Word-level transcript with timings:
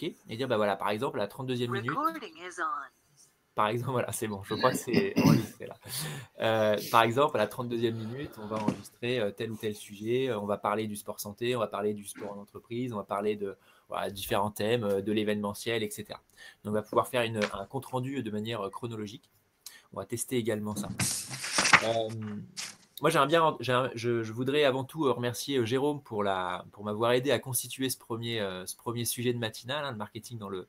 et 0.00 0.36
dire, 0.36 0.48
bah 0.48 0.56
voilà, 0.56 0.76
par 0.76 0.90
exemple, 0.90 1.18
à 1.20 1.24
la 1.24 1.28
32e 1.28 1.68
minute, 1.70 1.92
par 3.54 3.68
exemple, 3.68 3.92
voilà, 3.92 4.10
c'est 4.12 4.26
bon, 4.26 4.42
je 4.44 4.54
crois 4.54 4.70
que 4.70 4.78
c'est 4.78 5.12
enregistré 5.18 5.66
là. 5.66 5.76
Euh, 6.40 6.78
par 6.90 7.02
exemple, 7.02 7.36
à 7.36 7.40
la 7.40 7.46
32e 7.46 7.92
minute, 7.92 8.30
on 8.38 8.46
va 8.46 8.56
enregistrer 8.56 9.20
euh, 9.20 9.30
tel 9.30 9.50
ou 9.52 9.56
tel 9.56 9.74
sujet, 9.74 10.30
euh, 10.30 10.40
on 10.40 10.46
va 10.46 10.56
parler 10.56 10.86
du 10.86 10.96
sport 10.96 11.20
santé, 11.20 11.54
on 11.54 11.58
va 11.58 11.66
parler 11.66 11.92
du 11.92 12.06
sport 12.06 12.32
en 12.32 12.40
entreprise, 12.40 12.94
on 12.94 12.96
va 12.96 13.04
parler 13.04 13.36
de 13.36 13.56
différents 14.10 14.50
thèmes, 14.50 15.02
de 15.02 15.12
l'événementiel, 15.12 15.82
etc. 15.82 16.06
Donc, 16.64 16.70
on 16.70 16.72
va 16.72 16.82
pouvoir 16.82 17.08
faire 17.08 17.22
un 17.22 17.66
compte-rendu 17.66 18.22
de 18.22 18.30
manière 18.30 18.70
chronologique. 18.70 19.30
On 19.92 19.98
va 19.98 20.06
tester 20.06 20.36
également 20.36 20.74
ça. 20.74 20.88
Moi, 23.02 23.10
j'aimerais 23.10 23.26
bien, 23.26 23.56
je, 23.60 24.32
voudrais 24.32 24.64
avant 24.64 24.84
tout 24.84 25.12
remercier 25.12 25.66
Jérôme 25.66 26.02
pour, 26.02 26.22
m'avoir 26.22 27.12
aidé 27.12 27.30
à 27.30 27.38
constituer 27.38 27.90
ce 27.90 27.98
premier, 27.98 28.40
premier 28.78 29.04
sujet 29.04 29.34
de 29.34 29.38
matinale, 29.38 29.84
hein, 29.84 29.92
de 29.92 29.98
marketing 29.98 30.38
dans 30.38 30.48
le, 30.48 30.68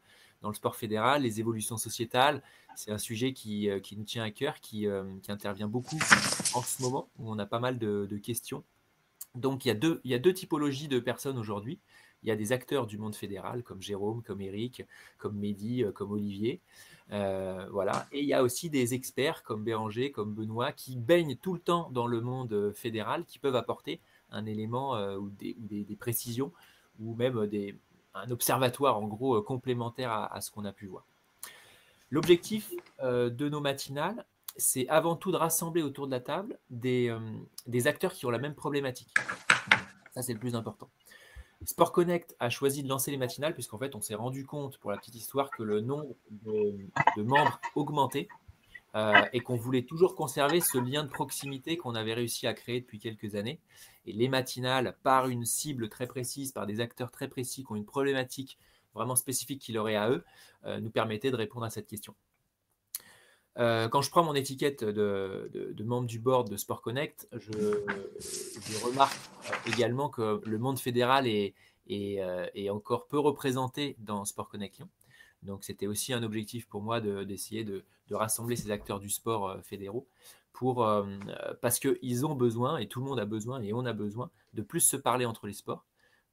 le 0.49 0.55
sport 0.55 0.75
fédéral, 0.75 1.23
les 1.23 1.39
évolutions 1.39 1.77
sociétales, 1.77 2.41
c'est 2.75 2.91
un 2.91 2.97
sujet 2.97 3.33
qui, 3.33 3.69
euh, 3.69 3.79
nous 3.95 4.03
tient 4.03 4.23
à 4.23 4.31
cœur, 4.31 4.55
euh, 4.73 5.17
qui, 5.21 5.31
intervient 5.31 5.67
beaucoup 5.67 5.99
en 6.53 6.61
ce 6.61 6.81
moment, 6.81 7.09
où 7.17 7.31
on 7.31 7.39
a 7.39 7.45
pas 7.45 7.59
mal 7.59 7.77
de, 7.77 8.17
questions. 8.17 8.63
Donc 9.35 9.65
il 9.65 9.69
y, 9.69 9.71
a 9.71 9.75
deux, 9.75 10.01
il 10.03 10.11
y 10.11 10.13
a 10.13 10.19
deux 10.19 10.33
typologies 10.33 10.87
de 10.87 10.99
personnes 10.99 11.37
aujourd'hui. 11.37 11.79
Il 12.23 12.29
y 12.29 12.31
a 12.31 12.35
des 12.35 12.51
acteurs 12.51 12.87
du 12.87 12.97
monde 12.97 13.15
fédéral, 13.15 13.63
comme 13.63 13.81
Jérôme, 13.81 14.21
comme 14.23 14.41
Eric, 14.41 14.83
comme 15.17 15.37
Mehdi, 15.37 15.83
euh, 15.83 15.91
comme 15.91 16.11
Olivier. 16.11 16.61
Voilà. 17.09 18.07
Et 18.11 18.21
il 18.21 18.25
y 18.25 18.33
a 18.33 18.43
aussi 18.43 18.69
des 18.69 18.93
experts 18.93 19.43
comme 19.43 19.63
Béranger, 19.63 20.11
comme 20.11 20.33
Benoît, 20.33 20.71
qui 20.71 20.97
baignent 20.97 21.35
tout 21.35 21.53
le 21.53 21.59
temps 21.59 21.89
dans 21.91 22.07
le 22.07 22.21
monde 22.21 22.71
fédéral, 22.75 23.25
qui 23.25 23.39
peuvent 23.39 23.55
apporter 23.55 24.01
un 24.31 24.45
élément 24.45 24.97
ou, 25.15 25.29
des, 25.29 25.97
précisions, 25.99 26.51
ou 26.99 27.15
même 27.15 27.49
un 28.15 28.31
observatoire 28.31 28.97
en 28.97 29.07
gros 29.07 29.41
complémentaire 29.41 30.11
à 30.11 30.41
ce 30.41 30.51
qu'on 30.51 30.65
a 30.65 30.73
pu 30.73 30.87
voir. 30.87 31.05
L'objectif 32.13 32.71
euh, 33.01 33.31
de 33.31 33.49
nos 33.49 33.59
matinales, 33.59 34.23
c'est 34.55 34.87
avant 34.87 35.15
tout 35.15 35.31
de 35.31 35.35
rassembler 35.35 35.81
autour 35.81 36.05
de 36.05 36.11
la 36.11 36.19
table 36.19 36.59
euh, 36.85 37.19
des 37.65 37.87
acteurs 37.87 38.13
qui 38.13 38.27
ont 38.27 38.29
la 38.29 38.37
même 38.37 38.53
problématique. 38.53 39.11
Ça, 40.13 40.21
c'est 40.21 40.33
le 40.33 40.37
plus 40.37 40.53
important. 40.53 40.91
Sport 41.65 41.91
Connect 41.91 42.35
a 42.39 42.49
choisi 42.49 42.83
de 42.83 42.89
lancer 42.89 43.11
les 43.11 43.17
matinales 43.17 43.53
puisqu'en 43.53 43.77
fait, 43.77 43.95
on 43.95 44.01
s'est 44.01 44.15
rendu 44.15 44.45
compte, 44.45 44.77
pour 44.77 44.91
la 44.91 44.97
petite 44.97 45.15
histoire, 45.15 45.49
que 45.49 45.63
le 45.63 45.81
nombre 45.81 46.15
de, 46.31 47.23
membres 47.23 47.59
augmentait 47.75 48.27
euh, 48.95 49.13
et 49.33 49.39
qu'on 49.39 49.55
voulait 49.55 49.83
toujours 49.83 50.15
conserver 50.15 50.61
ce 50.61 50.77
lien 50.77 51.03
de 51.03 51.09
proximité 51.09 51.77
qu'on 51.77 51.95
avait 51.95 52.13
réussi 52.13 52.47
à 52.47 52.53
créer 52.53 52.81
depuis 52.81 52.99
quelques 52.99 53.35
années. 53.35 53.59
Et 54.05 54.13
les 54.13 54.27
matinales, 54.27 54.95
par 55.03 55.27
une 55.27 55.45
cible 55.45 55.89
très 55.89 56.07
précise, 56.07 56.51
par 56.51 56.65
des 56.65 56.79
acteurs 56.79 57.11
très 57.11 57.27
précis 57.27 57.63
qui 57.63 57.71
ont 57.71 57.75
une 57.75 57.85
problématique 57.85 58.57
vraiment 58.93 59.15
spécifique 59.15 59.61
qu'il 59.61 59.77
aurait 59.77 59.95
à 59.95 60.09
eux, 60.09 60.23
euh, 60.65 60.79
nous 60.79 60.91
permettait 60.91 61.31
de 61.31 61.35
répondre 61.35 61.65
à 61.65 61.69
cette 61.69 61.87
question. 61.87 62.13
Euh, 63.59 63.87
quand 63.87 64.01
je 64.01 64.09
prends 64.09 64.23
mon 64.23 64.33
étiquette 64.33 64.83
de, 64.83 65.83
membre 65.83 66.07
du 66.07 66.19
board 66.19 66.49
de 66.49 66.57
Sport 66.57 66.81
Connect, 66.81 67.27
je, 67.33 68.85
remarque 68.85 69.15
euh, 69.45 69.71
également 69.71 70.09
que 70.09 70.41
le 70.43 70.57
monde 70.57 70.79
fédéral 70.79 71.27
est, 71.27 71.53
encore 72.69 73.07
peu 73.07 73.19
représenté 73.19 73.95
dans 73.99 74.25
Sport 74.25 74.49
Connect 74.49 74.77
Lyon. 74.77 74.89
Donc 75.43 75.63
c'était 75.63 75.87
aussi 75.87 76.13
un 76.13 76.23
objectif 76.23 76.67
pour 76.67 76.81
moi 76.81 77.01
d'essayer 77.01 77.63
de, 77.63 77.83
rassembler 78.11 78.55
ces 78.55 78.69
acteurs 78.69 78.99
du 78.99 79.09
sport 79.09 79.57
fédéraux 79.63 80.07
parce 81.61 81.79
qu'ils 81.79 82.25
ont 82.25 82.35
besoin, 82.35 82.77
et 82.77 82.87
tout 82.87 82.99
le 83.01 83.07
monde 83.07 83.19
a 83.19 83.25
besoin, 83.25 83.61
et 83.61 83.73
on 83.73 83.85
a 83.85 83.93
besoin 83.93 84.29
de 84.53 84.61
plus 84.61 84.79
se 84.79 84.95
parler 84.95 85.25
entre 85.25 85.47
les 85.47 85.53
sports, 85.53 85.85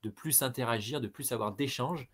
de 0.03 0.11
plus 0.11 0.43
interagir, 0.43 1.01
de 1.01 1.09
plus 1.09 1.33
avoir 1.33 1.53
d'échanges. 1.53 2.09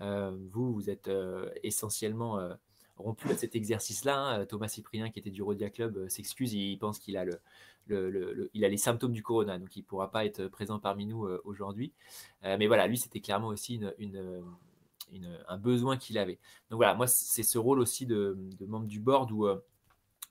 Euh, 0.00 0.36
vous, 0.50 0.72
vous 0.72 0.90
êtes 0.90 1.08
euh, 1.08 1.50
essentiellement 1.62 2.38
euh, 2.38 2.54
rompu 3.02 3.28
à 3.30 3.36
cet 3.36 3.56
exercice-là. 3.56 4.16
Hein. 4.16 4.46
Thomas 4.46 4.68
Cyprien, 4.68 5.10
qui 5.10 5.18
était 5.18 5.30
du 5.30 5.42
Rodia 5.42 5.70
Club, 5.70 6.08
s'excuse. 6.08 6.54
Il 6.54 6.78
pense 6.78 6.98
qu'il 6.98 7.16
a, 7.16 7.24
le, 7.24 8.50
il 8.54 8.64
a 8.64 8.68
les 8.68 8.76
symptômes 8.76 9.12
du 9.12 9.22
corona, 9.22 9.58
donc 9.58 9.76
il 9.76 9.80
ne 9.80 9.84
pourra 9.84 10.10
pas 10.10 10.24
être 10.24 10.46
présent 10.48 10.78
parmi 10.78 11.06
nous 11.06 11.26
aujourd'hui. 11.44 11.92
mais 12.42 12.66
voilà, 12.66 12.86
lui, 12.86 12.96
c'était 12.96 13.20
clairement 13.20 13.48
aussi 13.48 13.80
un 15.48 15.58
besoin 15.58 15.96
qu'il 15.96 16.18
avait. 16.18 16.38
Donc 16.70 16.78
voilà, 16.78 16.94
moi, 16.94 17.06
c'est 17.06 17.42
ce 17.42 17.58
rôle 17.58 17.80
aussi 17.80 18.06
de, 18.06 18.38
membre 18.66 18.86
du 18.86 19.00
board 19.00 19.30
où, 19.32 19.48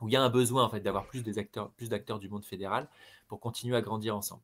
il 0.08 0.12
y 0.12 0.16
a 0.16 0.22
un 0.22 0.30
besoin 0.30 0.64
en 0.64 0.70
fait, 0.70 0.80
d'avoir 0.80 1.06
plus, 1.06 1.24
plus 1.76 1.90
d'acteurs 1.90 2.20
du 2.20 2.30
monde 2.30 2.44
fédéral 2.44 2.90
pour 3.28 3.40
continuer 3.40 3.76
à 3.76 3.82
grandir 3.82 4.16
ensemble. 4.16 4.42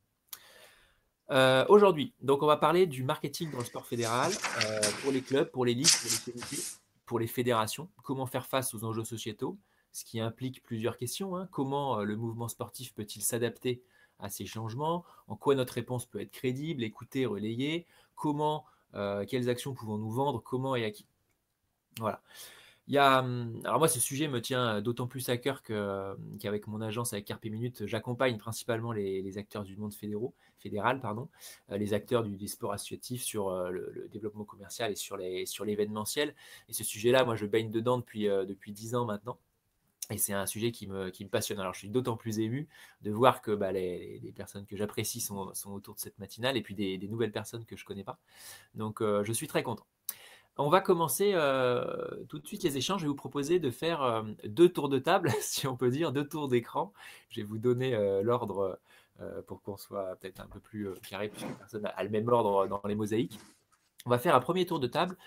Euh, 1.29 1.65
aujourd'hui, 1.67 2.13
donc 2.21 2.41
on 2.41 2.45
va 2.45 2.55
parler 2.55 2.87
du 2.87 3.03
marketing 3.03 3.51
dans 3.51 3.57
le 3.57 3.65
sport 3.65 3.85
fédéral 3.85 4.31
euh, 4.65 4.81
pour 5.01 5.11
les 5.11 5.21
clubs, 5.21 5.49
pour 5.51 5.65
les 5.65 5.73
ligues, 5.73 5.87
pour 5.87 6.09
les 6.09 6.31
comités, 6.31 6.63
pour 7.07 7.17
les 7.17 7.25
fédérations. 7.25 7.89
Comment 8.03 8.27
faire 8.27 8.45
face 8.45 8.75
aux 8.75 8.83
enjeux 8.83 9.03
sociétaux, 9.03 9.57
ce 9.91 10.05
qui 10.05 10.19
implique 10.19 10.61
plusieurs 10.61 10.97
questions. 10.97 11.35
Hein. 11.35 11.49
Comment 11.51 11.99
euh, 11.99 12.03
le 12.03 12.15
mouvement 12.15 12.47
sportif 12.47 12.93
peut-il 12.93 13.23
s'adapter 13.23 13.81
à 14.19 14.29
ces 14.29 14.45
changements? 14.45 15.03
En 15.27 15.35
quoi 15.35 15.55
notre 15.55 15.73
réponse 15.73 16.05
peut 16.05 16.21
être 16.21 16.31
crédible, 16.31 16.83
écoutée, 16.83 17.25
relayée? 17.25 17.87
Comment, 18.15 18.65
quelles 19.27 19.49
actions 19.49 19.73
pouvons-nous 19.73 20.09
vendre? 20.09 20.41
Comment 20.41 20.75
et 20.75 20.85
à 20.85 20.91
qui? 20.91 21.05
Voilà. 21.99 22.21
Il 22.87 22.93
y 22.93 22.97
a, 22.97 23.19
hum, 23.19 23.59
alors 23.65 23.79
moi, 23.79 23.89
ce 23.89 23.99
sujet 23.99 24.29
me 24.29 24.41
tient 24.41 24.81
d'autant 24.81 25.07
plus 25.07 25.27
à 25.29 25.37
cœur 25.37 25.61
qu'avec 25.61 26.67
mon 26.67 26.79
agence, 26.81 27.11
avec 27.11 27.25
Carpe 27.25 27.43
Minute, 27.45 27.85
j'accompagne 27.85 28.37
principalement 28.37 28.93
les, 28.93 29.37
acteurs 29.37 29.63
du 29.63 29.75
monde 29.75 29.93
fédéraux, 29.93 30.33
fédéral, 30.57 31.01
pardon, 31.01 31.29
euh, 31.71 31.77
les 31.77 31.93
acteurs 31.93 32.23
du, 32.23 32.37
des 32.37 32.47
sports 32.47 32.71
associatifs 32.71 33.23
sur 33.23 33.49
euh, 33.49 33.69
le, 33.71 34.09
développement 34.11 34.45
commercial 34.45 34.91
et 34.91 34.95
sur, 34.95 35.17
les, 35.17 35.45
sur 35.45 35.65
l'événementiel. 35.65 36.33
Et 36.69 36.73
ce 36.73 36.85
sujet-là, 36.85 37.25
moi, 37.25 37.35
je 37.35 37.45
baigne 37.45 37.71
dedans 37.71 37.97
depuis, 37.97 38.29
euh, 38.29 38.45
depuis 38.45 38.71
10 38.71 38.95
ans 38.95 39.05
maintenant. 39.05 39.37
Et 40.09 40.17
c'est 40.17 40.33
un 40.33 40.45
sujet 40.45 40.71
qui 40.71 40.87
me, 40.87 41.09
qui 41.09 41.25
me, 41.25 41.29
passionne. 41.29 41.59
Alors, 41.59 41.73
je 41.73 41.79
suis 41.79 41.89
d'autant 41.89 42.15
plus 42.15 42.39
ému 42.39 42.69
de 43.01 43.11
voir 43.11 43.41
que 43.41 43.51
bah, 43.51 43.73
les, 43.73 44.33
personnes 44.33 44.65
que 44.65 44.77
j'apprécie 44.77 45.19
sont, 45.19 45.53
sont, 45.53 45.73
autour 45.73 45.95
de 45.95 45.99
cette 45.99 46.17
matinale 46.19 46.55
et 46.55 46.61
puis 46.61 46.75
des, 46.75 46.97
des 46.97 47.09
nouvelles 47.09 47.33
personnes 47.33 47.65
que 47.65 47.75
je 47.75 47.83
ne 47.83 47.87
connais 47.87 48.05
pas. 48.05 48.17
Donc, 48.75 49.01
je 49.01 49.33
suis 49.33 49.47
très 49.47 49.63
content. 49.63 49.85
On 50.59 50.69
va 50.69 50.81
commencer 50.81 51.33
euh, 51.35 51.85
tout 52.29 52.39
de 52.39 52.47
suite 52.47 52.63
les 52.63 52.77
échanges. 52.77 53.01
Je 53.01 53.05
vais 53.05 53.09
vous 53.09 53.15
proposer 53.15 53.59
de 53.59 53.69
faire 53.69 54.01
euh, 54.01 54.23
deux 54.43 54.69
tours 54.69 54.89
de 54.89 54.97
table, 54.97 55.31
si 55.39 55.67
on 55.67 55.77
peut 55.77 55.91
dire, 55.91 56.11
deux 56.11 56.27
tours 56.27 56.47
d'écran. 56.47 56.93
Je 57.29 57.41
vais 57.41 57.45
vous 57.45 57.59
donner 57.59 57.93
euh, 57.93 58.23
l'ordre 58.23 58.79
pour 59.47 59.63
qu'on 59.63 59.77
soit 59.77 60.15
peut-être 60.17 60.41
un 60.41 60.45
peu 60.45 60.59
plus 60.59 60.89
carré, 61.09 61.29
puisque 61.29 61.51
personne 61.57 61.81
n'a 61.81 62.03
le 62.03 62.09
même 62.09 62.27
ordre 62.27 62.67
dans 62.67 62.79
les 62.85 62.93
mosaïques. 62.93 63.39
On 64.05 64.11
va 64.11 64.19
faire 64.19 64.35
un 64.35 64.39
premier 64.39 64.67
tour 64.67 64.79
de 64.79 64.85
table 64.85 65.17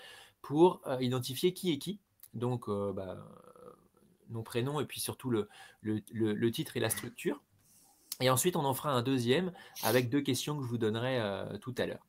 pour 0.41 0.81
identifier 1.01 1.53
qui 1.53 1.73
est 1.73 1.77
qui. 1.77 1.99
Donc, 2.33 2.69
bah, 2.69 3.17
nom, 4.29 4.43
prénom, 4.43 4.79
et 4.79 4.85
puis 4.85 5.01
surtout 5.01 5.29
le, 5.29 6.51
titre 6.51 6.77
et 6.77 6.79
la 6.79 6.89
structure. 6.89 7.41
Et 8.21 8.29
ensuite, 8.29 8.55
on 8.55 8.63
en 8.63 8.73
fera 8.73 8.93
un 8.93 9.01
deuxième 9.01 9.51
avec 9.83 10.09
deux 10.09 10.21
questions 10.21 10.55
que 10.55 10.63
je 10.63 10.69
vous 10.69 10.77
donnerai 10.77 11.19
tout 11.59 11.75
à 11.77 11.85
l'heure. 11.85 12.07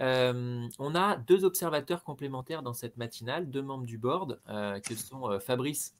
Euh, 0.00 0.66
on 0.78 0.94
a 0.94 1.16
deux 1.16 1.44
observateurs 1.44 2.04
complémentaires 2.04 2.62
dans 2.62 2.72
cette 2.72 2.96
matinale, 2.96 3.50
deux 3.50 3.62
membres 3.62 3.84
du 3.84 3.98
board, 3.98 4.40
euh, 4.48 4.80
que 4.80 4.94
sont 4.94 5.30
euh, 5.30 5.38
Fabrice 5.38 5.94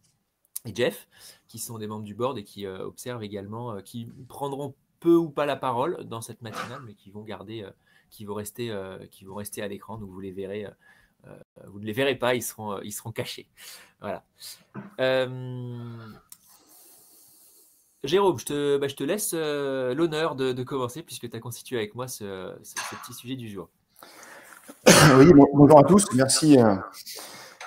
et 0.65 0.75
Jeff, 0.75 1.09
qui 1.49 1.59
sont 1.59 1.79
des 1.79 1.87
membres 1.87 2.05
du 2.05 2.15
board 2.15 2.39
et 2.39 2.45
qui 2.45 2.67
observent 2.67 3.23
également, 3.23 3.81
qui 3.81 4.09
prendront 4.29 4.75
peu 5.01 5.15
ou 5.15 5.31
pas 5.31 5.47
la 5.47 5.57
parole 5.57 6.05
dans 6.05 6.21
cette 6.21 6.43
matinale, 6.43 6.83
mais 6.85 6.93
qui 6.95 7.11
vont 7.11 7.23
garder, 7.23 7.67
qui 8.11 8.27
vont 8.27 8.35
rester, 8.35 8.71
qui 9.11 9.25
vont 9.25 9.37
rester 9.37 9.63
à 9.63 9.69
l'écran. 9.69 9.97
Donc 9.97 10.11
vous 10.11 10.21
ne 10.21 10.27
les 10.27 11.93
verrez 11.93 12.15
pas, 12.15 12.35
ils 12.35 12.43
seront, 12.43 13.13
cachés. 13.15 13.49
Voilà. 14.01 14.23
Jérôme, 18.05 18.39
je 18.39 18.45
te, 18.45 18.77
bah, 18.77 18.89
je 18.89 18.97
te 18.97 19.05
laisse 19.05 19.33
l'honneur 19.33 20.37
de, 20.37 20.63
commencer 20.63 21.03
puisque 21.03 21.31
tu 21.31 21.35
as 21.35 21.41
constitué 21.41 21.79
avec 21.79 21.95
moi 21.95 22.07
ce 22.07 22.55
petit 23.03 23.15
sujet 23.15 23.37
du 23.37 23.49
jour. 23.49 23.71
Oui, 25.19 25.33
bonjour 25.55 25.79
à 25.79 25.83
tous. 25.83 26.07
Merci, 26.15 26.59
euh, 26.59 26.75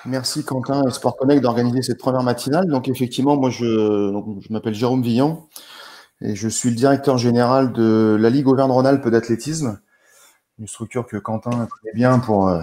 merci 0.04 0.44
Quentin 0.44 0.82
et 0.86 0.90
Sport 0.90 1.16
Connect 1.16 1.42
d'organiser 1.42 1.82
cette 1.82 1.98
première 1.98 2.22
matinale. 2.22 2.66
Donc 2.66 2.88
effectivement, 2.88 3.36
moi 3.36 3.50
je, 3.50 4.12
m'appelle 4.50 4.74
Jérôme 4.74 5.02
Villon 5.02 5.46
et 6.20 6.34
je 6.34 6.48
suis 6.48 6.70
le 6.70 6.76
directeur 6.76 7.18
général 7.18 7.72
de 7.72 8.16
la 8.18 8.30
Ligue 8.30 8.48
Auvergne-Rhône-Alpes 8.48 9.08
d'athlétisme, 9.08 9.80
une 10.58 10.68
structure 10.68 11.06
que 11.06 11.16
Quentin 11.16 11.50
connaît 11.50 11.94
bien 11.94 12.18
pour 12.18 12.48
euh, 12.48 12.62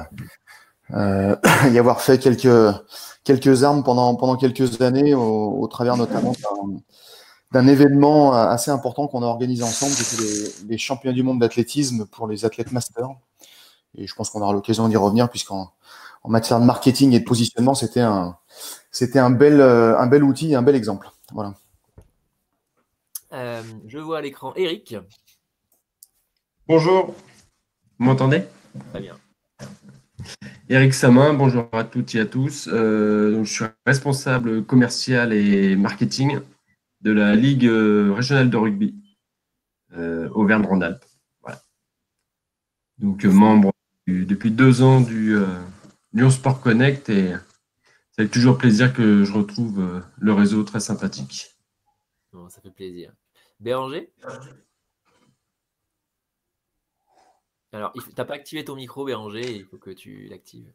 euh, 0.91 1.35
y 1.71 1.77
avoir 1.77 2.01
fait 2.01 2.17
quelques 2.17 2.75
quelques 3.23 3.63
armes 3.63 3.83
pendant 3.83 4.15
pendant 4.15 4.35
quelques 4.35 4.81
années 4.81 5.13
au, 5.13 5.67
travers 5.67 5.97
notamment 5.97 6.33
d'un 7.51 7.67
événement 7.67 8.33
assez 8.33 8.71
important 8.71 9.07
qu'on 9.07 9.23
a 9.23 9.25
organisé 9.25 9.63
ensemble, 9.63 9.91
c'était 9.91 10.23
les, 10.23 10.69
les 10.69 10.77
championnats 10.77 11.13
du 11.13 11.21
monde 11.21 11.39
d'athlétisme 11.39 12.05
pour 12.05 12.27
les 12.27 12.45
athlètes 12.45 12.71
masters. 12.71 13.09
Et 13.97 14.07
je 14.07 14.15
pense 14.15 14.29
qu'on 14.29 14.41
aura 14.41 14.53
l'occasion 14.53 14.87
d'y 14.87 14.95
revenir 14.95 15.29
puisqu'en 15.29 15.73
en 16.23 16.29
matière 16.29 16.59
de 16.59 16.65
marketing 16.65 17.13
et 17.13 17.19
de 17.19 17.25
positionnement, 17.25 17.73
c'était 17.73 18.01
un, 18.01 18.37
c'était 18.91 19.19
un 19.19 19.31
bel, 19.31 19.59
euh, 19.59 19.97
un 19.97 20.07
bel 20.07 20.23
outil, 20.23 20.53
un 20.55 20.61
bel 20.61 20.75
exemple. 20.75 21.09
Voilà. 21.33 21.55
Euh, 23.33 23.63
je 23.87 23.97
vois 23.97 24.19
à 24.19 24.21
l'écran 24.21 24.53
Eric. 24.55 24.95
Bonjour. 26.67 27.15
Vous 27.97 28.05
m'entendez? 28.05 28.43
Très 28.91 29.01
bien. 29.01 29.17
Eric 30.69 30.93
Samin, 30.93 31.33
bonjour 31.33 31.67
à 31.73 31.83
toutes 31.83 32.15
et 32.15 32.19
à 32.19 32.25
tous. 32.25 32.69
je 32.69 33.43
suis 33.43 33.65
responsable 33.85 34.63
commercial 34.63 35.33
et 35.33 35.75
marketing 35.75 36.39
de 37.01 37.11
la 37.11 37.35
Ligue 37.35 37.69
régionale 38.15 38.49
de 38.49 38.57
rugby 38.57 38.95
Auvergne-Rhône-Alpes. 39.91 41.03
Donc, 43.01 43.25
membre 43.25 43.70
depuis 44.25 44.51
deux 44.51 44.81
ans 44.81 45.01
du 45.01 45.35
Lyon 46.13 46.29
Sport 46.29 46.61
Connect 46.61 47.09
et 47.09 47.33
c'est 48.11 48.21
avec 48.21 48.31
toujours 48.31 48.57
plaisir 48.57 48.93
que 48.93 49.23
je 49.23 49.33
retrouve 49.33 50.03
le 50.19 50.33
réseau 50.33 50.63
très 50.63 50.79
sympathique. 50.79 51.55
Ça 52.49 52.61
fait 52.61 52.71
plaisir. 52.71 53.13
Béranger? 53.59 54.11
Alors, 57.73 57.93
tu 57.93 58.01
n'as 58.17 58.25
pas 58.25 58.33
activé 58.33 58.65
ton 58.65 58.75
micro, 58.75 59.05
Béranger, 59.05 59.55
il 59.55 59.65
faut 59.65 59.77
que 59.77 59.91
tu 59.91 60.27
l'actives. 60.27 60.71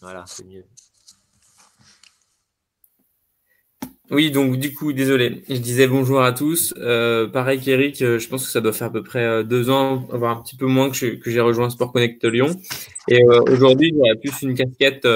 Voilà, 0.00 0.24
c'est 0.26 0.44
mieux. 0.44 0.64
Oui, 4.10 4.32
donc 4.32 4.56
du 4.56 4.74
coup, 4.74 4.92
désolé, 4.92 5.44
je 5.48 5.58
disais 5.58 5.86
bonjour 5.86 6.20
à 6.20 6.32
tous. 6.32 6.74
Euh, 6.78 7.28
pareil 7.28 7.60
qu'Eric, 7.60 8.02
euh, 8.02 8.18
je 8.18 8.28
pense 8.28 8.44
que 8.44 8.50
ça 8.50 8.60
doit 8.60 8.72
faire 8.72 8.88
à 8.88 8.92
peu 8.92 9.04
près 9.04 9.24
euh, 9.24 9.42
deux 9.44 9.70
ans, 9.70 10.04
voire 10.10 10.36
un 10.36 10.42
petit 10.42 10.56
peu 10.56 10.66
moins 10.66 10.90
que, 10.90 10.96
j'ai 10.96 11.40
rejoint 11.40 11.70
Sport 11.70 11.92
Connect 11.92 12.24
Lyon. 12.24 12.50
Et 13.06 13.22
aujourd'hui, 13.48 13.92
j'aurais 13.96 14.16
plus 14.16 14.42
une 14.42 14.54
casquette 14.54 15.06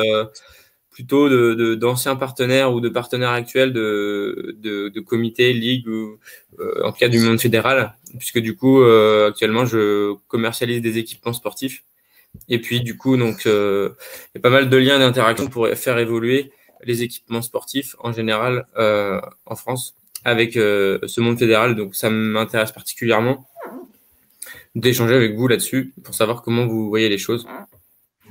plutôt 0.93 1.29
d'anciens 1.75 2.15
de, 2.15 2.21
partenaires 2.21 2.73
ou 2.73 2.81
de 2.81 2.89
partenaires 2.89 3.31
actuels 3.31 3.73
de, 3.73 4.57
de, 4.61 5.01
comités, 5.01 5.53
ligues 5.53 5.89
ou 5.89 6.21
en 6.85 6.93
cas 6.93 7.09
du 7.09 7.19
monde 7.19 7.41
fédéral, 7.41 7.95
puisque 8.17 8.39
du 8.39 8.55
coup, 8.55 8.81
actuellement, 8.85 9.67
je 9.67 10.15
commercialise 10.29 10.81
des 10.81 10.99
équipements 10.99 11.33
sportifs. 11.33 11.83
Et 12.49 12.61
puis, 12.61 12.81
du 12.81 12.97
coup, 12.97 13.17
donc, 13.17 13.43
il 13.45 13.51
y 13.51 14.39
a 14.39 14.41
pas 14.41 14.51
mal 14.51 14.71
de 14.71 14.77
liens 14.77 15.01
d'interaction 15.01 15.49
pour 15.49 15.67
faire 15.69 15.99
évoluer 15.99 16.53
les 16.87 17.03
équipements 17.03 17.43
sportifs 17.43 17.97
en 18.01 18.13
général 18.13 18.67
euh, 18.77 19.21
en 19.47 19.57
France 19.57 19.95
avec 20.25 20.57
euh, 20.57 20.99
ce 21.07 21.21
monde 21.21 21.39
fédéral. 21.39 21.75
Donc 21.75 21.95
ça 21.95 22.11
m'intéresse 22.11 22.73
particulièrement 22.73 23.49
d'échanger 24.75 25.15
avec 25.15 25.35
vous 25.35 25.47
là-dessus 25.49 25.95
pour 26.03 26.15
savoir 26.15 26.43
comment 26.43 26.67
vous 26.67 26.89
voyez 26.89 27.09
les 27.09 27.19
choses. 27.19 27.47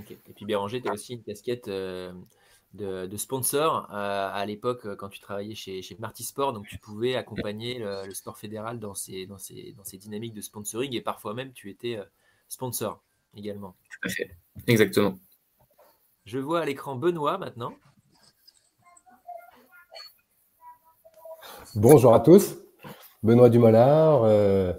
Et 0.09 0.33
puis 0.35 0.45
Béranger, 0.45 0.81
tu 0.81 0.89
as 0.89 0.93
aussi 0.93 1.13
une 1.13 1.23
casquette 1.23 1.67
euh, 1.67 2.11
de, 2.73 3.17
sponsor 3.17 3.87
à 3.91 4.43
l'époque 4.45 4.95
quand 4.95 5.09
tu 5.09 5.19
travaillais 5.19 5.55
chez, 5.55 5.81
chez 5.81 5.95
Marty 5.99 6.23
Sport. 6.23 6.53
Donc 6.53 6.67
tu 6.67 6.77
pouvais 6.79 7.15
accompagner 7.15 7.79
le, 7.79 8.13
sport 8.13 8.37
fédéral 8.37 8.79
dans 8.79 8.95
ces, 8.95 9.25
dans, 9.27 9.37
ces, 9.37 9.73
dans 9.77 9.83
ces 9.83 9.97
dynamiques 9.97 10.33
de 10.33 10.41
sponsoring 10.41 10.93
et 10.95 11.01
parfois 11.01 11.33
même 11.33 11.53
tu 11.53 11.69
étais 11.69 11.99
sponsor 12.49 13.01
également. 13.35 13.75
Tout 13.89 14.07
à 14.07 14.09
fait, 14.09 14.35
exactement. 14.67 15.17
Je 16.25 16.39
vois 16.39 16.61
à 16.61 16.65
l'écran 16.65 16.95
Benoît 16.95 17.37
maintenant. 17.37 17.75
Bonjour 21.75 22.13
à 22.13 22.19
tous, 22.19 22.55
Benoît 23.23 23.49
Dumolard. 23.49 24.25
Euh, 24.25 24.73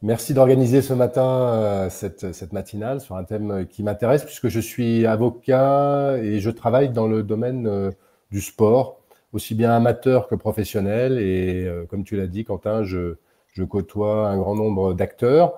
merci 0.00 0.32
d'organiser 0.32 0.80
ce 0.80 0.94
matin 0.94 1.26
euh, 1.26 1.90
cette, 1.90 2.54
matinale 2.54 3.02
sur 3.02 3.16
un 3.16 3.24
thème 3.24 3.66
qui 3.68 3.82
m'intéresse 3.82 4.24
puisque 4.24 4.48
je 4.48 4.58
suis 4.58 5.04
avocat 5.04 6.16
et 6.22 6.40
je 6.40 6.48
travaille 6.48 6.88
dans 6.88 7.06
le 7.06 7.22
domaine 7.22 7.66
euh, 7.66 7.90
du 8.30 8.40
sport, 8.40 9.02
aussi 9.34 9.54
bien 9.54 9.70
amateur 9.72 10.26
que 10.26 10.34
professionnel. 10.34 11.18
Et 11.18 11.68
comme 11.90 12.02
tu 12.02 12.16
l'as 12.16 12.26
dit, 12.26 12.44
Quentin, 12.44 12.82
je, 12.82 13.16
je, 13.52 13.62
côtoie 13.62 14.28
un 14.28 14.38
grand 14.38 14.54
nombre 14.54 14.94
d'acteurs. 14.94 15.52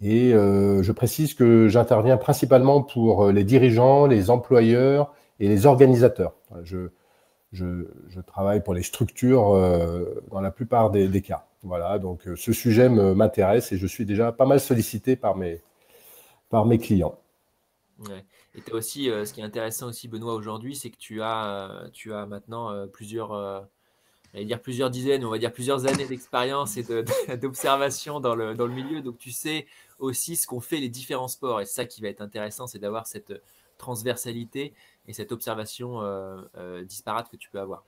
Et 0.00 0.30
je 0.30 0.92
précise 0.92 1.34
que 1.34 1.66
j'interviens 1.66 2.16
principalement 2.16 2.80
pour 2.80 3.32
les 3.32 3.42
dirigeants, 3.42 4.06
les 4.06 4.30
employeurs 4.30 5.12
et 5.40 5.48
les 5.48 5.66
organisateurs. 5.66 6.34
Je, 7.52 8.20
travaille 8.26 8.62
pour 8.62 8.74
les 8.74 8.82
structures 8.82 9.54
euh, 9.54 10.22
dans 10.30 10.40
la 10.40 10.50
plupart 10.50 10.90
des, 10.90 11.22
cas. 11.22 11.46
Voilà, 11.62 11.98
donc 11.98 12.26
euh, 12.26 12.36
ce 12.36 12.52
sujet 12.52 12.88
m'intéresse 12.88 13.72
et 13.72 13.78
je 13.78 13.86
suis 13.86 14.04
déjà 14.04 14.32
pas 14.32 14.46
mal 14.46 14.60
sollicité 14.60 15.16
par 15.16 15.36
mes, 15.36 15.60
par 16.50 16.66
mes 16.66 16.78
clients. 16.78 17.18
Et 18.54 18.62
as 18.70 18.74
aussi, 18.74 19.10
euh, 19.10 19.24
ce 19.24 19.32
qui 19.32 19.40
est 19.40 19.44
intéressant 19.44 19.88
aussi, 19.88 20.06
Benoît, 20.08 20.34
aujourd'hui, 20.34 20.76
c'est 20.76 20.90
que 20.90 20.98
tu 20.98 21.22
as, 21.22 21.88
tu 21.92 22.12
as 22.12 22.26
maintenant 22.26 22.86
plusieurs, 22.88 23.66
dire 24.34 24.60
plusieurs 24.60 24.90
dizaines, 24.90 25.24
on 25.24 25.30
va 25.30 25.38
dire 25.38 25.52
plusieurs 25.52 25.86
années 25.86 26.06
d'expérience 26.06 26.76
et 26.76 26.84
d'observation 27.36 28.20
dans 28.20 28.34
le, 28.34 28.54
dans 28.54 28.66
le 28.66 28.74
milieu. 28.74 29.00
Donc 29.00 29.18
tu 29.18 29.30
sais 29.30 29.66
aussi 29.98 30.36
ce 30.36 30.46
qu'ont 30.46 30.60
fait 30.60 30.78
les 30.78 30.88
différents 30.88 31.28
sports. 31.28 31.60
Et 31.60 31.66
ça 31.66 31.86
qui 31.86 32.02
va 32.02 32.08
être 32.08 32.20
intéressant, 32.20 32.66
c'est 32.66 32.78
d'avoir 32.78 33.06
cette 33.06 33.32
transversalité 33.78 34.72
et 35.08 35.12
cette 35.12 35.32
observation 35.32 36.00
euh, 36.00 36.36
euh, 36.56 36.84
disparate 36.84 37.28
que 37.30 37.36
tu 37.36 37.50
peux 37.50 37.60
avoir. 37.60 37.84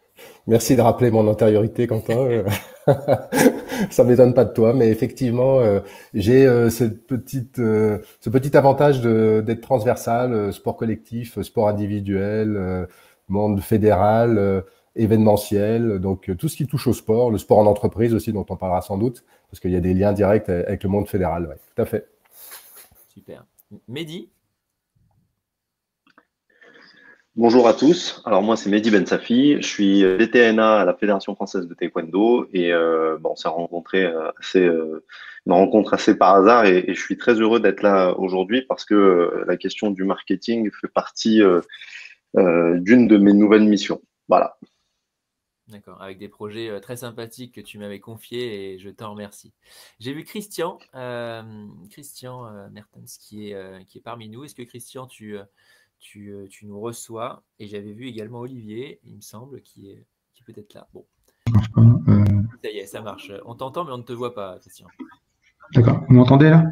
Merci 0.47 0.77
de 0.77 0.83
rappeler 0.83 1.11
mon 1.11 1.27
antériorité, 1.29 1.87
Quentin. 1.87 2.45
Ça 3.91 4.05
ne 4.05 4.09
m'étonne 4.09 4.35
pas 4.35 4.45
de 4.45 4.53
toi, 4.53 4.73
mais 4.73 4.89
effectivement, 4.89 5.61
euh, 5.61 5.81
j'ai 6.15 6.47
cette 6.71 7.07
petite, 7.07 7.57
ce 7.57 8.31
petit 8.31 8.57
avantage 8.57 9.01
d'être 9.01 9.61
transversal, 9.61 10.53
sport 10.53 10.77
collectif, 10.77 11.41
sport 11.43 11.69
individuel, 11.69 12.89
monde 13.29 13.61
fédéral, 13.61 14.65
événementiel, 14.97 16.01
donc 16.01 16.31
tout 16.37 16.49
ce 16.49 16.57
qui 16.57 16.67
touche 16.67 16.89
au 16.89 16.93
sport, 16.93 17.31
le 17.31 17.39
sport 17.39 17.59
en 17.59 17.67
entreprise 17.67 18.15
aussi, 18.15 18.33
dont 18.33 18.47
on 18.49 18.57
parlera 18.57 18.83
sans 18.83 18.99
doute, 18.99 19.25
parce 19.51 19.61
qu'il 19.61 19.71
y 19.71 19.77
a 19.77 19.81
des 19.81 19.95
liens 19.95 20.13
directs 20.13 20.49
avec 20.49 20.83
le 20.83 20.89
monde 20.89 21.09
fédéral. 21.09 21.47
Ouais, 21.47 21.57
tout 21.75 21.83
à 21.83 21.85
fait. 21.85 22.09
Super. 23.15 23.45
Mehdi? 23.87 24.31
Bonjour 27.39 27.69
à 27.69 27.73
tous. 27.73 28.21
Alors 28.25 28.43
moi 28.43 28.57
c'est 28.57 28.69
Mehdi 28.69 28.91
Ben 28.91 29.07
Safi, 29.07 29.63
je 29.63 29.67
suis 29.69 30.01
DTNA 30.01 30.81
à 30.81 30.85
la 30.85 30.93
Fédération 30.93 31.37
française 31.37 31.69
de 31.69 31.73
taekwondo 31.73 32.49
et 32.53 32.73
euh, 32.73 33.17
bon, 33.17 33.31
on 33.31 33.37
s'est 33.37 33.47
rencontré 33.47 34.03
euh, 34.07 34.33
assez 34.41 34.59
euh, 34.59 35.05
une 35.47 35.53
rencontre 35.53 35.95
assez 35.95 36.19
par 36.19 36.35
hasard 36.35 36.65
et, 36.65 36.85
je 36.89 37.01
suis 37.01 37.17
très 37.17 37.35
heureux 37.35 37.61
d'être 37.61 37.83
là 37.83 38.13
aujourd'hui 38.19 38.63
parce 38.63 38.85
que 38.85 38.95
euh, 38.95 39.45
la 39.47 39.57
question 39.57 39.93
du 39.93 40.03
marketing 40.03 40.69
fait 40.73 40.89
partie 40.89 41.41
d'une 42.35 43.07
de 43.07 43.17
mes 43.17 43.35
nouvelles 43.35 43.69
missions. 43.69 44.03
Voilà. 44.27 44.59
D'accord, 45.69 46.03
avec 46.03 46.19
des 46.19 46.29
projets 46.29 46.81
très 46.81 46.97
sympathiques 46.97 47.55
que 47.55 47.61
tu 47.61 47.79
m'avais 47.79 48.01
confiés 48.01 48.73
et 48.73 48.79
je 48.81 48.91
t'en 48.91 49.13
remercie. 49.13 49.53
J'ai 50.01 50.13
vu 50.13 50.25
Christian, 50.25 50.79
Christian 51.89 52.69
Mertens 52.73 53.17
qui 53.21 53.53
est, 53.53 53.87
qui 53.87 53.99
est 53.99 54.03
parmi 54.03 54.29
nous. 54.29 54.43
Est-ce 54.43 54.57
que 54.57 54.63
Christian, 54.63 55.07
tu 55.07 55.39
euh, 56.17 56.47
tu, 56.49 56.67
nous 56.67 56.81
reçois. 56.81 57.43
Et 57.59 57.67
j'avais 57.67 57.93
vu 57.93 58.07
également 58.07 58.41
Olivier, 58.41 59.01
il 59.05 59.17
me 59.17 59.21
semble, 59.21 59.63
qui 59.63 59.91
est, 59.91 60.05
qui 60.35 60.43
peut 60.43 60.55
être 60.57 60.75
là. 60.75 60.89
Bon. 60.93 61.05
Euh. 61.79 62.25
Ça 62.63 62.71
y 62.71 62.79
est, 62.79 62.87
ça 62.87 63.01
marche. 63.01 63.33
On 63.47 63.55
t'entend, 63.55 63.85
mais 63.85 63.93
on 63.93 63.99
ne 63.99 64.03
te 64.03 64.13
voit 64.13 64.35
pas, 64.35 64.59
Christian. 64.61 64.87
D'accord. 65.75 66.05
Vous 66.09 66.15
m'entendez 66.15 66.51
là? 66.51 66.65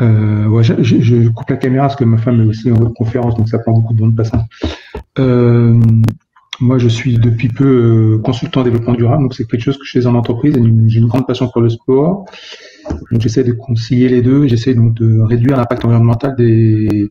Euh, 0.00 0.46
ouais, 0.48 0.64
je, 0.64 1.28
coupe 1.28 1.50
la 1.50 1.56
caméra 1.56 1.86
parce 1.86 1.96
que 1.96 2.04
ma 2.04 2.18
femme 2.18 2.40
est 2.40 2.46
aussi 2.46 2.72
en 2.72 2.90
conférence, 2.92 3.36
donc 3.36 3.48
ça 3.48 3.58
prend 3.58 3.72
beaucoup 3.72 3.94
de 3.94 4.00
bande 4.00 4.16
passante. 4.16 4.48
Moi, 6.60 6.78
je 6.78 6.88
suis 6.88 7.18
depuis 7.18 7.48
peu 7.48 8.20
consultant 8.22 8.60
en 8.60 8.64
développement 8.64 8.94
durable, 8.94 9.22
donc 9.22 9.34
c'est 9.34 9.44
quelque 9.44 9.60
chose 9.60 9.78
que 9.78 9.84
je 9.84 9.98
fais 9.98 10.06
en 10.06 10.14
entreprise. 10.14 10.54
J'ai 10.86 11.00
une 11.00 11.08
grande 11.08 11.26
passion 11.26 11.48
pour 11.48 11.60
le 11.60 11.68
sport. 11.68 12.26
Donc 13.10 13.20
j'essaie 13.20 13.44
de 13.44 13.52
concilier 13.52 14.08
les 14.08 14.22
deux, 14.22 14.46
j'essaie 14.46 14.74
donc 14.74 14.94
de 14.94 15.20
réduire 15.20 15.56
l'impact 15.56 15.84
environnemental 15.84 16.36
des, 16.36 17.10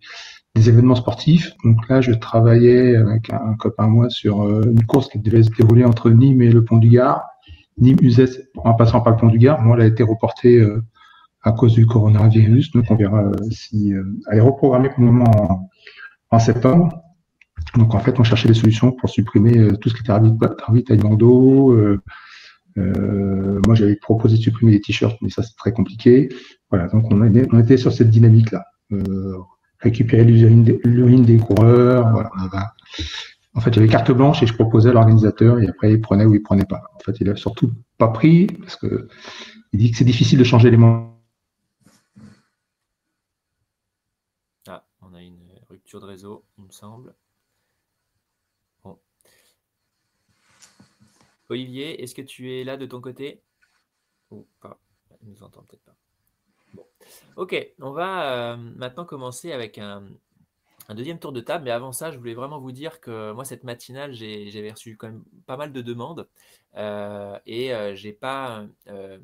des, 0.55 0.69
événements 0.69 0.95
sportifs. 0.95 1.53
Donc 1.63 1.89
là, 1.89 1.99
je 1.99 2.11
travaillais 2.11 2.95
avec 2.95 3.31
un, 3.31 3.55
copain 3.55 3.85
à 3.85 3.87
moi 3.87 4.09
sur 4.09 4.43
euh, 4.43 4.63
une 4.65 4.85
course 4.85 5.09
qui 5.09 5.19
devait 5.19 5.43
se 5.43 5.49
dérouler 5.49 5.83
entre 5.83 6.09
Nîmes 6.11 6.41
et 6.41 6.49
le 6.49 6.63
Pont 6.63 6.77
du 6.77 6.89
Gard. 6.89 7.23
Nîmes 7.79 7.97
Uzès 8.01 8.49
en 8.57 8.75
passant 8.75 9.01
par 9.01 9.13
le 9.13 9.19
Pont 9.19 9.27
du 9.27 9.39
Gard. 9.39 9.61
Moi, 9.61 9.75
elle 9.77 9.83
a 9.83 9.87
été 9.87 10.03
reportée 10.03 10.59
euh, 10.59 10.83
à 11.41 11.51
cause 11.51 11.73
du 11.73 11.87
coronavirus. 11.87 12.71
Donc 12.71 12.85
on 12.89 12.95
verra 12.95 13.23
euh, 13.23 13.33
si 13.49 13.93
elle 14.29 14.37
est 14.37 14.41
reprogrammée 14.41 14.89
pour 14.89 15.03
le 15.03 15.11
moment 15.11 15.31
en, 15.37 15.69
en, 16.29 16.39
septembre. 16.39 17.02
Donc 17.75 17.95
en 17.95 17.99
fait, 17.99 18.19
on 18.19 18.23
cherchait 18.23 18.47
des 18.47 18.53
solutions 18.53 18.91
pour 18.91 19.09
supprimer 19.09 19.75
tout 19.79 19.89
ce 19.89 19.95
qui 19.95 20.01
était 20.01 20.11
ravitaillement 20.11 21.15
d'eau, 21.15 21.75
euh, 22.77 23.61
moi, 23.65 23.75
j'avais 23.75 23.95
proposé 23.95 24.37
de 24.37 24.41
supprimer 24.41 24.71
les 24.71 24.81
t-shirts, 24.81 25.17
mais 25.21 25.29
ça, 25.29 25.43
c'est 25.43 25.55
très 25.55 25.71
compliqué. 25.71 26.29
Voilà, 26.69 26.87
donc 26.87 27.05
on, 27.11 27.59
était 27.59 27.77
sur 27.77 27.91
cette 27.91 28.09
dynamique-là. 28.09 28.65
Euh, 28.91 29.37
récupérer 29.79 30.23
l'urine 30.23 30.63
des, 30.63 31.37
coureurs. 31.37 32.09
Voilà, 32.11 32.73
En 33.53 33.61
fait, 33.61 33.77
avait 33.77 33.87
carte 33.87 34.11
blanche 34.11 34.41
et 34.41 34.47
je 34.47 34.53
proposais 34.53 34.89
à 34.89 34.93
l'organisateur 34.93 35.59
et 35.59 35.67
après, 35.67 35.91
il 35.93 36.01
prenait 36.01 36.25
ou 36.25 36.33
il 36.33 36.41
prenait 36.41 36.65
pas. 36.65 36.81
En 36.95 36.99
fait, 36.99 37.19
il 37.19 37.29
a 37.29 37.35
surtout 37.35 37.71
pas 37.97 38.07
pris 38.07 38.47
parce 38.47 38.75
que 38.75 39.07
il 39.73 39.79
dit 39.79 39.91
que 39.91 39.97
c'est 39.97 40.05
difficile 40.05 40.39
de 40.39 40.43
changer 40.43 40.69
les 40.71 40.77
mots. 40.77 41.09
Ah, 44.67 44.85
on 45.01 45.13
a 45.13 45.21
une 45.21 45.39
rupture 45.69 45.99
de 45.99 46.05
réseau, 46.05 46.45
il 46.57 46.65
me 46.65 46.71
semble. 46.71 47.13
Olivier, 51.53 52.03
est-ce 52.03 52.15
que 52.15 52.21
tu 52.21 52.53
es 52.53 52.63
là 52.63 52.77
de 52.77 52.85
ton 52.85 53.01
côté? 53.01 53.41
Ou 54.31 54.45
pas? 54.59 54.79
Nous 55.23 55.41
entend 55.43 55.63
peut-être 55.63 55.83
pas. 55.83 55.95
Ok, 57.35 57.55
on 57.79 57.91
va 57.91 58.57
maintenant 58.57 59.05
commencer 59.05 59.51
avec 59.51 59.77
un, 59.77 60.03
deuxième 60.89 61.19
tour 61.19 61.31
de 61.31 61.41
table. 61.41 61.65
Mais 61.65 61.71
avant 61.71 61.91
ça, 61.91 62.11
je 62.11 62.17
voulais 62.17 62.33
vraiment 62.33 62.59
vous 62.59 62.71
dire 62.71 62.99
que 62.99 63.31
moi, 63.33 63.45
cette 63.45 63.63
matinale, 63.63 64.13
j'avais 64.13 64.71
reçu 64.71 64.97
quand 64.97 65.07
même 65.07 65.23
pas 65.45 65.57
mal 65.57 65.71
de 65.71 65.81
demandes 65.81 66.27
euh, 66.75 67.39
et 67.45 67.73
euh, 67.73 67.95
j'ai 67.95 68.13
pas, 68.13 68.65
euh, 68.87 69.19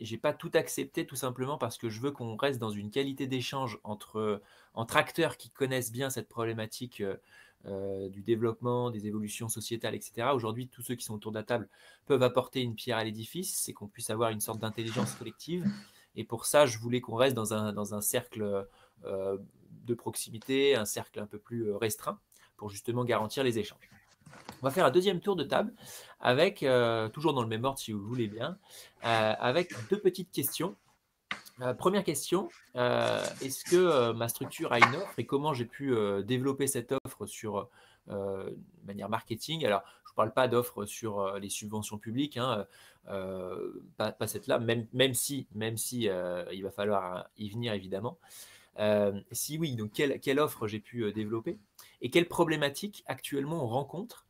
j'ai 0.00 0.18
pas 0.18 0.32
tout 0.32 0.50
accepté 0.54 1.06
tout 1.06 1.16
simplement 1.16 1.58
parce 1.58 1.78
que 1.78 1.88
je 1.88 2.00
veux 2.00 2.10
qu'on 2.10 2.36
reste 2.36 2.60
dans 2.60 2.70
une 2.70 2.90
qualité 2.90 3.26
d'échange 3.26 3.78
entre, 3.84 4.42
entre 4.74 4.96
acteurs 4.96 5.36
qui 5.36 5.50
connaissent 5.50 5.92
bien 5.92 6.10
cette 6.10 6.28
problématique 6.28 7.02
du 8.10 8.22
développement, 8.22 8.90
des 8.90 9.06
évolutions 9.06 9.48
sociétales, 9.48 9.94
etc. 9.94 10.28
Aujourd'hui, 10.34 10.68
tous 10.68 10.82
ceux 10.82 10.94
qui 10.94 11.04
sont 11.04 11.14
autour 11.14 11.32
de 11.32 11.38
la 11.38 11.44
table 11.44 11.68
peuvent 12.06 12.22
apporter 12.22 12.60
une 12.60 12.74
pierre 12.74 12.98
à 12.98 13.04
l'édifice, 13.04 13.56
c'est 13.56 13.72
qu'on 13.72 13.88
puisse 13.88 14.10
avoir 14.10 14.30
une 14.30 14.40
sorte 14.40 14.58
d'intelligence 14.58 15.14
collective. 15.14 15.66
Et 16.14 16.24
pour 16.24 16.44
ça, 16.44 16.66
je 16.66 16.78
voulais 16.78 17.00
qu'on 17.00 17.16
reste 17.16 17.34
dans 17.34 17.54
un, 17.54 17.72
dans 17.72 17.94
un 17.94 18.00
cercle 18.00 18.66
de 19.84 19.94
proximité, 19.94 20.74
un 20.74 20.84
cercle 20.84 21.20
un 21.20 21.26
peu 21.26 21.38
plus 21.38 21.68
euh, 21.68 21.76
restreint 21.76 22.18
pour 22.56 22.70
justement 22.70 23.04
garantir 23.04 23.44
les 23.44 23.58
échanges. 23.58 23.90
On 24.62 24.66
va 24.66 24.70
faire 24.70 24.86
un 24.86 24.90
deuxième 24.90 25.20
tour 25.20 25.36
de 25.36 25.44
table 25.44 25.72
avec, 26.20 26.62
euh, 26.62 27.08
toujours 27.08 27.34
dans 27.34 27.42
le 27.42 27.48
même 27.48 27.64
ordre 27.64 27.78
si 27.78 27.92
vous 27.92 27.98
le 27.98 28.04
voulez 28.04 28.28
bien, 28.28 28.58
euh, 29.04 29.32
avec 29.38 29.72
deux 29.90 30.00
petites 30.00 30.32
questions. 30.32 30.76
Première 31.78 32.04
question, 32.04 32.48
est-ce 32.74 33.64
que 33.64 34.12
ma 34.12 34.28
structure 34.28 34.72
a 34.72 34.78
une 34.78 34.96
offre 34.96 35.18
et 35.18 35.26
comment 35.26 35.54
j'ai 35.54 35.64
pu 35.64 35.94
développer 36.24 36.66
cette 36.66 36.92
offre 37.04 37.26
sur 37.26 37.68
manière 38.84 39.08
marketing? 39.08 39.64
Alors, 39.64 39.82
je 40.06 40.12
ne 40.12 40.16
parle 40.16 40.32
pas 40.32 40.48
d'offres 40.48 40.84
sur 40.84 41.38
les 41.38 41.48
subventions 41.48 41.98
publiques, 41.98 42.36
hein, 42.36 42.66
pas, 43.04 44.12
pas, 44.12 44.26
là, 44.46 44.58
même, 44.58 44.86
même 44.92 45.14
si, 45.14 45.46
même 45.54 45.76
si 45.76 46.08
il 46.52 46.62
va 46.62 46.70
falloir 46.70 47.26
y 47.36 47.50
venir 47.50 47.72
évidemment. 47.72 48.18
Euh, 48.78 49.12
si 49.30 49.58
oui, 49.58 49.76
donc 49.76 49.92
quelle, 49.92 50.40
offre 50.40 50.66
j'ai 50.66 50.80
pu 50.80 51.04
euh, 51.04 51.12
développer 51.12 51.58
et 52.00 52.10
quelles 52.10 52.26
problématiques 52.26 53.04
actuellement 53.06 53.62
on 53.62 53.68
rencontre 53.68 54.26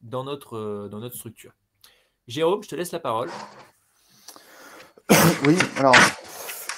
dans 0.00 0.24
notre, 0.24 0.56
euh, 0.56 0.88
dans 0.88 1.00
notre 1.00 1.16
structure? 1.16 1.52
Jérôme, 2.26 2.62
je 2.62 2.68
te 2.68 2.74
laisse 2.74 2.92
la 2.92 3.00
parole. 3.00 3.30
Oui, 5.46 5.56
alors 5.76 5.94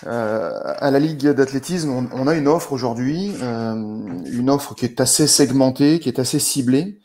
à 0.07 0.91
la 0.91 0.99
Ligue 0.99 1.29
d'athlétisme, 1.29 2.09
on, 2.13 2.27
a 2.27 2.35
une 2.35 2.49
offre 2.49 2.73
aujourd'hui, 2.73 3.33
une 3.41 4.51
offre 4.51 4.75
qui 4.75 4.85
est 4.85 5.01
assez 5.01 5.27
segmentée, 5.27 5.99
qui 6.01 6.09
est 6.09 6.19
assez 6.19 6.39
ciblée. 6.39 7.01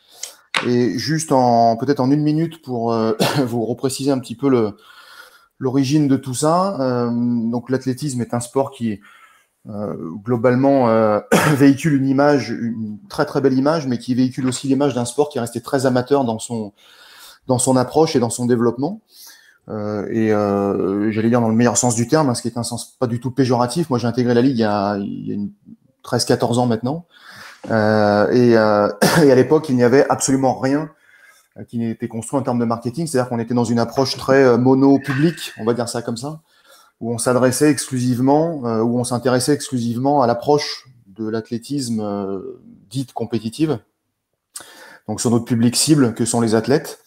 Et 0.68 0.98
juste 0.98 1.32
en 1.32 1.77
peut-être 1.77 2.01
en 2.01 2.12
une 2.12 2.22
minute 2.24 2.62
pour 2.62 2.94
vous 3.46 3.65
repréciser 3.65 4.12
un 4.12 4.20
petit 4.20 4.36
peu 4.36 4.74
l'origine 5.60 6.08
de 6.08 6.18
tout 6.18 6.34
ça. 6.34 7.10
donc 7.10 7.70
l'athlétisme 7.70 8.22
est 8.22 8.34
un 8.34 8.39
sport 8.39 8.72
qui 8.72 9.00
euh, 9.68 9.94
globalement 10.24 10.89
euh, 10.89 11.20
véhicule 11.56 11.94
une 11.94 12.08
image, 12.08 12.50
une 12.50 12.98
très 13.10 13.25
très 13.25 13.41
belle 13.41 13.53
image, 13.53 13.88
mais 13.88 13.98
qui 13.98 14.15
véhicule 14.15 14.48
aussi 14.48 14.68
l'image 14.68 14.96
d'un 14.96 15.06
sport 15.06 15.29
qui 15.29 15.38
est 15.38 15.41
resté 15.41 15.62
très 15.62 15.86
amateur 15.86 16.24
dans 16.24 16.39
son 16.39 16.74
dans 17.46 17.60
son 17.60 17.75
approche 17.75 18.15
et 18.15 18.20
dans 18.20 18.29
son 18.29 18.46
développement. 18.46 19.01
Euh, 19.70 20.08
et 20.10 20.34
euh, 20.34 21.12
j'allais 21.12 21.30
dire 21.30 21.42
dans 21.42 21.50
le 21.50 21.56
meilleur 21.56 21.78
sens 21.78 21.96
du 21.96 22.08
terme, 22.08 22.30
hein, 22.30 22.36
ce 22.36 22.42
qui 22.42 22.48
est 22.48 22.58
un 22.58 22.64
sens 22.64 22.98
pas 23.00 23.08
du 23.08 23.20
tout 23.20 23.32
péjoratif. 23.32 23.90
Moi, 23.90 24.00
j'ai 24.00 24.08
intégré 24.08 24.34
la 24.34 24.42
ligue 24.42 24.58
il 24.58 24.62
y 24.62 24.64
a, 24.64 24.94
a 24.94 24.98
13-14 26.04 26.58
ans 26.58 26.66
maintenant, 26.66 27.06
euh, 27.70 28.30
et, 28.32 28.52
et, 29.26 29.32
à 29.32 29.36
l'époque, 29.36 29.70
il 29.70 29.76
n'y 29.76 29.84
avait 29.84 30.06
absolument 30.10 30.58
rien 30.58 30.90
qui 31.68 31.78
n'était 31.78 32.08
construit 32.08 32.40
en 32.40 32.44
termes 32.44 32.60
de 32.60 32.66
marketing. 32.66 33.06
C'est-à-dire 33.06 33.30
qu'on 33.30 33.40
était 33.40 33.54
dans 33.54 33.66
une 33.66 33.80
approche 33.80 34.18
très 34.18 34.58
mono-public, 34.58 35.54
on 35.60 35.66
va 35.66 35.74
dire 35.74 35.90
ça 35.90 36.02
comme 36.02 36.18
ça 36.18 36.40
où 37.00 37.14
on 37.14 37.18
s'adressait 37.18 37.70
exclusivement, 37.70 38.66
euh, 38.66 38.82
où 38.82 39.00
on 39.00 39.04
s'intéressait 39.04 39.54
exclusivement 39.54 40.22
à 40.22 40.28
l'approche 40.28 40.88
de 41.08 41.28
l'athlétisme 41.28 42.02
euh, 42.02 42.62
dite 42.90 43.14
compétitive. 43.14 43.80
Donc 45.08 45.22
sur 45.22 45.32
notre 45.32 45.46
public 45.46 45.76
cible, 45.76 46.14
que 46.14 46.26
sont 46.26 46.42
les 46.42 46.56
athlètes, 46.56 47.00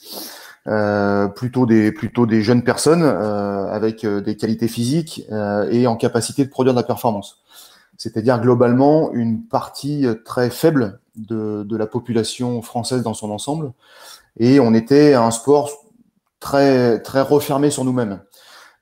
euh, 0.68 1.28
plutôt 1.28 1.66
des 1.66 1.90
plutôt 1.92 2.26
des 2.26 2.42
jeunes 2.42 2.62
personnes 2.62 3.02
avec 3.02 4.06
des 4.06 4.36
qualités 4.36 4.68
physiques 4.68 5.24
et 5.70 5.86
en 5.86 5.96
capacité 5.96 6.44
de 6.44 6.50
produire 6.50 6.74
de 6.74 6.78
la 6.78 6.86
performance. 6.86 7.42
C'est-à-dire 7.96 8.40
globalement 8.40 9.12
une 9.12 9.44
partie 9.44 10.06
très 10.24 10.50
faible 10.50 11.00
de, 11.16 11.62
de 11.62 11.76
la 11.76 11.86
population 11.86 12.62
française 12.62 13.02
dans 13.02 13.14
son 13.14 13.30
ensemble. 13.30 13.72
Et 14.38 14.60
on 14.60 14.74
était 14.74 15.14
un 15.14 15.30
sport 15.30 15.70
très 16.40 17.00
très 17.00 17.20
refermé 17.22 17.70
sur 17.70 17.84
nous-mêmes. 17.84 18.20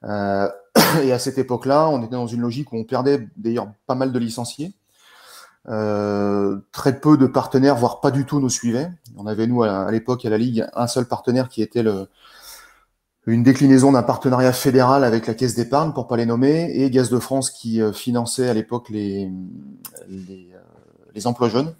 Euh, 0.04 0.48
et 1.04 1.12
à 1.12 1.18
cette 1.18 1.38
époque-là, 1.38 1.88
on 1.88 2.02
était 2.02 2.16
dans 2.16 2.26
une 2.26 2.40
logique 2.40 2.72
où 2.72 2.76
on 2.76 2.84
perdait 2.84 3.28
d'ailleurs 3.36 3.68
pas 3.86 3.94
mal 3.94 4.12
de 4.12 4.18
licenciés. 4.18 4.72
Euh, 5.68 6.56
très 6.72 7.00
peu 7.00 7.16
de 7.16 7.26
partenaires, 7.26 7.76
voire 7.76 8.00
pas 8.00 8.10
du 8.10 8.24
tout, 8.24 8.40
nous 8.40 8.48
suivaient. 8.48 8.90
On 9.16 9.26
avait, 9.26 9.46
nous, 9.46 9.62
à, 9.62 9.90
l'époque, 9.90 10.24
à 10.24 10.30
la 10.30 10.38
Ligue, 10.38 10.66
un 10.74 10.86
seul 10.86 11.06
partenaire 11.06 11.48
qui 11.48 11.62
était 11.62 11.82
le, 11.82 12.08
une 13.26 13.42
déclinaison 13.42 13.92
d'un 13.92 14.02
partenariat 14.02 14.52
fédéral 14.52 15.04
avec 15.04 15.26
la 15.26 15.34
Caisse 15.34 15.54
d'épargne, 15.54 15.92
pour 15.92 16.06
pas 16.06 16.16
les 16.16 16.26
nommer, 16.26 16.70
et 16.74 16.90
Gaz 16.90 17.10
de 17.10 17.18
France 17.18 17.50
qui 17.50 17.82
euh, 17.82 17.92
finançait 17.92 18.48
à 18.48 18.54
l'époque 18.54 18.88
les, 18.88 19.30
les, 20.08 20.50
euh, 20.54 20.60
les, 21.14 21.26
emplois 21.26 21.48
jeunes, 21.48 21.74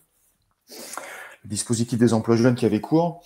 le 1.45 1.49
dispositif 1.49 1.99
des 1.99 2.13
emplois 2.13 2.37
jeunes 2.37 2.55
qui 2.55 2.67
avait 2.67 2.81
cours. 2.81 3.23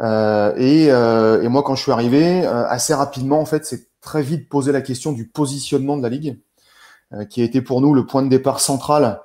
Euh, 0.00 0.54
et, 0.56 0.90
euh, 0.90 1.42
et, 1.42 1.48
moi, 1.48 1.62
quand 1.62 1.74
je 1.74 1.82
suis 1.82 1.92
arrivé, 1.92 2.44
assez 2.44 2.92
rapidement, 2.92 3.40
en 3.40 3.46
fait, 3.46 3.64
c'est 3.64 3.88
très 4.00 4.22
vite 4.22 4.48
posé 4.48 4.72
la 4.72 4.82
question 4.82 5.12
du 5.12 5.26
positionnement 5.26 5.96
de 5.96 6.02
la 6.02 6.08
ligue, 6.08 6.38
euh, 7.12 7.24
qui 7.24 7.40
a 7.40 7.44
été 7.44 7.62
pour 7.62 7.80
nous 7.80 7.94
le 7.94 8.04
point 8.04 8.22
de 8.22 8.28
départ 8.28 8.60
central 8.60 9.20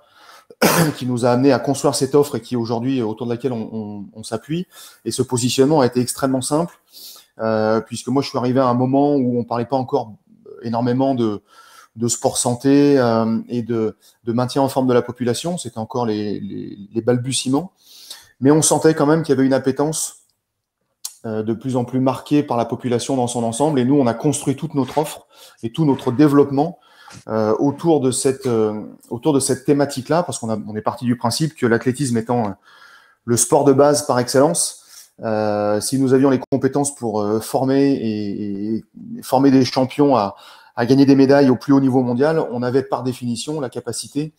qui 0.97 1.05
nous 1.05 1.25
a 1.25 1.31
amené 1.31 1.51
à 1.51 1.59
construire 1.59 1.95
cette 1.95 2.15
offre 2.15 2.35
et 2.35 2.41
qui 2.41 2.55
aujourd'hui 2.55 3.01
autour 3.01 3.27
de 3.27 3.31
laquelle 3.31 3.53
on, 3.53 4.23
s'appuie. 4.23 4.67
Et 5.05 5.11
ce 5.11 5.21
positionnement 5.21 5.81
a 5.81 5.85
été 5.85 5.99
extrêmement 5.99 6.41
simple, 6.41 6.79
euh, 7.39 7.81
puisque 7.81 8.07
moi 8.07 8.21
je 8.21 8.29
suis 8.29 8.37
arrivé 8.37 8.59
à 8.59 8.67
un 8.67 8.73
moment 8.73 9.15
où 9.15 9.39
on 9.39 9.43
parlait 9.43 9.65
pas 9.65 9.77
encore 9.77 10.13
énormément 10.61 11.15
de, 11.15 11.41
de 11.95 12.07
sport 12.07 12.37
santé 12.37 12.99
euh, 12.99 13.39
et 13.49 13.61
de, 13.63 13.97
de, 14.23 14.33
maintien 14.33 14.61
en 14.61 14.69
forme 14.69 14.87
de 14.87 14.93
la 14.93 15.01
population. 15.01 15.57
C'était 15.57 15.79
encore 15.79 16.05
les, 16.05 16.39
les, 16.39 17.01
balbutiements, 17.01 17.71
mais 18.39 18.51
on 18.51 18.61
sentait 18.61 18.93
quand 18.93 19.05
même 19.05 19.23
qu'il 19.23 19.33
y 19.33 19.37
avait 19.37 19.45
une 19.45 19.53
appétence 19.53 20.17
euh, 21.25 21.43
de 21.43 21.53
plus 21.53 21.75
en 21.75 21.85
plus 21.85 21.99
marqué 21.99 22.43
par 22.43 22.57
la 22.57 22.65
population 22.65 23.15
dans 23.15 23.27
son 23.27 23.43
ensemble. 23.43 23.79
Et 23.79 23.85
nous, 23.85 23.95
on 23.95 24.07
a 24.07 24.13
construit 24.13 24.55
toute 24.55 24.73
notre 24.73 24.97
offre 24.97 25.27
et 25.63 25.71
tout 25.71 25.85
notre 25.85 26.11
développement 26.11 26.79
euh, 27.27 27.55
autour 27.59 28.01
de 28.01 28.11
cette 28.11 28.45
euh, 28.45 28.81
autour 29.09 29.33
de 29.33 29.39
cette 29.39 29.65
thématique-là, 29.65 30.23
parce 30.23 30.39
qu'on 30.39 30.49
on 30.49 30.75
est 30.75 30.81
parti 30.81 31.05
du 31.05 31.15
principe 31.17 31.55
que 31.55 31.65
l'athlétisme 31.65 32.17
étant 32.17 32.55
le 33.25 33.37
sport 33.37 33.63
de 33.63 33.73
base 33.73 34.05
par 34.05 34.19
excellence, 34.19 34.77
si 35.81 35.99
nous 35.99 36.13
avions 36.13 36.29
les 36.31 36.39
compétences 36.51 36.95
pour 36.95 37.23
former 37.43 37.91
et, 37.91 38.75
et, 38.75 38.83
former 39.21 39.51
des 39.51 39.63
champions 39.63 40.15
à, 40.15 40.35
à, 40.75 40.85
gagner 40.87 41.05
des 41.05 41.15
médailles 41.15 41.51
au 41.51 41.55
plus 41.55 41.73
haut 41.73 41.79
niveau 41.79 42.01
mondial, 42.01 42.43
on 42.51 42.63
avait 42.63 42.81
par 42.81 43.03
définition 43.03 43.59
la 43.59 43.69
capacité, 43.69 44.33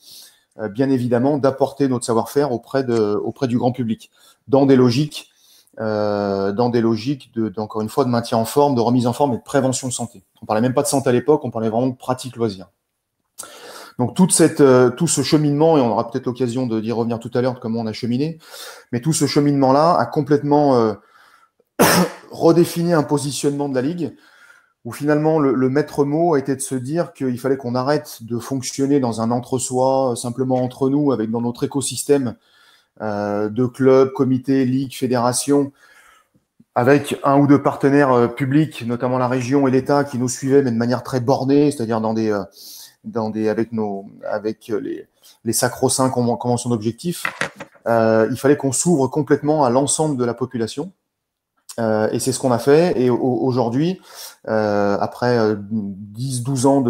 bien 0.71 0.91
évidemment, 0.91 1.39
d'apporter 1.39 1.87
notre 1.87 2.05
savoir-faire 2.05 2.51
auprès 2.51 2.83
de 2.83 3.15
auprès 3.15 3.47
du 3.47 3.59
grand 3.59 3.71
public 3.71 4.11
dans 4.49 4.67
des 4.67 4.75
logiques 4.75 5.32
euh, 5.81 6.53
dans 6.53 6.69
des 6.69 6.83
logiques 6.83 7.33
encore 7.57 7.81
une 7.81 7.89
fois, 7.89 8.05
de 8.05 8.11
maintien 8.11 8.37
en 8.37 8.45
forme, 8.45 8.75
de 8.75 8.81
remise 8.81 9.07
en 9.07 9.15
forme 9.15 9.33
et 9.33 9.39
de 9.39 9.43
prévention 9.43 9.89
de 9.89 9.93
santé. 9.93 10.23
On 10.43 10.47
parlait 10.47 10.61
même 10.61 10.75
pas 10.75 10.83
de 10.83 10.87
santé 10.87 11.09
à 11.09 11.13
l'époque, 11.13 11.45
on 11.45 11.51
parlait 11.51 11.71
vraiment 11.71 11.87
de 11.87 11.97
pratique 11.97 12.37
loisir. 12.37 12.69
Donc 13.99 14.19
euh, 14.21 14.91
tout 14.91 15.07
ce 15.07 15.23
cheminement, 15.23 15.79
et 15.79 15.81
on 15.81 15.91
aura 15.91 16.11
peut-être 16.11 16.27
l'occasion 16.27 16.67
d'y 16.67 16.93
revenir 16.93 17.19
tout 17.19 17.31
à 17.35 17.41
l'heure 17.41 17.59
comment 17.59 17.81
on 17.81 17.87
a 17.87 17.93
cheminé, 17.93 18.39
mais 18.91 19.01
tout 19.01 19.15
ce 19.15 19.27
cheminement-là 19.27 19.97
a 19.97 20.05
complètement 20.05 20.77
euh, 20.77 20.95
redéfini 22.31 22.93
un 22.93 23.03
positionnement 23.03 23.71
de 23.71 23.75
la 23.75 23.83
Ligue, 23.83 24.15
où 24.85 24.93
finalement 24.93 25.39
le, 25.39 25.55
le 25.55 25.69
maître 25.71 26.05
mot 26.05 26.35
a 26.35 26.39
été 26.39 26.55
de 26.55 26.61
se 26.61 26.75
dire 26.75 27.15
qu'il 27.15 27.39
fallait 27.39 27.57
qu'on 27.57 27.75
arrête 27.75 28.19
de 28.23 28.39
fonctionner 28.39 29.01
dans 29.01 29.23
un 29.23 29.31
entre-soi, 29.31 30.15
simplement 30.17 30.57
entre 30.57 30.91
nous, 30.91 31.13
avec 31.13 31.31
dans 31.31 31.41
notre 31.41 31.65
écosystème 31.65 32.37
de 33.03 33.67
clubs, 33.67 34.13
comités, 34.13 34.65
ligues, 34.65 34.95
fédérations, 34.95 35.73
avec 36.75 37.19
un 37.23 37.39
ou 37.39 37.47
deux 37.47 37.63
partenaires 37.63 38.13
euh, 38.13 38.29
publics, 38.29 38.87
notamment 38.87 39.19
la 39.19 39.29
région 39.29 39.69
et 39.69 39.71
l'État, 39.71 40.05
qui 40.05 40.19
nous 40.19 40.29
suivaient, 40.29 40.63
mais 40.63 40.71
de 40.71 40.77
manière 40.77 41.03
très 41.03 41.21
bornée, 41.21 41.71
c'est-à-dire 41.71 42.01
dans 42.01 42.15
des, 42.15 42.31
euh, 42.31 42.43
dans 43.05 43.31
des, 43.31 43.49
avec 43.49 43.73
nos, 43.73 44.07
avec 44.27 44.69
les, 44.69 45.07
les 45.45 45.53
sacro-saints 45.53 46.11
conventions 46.11 46.71
d'objectifs. 46.71 47.25
Euh, 47.87 48.29
il 48.31 48.39
fallait 48.39 48.57
qu'on 48.57 48.73
s'ouvre 48.73 49.09
complètement 49.09 49.65
à 49.65 49.71
l'ensemble 49.71 50.17
de 50.17 50.25
la 50.25 50.35
population. 50.35 50.93
Euh, 51.81 52.09
et 52.11 52.19
c'est 52.19 52.33
ce 52.33 52.39
qu'on 52.39 52.53
a 52.53 52.59
fait. 52.59 52.99
Et 53.01 53.11
aujourd'hui, 53.11 54.01
euh, 54.49 54.97
après 55.01 55.39
10-12 55.55 56.67
ans 56.67 56.81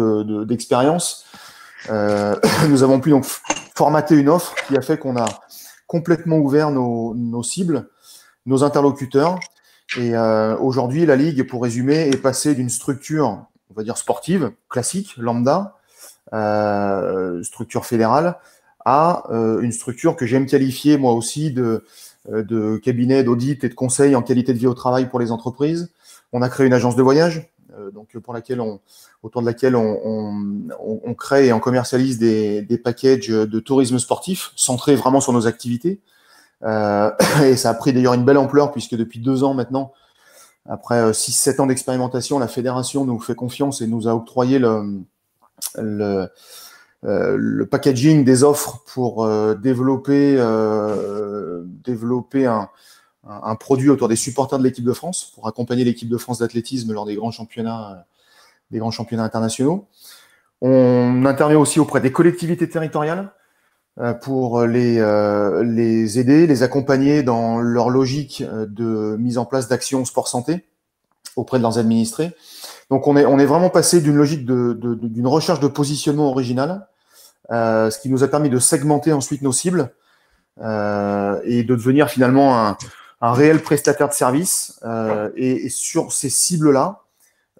d'expérience, 0.43 1.25
de, 1.89 2.67
nous 2.69 2.83
avons 2.83 2.99
pu 2.99 3.09
donc 3.09 3.25
formater 3.75 4.15
une 4.15 4.29
offre 4.29 4.53
qui 4.67 4.77
a 4.77 4.81
fait 4.81 4.97
qu'on 4.97 5.17
a 5.17 5.25
complètement 5.93 6.37
ouvert 6.37 6.71
nos, 6.71 7.43
cibles, 7.43 7.87
nos 8.47 8.63
interlocuteurs. 8.63 9.39
Et 9.95 10.15
euh, 10.15 10.57
aujourd'hui, 10.57 11.05
la 11.05 11.15
Ligue, 11.15 11.43
pour 11.47 11.61
résumer, 11.61 12.09
est 12.09 12.17
passée 12.17 12.55
d'une 12.55 12.71
structure, 12.71 13.45
on 13.69 13.75
va 13.75 13.83
dire 13.83 13.95
sportive, 13.95 14.53
classique, 14.71 15.15
lambda, 15.17 15.75
structure 17.43 17.85
fédérale, 17.85 18.39
à 18.85 19.25
une 19.29 19.71
structure 19.71 20.15
que 20.15 20.25
j'aime 20.25 20.47
qualifier 20.47 20.97
moi 20.97 21.13
aussi 21.13 21.51
de, 21.51 21.85
de 22.27 22.77
cabinet 22.77 23.23
d'audit 23.23 23.63
et 23.63 23.69
de 23.69 23.75
conseil 23.75 24.15
en 24.15 24.23
qualité 24.23 24.51
de 24.51 24.57
vie 24.57 24.65
au 24.65 24.73
travail 24.73 25.07
pour 25.07 25.19
les 25.19 25.31
entreprises. 25.31 25.91
On 26.31 26.41
a 26.41 26.49
créé 26.49 26.65
une 26.65 26.73
agence 26.73 26.95
de 26.95 27.03
voyage, 27.03 27.52
donc 27.91 28.17
pour 28.17 28.33
laquelle 28.33 28.61
on, 28.61 28.79
autour 29.23 29.41
de 29.41 29.47
laquelle 29.47 29.75
on, 29.75 31.15
crée 31.17 31.47
et 31.47 31.53
on 31.53 31.59
commercialise 31.59 32.19
des, 32.19 32.81
packages 32.83 33.27
de 33.27 33.59
tourisme 33.59 33.99
sportif 33.99 34.51
centrés 34.55 34.95
vraiment 34.95 35.21
sur 35.21 35.33
nos 35.33 35.47
activités. 35.47 36.01
Euh, 36.63 37.11
et 37.43 37.55
ça 37.55 37.69
a 37.69 37.73
pris 37.73 37.93
d'ailleurs 37.93 38.13
une 38.13 38.25
belle 38.25 38.37
ampleur 38.37 38.71
puisque 38.71 38.95
depuis 38.95 39.19
deux 39.19 39.43
ans 39.43 39.53
maintenant, 39.53 39.93
après 40.67 41.11
6-7 41.11 41.49
euh, 41.59 41.63
ans 41.63 41.67
d'expérimentation, 41.67 42.39
la 42.39 42.47
fédération 42.47 43.05
nous 43.05 43.19
fait 43.19 43.35
confiance 43.35 43.81
et 43.81 43.87
nous 43.87 44.07
a 44.07 44.15
octroyé 44.15 44.59
le, 44.59 45.01
euh, 45.77 46.27
le 47.03 47.65
packaging 47.65 48.23
des 48.23 48.43
offres 48.43 48.83
pour 48.93 49.27
développer, 49.57 50.35
développer 51.83 52.45
un, 52.45 52.69
un, 53.27 53.55
produit 53.55 53.89
autour 53.89 54.07
des 54.07 54.15
supporters 54.15 54.59
de 54.59 54.63
l'équipe 54.63 54.85
de 54.85 54.93
France, 54.93 55.31
pour 55.35 55.47
accompagner 55.47 55.83
l'équipe 55.83 56.09
de 56.09 56.17
France 56.17 56.39
d'athlétisme 56.39 56.91
lors 56.93 57.05
des 57.05 57.15
grands 57.15 57.31
championnats 57.31 58.05
des 58.71 58.79
grands 58.79 58.91
championnats 58.91 59.23
internationaux. 59.23 59.87
On 60.61 61.25
intervient 61.25 61.59
aussi 61.59 61.79
auprès 61.79 62.01
des 62.01 62.11
collectivités 62.11 62.67
territoriales 62.67 63.31
euh, 63.99 64.13
pour 64.13 64.63
les, 64.63 64.99
euh, 64.99 65.63
les 65.63 66.19
aider, 66.19 66.47
les 66.47 66.63
accompagner 66.63 67.21
dans 67.21 67.59
leur 67.59 67.89
logique 67.89 68.41
euh, 68.41 68.65
de 68.65 69.15
mise 69.17 69.37
en 69.37 69.45
place 69.45 69.67
d'actions 69.67 70.03
sport 70.03 70.27
santé 70.27 70.65
auprès 71.35 71.57
de 71.59 71.63
leurs 71.63 71.77
administrés. 71.77 72.31
Donc 72.89 73.07
on 73.07 73.15
est, 73.15 73.25
on 73.25 73.39
est 73.39 73.45
vraiment 73.45 73.69
passé 73.69 74.01
d'une 74.01 74.15
logique 74.15 74.45
d'une 74.45 74.77
de, 74.77 75.27
recherche 75.27 75.59
de 75.59 75.67
positionnement 75.67 76.29
original, 76.29 76.87
ce 77.49 77.99
qui 77.99 78.09
nous 78.09 78.23
a 78.23 78.27
permis 78.27 78.49
de 78.49 78.59
segmenter 78.59 79.13
ensuite 79.13 79.41
nos 79.41 79.51
cibles 79.51 79.91
et 80.59 81.63
de 81.63 81.75
devenir 81.75 82.09
finalement 82.09 82.67
un, 82.67 82.77
un 83.25 83.33
réel 83.33 83.61
prestataire 83.61 84.09
de 84.09 84.13
services. 84.13 84.79
et, 85.35 85.69
sur 85.69 86.11
ces 86.11 86.29
cibles-là, 86.29 87.01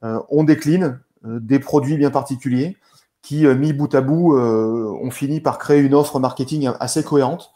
on 0.02 0.44
décline 0.44 1.00
euh, 1.26 1.40
des 1.40 1.60
produits 1.60 1.98
bien 1.98 2.12
particuliers 2.12 2.78
qui, 3.22 3.46
euh, 3.46 3.56
mis 3.56 3.72
bout 3.72 3.94
à 3.96 4.02
bout, 4.02 4.36
euh, 4.36 4.92
ont 5.02 5.12
fini 5.12 5.40
par 5.40 5.58
créer 5.58 5.80
une 5.80 5.94
offre 5.94 6.20
marketing 6.20 6.70
assez 6.80 7.04
cohérente 7.04 7.52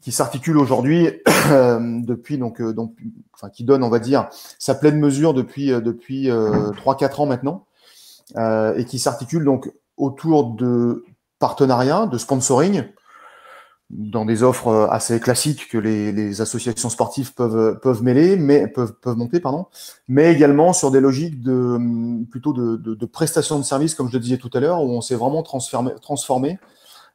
qui 0.00 0.12
s'articule 0.12 0.56
aujourd'hui 0.56 1.08
depuis 1.50 2.38
donc 2.38 2.62
donc 2.62 2.96
enfin 3.34 3.50
qui 3.50 3.64
donne 3.64 3.84
on 3.84 3.90
va 3.90 3.98
dire 3.98 4.30
sa 4.58 4.74
pleine 4.74 4.98
mesure 4.98 5.34
depuis 5.34 5.66
depuis 5.66 6.30
trois 6.78 6.96
4 6.96 7.20
ans 7.20 7.26
maintenant 7.26 7.66
et 8.34 8.86
qui 8.86 8.98
s'articule 8.98 9.44
donc 9.44 9.70
autour 9.98 10.54
de 10.54 11.04
partenariats 11.38 12.06
de 12.06 12.16
sponsoring 12.16 12.84
dans 13.90 14.24
des 14.24 14.42
offres 14.42 14.68
euh, 14.68 14.86
assez 14.88 15.18
classiques 15.20 15.68
que 15.68 15.76
les, 15.76 16.40
associations 16.40 16.88
sportives 16.88 17.34
peuvent, 17.34 17.78
peuvent 17.80 18.02
mêler, 18.02 18.36
mais 18.36 18.68
peuvent, 18.68 18.94
peuvent 19.00 19.16
monter, 19.16 19.40
pardon, 19.40 19.66
mais 20.08 20.32
également 20.32 20.72
sur 20.72 20.90
des 20.90 21.00
logiques 21.00 21.42
de 21.42 21.78
plutôt 22.30 22.52
de, 22.52 22.76
de, 22.76 22.94
de 22.94 23.06
prestations 23.06 23.58
de 23.58 23.64
services, 23.64 23.94
comme 23.94 24.08
je 24.08 24.14
le 24.14 24.20
disais 24.20 24.38
tout 24.38 24.50
à 24.54 24.60
l'heure, 24.60 24.82
où 24.82 24.90
on 24.90 25.00
s'est 25.00 25.16
vraiment 25.16 25.42
transformé, 25.42 25.92
transformé 26.00 26.58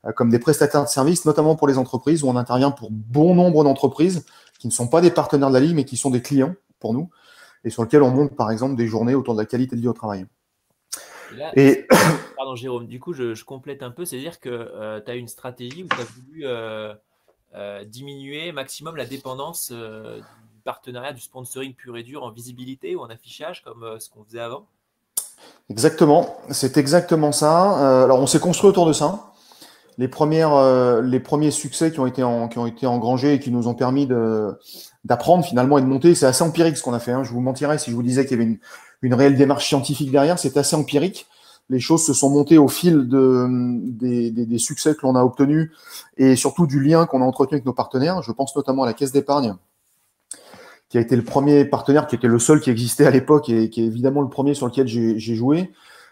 euh, 0.06 0.12
comme 0.12 0.30
des 0.30 0.40
prestataires 0.40 0.84
de 0.84 0.90
services, 0.90 1.26
notamment 1.26 1.56
pour 1.56 1.68
les 1.68 1.78
entreprises, 1.78 2.24
où 2.24 2.28
on 2.28 2.36
intervient 2.36 2.72
pour 2.72 2.90
bon 2.92 3.36
nombre 3.36 3.64
d'entreprises 3.64 4.26
qui 4.60 4.68
ne 4.68 4.74
sont 4.74 4.88
pas 4.88 5.02
des 5.02 5.12
partenaires 5.12 5.50
de 5.50 5.54
la 5.54 5.60
Ligue, 5.60 5.76
mais 5.76 5.86
qui 5.86 5.98
sont 5.98 6.10
des 6.10 6.22
clients 6.22 6.56
pour 6.80 6.94
nous, 6.94 7.10
et 7.64 7.70
sur 7.70 7.84
lesquels 7.84 8.04
on 8.04 8.12
monte 8.12 8.36
par 8.36 8.52
exemple 8.52 8.76
des 8.76 8.88
journées 8.88 9.16
autour 9.16 9.34
de 9.34 9.40
la 9.40 9.46
qualité 9.46 9.76
de 9.76 9.82
vie 9.82 9.88
au 9.88 9.94
travail. 9.94 10.26
Et, 11.56 11.88
Pardon 12.38 12.56
Jérôme, 12.56 12.88
du 12.88 13.00
coup 13.00 13.14
je, 13.14 13.44
complète 13.44 13.84
un 13.84 13.92
peu, 13.92 14.06
c'est-à-dire 14.06 14.40
que 14.40 14.50
euh, 14.50 15.02
tu 15.04 15.12
as 15.12 15.16
une 15.16 15.28
stratégie 15.28 15.84
où 15.84 15.88
tu 15.88 16.02
as 16.02 16.06
voulu 16.06 16.42
euh, 16.46 16.94
euh, 17.56 17.84
diminuer 17.86 18.52
maximum 18.52 18.96
la 18.96 19.06
dépendance 19.06 19.72
du 19.72 20.62
partenariat, 20.64 21.14
du 21.14 21.22
sponsoring 21.22 21.74
pur 21.74 21.98
et 21.98 22.04
dur 22.04 22.24
en 22.24 22.32
visibilité 22.32 22.96
ou 22.96 23.02
en 23.02 23.10
affichage 23.10 23.64
comme 23.64 24.00
ce 24.00 24.10
qu'on 24.10 24.24
faisait 24.24 24.40
avant? 24.40 24.66
Exactement, 25.70 26.38
c'est 26.50 26.78
exactement 26.78 27.32
ça. 27.32 28.04
alors 28.04 28.20
on 28.20 28.28
s'est 28.28 28.40
construit 28.40 28.70
autour 28.70 28.86
de 28.86 28.94
ça. 28.94 29.32
Les, 29.98 30.08
premières, 30.08 31.02
les 31.02 31.20
premiers 31.20 31.52
succès 31.52 31.92
qui 31.92 32.00
ont, 32.00 32.08
été 32.08 32.22
qui 32.52 32.60
ont 32.60 32.68
été 32.68 32.86
engrangés 32.86 33.36
et 33.36 33.40
qui 33.40 33.52
nous 33.52 33.68
ont 33.68 33.76
permis 33.76 34.08
d'apprendre 35.06 35.46
finalement 35.46 35.78
et 35.78 35.82
de 35.82 35.88
monter, 35.88 36.16
c'est 36.16 36.26
assez 36.26 36.44
empirique 36.44 36.78
ce 36.78 36.84
qu'on 36.84 36.94
a 36.94 37.00
fait. 37.00 37.12
Hein. 37.12 37.24
Je 37.24 37.32
vous 37.32 37.42
mentirais 37.42 37.78
si 37.78 37.92
je 37.92 37.96
vous 37.96 38.04
disais 38.04 38.26
qu'il 38.26 38.38
y 38.38 38.42
avait 38.42 38.52
une, 38.52 38.60
une 39.02 39.14
réelle 39.14 39.38
démarche 39.38 39.68
scientifique 39.68 40.12
derrière. 40.12 40.40
C'est 40.40 40.58
assez 40.58 40.76
empirique. 40.76 41.28
Les 41.70 41.80
choses 41.80 42.06
se 42.06 42.14
sont 42.14 42.30
montées 42.30 42.60
au 42.60 42.68
fil 42.68 43.08
de, 43.08 43.48
des, 43.50 44.58
succès 44.60 44.94
que 44.94 45.00
l'on 45.02 45.16
a 45.16 45.24
obtenus 45.24 45.72
et 46.18 46.36
surtout 46.36 46.68
du 46.68 46.80
lien 46.80 47.08
qu'on 47.08 47.22
a 47.22 47.26
entretenu 47.26 47.56
avec 47.56 47.66
nos 47.66 47.74
partenaires. 47.74 48.22
Je 48.22 48.32
pense 48.32 48.56
notamment 48.56 48.84
à 48.84 48.86
la 48.86 48.94
Caisse 48.94 49.12
d'épargne, 49.12 49.56
qui 50.90 51.00
a 51.00 51.02
été 51.02 51.16
le 51.16 51.24
premier 51.24 51.66
partenaire, 51.66 52.06
qui 52.06 52.16
était 52.16 52.28
le 52.28 52.38
seul 52.38 52.60
qui 52.60 52.70
existait 52.70 53.08
à 53.08 53.12
l'époque 53.12 53.50
et 53.50 53.72
qui 53.72 53.82
est 53.82 53.86
évidemment 53.86 54.22
le 54.22 54.30
premier 54.30 54.54
sur 54.54 54.68
lequel 54.68 54.88
j'ai 54.88 55.36
joué, 55.36 55.72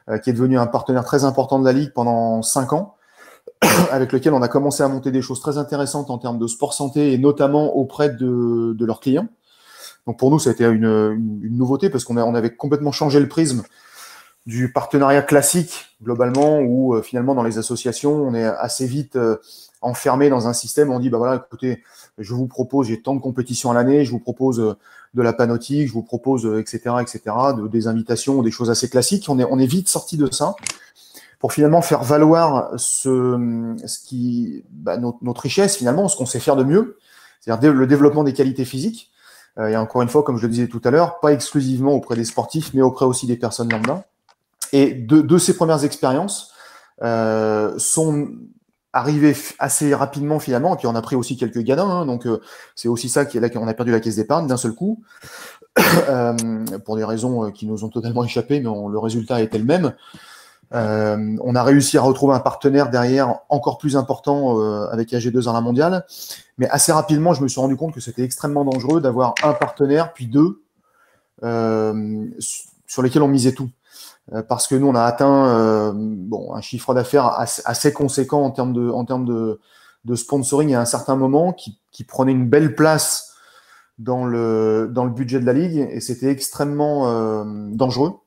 euh, 0.10 0.18
qui 0.18 0.32
est 0.32 0.34
devenu 0.34 0.58
un 0.58 0.66
partenaire 0.66 1.06
très 1.06 1.24
important 1.24 1.60
de 1.60 1.66
la 1.66 1.74
Ligue 1.74 1.92
pendant 1.94 2.42
cinq 2.42 2.74
ans, 2.74 2.96
avec 3.92 4.12
lequel 4.12 4.34
on 4.34 4.42
a 4.42 4.48
commencé 4.48 4.82
à 4.82 4.88
monter 4.88 5.12
des 5.12 5.22
choses 5.22 5.40
très 5.40 5.60
intéressantes 5.60 6.10
en 6.10 6.18
termes 6.18 6.40
de 6.40 6.48
sport 6.48 6.74
santé 6.74 7.14
et 7.14 7.20
notamment 7.20 7.76
auprès 7.76 8.10
de 8.10 8.76
leurs 8.80 9.00
clients. 9.00 9.28
Donc 10.08 10.20
pour 10.20 10.32
nous, 10.32 10.40
ça 10.40 10.50
a 10.50 10.54
été 10.54 10.66
une, 10.66 10.84
une, 11.44 11.58
nouveauté 11.58 11.90
parce 11.90 12.04
qu'on 12.04 12.18
on 12.18 12.36
avait 12.36 12.56
complètement 12.56 12.92
changé 12.92 13.20
le 13.20 13.28
prisme 13.28 13.64
du 14.46 14.72
partenariat 14.72 15.22
classique 15.22 15.96
globalement 16.04 16.60
où 16.60 16.96
euh, 16.96 17.02
finalement 17.02 17.34
dans 17.34 17.44
les 17.44 17.58
associations 17.58 18.12
on 18.12 18.34
est 18.34 18.44
assez 18.44 18.86
vite 18.86 19.16
euh, 19.16 19.38
enfermé 19.82 20.30
dans 20.30 20.48
un 20.48 20.54
système 20.54 20.92
on 20.92 21.00
dit 21.00 21.10
bah 21.10 21.18
voilà 21.18 21.36
écoutez 21.36 21.82
je 22.18 22.34
vous 22.34 22.48
propose 22.48 22.88
j'ai 22.88 23.02
tant 23.02 23.16
de 23.16 23.22
compétitions 23.22 23.72
à 23.72 23.74
l'année 23.74 24.04
je 24.04 24.12
vous 24.12 24.20
propose 24.20 24.60
euh, 24.60 24.74
de 25.14 25.22
la 25.22 25.32
panotique 25.32 25.88
je 25.88 25.94
vous 25.94 26.04
propose 26.04 26.46
etc 26.60 26.96
etc 27.02 27.22
de, 27.56 27.70
des 27.70 27.88
invitations 27.88 28.42
des 28.42 28.52
choses 28.52 28.70
assez 28.70 28.90
classiques. 28.90 29.28
On 29.30 29.40
est 29.40 29.46
on 29.50 29.60
est 29.60 29.66
vite 29.66 29.88
sorti 29.88 30.18
de 30.18 30.30
ça 30.30 30.56
pour 31.40 31.54
finalement 31.54 31.82
faire 31.82 32.04
valoir 32.04 32.72
ce 32.78 33.76
ce 33.86 34.00
qui 34.00 34.66
bah, 34.72 34.98
notre, 34.98 35.20
notre 35.22 35.42
richesse 35.42 35.78
finalement 35.78 36.10
ce 36.10 36.18
qu'on 36.18 36.26
sait 36.26 36.42
faire 36.42 36.58
de 36.58 36.66
mieux 36.66 36.98
c'est-à-dire 37.44 37.74
le 37.74 37.88
développement 37.88 38.24
des 38.24 38.34
qualités 38.34 38.66
physiques. 38.66 39.10
euh, 39.10 39.13
et 39.60 39.78
encore 39.78 40.02
une 40.02 40.10
fois, 40.10 40.24
comme 40.24 40.38
je 40.38 40.48
le 40.48 40.52
disais 40.52 40.68
tout 40.68 40.82
à 40.84 40.90
l'heure, 40.90 41.20
pas 41.20 41.32
exclusivement 41.32 41.92
auprès 41.92 42.16
des 42.16 42.26
sportifs, 42.26 42.74
mais 42.74 42.82
auprès 42.82 43.06
aussi 43.06 43.28
des 43.28 43.38
personnes 43.38 43.72
lambda. 43.72 44.06
Et 44.72 44.94
de, 44.94 45.22
de 45.22 45.38
ces 45.38 45.56
premières 45.56 45.86
expériences 45.86 46.54
euh, 47.02 47.74
sont 47.78 48.30
arrivées 48.92 49.36
assez 49.58 49.96
rapidement 49.96 50.40
finalement, 50.40 50.76
et 50.76 50.78
puis 50.78 50.88
on 50.88 50.96
a 50.96 51.02
pris 51.02 51.16
aussi 51.16 51.36
quelques 51.36 51.60
gadins, 51.60 51.90
hein, 51.90 52.06
donc 52.06 52.28
euh, 52.28 52.40
c'est 52.76 52.88
aussi 52.88 53.10
ça 53.10 53.26
qu'on 53.26 53.68
a 53.68 53.74
perdu 53.74 53.92
la 53.92 54.00
caisse 54.00 54.18
d'épargne 54.18 54.46
d'un 54.46 54.58
seul 54.58 54.74
coup, 54.74 55.04
euh, 56.10 56.36
pour 56.86 56.96
des 56.96 57.04
raisons 57.04 57.52
qui 57.52 57.66
nous 57.66 57.84
ont 57.84 57.90
totalement 57.90 58.24
échappé, 58.24 58.60
mais 58.60 58.70
le 58.70 59.00
résultat 59.00 59.42
était 59.42 59.58
le 59.58 59.64
même. 59.66 59.94
Euh, 60.74 61.38
on 61.42 61.56
a 61.56 61.64
réussi 61.64 61.98
à 61.98 62.02
retrouver 62.02 62.34
un 62.34 62.40
partenaire 62.40 62.90
derrière 62.90 63.36
encore 63.50 63.78
plus 63.78 63.96
important 63.96 64.60
euh, 64.60 64.88
avec 64.92 65.12
AG2 65.12 65.44
dans 65.44 65.54
la 65.54 65.62
mondiale. 65.62 66.06
Mais 66.58 66.68
assez 66.70 66.92
rapidement, 66.92 67.34
je 67.34 67.44
me 67.44 67.48
suis 67.48 67.62
rendu 67.62 67.76
compte 67.76 67.94
que 67.94 68.00
c'était 68.00 68.24
extrêmement 68.24 68.66
dangereux 68.66 69.00
d'avoir 69.00 69.36
un 69.44 69.54
partenaire, 69.54 70.14
puis 70.14 70.28
deux, 70.28 70.64
euh, 71.44 72.26
sur 72.88 73.02
lesquels 73.04 73.22
on 73.22 73.28
misait 73.28 73.54
tout. 73.54 73.70
parce 74.48 74.68
que 74.68 74.76
nous, 74.76 74.88
on 74.88 74.96
a 74.96 75.04
atteint 75.04 75.94
bon, 75.94 76.54
un 76.54 76.62
chiffre 76.62 76.94
d'affaires 76.94 77.38
assez, 77.66 77.94
conséquent 77.94 78.44
en 78.44 78.52
termes 78.52 78.74
de, 78.74 78.90
en 78.90 79.06
termes 79.06 79.26
de, 79.26 79.60
sponsoring 80.16 80.74
à 80.74 80.82
un 80.82 80.86
certain 80.86 81.16
moment 81.16 81.54
qui, 81.54 81.80
qui, 81.92 82.04
prenait 82.04 82.32
une 82.32 82.48
belle 82.50 82.76
place 82.76 83.34
dans 84.00 84.26
le, 84.26 84.90
dans 84.92 85.06
le 85.06 85.12
budget 85.12 85.40
de 85.40 85.46
la 85.46 85.54
ligue 85.54 85.88
et 85.92 86.00
c'était 86.00 86.30
extrêmement 86.30 87.46
dangereux. 87.72 88.23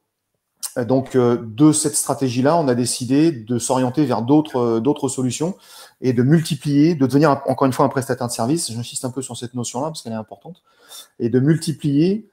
Donc, 0.84 1.16
euh, 1.16 1.38
de 1.42 1.72
cette 1.72 1.94
stratégie-là, 1.94 2.56
on 2.56 2.68
a 2.68 2.74
décidé 2.74 3.32
de 3.32 3.58
s'orienter 3.58 4.04
vers 4.04 4.22
d'autres 4.22 4.58
euh, 4.58 5.08
solutions 5.08 5.56
et 6.02 6.12
de 6.12 6.22
multiplier, 6.22 6.94
de 6.94 7.06
devenir 7.06 7.30
encore 7.46 7.66
une 7.66 7.72
fois 7.72 7.86
un 7.86 7.88
prestataire 7.88 8.26
de 8.26 8.32
service. 8.32 8.70
J'insiste 8.70 9.04
un 9.04 9.10
peu 9.10 9.22
sur 9.22 9.36
cette 9.36 9.54
notion-là 9.54 9.86
parce 9.86 10.02
qu'elle 10.02 10.12
est 10.12 10.16
importante 10.16 10.62
et 11.18 11.30
de 11.30 11.40
multiplier 11.40 12.28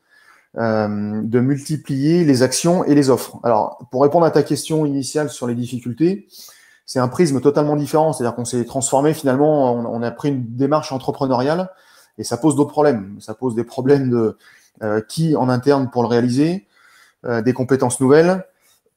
euh, 0.58 1.22
de 1.24 1.40
multiplier 1.40 2.26
les 2.26 2.44
actions 2.44 2.84
et 2.84 2.94
les 2.94 3.10
offres. 3.10 3.40
Alors, 3.44 3.88
pour 3.92 4.04
répondre 4.04 4.26
à 4.26 4.32
ta 4.32 4.44
question 4.44 4.86
initiale 4.86 5.32
sur 5.32 5.48
les 5.48 5.56
difficultés, 5.56 6.28
c'est 6.86 7.00
un 7.00 7.08
prisme 7.08 7.42
totalement 7.42 7.76
différent. 7.76 8.14
C'est-à-dire 8.14 8.36
qu'on 8.36 8.46
s'est 8.46 8.66
transformé 8.66 9.14
finalement, 9.14 9.74
on, 9.74 10.02
a 10.04 10.12
pris 10.12 10.30
une 10.30 10.46
démarche 10.56 10.92
entrepreneuriale 10.92 11.72
et 12.20 12.24
ça 12.24 12.38
pose 12.38 12.56
d'autres 12.56 12.72
problèmes. 12.72 13.16
Ça 13.20 13.34
pose 13.34 13.56
des 13.56 13.64
problèmes 13.64 14.10
de 14.12 14.38
qui 15.08 15.36
en 15.36 15.50
interne 15.50 15.90
pour 15.90 16.04
le 16.04 16.10
réaliser, 16.10 16.68
euh, 16.68 16.73
des 17.24 17.54
compétences 17.54 18.00
nouvelles, 18.00 18.46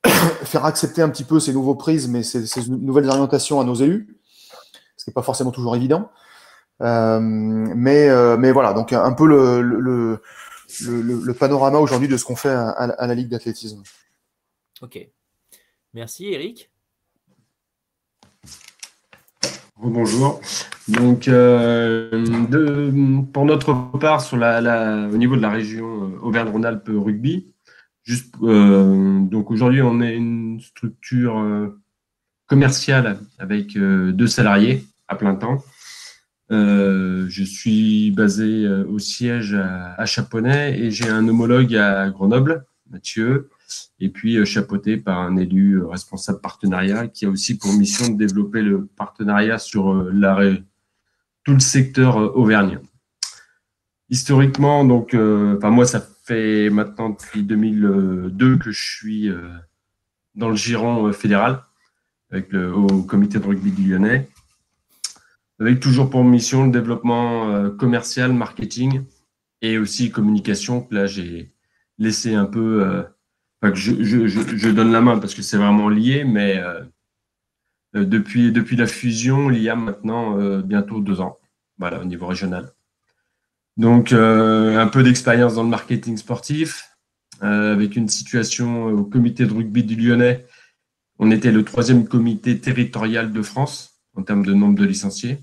faire 0.45 0.65
accepter 0.65 1.03
un 1.03 1.09
petit 1.09 1.25
peu 1.25 1.41
ces 1.41 1.53
nouveaux 1.53 1.75
prises, 1.75 2.13
et 2.15 2.23
ces, 2.23 2.47
ces 2.47 2.69
nouvelles 2.69 3.09
orientations 3.09 3.61
à 3.61 3.65
nos 3.65 3.75
élus, 3.75 4.17
ce 4.97 5.05
qui 5.05 5.11
n'est 5.11 5.15
pas 5.15 5.23
forcément 5.23 5.51
toujours 5.51 5.77
évident. 5.77 6.11
Euh, 6.83 7.21
mais, 7.21 8.09
euh, 8.09 8.37
mais 8.37 8.53
voilà, 8.53 8.73
donc 8.73 8.93
un 8.93 9.13
peu 9.13 9.27
le, 9.27 9.63
le, 9.63 10.21
le, 10.81 11.01
le 11.01 11.35
panorama 11.35 11.79
aujourd'hui 11.79 12.09
de 12.09 12.17
ce 12.17 12.25
qu'on 12.25 12.37
fait 12.37 12.51
à, 12.51 12.71
à, 12.71 13.07
la 13.07 13.15
Ligue 13.15 13.29
d'athlétisme. 13.29 13.83
Ok. 14.83 14.99
Merci 15.95 16.27
Eric. 16.33 16.71
Bonjour. 19.79 20.41
Donc, 20.89 21.29
euh, 21.29 22.11
pour 23.33 23.45
notre 23.45 23.75
part, 23.99 24.21
sur 24.21 24.37
la, 24.37 25.09
au 25.09 25.17
niveau 25.17 25.37
de 25.37 25.43
la 25.43 25.51
région 25.51 26.05
euh, 26.05 26.19
Auvergne-Rhône-Alpes 26.21 26.89
rugby, 26.89 27.53
juste, 28.07 28.35
euh, 28.43 29.21
donc 29.21 29.51
aujourd'hui, 29.51 29.83
on 29.83 30.01
est 30.01 30.15
une 30.15 30.59
structure 30.61 31.71
commerciale 32.47 33.19
avec 33.39 33.77
deux 33.77 34.27
salariés 34.27 34.87
à 35.09 35.17
plein 35.17 35.35
temps. 35.35 35.63
je 36.49 37.45
suis 37.45 38.13
basé 38.13 38.67
au 38.67 38.99
siège 38.99 39.53
à, 39.53 39.93
à 40.01 40.07
Chaponnet 40.07 40.79
et 40.79 40.91
j'ai 40.91 41.11
un 41.11 41.29
homologue 41.29 41.77
à 41.77 42.09
Grenoble, 42.09 42.65
Mathieu, 42.91 43.51
et 44.01 44.09
puis 44.09 44.37
euh, 44.37 44.45
chapeauté 44.45 44.97
par 44.97 45.19
un 45.19 45.37
élu 45.37 45.81
euh, 45.81 45.87
responsable 45.87 46.41
partenariat 46.41 47.09
qui 47.09 47.27
a 47.27 47.31
aussi 47.31 47.59
pour 47.59 47.73
mission 47.73 48.09
de 48.09 48.17
développer 48.17 48.63
le 48.63 48.87
partenariat 48.87 49.59
sur 49.59 49.93
euh, 49.93 50.55
tout 51.45 51.53
le 51.53 51.61
secteur 51.61 52.37
auvergnat. 52.37 52.81
Historiquement, 54.09 54.85
donc, 54.85 55.15
enfin 55.15 55.71
moi, 55.71 55.85
ça 55.85 56.07
fait 56.27 56.71
maintenant 56.71 57.11
depuis 57.11 57.43
2002 57.43 58.59
que 58.59 58.71
je 58.71 58.83
suis 58.83 59.31
dans 60.35 60.49
le 60.49 60.57
giron 60.57 61.13
fédéral 61.13 61.63
avec 62.31 62.53
le 62.53 62.75
au 62.75 63.03
comité 63.03 63.39
de 63.39 63.47
rugby 63.47 63.71
du 63.71 63.89
Lyonnais, 63.89 64.29
avec 65.61 65.79
toujours 65.79 66.11
pour 66.11 66.25
mission 66.25 66.65
le 66.65 66.73
développement 66.73 67.71
commercial, 67.71 68.33
marketing 68.33 69.05
et 69.63 69.79
aussi 69.79 70.11
communication. 70.11 70.89
Là, 70.91 71.07
j'ai 71.07 71.53
laissé 71.99 72.35
un 72.35 72.47
peu 72.47 73.07
je, 73.75 74.71
donne 74.71 74.93
la 74.93 75.01
main 75.01 75.19
parce 75.19 75.35
que 75.35 75.43
c'est 75.43 75.57
vraiment 75.57 75.89
lié, 75.89 76.25
mais 76.25 76.59
euh, 76.59 76.83
euh, 77.97 78.05
depuis, 78.05 78.53
depuis 78.53 78.77
la 78.77 78.87
fusion, 78.87 79.51
il 79.51 79.63
y 79.63 79.69
a 79.69 79.77
maintenant 79.77 80.39
euh, 80.39 80.63
bientôt 80.63 81.01
deux 81.01 81.21
ans, 81.21 81.39
voilà, 81.79 82.01
au 82.01 82.05
niveau 82.05 82.27
régional. 82.27 82.73
Donc, 83.77 84.13
un 84.13 84.87
peu 84.87 85.03
d'expérience 85.03 85.57
dans 85.57 85.63
le 85.63 85.69
marketing 85.69 86.17
sportif, 86.17 86.97
avec 87.41 87.97
une 87.97 88.09
situation 88.09 88.87
au 88.87 89.05
comité 89.05 89.45
de 89.45 89.53
rugby 89.53 89.85
du 89.85 89.97
Lyonnais. 89.97 90.47
On 91.19 91.31
était 91.31 91.53
le 91.53 91.63
troisième 91.63 92.09
comité 92.09 92.59
territorial 92.59 93.33
de 93.33 93.43
France 93.43 94.01
en 94.15 94.23
termes 94.23 94.47
de 94.47 94.55
nombre 94.55 94.79
de 94.79 94.85
licenciés. 94.85 95.39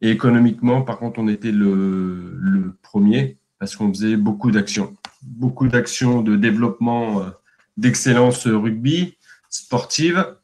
Et 0.00 0.10
économiquement, 0.10 0.82
par 0.82 0.98
contre, 0.98 1.18
on 1.18 1.26
était 1.26 1.50
le, 1.50 2.36
le 2.38 2.76
premier 2.82 3.38
parce 3.58 3.74
qu'on 3.74 3.92
faisait 3.92 4.16
beaucoup 4.16 4.52
d'actions 4.52 4.96
beaucoup 5.22 5.68
d'actions 5.68 6.22
de 6.22 6.36
développement 6.36 7.22
euh, 7.22 7.30
d'excellence 7.76 8.46
rugby 8.46 9.16
sportive. 9.50 10.34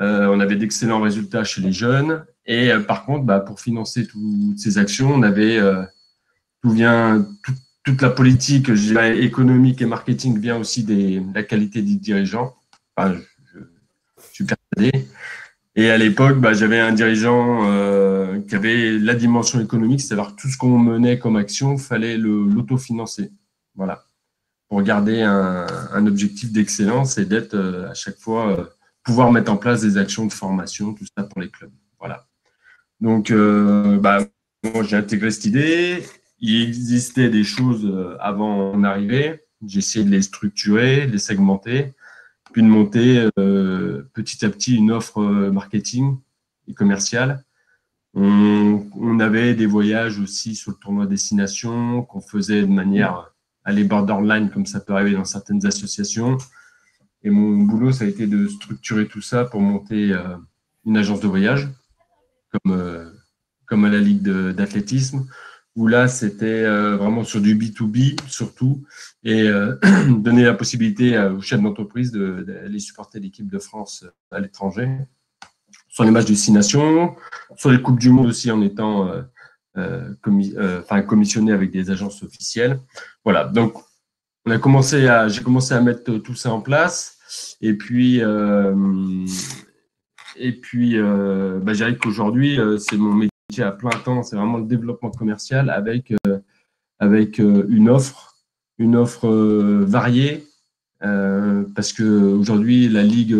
Euh, 0.00 0.28
on 0.28 0.40
avait 0.40 0.56
d'excellents 0.56 1.00
résultats 1.00 1.44
chez 1.44 1.60
les 1.60 1.72
jeunes. 1.72 2.24
Et 2.44 2.70
euh, 2.70 2.80
par 2.80 3.04
contre, 3.04 3.24
bah, 3.24 3.40
pour 3.40 3.60
financer 3.60 4.06
toutes 4.06 4.58
ces 4.58 4.78
actions, 4.78 5.12
on 5.12 5.22
avait 5.22 5.60
tout 6.62 6.70
vient, 6.70 7.26
toute 7.84 8.02
la 8.02 8.10
politique 8.10 8.68
économique 8.68 9.80
et 9.82 9.86
marketing 9.86 10.38
vient 10.40 10.58
aussi 10.58 10.84
de 10.84 11.22
la 11.34 11.42
qualité 11.42 11.82
des 11.82 11.94
dirigeants. 11.94 12.56
Enfin, 12.96 13.14
je, 13.54 13.60
suis 14.32 14.44
persuadé. 14.44 15.06
Et 15.76 15.90
à 15.90 15.98
l'époque, 15.98 16.38
bah, 16.38 16.54
j'avais 16.54 16.80
un 16.80 16.92
dirigeant 16.92 17.62
qui 18.48 18.54
avait 18.54 18.98
la 18.98 19.14
dimension 19.14 19.60
économique, 19.60 20.00
c'est-à-dire 20.00 20.34
tout 20.34 20.48
ce 20.48 20.56
qu'on 20.56 20.78
menait 20.78 21.18
comme 21.18 21.36
action, 21.36 21.76
fallait 21.78 22.16
l'autofinancer. 22.16 23.30
Voilà 23.74 24.06
pour 24.68 24.82
garder 24.82 25.22
un, 25.22 26.06
objectif 26.06 26.52
d'excellence 26.52 27.18
et 27.18 27.24
d'être 27.24 27.54
euh, 27.54 27.90
à 27.90 27.94
chaque 27.94 28.18
fois 28.18 28.50
euh, 28.50 28.64
pouvoir 29.02 29.32
mettre 29.32 29.52
en 29.52 29.56
place 29.56 29.80
des 29.82 29.96
actions 29.96 30.26
de 30.26 30.32
formation, 30.32 30.92
tout 30.94 31.04
ça 31.16 31.24
pour 31.24 31.40
les 31.40 31.48
clubs. 31.48 31.70
Voilà. 31.98 32.26
Donc, 33.00 33.30
euh, 33.30 33.98
bah, 33.98 34.18
j'ai 34.82 34.96
intégré 34.96 35.30
cette 35.30 35.46
idée. 35.46 36.02
Il 36.38 36.62
existait 36.62 37.30
des 37.30 37.44
choses 37.44 38.16
avant 38.20 38.74
mon 38.74 38.84
arrivée. 38.84 39.40
J'ai 39.66 39.78
essayé 39.78 40.04
de 40.04 40.10
les 40.10 40.22
structurer, 40.22 41.06
de 41.06 41.12
les 41.12 41.18
segmenter, 41.18 41.94
puis 42.52 42.62
de 42.62 42.68
monter 42.68 43.28
petit 43.36 44.44
à 44.44 44.50
petit 44.50 44.76
une 44.76 44.92
offre 44.92 45.22
marketing 45.22 46.18
et 46.68 46.74
commerciale. 46.74 47.44
On, 48.18 49.20
avait 49.20 49.54
des 49.54 49.66
voyages 49.66 50.18
aussi 50.18 50.54
sur 50.54 50.70
le 50.70 50.78
tournoi 50.78 51.06
destination 51.06 52.02
qu'on 52.02 52.22
faisait 52.22 52.62
de 52.62 52.66
manière 52.72 53.34
aller 53.64 53.84
borderline 53.84 54.48
comme 54.48 54.64
ça 54.64 54.80
peut 54.80 54.94
arriver 54.94 55.12
dans 55.12 55.26
certaines 55.26 55.66
associations. 55.66 56.38
Et 57.22 57.28
mon 57.28 57.62
boulot, 57.64 57.92
ça 57.92 58.04
a 58.04 58.08
été 58.08 58.26
de 58.26 58.46
structurer 58.46 59.06
tout 59.06 59.20
ça 59.20 59.44
pour 59.44 59.60
monter 59.60 60.12
euh, 60.12 60.36
une 60.86 60.96
agence 60.96 61.20
de 61.20 61.26
voyage, 61.26 61.68
comme, 62.50 62.72
euh, 62.72 63.10
comme 63.66 63.84
à 63.84 63.90
la 63.90 63.98
Ligue 63.98 64.22
d'athlétisme, 64.22 65.26
où 65.76 65.86
là, 65.86 66.08
c'était 66.08 66.46
euh, 66.46 66.96
vraiment 66.96 67.22
sur 67.22 67.40
du 67.40 67.56
B2B 67.56 68.18
surtout, 68.28 68.84
et 69.22 69.48
donner 70.08 70.44
la 70.44 70.54
possibilité 70.54 71.18
aux 71.18 71.40
chefs 71.40 71.60
d'entreprise 71.60 72.12
d'aller 72.12 72.78
supporter 72.78 73.20
l'équipe 73.20 73.48
de 73.48 73.58
France 73.58 74.04
à 74.30 74.40
l'étranger, 74.40 74.88
sur 75.88 76.04
les 76.04 76.10
matchs 76.10 76.26
de 76.26 76.34
six 76.34 76.52
nations, 76.52 77.14
sur 77.56 77.70
les 77.70 77.80
Coupes 77.80 77.98
du 77.98 78.10
Monde 78.10 78.26
aussi 78.26 78.50
en 78.50 78.60
étant 78.62 79.08
euh, 79.78 80.14
euh, 80.26 80.80
enfin, 80.80 81.02
commissionné 81.02 81.52
avec 81.52 81.70
des 81.70 81.90
agences 81.90 82.22
officielles. 82.22 82.80
Voilà, 83.24 83.44
donc 83.44 83.74
on 84.46 84.50
a 84.50 84.58
commencé 84.58 85.06
à, 85.06 85.28
j'ai 85.28 85.42
commencé 85.42 85.74
à 85.74 85.80
mettre 85.80 86.16
tout 86.18 86.34
ça 86.34 86.50
en 86.52 86.60
place. 86.60 87.18
Et 87.60 87.74
puis, 87.74 88.22
euh, 88.22 88.74
et 90.36 90.52
puis 90.52 90.96
bah, 90.98 91.74
j'arrive 91.74 91.98
qu'aujourd'hui, 91.98 92.58
c'est 92.78 92.96
mon 92.96 93.12
métier 93.12 93.30
à 93.62 93.72
plein 93.72 93.90
temps, 93.90 94.22
c'est 94.22 94.36
vraiment 94.36 94.58
le 94.58 94.66
développement 94.66 95.10
commercial 95.10 95.70
avec, 95.70 96.12
avec 96.98 97.38
une 97.38 97.88
offre, 97.88 98.36
une 98.78 98.96
offre 98.96 99.28
variée. 99.28 100.46
parce 101.00 101.92
qu'aujourd'hui, 101.92 102.88
la 102.88 103.02
Ligue 103.02 103.36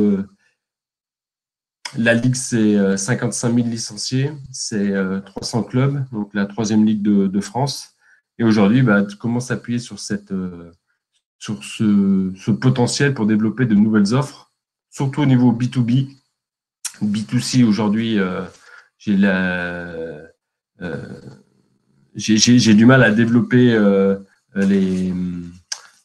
la 1.99 2.15
Ligue, 2.15 2.35
c'est 2.35 2.97
55 2.97 3.49
euh, 3.49 3.55
000 3.55 3.69
licenciés, 3.69 4.33
c'est 4.51 4.93
300 5.25 5.61
euh, 5.61 5.63
clubs, 5.63 6.05
donc 6.13 6.33
la 6.35 6.47
troisième 6.47 6.85
Ligue 6.85 7.03
de, 7.03 7.41
France. 7.41 7.95
Et 8.39 8.45
aujourd'hui, 8.45 8.83
bah, 8.83 9.05
comment 9.19 9.41
s'appuyer 9.41 9.79
sur, 9.79 9.99
cette, 9.99 10.33
euh, 10.33 10.73
sur 11.39 11.63
ce, 11.65 12.51
potentiel 12.51 13.15
pour 13.15 13.27
développer 13.27 13.67
de 13.67 13.75
nouvelles 13.75 14.15
offres, 14.15 14.53
surtout 14.91 15.23
au 15.23 15.27
niveau 15.27 15.53
B2B. 15.53 16.09
B2C, 17.03 17.65
aujourd'hui, 17.65 18.19
j'ai 22.15 22.37
j'ai 22.37 22.75
du 22.75 22.87
mal 22.87 23.03
à 23.03 23.11
développer 23.11 23.79
les 24.55 25.13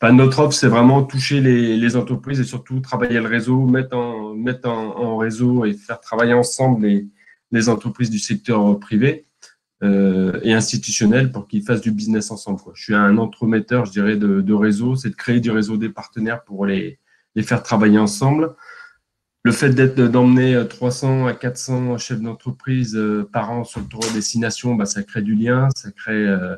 notre 0.09 0.39
offre, 0.39 0.53
c'est 0.53 0.67
vraiment 0.67 1.03
toucher 1.03 1.41
les, 1.41 1.95
entreprises 1.95 2.39
et 2.39 2.43
surtout 2.43 2.79
travailler 2.79 3.19
le 3.19 3.27
réseau, 3.27 3.67
mettre 3.67 3.95
en, 3.95 4.33
mettre 4.33 4.67
en, 4.67 5.17
réseau 5.17 5.65
et 5.65 5.73
faire 5.73 5.99
travailler 6.01 6.33
ensemble 6.33 6.87
les, 6.87 7.07
les 7.51 7.69
entreprises 7.69 8.09
du 8.09 8.17
secteur 8.17 8.79
privé 8.79 9.25
euh, 9.83 10.39
et 10.41 10.53
institutionnel 10.53 11.31
pour 11.31 11.47
qu'ils 11.47 11.63
fassent 11.63 11.81
du 11.81 11.91
business 11.91 12.31
ensemble. 12.31 12.59
Je 12.73 12.83
suis 12.83 12.95
un 12.95 13.17
entremetteur, 13.17 13.85
je 13.85 13.91
dirais, 13.91 14.15
de, 14.15 14.41
de 14.41 14.53
réseau. 14.53 14.95
C'est 14.95 15.09
de 15.09 15.15
créer 15.15 15.39
du 15.39 15.51
réseau 15.51 15.77
des 15.77 15.89
partenaires 15.89 16.43
pour 16.43 16.65
les, 16.65 16.97
les 17.35 17.43
faire 17.43 17.61
travailler 17.61 17.99
ensemble. 17.99 18.55
Le 19.43 19.51
fait 19.51 19.69
d'être 19.69 19.99
d'emmener 19.99 20.61
300 20.67 21.25
à 21.25 21.33
400 21.33 21.97
chefs 21.97 22.21
d'entreprise 22.21 22.95
euh, 22.95 23.27
par 23.31 23.51
an 23.51 23.63
sur 23.63 23.79
le 23.79 23.87
tour 23.87 24.01
destination, 24.13 24.75
bah, 24.75 24.85
ça 24.85 25.01
crée 25.03 25.23
du 25.23 25.33
lien, 25.33 25.69
ça 25.75 25.91
crée 25.91 26.13
euh, 26.13 26.55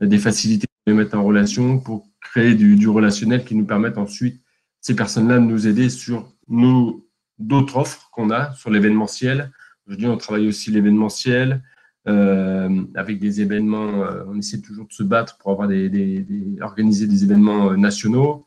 des 0.00 0.18
facilités 0.18 0.66
de 0.86 0.92
les 0.92 0.96
mettre 0.96 1.16
en 1.16 1.22
relation 1.22 1.78
pour 1.78 2.08
créer 2.20 2.54
du, 2.54 2.88
relationnel 2.88 3.44
qui 3.44 3.54
nous 3.54 3.66
permettent 3.66 3.98
ensuite, 3.98 4.40
ces 4.80 4.96
personnes-là, 4.96 5.38
de 5.38 5.44
nous 5.44 5.66
aider 5.66 5.90
sur 5.90 6.32
d'autres 7.38 7.76
offres 7.76 8.08
qu'on 8.12 8.30
a 8.30 8.52
sur 8.54 8.70
l'événementiel. 8.70 9.50
Aujourd'hui, 9.86 10.06
on 10.06 10.16
travaille 10.16 10.48
aussi 10.48 10.70
l'événementiel. 10.70 11.62
Euh, 12.08 12.82
avec 12.96 13.20
des 13.20 13.40
événements, 13.40 14.02
euh, 14.02 14.24
on 14.26 14.36
essaie 14.36 14.60
toujours 14.60 14.88
de 14.88 14.92
se 14.92 15.04
battre 15.04 15.38
pour 15.38 15.52
avoir 15.52 15.68
des, 15.68 16.26
organiser 16.60 17.06
des 17.06 17.22
événements 17.22 17.70
euh, 17.70 17.76
nationaux, 17.76 18.44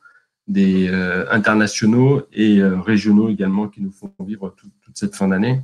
des 0.48 0.90
internationaux 1.32 2.22
et 2.32 2.62
régionaux 2.62 3.30
également 3.30 3.68
qui 3.68 3.82
nous 3.82 3.92
font 3.92 4.12
vivre 4.20 4.56
toute 4.56 4.98
cette 4.98 5.16
fin 5.16 5.28
d'année. 5.28 5.62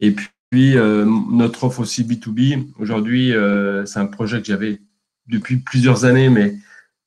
Et 0.00 0.10
puis, 0.50 0.74
notre 0.74 1.64
offre 1.64 1.80
aussi 1.80 2.02
B2B, 2.02 2.66
aujourd'hui, 2.78 3.32
c'est 3.86 4.00
un 4.00 4.06
projet 4.06 4.40
que 4.40 4.46
j'avais 4.46 4.80
depuis 5.28 5.58
plusieurs 5.58 6.04
années, 6.04 6.30
mais 6.30 6.56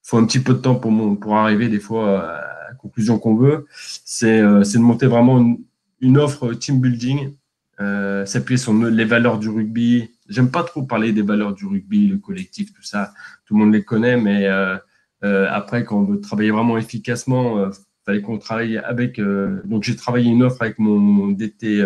faut 0.04 0.18
un 0.18 0.26
petit 0.26 0.40
peu 0.40 0.54
de 0.54 0.60
temps 0.60 0.76
pour, 0.76 1.20
pour 1.20 1.38
arriver 1.38 1.70
des 1.70 1.80
fois 1.80 2.30
à 2.30 2.70
la 2.70 2.76
conclusion 2.76 3.20
qu'on 3.20 3.36
veut. 3.36 3.68
C'est 4.06 4.40
euh, 4.40 4.62
de 4.62 4.78
monter 4.80 5.08
vraiment 5.08 5.58
une, 6.02 6.18
offre 6.18 6.54
team 6.54 6.82
building, 6.82 7.34
euh, 7.80 8.26
s'appuyer 8.26 8.58
sur 8.58 8.74
les 8.74 9.06
valeurs 9.06 9.38
du 9.38 9.50
rugby. 9.50 10.12
J'aime 10.28 10.50
pas 10.50 10.64
trop 10.64 10.84
parler 10.84 11.12
des 11.12 11.22
valeurs 11.22 11.54
du 11.54 11.66
rugby, 11.66 12.08
le 12.08 12.18
collectif, 12.18 12.74
tout 12.74 12.84
ça. 12.84 13.14
Tout 13.46 13.56
le 13.56 13.60
monde 13.64 13.74
les 13.74 13.84
connaît, 13.84 14.18
mais 14.18 14.48
euh, 14.48 14.76
euh 14.76 14.80
après, 15.22 15.84
quand 15.84 16.00
on 16.00 16.04
veut 16.04 16.20
travailler 16.20 16.52
vraiment 16.52 16.78
efficacement, 16.78 17.58
il 17.58 17.64
euh, 17.64 17.72
fallait 18.06 18.22
qu'on 18.22 18.38
travaille 18.38 18.78
avec. 18.78 19.20
donc, 19.66 19.84
j'ai 19.84 19.96
travaillé 19.96 20.30
une 20.32 20.44
offre 20.44 20.62
avec 20.62 20.80
mon 20.80 21.30
DT, 21.30 21.86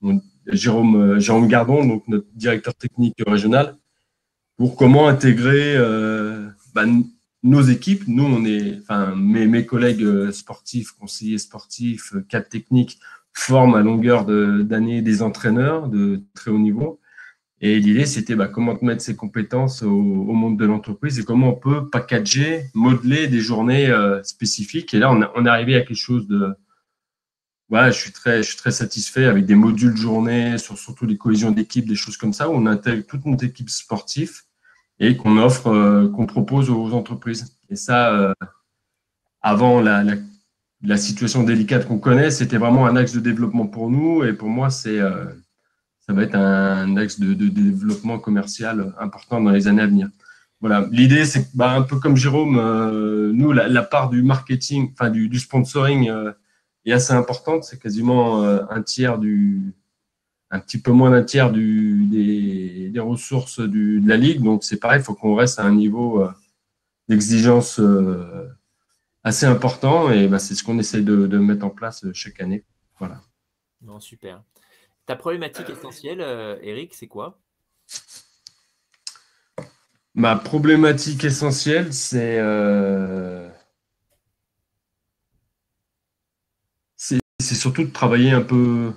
mon 0.00 0.20
Jérôme, 0.46 1.18
Gardon, 1.48 1.84
donc 1.84 2.06
notre 2.08 2.26
directeur 2.34 2.74
technique 2.74 3.16
régional, 3.26 3.76
pour 4.56 4.76
comment 4.76 5.08
intégrer 5.08 5.76
bah, 6.74 6.84
nos 7.42 7.62
équipes. 7.62 8.04
Nous, 8.06 8.24
on 8.24 8.44
est, 8.44 8.78
enfin, 8.80 9.14
mes, 9.16 9.46
mes 9.46 9.66
collègues 9.66 10.30
sportifs, 10.30 10.92
conseillers 10.92 11.38
sportifs, 11.38 12.14
cadres 12.28 12.48
techniques, 12.48 13.00
forment 13.32 13.74
à 13.74 13.82
longueur 13.82 14.24
d'année 14.24 15.02
des 15.02 15.22
entraîneurs 15.22 15.88
de 15.88 16.22
très 16.34 16.50
haut 16.50 16.58
niveau. 16.58 17.00
Et 17.60 17.80
l'idée, 17.80 18.04
c'était 18.04 18.34
bah, 18.34 18.48
comment 18.48 18.76
mettre 18.82 19.02
ces 19.02 19.16
compétences 19.16 19.82
au, 19.82 19.90
monde 19.90 20.58
de 20.58 20.66
l'entreprise 20.66 21.18
et 21.18 21.24
comment 21.24 21.50
on 21.50 21.54
peut 21.54 21.88
packager, 21.88 22.66
modeler 22.74 23.28
des 23.28 23.40
journées 23.40 23.88
euh, 23.88 24.22
spécifiques. 24.22 24.92
Et 24.92 24.98
là, 24.98 25.10
on, 25.10 25.46
est 25.46 25.48
arrivé 25.48 25.74
à 25.76 25.80
quelque 25.80 25.94
chose 25.96 26.26
de. 26.28 26.54
Voilà, 27.68 27.90
je 27.90 27.98
suis 27.98 28.12
très, 28.12 28.42
je 28.42 28.48
suis 28.48 28.56
très 28.58 28.70
satisfait 28.70 29.24
avec 29.24 29.46
des 29.46 29.54
modules 29.54 29.96
journée, 29.96 30.58
sur 30.58 30.78
surtout 30.78 31.06
des 31.06 31.16
cohésions 31.16 31.50
d'équipe, 31.50 31.88
des 31.88 31.96
choses 31.96 32.16
comme 32.16 32.32
ça, 32.32 32.48
où 32.48 32.52
on 32.52 32.66
intègre 32.66 33.04
toute 33.06 33.24
notre 33.24 33.44
équipe 33.44 33.70
sportive 33.70 34.42
et 35.00 35.16
qu'on 35.16 35.38
offre, 35.38 35.68
euh, 35.68 36.08
qu'on 36.08 36.26
propose 36.26 36.70
aux 36.70 36.92
entreprises. 36.92 37.58
Et 37.70 37.76
ça, 37.76 38.12
euh, 38.14 38.34
avant 39.40 39.80
la, 39.80 40.04
la, 40.82 40.96
situation 40.96 41.42
délicate 41.42 41.88
qu'on 41.88 41.98
connaît, 41.98 42.30
c'était 42.30 42.58
vraiment 42.58 42.86
un 42.86 42.96
axe 42.96 43.12
de 43.12 43.20
développement 43.20 43.66
pour 43.66 43.90
nous. 43.90 44.24
Et 44.24 44.32
pour 44.32 44.48
moi, 44.48 44.70
c'est 44.70 45.00
ça 46.06 46.14
va 46.14 46.22
être 46.22 46.36
un 46.36 46.96
axe 46.96 47.18
de, 47.18 47.34
développement 47.34 48.18
commercial 48.18 48.94
important 48.98 49.40
dans 49.40 49.50
les 49.50 49.66
années 49.68 49.82
à 49.82 49.86
venir. 49.86 50.08
Voilà, 50.60 50.88
l'idée 50.90 51.26
c'est 51.26 51.54
bah, 51.54 51.72
un 51.72 51.82
peu 51.82 51.98
comme 51.98 52.16
Jérôme, 52.16 52.58
euh, 52.58 53.30
nous 53.34 53.52
la, 53.52 53.82
part 53.82 54.08
du 54.08 54.22
marketing, 54.22 54.90
enfin 54.92 55.10
du, 55.10 55.38
sponsoring 55.38 56.08
euh, 56.08 56.32
est 56.86 56.92
assez 56.92 57.12
importante, 57.12 57.64
c'est 57.64 57.78
quasiment 57.78 58.42
euh, 58.42 58.62
un 58.70 58.82
tiers 58.82 59.18
du, 59.18 59.74
un 60.50 60.58
petit 60.60 60.80
peu 60.80 60.92
moins 60.92 61.10
d'un 61.10 61.24
tiers 61.24 61.52
des, 61.52 62.92
ressources 62.96 63.60
de 63.60 64.00
la 64.08 64.16
ligue, 64.16 64.42
donc 64.42 64.64
c'est 64.64 64.78
pareil, 64.78 65.00
il 65.00 65.04
faut 65.04 65.14
qu'on 65.14 65.34
reste 65.34 65.58
à 65.58 65.64
un 65.64 65.74
niveau 65.74 66.26
d'exigence 67.08 67.80
assez 69.22 69.44
important 69.44 70.10
et 70.10 70.26
bah, 70.28 70.38
c'est 70.38 70.54
ce 70.54 70.64
qu'on 70.64 70.78
essaie 70.78 71.02
de, 71.02 71.26
de, 71.26 71.38
mettre 71.38 71.66
en 71.66 71.70
place 71.70 72.06
chaque 72.14 72.40
année. 72.40 72.64
Voilà. 72.98 73.20
Non, 73.82 74.00
super. 74.00 74.42
Ta 75.06 75.14
problématique 75.14 75.70
essentielle, 75.70 76.20
euh, 76.20 76.58
Eric, 76.62 76.92
c'est 76.94 77.06
quoi? 77.06 77.38
Ma 80.14 80.34
problématique 80.34 81.24
essentielle, 81.24 81.92
c'est 81.92 82.38
euh, 82.38 83.48
c'est 86.96 87.54
surtout 87.54 87.84
de 87.84 87.90
travailler 87.90 88.32
un 88.32 88.40
peu. 88.42 88.92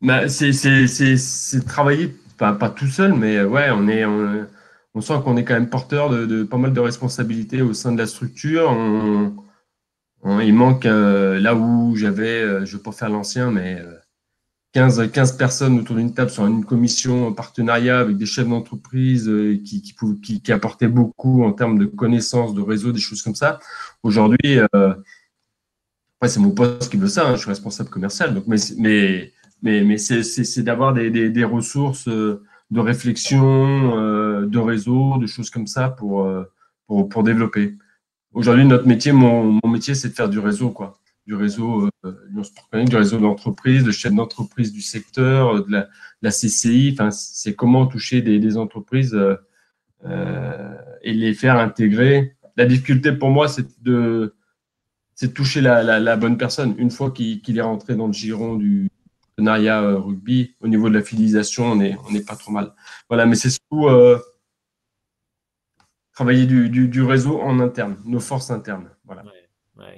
Bah, 0.00 0.28
c'est 0.28 0.50
travailler, 1.66 2.14
pas, 2.36 2.52
pas, 2.52 2.70
tout 2.70 2.88
seul, 2.88 3.14
mais 3.14 3.42
ouais, 3.42 3.70
on 3.70 3.88
est. 3.88 4.04
On, 4.94 5.00
sent 5.00 5.14
qu'on 5.24 5.36
est 5.38 5.44
quand 5.44 5.54
même 5.54 5.70
porteur 5.70 6.10
de, 6.10 6.42
pas 6.42 6.58
mal 6.58 6.72
de 6.74 6.80
responsabilités 6.80 7.62
au 7.62 7.72
sein 7.72 7.92
de 7.92 7.98
la 7.98 8.06
structure. 8.06 8.70
On, 8.70 9.34
il 10.24 10.54
manque 10.54 10.86
euh, 10.86 11.40
là 11.40 11.54
où 11.54 11.96
j'avais, 11.96 12.42
euh, 12.42 12.64
je 12.64 12.72
ne 12.72 12.78
vais 12.78 12.82
pas 12.82 12.92
faire 12.92 13.10
l'ancien, 13.10 13.50
mais 13.50 13.82
15, 14.72 15.00
euh, 15.00 15.08
15 15.08 15.36
personnes 15.36 15.78
autour 15.80 15.96
d'une 15.96 16.14
table 16.14 16.30
sur 16.30 16.46
une 16.46 16.64
commission 16.64 17.26
en 17.26 17.32
partenariat 17.32 17.98
avec 17.98 18.16
des 18.16 18.26
chefs 18.26 18.48
d'entreprise 18.48 19.30
qui, 19.64 19.82
qui, 20.42 20.52
apportaient 20.52 20.88
beaucoup 20.88 21.44
en 21.44 21.52
termes 21.52 21.78
de 21.78 21.86
connaissances, 21.86 22.54
de 22.54 22.62
réseau, 22.62 22.92
des 22.92 23.00
choses 23.00 23.22
comme 23.22 23.34
ça. 23.34 23.58
Aujourd'hui, 24.02 24.58
c'est 26.24 26.40
mon 26.40 26.52
poste 26.52 26.90
qui 26.90 26.96
veut 26.96 27.08
ça, 27.08 27.28
hein, 27.28 27.34
je 27.34 27.40
suis 27.40 27.48
responsable 27.48 27.90
commercial, 27.90 28.32
donc, 28.34 28.44
mais, 28.46 29.32
c'est 29.98 30.62
d'avoir 30.62 30.94
des, 30.94 31.44
ressources 31.44 32.08
de 32.08 32.80
réflexion, 32.80 34.46
de 34.46 34.58
réseau, 34.58 35.18
de 35.18 35.26
choses 35.26 35.50
comme 35.50 35.66
ça 35.66 35.88
pour 35.88 37.22
développer. 37.24 37.76
Aujourd'hui, 38.34 38.64
notre 38.64 38.86
métier, 38.86 39.12
mon, 39.12 39.60
métier, 39.66 39.94
c'est 39.94 40.08
de 40.08 40.14
faire 40.14 40.28
du 40.28 40.38
réseau, 40.38 40.70
quoi. 40.70 40.98
Du 41.26 41.34
réseau 41.34 41.88
euh, 42.04 42.84
du 42.84 42.96
réseau 42.96 43.18
d'entreprise, 43.18 43.84
de 43.84 43.92
chef 43.92 44.12
d'entreprise 44.12 44.72
du 44.72 44.80
secteur, 44.80 45.56
euh, 45.56 45.60
de 45.60 45.86
la, 46.22 46.30
CCI. 46.30 46.94
Enfin, 46.94 47.10
c'est 47.10 47.54
comment 47.54 47.86
toucher 47.86 48.22
des, 48.22 48.56
entreprises 48.56 49.14
euh, 49.14 49.36
euh, 50.06 50.74
et 51.02 51.12
les 51.12 51.34
faire 51.34 51.58
intégrer. 51.58 52.34
La 52.56 52.64
difficulté 52.64 53.12
pour 53.12 53.30
moi, 53.30 53.48
c'est 53.48 53.66
de, 53.82 54.34
toucher 55.34 55.60
la, 55.60 56.16
bonne 56.16 56.38
personne. 56.38 56.74
Une 56.78 56.90
fois 56.90 57.10
qu'il 57.10 57.58
est 57.58 57.62
rentré 57.62 57.94
dans 57.94 58.06
le 58.06 58.12
giron 58.12 58.56
du 58.56 58.90
partenariat 59.36 59.96
rugby, 59.96 60.54
au 60.60 60.68
niveau 60.68 60.88
de 60.88 60.94
la 60.94 61.02
fidélisation, 61.02 61.72
on 61.72 61.76
n'est 61.76 62.24
pas 62.26 62.36
trop 62.36 62.50
mal. 62.50 62.72
Voilà, 63.08 63.26
mais 63.26 63.36
c'est 63.36 63.50
surtout 63.50 63.88
travailler 66.12 66.46
du, 66.46 66.68
du, 66.68 67.02
réseau 67.02 67.40
en 67.40 67.58
interne, 67.60 67.96
nos 68.04 68.20
forces 68.20 68.50
internes. 68.50 68.90
Voilà. 69.04 69.24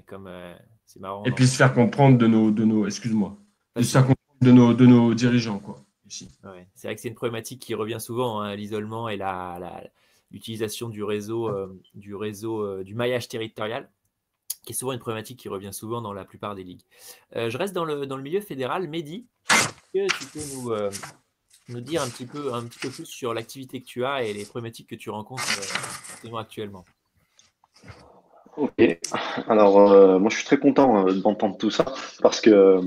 comme 0.06 0.26
euh, 0.26 0.54
c'est 0.86 1.00
marrant. 1.00 1.24
Et 1.24 1.32
puis 1.32 1.46
se 1.46 1.56
faire 1.56 1.74
comprendre 1.74 2.18
de 2.18 2.26
nos, 2.26 2.50
de 2.50 2.64
nos 2.64 2.86
excuse-moi, 2.86 3.36
se 3.76 3.82
faire 3.82 4.02
comprendre 4.02 4.18
de 4.40 4.52
nos, 4.52 4.74
de 4.74 4.86
nos 4.86 5.14
dirigeants, 5.14 5.58
quoi. 5.58 5.80
C'est 6.06 6.28
vrai 6.84 6.94
que 6.94 7.00
c'est 7.00 7.08
une 7.08 7.14
problématique 7.14 7.60
qui 7.60 7.74
revient 7.74 7.98
souvent, 7.98 8.40
hein, 8.40 8.54
l'isolement 8.54 9.08
et 9.08 9.18
l'utilisation 10.30 10.88
du 10.88 11.02
réseau, 11.02 11.48
euh, 11.48 11.80
du 11.94 12.14
réseau, 12.14 12.60
euh, 12.60 12.84
du 12.84 12.94
maillage 12.94 13.26
territorial, 13.26 13.90
qui 14.64 14.72
est 14.72 14.76
souvent 14.76 14.92
une 14.92 15.00
problématique 15.00 15.40
qui 15.40 15.48
revient 15.48 15.72
souvent 15.72 16.02
dans 16.02 16.12
la 16.12 16.24
plupart 16.24 16.54
des 16.54 16.62
ligues. 16.62 16.82
je 17.34 17.56
reste 17.56 17.74
dans 17.74 17.84
le, 17.84 18.06
dans 18.06 18.16
le 18.16 18.22
milieu 18.22 18.40
fédéral. 18.40 18.86
Mehdi, 18.88 19.26
est-ce 19.50 19.68
que 19.92 20.18
tu 20.18 20.26
peux 20.26 20.54
nous, 20.54 20.90
nous 21.68 21.80
dire 21.80 22.02
un 22.02 22.08
petit 22.08 22.26
peu, 22.26 22.52
un 22.52 22.64
petit 22.64 22.78
peu 22.78 22.90
plus 22.90 23.06
sur 23.06 23.34
l'activité 23.34 23.80
que 23.80 23.86
tu 23.86 24.04
as 24.04 24.22
et 24.22 24.32
les 24.32 24.44
problématiques 24.44 24.88
que 24.88 24.94
tu 24.94 25.10
rencontres 25.10 25.44
euh, 26.24 26.36
actuellement. 26.36 26.84
Ok, 28.56 28.98
alors 29.48 29.92
euh, 29.92 30.18
moi 30.18 30.30
je 30.30 30.36
suis 30.36 30.44
très 30.44 30.58
content 30.58 31.08
euh, 31.08 31.12
d'entendre 31.12 31.56
tout 31.56 31.70
ça 31.70 31.84
parce 32.22 32.40
que 32.40 32.80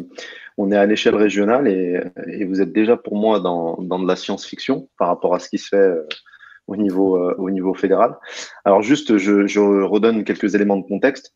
on 0.57 0.71
est 0.71 0.77
à 0.77 0.85
l'échelle 0.85 1.15
régionale 1.15 1.67
et, 1.67 2.45
vous 2.45 2.61
êtes 2.61 2.71
déjà 2.71 2.97
pour 2.97 3.15
moi 3.15 3.39
dans, 3.39 3.75
dans 3.81 3.99
de 3.99 4.07
la 4.07 4.15
science-fiction 4.15 4.89
par 4.97 5.09
rapport 5.09 5.35
à 5.35 5.39
ce 5.39 5.49
qui 5.49 5.57
se 5.57 5.67
fait 5.67 5.93
au 6.65 6.75
niveau, 6.75 7.19
au 7.33 7.51
niveau 7.51 7.75
fédéral. 7.75 8.17
Alors 8.65 8.81
juste, 8.81 9.17
je, 9.17 9.45
je 9.45 9.59
redonne 9.59 10.23
quelques 10.23 10.55
éléments 10.55 10.77
de 10.77 10.87
contexte. 10.87 11.35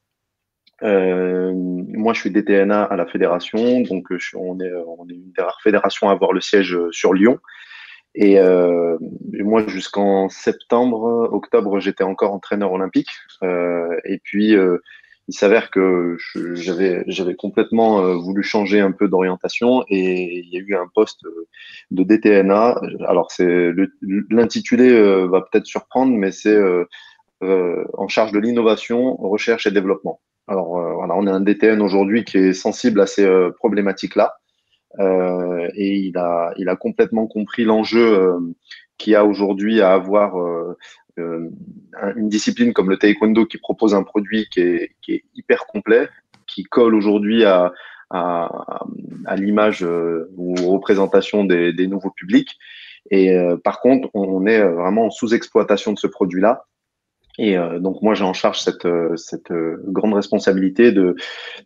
Euh, 0.84 1.52
moi, 1.54 2.14
je 2.14 2.22
suis 2.22 2.32
DTNA 2.32 2.84
à 2.84 2.96
la 2.96 3.06
fédération, 3.06 3.82
donc 3.82 4.08
je, 4.18 4.36
on, 4.38 4.60
est, 4.60 4.70
une 5.10 5.32
des 5.36 5.42
rares 5.42 5.62
fédérations 5.62 6.10
à 6.10 6.14
avoir 6.14 6.34
le 6.34 6.42
siège 6.42 6.78
sur 6.92 7.14
Lyon. 7.14 7.40
Et 8.14 8.40
euh, 8.40 8.98
moi, 9.32 9.66
jusqu'en 9.68 10.28
septembre, 10.30 11.30
octobre, 11.32 11.80
j'étais 11.80 12.04
encore 12.04 12.34
entraîneur 12.34 12.72
olympique. 12.74 13.10
Euh, 13.44 13.98
et 14.04 14.20
puis, 14.20 14.56
euh, 14.56 14.80
il 15.28 15.34
s'avère 15.34 15.72
que 15.72 16.18
j'avais 16.56 17.36
complètement 17.36 18.04
euh, 18.04 18.16
voulu 18.16 18.44
changer 18.44 18.82
un 18.82 18.92
peu 18.92 19.08
d'orientation 19.08 19.86
et 19.88 20.40
il 20.40 20.50
y 20.50 20.58
a 20.58 20.60
eu 20.60 20.76
un 20.76 20.88
poste 20.94 21.22
de 21.92 22.04
DTNA. 22.04 22.82
Alors, 23.08 23.32
l'intitulé 24.30 24.92
va 25.28 25.42
peut-être 25.42 25.66
surprendre, 25.66 26.14
mais 26.18 26.32
c'est 26.32 26.60
en 27.42 28.08
charge 28.10 28.34
de 28.34 28.40
l'innovation, 28.40 29.16
recherche 29.16 29.68
et 29.68 29.72
développement. 29.72 30.20
Alors 30.52 30.78
euh, 30.78 30.96
voilà, 30.96 31.16
on 31.16 31.28
a 31.28 31.32
un 31.32 31.40
DTN 31.40 31.82
aujourd'hui 31.82 32.26
qui 32.26 32.38
est 32.38 32.54
sensible 32.54 33.00
à 33.00 33.08
ces 33.08 33.24
euh, 33.26 33.52
problématiques-là. 33.52 34.36
Euh, 35.00 35.70
et 35.76 35.96
il 35.96 36.18
a, 36.18 36.52
il 36.58 36.68
a 36.68 36.76
complètement 36.76 37.26
compris 37.26 37.64
l'enjeu 37.64 38.38
qu'il 38.98 39.14
y 39.14 39.16
a 39.16 39.24
aujourd'hui 39.24 39.80
à 39.80 39.94
avoir 39.94 40.36
une 41.18 42.28
discipline 42.28 42.74
comme 42.74 42.90
le 42.90 42.98
taekwondo 42.98 43.46
qui 43.46 43.58
propose 43.58 43.96
un 43.96 44.04
produit 44.04 44.48
qui 44.52 44.60
est, 44.60 44.92
qui 45.02 45.14
est 45.14 45.24
hyper 45.36 45.66
complet, 45.68 46.10
qui 46.46 46.64
colle 46.64 46.96
aujourd'hui 46.96 47.46
à, 47.46 47.72
à, 48.10 48.84
à 49.26 49.36
l'image 49.38 49.88
ou 50.36 50.56
aux 50.60 50.72
représentations 50.72 51.46
des, 51.46 51.72
des, 51.72 51.88
nouveaux 51.88 52.12
publics. 52.12 52.58
Et 53.10 53.34
par 53.64 53.80
contre, 53.80 54.10
on 54.14 54.46
est 54.46 54.62
vraiment 54.62 55.06
en 55.06 55.10
sous-exploitation 55.10 55.94
de 55.94 56.00
ce 56.00 56.08
produit-là. 56.08 56.66
Et 57.38 57.58
euh, 57.58 57.80
donc 57.80 58.02
moi 58.02 58.14
j'ai 58.14 58.24
en 58.24 58.34
charge 58.34 58.60
cette, 58.60 58.86
euh, 58.86 59.16
cette 59.16 59.52
euh, 59.52 59.82
grande 59.88 60.14
responsabilité 60.14 60.92
de 60.92 61.16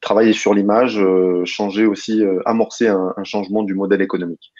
travailler 0.01 0.33
sur 0.33 0.53
l'image, 0.53 1.01
changer 1.45 1.85
aussi, 1.85 2.23
amorcer 2.45 2.87
un, 2.87 3.13
un, 3.17 3.23
changement 3.23 3.63
du 3.63 3.73
modèle 3.73 4.01
économique. 4.01 4.51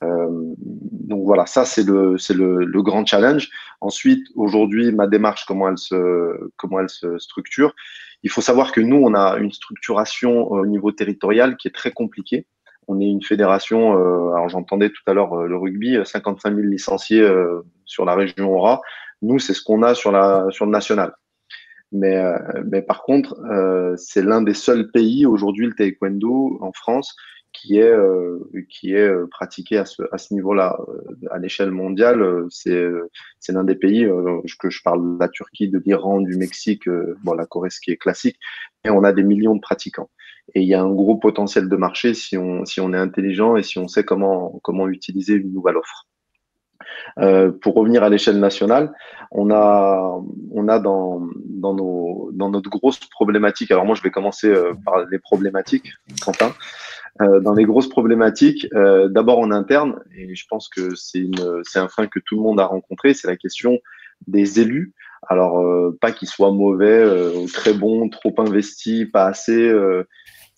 donc 0.00 1.24
voilà, 1.24 1.46
ça 1.46 1.64
c'est 1.64 1.84
le, 1.84 2.16
le, 2.34 2.64
le, 2.64 2.82
grand 2.82 3.06
challenge. 3.06 3.50
Ensuite, 3.80 4.26
aujourd'hui, 4.34 4.92
ma 4.92 5.06
démarche, 5.06 5.44
comment 5.46 5.68
elle 5.68 5.78
se, 5.78 6.50
comment 6.56 6.80
elle 6.80 6.88
se 6.88 7.18
structure. 7.18 7.74
Il 8.22 8.30
faut 8.30 8.40
savoir 8.40 8.72
que 8.72 8.80
nous, 8.80 8.96
on 8.96 9.14
a 9.14 9.36
une 9.38 9.52
structuration 9.52 10.50
au 10.50 10.66
niveau 10.66 10.92
territorial 10.92 11.56
qui 11.56 11.68
est 11.68 11.74
très 11.74 11.92
compliquée. 11.92 12.46
On 12.88 13.00
est 13.00 13.06
une 13.06 13.22
fédération, 13.22 13.92
alors 14.34 14.48
j'entendais 14.48 14.90
tout 14.90 15.02
à 15.06 15.14
l'heure 15.14 15.34
le 15.36 15.56
rugby, 15.56 15.98
55 16.04 16.54
000 16.54 16.66
licenciés 16.68 17.24
sur 17.84 18.04
la 18.04 18.14
région 18.14 18.50
Aura. 18.50 18.80
Nous, 19.22 19.38
c'est 19.38 19.54
ce 19.54 19.62
qu'on 19.62 19.82
a 19.82 19.94
sur, 19.94 20.12
la, 20.12 20.46
sur 20.50 20.66
le 20.66 20.72
national. 20.72 21.14
Mais, 21.92 22.16
euh, 22.16 22.38
mais 22.70 22.82
par 22.82 23.02
contre, 23.02 23.38
euh, 23.50 23.94
c'est 23.96 24.22
l'un 24.22 24.42
des 24.42 24.54
seuls 24.54 24.90
pays 24.90 25.26
aujourd'hui, 25.26 25.66
le 25.66 25.74
taekwondo 25.74 26.58
en 26.60 26.72
France, 26.72 27.14
qui 27.52 27.78
est, 27.78 27.92
euh, 27.92 28.38
qui 28.70 28.94
est 28.94 29.08
euh, 29.08 29.26
pratiqué 29.30 29.76
à 29.76 29.84
ce, 29.84 30.02
à 30.10 30.18
ce 30.18 30.32
niveau-là. 30.34 30.78
Euh, 30.88 31.28
à 31.30 31.38
l'échelle 31.38 31.70
mondiale, 31.70 32.46
c'est, 32.50 32.88
c'est 33.40 33.52
l'un 33.52 33.64
des 33.64 33.74
pays, 33.74 34.08
que 34.58 34.70
je 34.70 34.80
parle 34.82 35.14
de 35.14 35.20
la 35.20 35.28
Turquie, 35.28 35.68
de 35.68 35.80
l'Iran, 35.84 36.20
du 36.20 36.36
Mexique, 36.36 36.88
bon, 37.22 37.34
la 37.34 37.46
Corée, 37.46 37.70
ce 37.70 37.80
qui 37.80 37.90
est 37.90 37.96
classique, 37.96 38.38
et 38.84 38.90
on 38.90 39.04
a 39.04 39.12
des 39.12 39.22
millions 39.22 39.54
de 39.54 39.60
pratiquants. 39.60 40.10
Et 40.54 40.62
il 40.62 40.68
y 40.68 40.74
a 40.74 40.82
un 40.82 40.92
gros 40.92 41.16
potentiel 41.16 41.68
de 41.68 41.76
marché 41.76 42.14
si 42.14 42.36
on, 42.36 42.64
si 42.64 42.80
on 42.80 42.92
est 42.92 42.98
intelligent 42.98 43.56
et 43.56 43.62
si 43.62 43.78
on 43.78 43.86
sait 43.86 44.04
comment, 44.04 44.58
comment 44.62 44.88
utiliser 44.88 45.34
une 45.34 45.52
nouvelle 45.52 45.76
offre. 45.76 46.08
Euh, 47.18 47.50
pour 47.50 47.74
revenir 47.74 48.02
à 48.02 48.08
l'échelle 48.08 48.38
nationale, 48.38 48.92
on 49.30 49.50
a, 49.50 50.20
on 50.52 50.68
a 50.68 50.78
dans, 50.78 51.26
dans, 51.46 51.74
nos, 51.74 52.30
dans 52.32 52.50
notre 52.50 52.70
grosse 52.70 52.98
problématique, 52.98 53.70
alors 53.70 53.84
moi 53.84 53.94
je 53.94 54.02
vais 54.02 54.10
commencer 54.10 54.52
par 54.84 55.06
les 55.10 55.18
problématiques, 55.18 55.92
Quentin. 56.24 56.52
Euh, 57.20 57.40
dans 57.40 57.52
les 57.52 57.64
grosses 57.64 57.90
problématiques, 57.90 58.66
euh, 58.74 59.08
d'abord 59.08 59.38
en 59.38 59.50
interne, 59.50 60.00
et 60.16 60.34
je 60.34 60.46
pense 60.48 60.68
que 60.68 60.94
c'est 60.94 61.28
un 61.76 61.88
frein 61.88 62.06
que 62.06 62.18
tout 62.18 62.36
le 62.36 62.42
monde 62.42 62.58
a 62.58 62.64
rencontré, 62.64 63.12
c'est 63.12 63.28
la 63.28 63.36
question 63.36 63.78
des 64.26 64.60
élus. 64.60 64.94
Alors, 65.28 65.60
euh, 65.60 65.96
pas 66.00 66.10
qu'ils 66.10 66.28
soient 66.28 66.52
mauvais, 66.52 67.04
ou 67.36 67.46
très 67.48 67.74
bons, 67.74 68.08
trop 68.08 68.34
investis, 68.38 69.06
pas 69.12 69.26
assez. 69.26 69.70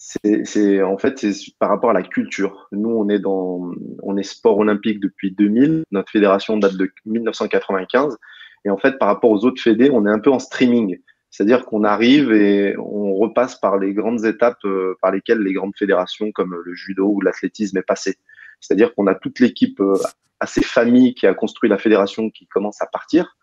C'est 0.04 0.82
en 0.82 0.98
fait 0.98 1.18
c'est 1.18 1.32
par 1.58 1.70
rapport 1.70 1.90
à 1.90 1.94
la 1.94 2.02
culture. 2.02 2.68
Nous, 2.72 2.90
on 2.90 3.08
est 3.08 3.18
dans, 3.18 3.72
on 4.02 4.16
est 4.16 4.22
sport 4.22 4.58
olympique 4.58 5.00
depuis 5.00 5.32
2000. 5.32 5.84
Notre 5.90 6.10
fédération 6.10 6.58
date 6.58 6.76
de 6.76 6.90
1995. 7.06 8.18
Et 8.66 8.70
en 8.70 8.76
fait, 8.76 8.98
par 8.98 9.08
rapport 9.08 9.30
aux 9.30 9.44
autres 9.44 9.62
fédés, 9.62 9.90
on 9.90 10.06
est 10.06 10.10
un 10.10 10.18
peu 10.18 10.30
en 10.30 10.38
streaming. 10.38 10.98
C'est-à-dire 11.30 11.64
qu'on 11.64 11.84
arrive 11.84 12.32
et 12.32 12.76
on 12.78 13.14
repasse 13.14 13.56
par 13.56 13.78
les 13.78 13.92
grandes 13.92 14.24
étapes 14.24 14.64
euh, 14.64 14.96
par 15.00 15.10
lesquelles 15.10 15.40
les 15.40 15.52
grandes 15.52 15.76
fédérations 15.76 16.30
comme 16.32 16.54
le 16.54 16.74
judo 16.74 17.06
ou 17.06 17.20
l'athlétisme 17.20 17.78
est 17.78 17.82
passé. 17.82 18.18
C'est-à-dire 18.60 18.94
qu'on 18.94 19.06
a 19.06 19.14
toute 19.14 19.40
l'équipe 19.40 19.80
euh, 19.80 19.98
assez 20.38 20.62
famille 20.62 21.14
qui 21.14 21.26
a 21.26 21.34
construit 21.34 21.68
la 21.68 21.78
fédération 21.78 22.30
qui 22.30 22.46
commence 22.46 22.80
à 22.80 22.86
partir 22.86 23.36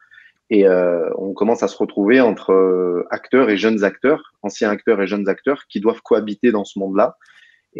et 0.52 0.68
euh, 0.68 1.10
on 1.18 1.34
commence 1.34 1.64
à 1.64 1.68
se 1.68 1.78
retrouver 1.78 2.22
entre 2.22 3.06
acteurs 3.10 3.50
et 3.50 3.58
jeunes 3.58 3.84
acteurs, 3.84 4.34
anciens 4.44 4.70
acteurs 4.70 5.02
et 5.02 5.08
jeunes 5.08 5.28
acteurs 5.28 5.66
qui 5.68 5.80
doivent 5.80 6.02
cohabiter 6.04 6.52
dans 6.52 6.66
ce 6.66 6.78
monde-là 6.78 7.18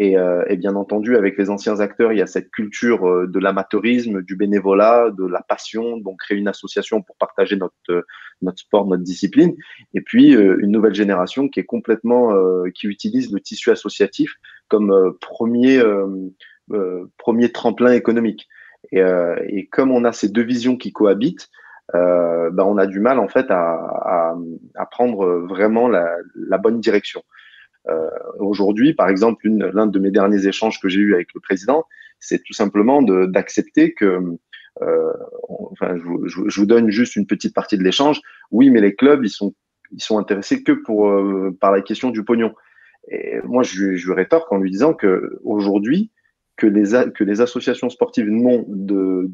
euh, 0.00 0.44
et, 0.48 0.56
bien 0.56 0.74
entendu, 0.74 1.16
avec 1.16 1.36
les 1.36 1.50
anciens 1.50 1.80
acteurs, 1.80 2.12
il 2.12 2.18
y 2.18 2.22
a 2.22 2.26
cette 2.26 2.50
culture 2.50 3.06
euh, 3.06 3.26
de 3.26 3.38
l'amateurisme, 3.38 4.22
du 4.22 4.36
bénévolat, 4.36 5.10
de 5.10 5.26
la 5.26 5.42
passion, 5.42 5.98
donc 5.98 6.20
créer 6.20 6.38
une 6.38 6.48
association 6.48 7.02
pour 7.02 7.16
partager 7.16 7.56
notre, 7.56 7.74
euh, 7.90 8.02
notre 8.40 8.58
sport, 8.58 8.86
notre 8.86 9.02
discipline. 9.02 9.54
Et 9.92 10.00
puis, 10.00 10.32
une 10.32 10.70
nouvelle 10.70 10.94
génération 10.94 11.48
qui 11.48 11.60
est 11.60 11.64
complètement, 11.64 12.32
qui 12.74 12.86
utilise 12.86 13.32
le 13.32 13.40
tissu 13.40 13.70
associatif 13.70 14.34
comme 14.68 15.16
premier, 15.20 15.80
premier 17.18 17.52
tremplin 17.52 17.92
économique. 17.92 18.48
Et, 18.90 19.00
et, 19.48 19.66
comme 19.66 19.92
on 19.92 20.04
a 20.04 20.12
ces 20.12 20.28
deux 20.28 20.42
visions 20.42 20.76
qui 20.76 20.92
cohabitent, 20.92 21.50
ben 21.92 22.64
on 22.64 22.78
a 22.78 22.86
du 22.86 23.00
mal 23.00 23.18
en 23.18 23.28
fait 23.28 23.46
à, 23.50 24.34
prendre 24.90 25.26
vraiment 25.48 25.88
la, 25.88 26.58
bonne 26.58 26.80
direction. 26.80 27.22
Euh, 27.88 28.08
aujourd'hui, 28.38 28.94
par 28.94 29.08
exemple, 29.08 29.48
l'un 29.48 29.86
de 29.86 29.98
mes 29.98 30.10
derniers 30.10 30.46
échanges 30.46 30.80
que 30.80 30.88
j'ai 30.88 31.00
eu 31.00 31.14
avec 31.14 31.34
le 31.34 31.40
président, 31.40 31.84
c'est 32.20 32.42
tout 32.42 32.52
simplement 32.52 33.02
d'accepter 33.02 33.94
que 33.94 34.36
euh, 34.80 35.12
enfin, 35.48 35.96
je 35.96 36.60
vous, 36.60 36.66
donne 36.66 36.90
juste 36.90 37.16
une 37.16 37.26
petite 37.26 37.54
partie 37.54 37.76
de 37.76 37.82
l'échange. 37.82 38.20
Oui, 38.50 38.70
mais 38.70 38.80
les 38.80 38.94
clubs, 38.94 39.24
ils 39.24 39.30
sont, 39.30 39.54
ils 39.90 40.02
sont 40.02 40.18
intéressés 40.18 40.62
que 40.62 40.72
pour, 40.72 41.10
euh, 41.10 41.56
par 41.60 41.72
la 41.72 41.82
question 41.82 42.10
du 42.10 42.24
pognon. 42.24 42.54
Et 43.10 43.40
moi, 43.44 43.62
je, 43.62 43.96
je 43.96 44.06
lui 44.06 44.14
rétorque 44.14 44.50
en 44.52 44.58
lui 44.58 44.70
disant 44.70 44.94
que 44.94 45.38
aujourd'hui, 45.42 46.10
que 46.56 46.66
les, 46.66 47.10
que 47.12 47.24
les 47.24 47.40
associations 47.40 47.90
sportives 47.90 48.30
n'ont 48.30 48.64
de, 48.68 49.28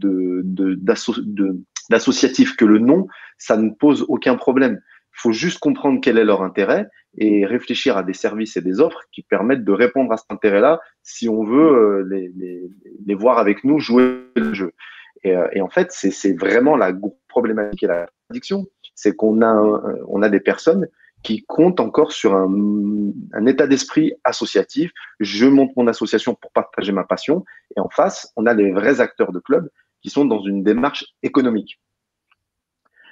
d'associatifs 1.90 2.56
que 2.56 2.64
le 2.64 2.78
nom, 2.78 3.06
ça 3.38 3.56
ne 3.56 3.70
pose 3.70 4.04
aucun 4.08 4.36
problème. 4.36 4.80
Il 5.18 5.20
faut 5.20 5.32
juste 5.32 5.58
comprendre 5.58 6.00
quel 6.00 6.18
est 6.18 6.24
leur 6.24 6.42
intérêt 6.42 6.86
et 7.16 7.44
réfléchir 7.44 7.96
à 7.96 8.02
des 8.02 8.12
services 8.12 8.56
et 8.56 8.60
des 8.60 8.80
offres 8.80 9.02
qui 9.10 9.22
permettent 9.22 9.64
de 9.64 9.72
répondre 9.72 10.12
à 10.12 10.16
cet 10.16 10.30
intérêt-là 10.30 10.80
si 11.02 11.28
on 11.28 11.42
veut 11.42 11.58
euh, 11.58 12.06
les, 12.08 12.30
les, 13.04 13.14
voir 13.14 13.38
avec 13.38 13.64
nous 13.64 13.80
jouer 13.80 14.20
le 14.36 14.54
jeu. 14.54 14.72
Et, 15.24 15.34
euh, 15.34 15.48
en 15.60 15.68
fait, 15.68 15.90
c'est 15.90 16.38
vraiment 16.38 16.76
la 16.76 16.92
problématique 17.26 17.82
et 17.82 17.88
la 17.88 18.06
contradiction, 18.06 18.66
c'est 18.94 19.16
qu'on 19.16 19.42
a, 19.42 19.54
on 20.06 20.22
a 20.22 20.28
des 20.28 20.40
personnes 20.40 20.86
qui 21.22 21.44
comptent 21.44 21.80
encore 21.80 22.12
sur 22.12 22.34
un, 22.36 22.48
un 23.32 23.46
état 23.46 23.66
d'esprit 23.66 24.12
associatif. 24.24 24.92
Je 25.18 25.46
monte 25.46 25.74
mon 25.76 25.88
association 25.88 26.34
pour 26.34 26.52
partager 26.52 26.92
ma 26.92 27.04
passion. 27.04 27.44
Et 27.76 27.80
en 27.80 27.88
face, 27.88 28.32
on 28.36 28.46
a 28.46 28.54
les 28.54 28.70
vrais 28.70 29.00
acteurs 29.00 29.32
de 29.32 29.40
club 29.40 29.68
qui 30.02 30.10
sont 30.10 30.24
dans 30.24 30.42
une 30.42 30.62
démarche 30.62 31.04
économique. 31.22 31.80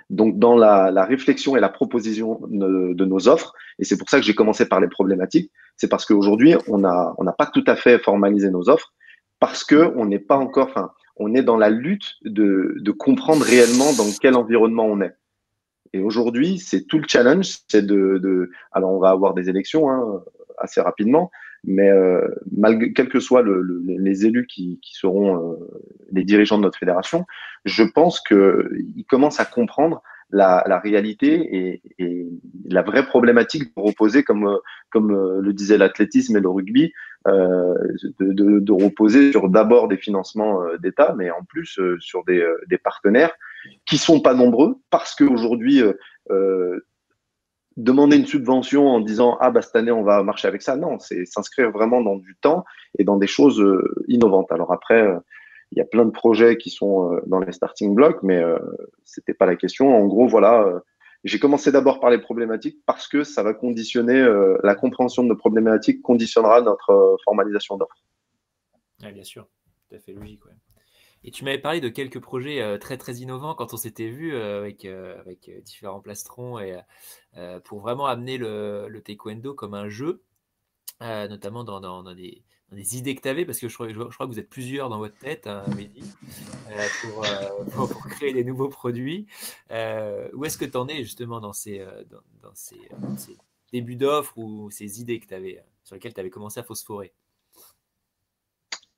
Donc, 0.08 0.38
dans 0.38 0.56
la, 0.56 1.04
réflexion 1.04 1.56
et 1.56 1.60
la 1.60 1.68
proposition 1.68 2.40
de, 2.46 3.04
nos 3.04 3.28
offres, 3.28 3.52
et 3.78 3.84
c'est 3.84 3.98
pour 3.98 4.08
ça 4.08 4.18
que 4.18 4.24
j'ai 4.24 4.34
commencé 4.34 4.68
par 4.68 4.80
les 4.80 4.88
problématiques, 4.88 5.50
c'est 5.76 5.88
parce 5.88 6.06
qu'aujourd'hui, 6.06 6.54
on 6.68 6.78
n'a 6.78 7.34
pas 7.36 7.46
tout 7.46 7.64
à 7.66 7.76
fait 7.76 7.98
formalisé 7.98 8.50
nos 8.50 8.68
offres, 8.68 8.92
parce 9.40 9.64
que 9.64 9.92
on 9.96 10.06
n'est 10.06 10.20
pas 10.20 10.36
encore, 10.36 10.68
enfin, 10.68 10.92
on 11.16 11.34
est 11.34 11.42
dans 11.42 11.56
la 11.56 11.70
lutte 11.70 12.14
de, 12.24 12.90
comprendre 12.92 13.44
réellement 13.44 13.92
dans 13.94 14.06
quel 14.20 14.36
environnement 14.36 14.86
on 14.86 15.00
est. 15.00 15.14
Et 15.92 16.00
aujourd'hui, 16.00 16.58
c'est 16.58 16.82
tout 16.86 16.98
le 16.98 17.04
challenge, 17.08 17.58
c'est 17.68 17.84
de, 17.84 18.18
de, 18.18 18.50
alors 18.72 18.92
on 18.92 18.98
va 18.98 19.10
avoir 19.10 19.34
des 19.34 19.48
élections 19.48 19.90
hein, 19.90 20.22
assez 20.58 20.80
rapidement, 20.80 21.30
mais 21.66 21.90
euh, 21.90 22.26
malgré, 22.56 22.92
quels 22.92 23.08
que 23.08 23.20
soient 23.20 23.42
le, 23.42 23.60
le, 23.60 23.82
les 23.84 24.24
élus 24.24 24.46
qui, 24.46 24.78
qui 24.82 24.94
seront 24.94 25.52
euh, 25.52 25.56
les 26.12 26.24
dirigeants 26.24 26.58
de 26.58 26.62
notre 26.62 26.78
fédération, 26.78 27.26
je 27.64 27.82
pense 27.82 28.20
qu'ils 28.20 29.04
commencent 29.08 29.40
à 29.40 29.44
comprendre 29.44 30.02
la, 30.30 30.64
la 30.66 30.78
réalité 30.78 31.34
et, 31.34 31.82
et, 31.98 32.28
la 32.68 32.82
vraie 32.82 33.06
problématique 33.06 33.64
de 33.76 33.82
reposer, 33.82 34.24
comme, 34.24 34.58
comme 34.90 35.12
euh, 35.12 35.40
le 35.40 35.52
disait 35.52 35.78
l'athlétisme 35.78 36.36
et 36.36 36.40
le 36.40 36.48
rugby, 36.48 36.92
euh, 37.28 37.74
de, 38.20 38.32
de, 38.32 38.60
de, 38.60 38.72
reposer 38.72 39.30
sur 39.32 39.48
d'abord 39.48 39.88
des 39.88 39.96
financements 39.96 40.62
euh, 40.62 40.78
d'État, 40.78 41.14
mais 41.16 41.30
en 41.30 41.44
plus 41.44 41.80
sur 41.98 42.24
des, 42.24 42.44
des, 42.68 42.78
partenaires 42.78 43.32
qui 43.84 43.98
sont 43.98 44.20
pas 44.20 44.34
nombreux 44.34 44.76
parce 44.90 45.14
qu'aujourd'hui, 45.14 45.82
euh, 46.30 46.86
demander 47.76 48.16
une 48.16 48.26
subvention 48.26 48.88
en 48.88 49.00
disant 49.00 49.36
ah 49.40 49.50
bah 49.50 49.60
cette 49.60 49.76
année 49.76 49.90
on 49.92 50.02
va 50.02 50.22
marcher 50.22 50.48
avec 50.48 50.62
ça 50.62 50.76
non 50.76 50.98
c'est 50.98 51.26
s'inscrire 51.26 51.70
vraiment 51.70 52.00
dans 52.00 52.16
du 52.16 52.36
temps 52.40 52.64
et 52.98 53.04
dans 53.04 53.16
des 53.16 53.26
choses 53.26 53.60
euh, 53.60 54.04
innovantes 54.08 54.50
alors 54.50 54.72
après 54.72 55.02
euh, 55.02 55.18
il 55.72 55.78
y 55.78 55.82
a 55.82 55.84
plein 55.84 56.06
de 56.06 56.10
projets 56.10 56.56
qui 56.56 56.70
sont 56.70 57.12
euh, 57.12 57.20
dans 57.26 57.38
les 57.38 57.52
starting 57.52 57.94
blocks 57.94 58.22
mais 58.22 58.42
c'était 59.04 59.34
pas 59.34 59.46
la 59.46 59.56
question 59.56 59.94
en 59.94 60.06
gros 60.06 60.26
voilà 60.26 60.82
j'ai 61.24 61.38
commencé 61.38 61.72
d'abord 61.72 62.00
par 62.00 62.10
les 62.10 62.18
problématiques 62.18 62.78
parce 62.86 63.08
que 63.08 63.24
ça 63.24 63.42
va 63.42 63.52
conditionner 63.52 64.24
la 64.62 64.74
compréhension 64.76 65.24
de 65.24 65.28
nos 65.28 65.36
problématiques 65.36 66.00
conditionnera 66.00 66.60
notre 66.60 67.16
formalisation 67.24 67.76
d'offres. 67.76 67.96
Bien 69.00 69.24
sûr, 69.24 69.48
tout 69.88 69.96
à 69.96 69.98
fait 69.98 70.12
logique. 70.12 70.44
Ouais. 70.44 70.52
Et 71.24 71.32
tu 71.32 71.42
m'avais 71.42 71.58
parlé 71.58 71.80
de 71.80 71.88
quelques 71.88 72.20
projets 72.20 72.78
très 72.78 72.96
très 72.96 73.14
innovants 73.14 73.56
quand 73.56 73.74
on 73.74 73.76
s'était 73.76 74.08
vu 74.08 74.36
avec, 74.36 74.84
avec 74.84 75.50
différents 75.64 76.00
plastrons 76.00 76.60
et 76.60 76.76
pour 77.64 77.80
vraiment 77.80 78.06
amener 78.06 78.38
le, 78.38 79.00
taekwondo 79.04 79.54
comme 79.54 79.74
un 79.74 79.88
jeu, 79.88 80.22
notamment 81.00 81.64
dans, 81.64 82.14
des, 82.14 82.42
idées 82.96 83.14
que 83.14 83.22
tu 83.22 83.28
avais, 83.28 83.44
parce 83.44 83.58
que 83.58 83.68
je, 83.68 83.74
crois 83.74 84.26
que 84.26 84.32
vous 84.32 84.38
êtes 84.38 84.48
plusieurs 84.48 84.88
dans 84.88 84.98
votre 84.98 85.18
tête, 85.18 85.46
hein, 85.46 85.64
Mehdi, 85.76 86.02
pour, 87.02 87.26
pour, 87.88 88.08
créer 88.08 88.32
des 88.32 88.44
nouveaux 88.44 88.68
produits. 88.68 89.26
où 89.70 90.44
est-ce 90.44 90.58
que 90.58 90.64
tu 90.64 90.76
en 90.76 90.88
es 90.88 91.02
justement 91.02 91.40
dans 91.40 91.52
ces, 91.52 91.84
ces, 92.54 92.80
ces 93.16 93.36
débuts 93.72 93.96
d'offres 93.96 94.38
ou 94.38 94.70
ces 94.70 95.00
idées 95.00 95.20
que 95.20 95.34
avais, 95.34 95.62
sur 95.84 95.94
lesquelles 95.94 96.14
tu 96.14 96.20
avais 96.20 96.30
commencé 96.30 96.60
à 96.60 96.62
phosphorer? 96.62 97.12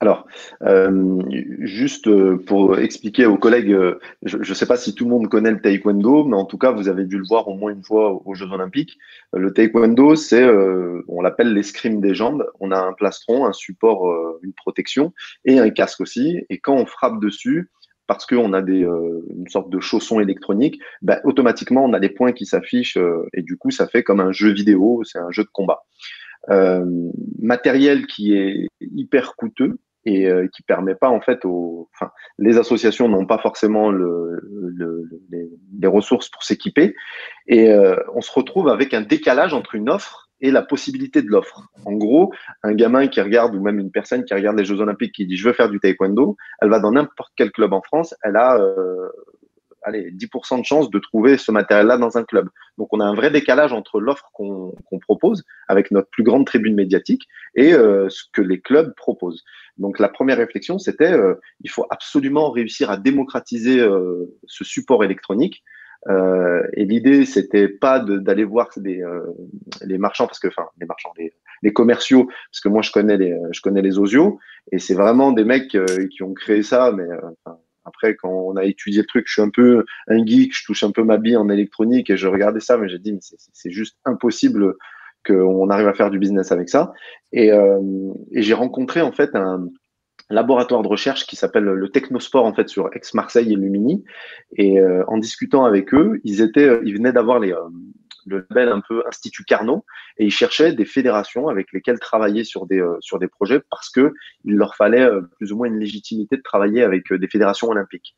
Alors, 0.00 0.28
euh, 0.62 1.20
juste 1.58 2.06
euh, 2.06 2.36
pour 2.46 2.78
expliquer 2.78 3.26
aux 3.26 3.36
collègues, 3.36 3.72
euh, 3.72 3.98
je 4.22 4.36
ne 4.36 4.54
sais 4.54 4.66
pas 4.66 4.76
si 4.76 4.94
tout 4.94 5.02
le 5.04 5.10
monde 5.10 5.28
connaît 5.28 5.50
le 5.50 5.60
taekwondo, 5.60 6.22
mais 6.22 6.36
en 6.36 6.44
tout 6.44 6.56
cas, 6.56 6.70
vous 6.70 6.88
avez 6.88 7.04
dû 7.04 7.18
le 7.18 7.24
voir 7.26 7.48
au 7.48 7.54
moins 7.54 7.72
une 7.72 7.82
fois 7.82 8.22
aux 8.24 8.34
Jeux 8.34 8.46
Olympiques. 8.52 8.96
Le 9.32 9.52
taekwondo, 9.52 10.14
c'est, 10.14 10.44
euh, 10.44 11.02
on 11.08 11.20
l'appelle 11.20 11.52
l'escrime 11.52 12.00
des 12.00 12.14
jambes. 12.14 12.46
On 12.60 12.70
a 12.70 12.78
un 12.78 12.92
plastron, 12.92 13.44
un 13.44 13.52
support, 13.52 14.06
une 14.42 14.52
protection 14.52 15.12
et 15.44 15.58
un 15.58 15.70
casque 15.70 16.00
aussi. 16.00 16.44
Et 16.48 16.58
quand 16.58 16.76
on 16.76 16.86
frappe 16.86 17.20
dessus, 17.20 17.68
parce 18.06 18.24
qu'on 18.24 18.52
a 18.52 18.62
des, 18.62 18.82
une 18.82 19.48
sorte 19.48 19.68
de 19.68 19.80
chausson 19.80 20.20
électronique, 20.20 20.80
ben, 21.02 21.20
automatiquement, 21.24 21.84
on 21.84 21.92
a 21.92 21.98
des 21.98 22.08
points 22.08 22.32
qui 22.32 22.46
s'affichent 22.46 22.98
et 23.34 23.42
du 23.42 23.56
coup, 23.56 23.72
ça 23.72 23.88
fait 23.88 24.04
comme 24.04 24.20
un 24.20 24.30
jeu 24.30 24.52
vidéo, 24.52 25.02
c'est 25.04 25.18
un 25.18 25.30
jeu 25.32 25.42
de 25.42 25.50
combat. 25.52 25.82
matériel 27.40 28.06
qui 28.06 28.34
est 28.34 28.68
hyper 28.80 29.34
coûteux, 29.34 29.78
et 30.08 30.26
euh, 30.26 30.48
qui 30.48 30.62
permet 30.62 30.94
pas 30.94 31.10
en 31.10 31.20
fait 31.20 31.44
aux, 31.44 31.90
les 32.38 32.56
associations 32.56 33.08
n'ont 33.08 33.26
pas 33.26 33.38
forcément 33.38 33.90
le, 33.90 34.40
le, 34.42 35.04
les, 35.30 35.50
les, 35.78 35.86
ressources 35.86 36.30
pour 36.30 36.42
s'équiper 36.42 36.94
et 37.46 37.70
euh, 37.70 37.96
on 38.14 38.22
se 38.22 38.32
retrouve 38.32 38.68
avec 38.68 38.94
un 38.94 39.02
décalage 39.02 39.52
entre 39.52 39.74
une 39.74 39.90
offre 39.90 40.30
et 40.40 40.50
la 40.50 40.62
possibilité 40.62 41.20
de 41.20 41.28
l'offre. 41.28 41.68
En 41.84 41.92
gros, 41.92 42.32
un 42.62 42.72
gamin 42.72 43.08
qui 43.08 43.20
regarde, 43.20 43.56
ou 43.56 43.60
même 43.60 43.80
une 43.80 43.90
personne 43.90 44.24
qui 44.24 44.32
regarde 44.34 44.56
les 44.56 44.64
Jeux 44.64 44.80
Olympiques 44.80 45.12
qui 45.12 45.26
dit 45.26 45.36
je 45.36 45.48
veux 45.48 45.52
faire 45.52 45.68
du 45.68 45.80
taekwondo, 45.80 46.36
elle 46.62 46.70
va 46.70 46.80
dans 46.80 46.92
n'importe 46.92 47.32
quel 47.36 47.50
club 47.50 47.72
en 47.72 47.82
France, 47.82 48.14
elle 48.22 48.36
a 48.36 48.56
euh, 48.56 49.08
allez, 49.82 50.10
10% 50.12 50.60
de 50.60 50.64
chance 50.64 50.90
de 50.90 50.98
trouver 50.98 51.36
ce 51.36 51.50
matériel-là 51.50 51.98
dans 51.98 52.18
un 52.18 52.24
club. 52.24 52.48
Donc 52.76 52.88
on 52.92 53.00
a 53.00 53.04
un 53.04 53.14
vrai 53.14 53.30
décalage 53.30 53.72
entre 53.72 54.00
l'offre 54.00 54.30
qu'on 54.32 54.74
propose 55.00 55.44
avec 55.68 55.90
notre 55.90 56.08
plus 56.10 56.22
grande 56.22 56.46
tribune 56.46 56.74
médiatique 56.74 57.26
et 57.54 57.72
euh, 57.72 58.08
ce 58.08 58.24
que 58.32 58.42
les 58.42 58.60
clubs 58.60 58.94
proposent. 58.94 59.44
Donc 59.76 59.98
la 59.98 60.08
première 60.08 60.38
réflexion, 60.38 60.78
c'était 60.78 61.12
euh, 61.12 61.34
il 61.60 61.70
faut 61.70 61.86
absolument 61.90 62.50
réussir 62.50 62.90
à 62.90 62.96
démocratiser 62.96 63.80
euh, 63.80 64.26
ce 64.46 64.64
support 64.64 65.04
électronique 65.04 65.62
euh, 66.08 66.62
et 66.74 66.84
l'idée, 66.84 67.24
c'était 67.24 67.68
pas 67.68 67.98
d'aller 67.98 68.44
voir 68.44 68.68
des, 68.76 69.02
euh, 69.02 69.20
les 69.84 69.98
marchands, 69.98 70.26
parce 70.26 70.38
que, 70.38 70.48
enfin, 70.48 70.68
les 70.80 70.86
marchands, 70.86 71.12
les, 71.18 71.32
les, 71.62 71.72
commerciaux, 71.72 72.26
parce 72.26 72.60
que 72.60 72.68
moi, 72.68 72.82
je 72.82 72.92
connais 72.92 73.16
les, 73.16 73.36
je 73.50 73.60
connais 73.60 73.82
les 73.82 73.98
osios, 73.98 74.38
et 74.70 74.78
c'est 74.78 74.94
vraiment 74.94 75.32
des 75.32 75.44
mecs 75.44 75.74
euh, 75.74 76.06
qui 76.08 76.22
ont 76.22 76.34
créé 76.34 76.62
ça, 76.62 76.92
mais 76.92 77.04
après, 77.88 78.14
quand 78.14 78.30
on 78.30 78.56
a 78.56 78.64
étudié 78.64 79.00
le 79.00 79.06
truc, 79.06 79.24
je 79.26 79.32
suis 79.32 79.42
un 79.42 79.50
peu 79.50 79.84
un 80.08 80.24
geek, 80.24 80.54
je 80.54 80.64
touche 80.64 80.84
un 80.84 80.92
peu 80.92 81.02
ma 81.02 81.18
bille 81.18 81.36
en 81.36 81.48
électronique, 81.48 82.10
et 82.10 82.16
je 82.16 82.28
regardais 82.28 82.60
ça, 82.60 82.78
mais 82.78 82.88
j'ai 82.88 82.98
dit, 82.98 83.18
c'est 83.20 83.70
juste 83.70 83.96
impossible 84.04 84.74
qu'on 85.26 85.68
arrive 85.68 85.88
à 85.88 85.94
faire 85.94 86.10
du 86.10 86.18
business 86.18 86.52
avec 86.52 86.68
ça. 86.68 86.92
Et, 87.32 87.48
et 87.48 88.42
j'ai 88.42 88.54
rencontré, 88.54 89.02
en 89.02 89.12
fait, 89.12 89.34
un, 89.34 89.68
laboratoire 90.30 90.82
de 90.82 90.88
recherche 90.88 91.26
qui 91.26 91.36
s'appelle 91.36 91.64
le 91.64 91.88
Technosport 91.88 92.44
en 92.44 92.54
fait 92.54 92.68
sur 92.68 92.90
Aix-Marseille 92.94 93.52
et 93.52 93.56
Lumini. 93.56 94.04
Et 94.56 94.78
euh, 94.78 95.04
en 95.08 95.18
discutant 95.18 95.64
avec 95.64 95.94
eux, 95.94 96.20
ils 96.24 96.42
étaient, 96.42 96.68
euh, 96.68 96.82
ils 96.84 96.94
venaient 96.94 97.12
d'avoir 97.12 97.38
les 97.38 97.52
euh, 97.52 97.60
le 98.26 98.46
label 98.50 98.68
un 98.68 98.80
peu 98.86 99.02
Institut 99.06 99.44
Carnot 99.44 99.84
et 100.16 100.24
ils 100.24 100.30
cherchaient 100.30 100.72
des 100.72 100.84
fédérations 100.84 101.48
avec 101.48 101.72
lesquelles 101.72 101.98
travailler 101.98 102.44
sur 102.44 102.66
des 102.66 102.84
sur 103.00 103.18
des 103.18 103.28
projets 103.28 103.60
parce 103.70 103.90
que 103.90 104.12
il 104.44 104.54
leur 104.56 104.76
fallait 104.76 105.08
plus 105.36 105.52
ou 105.52 105.56
moins 105.56 105.68
une 105.68 105.78
légitimité 105.78 106.36
de 106.36 106.42
travailler 106.42 106.82
avec 106.82 107.12
des 107.12 107.28
fédérations 107.28 107.68
olympiques. 107.68 108.14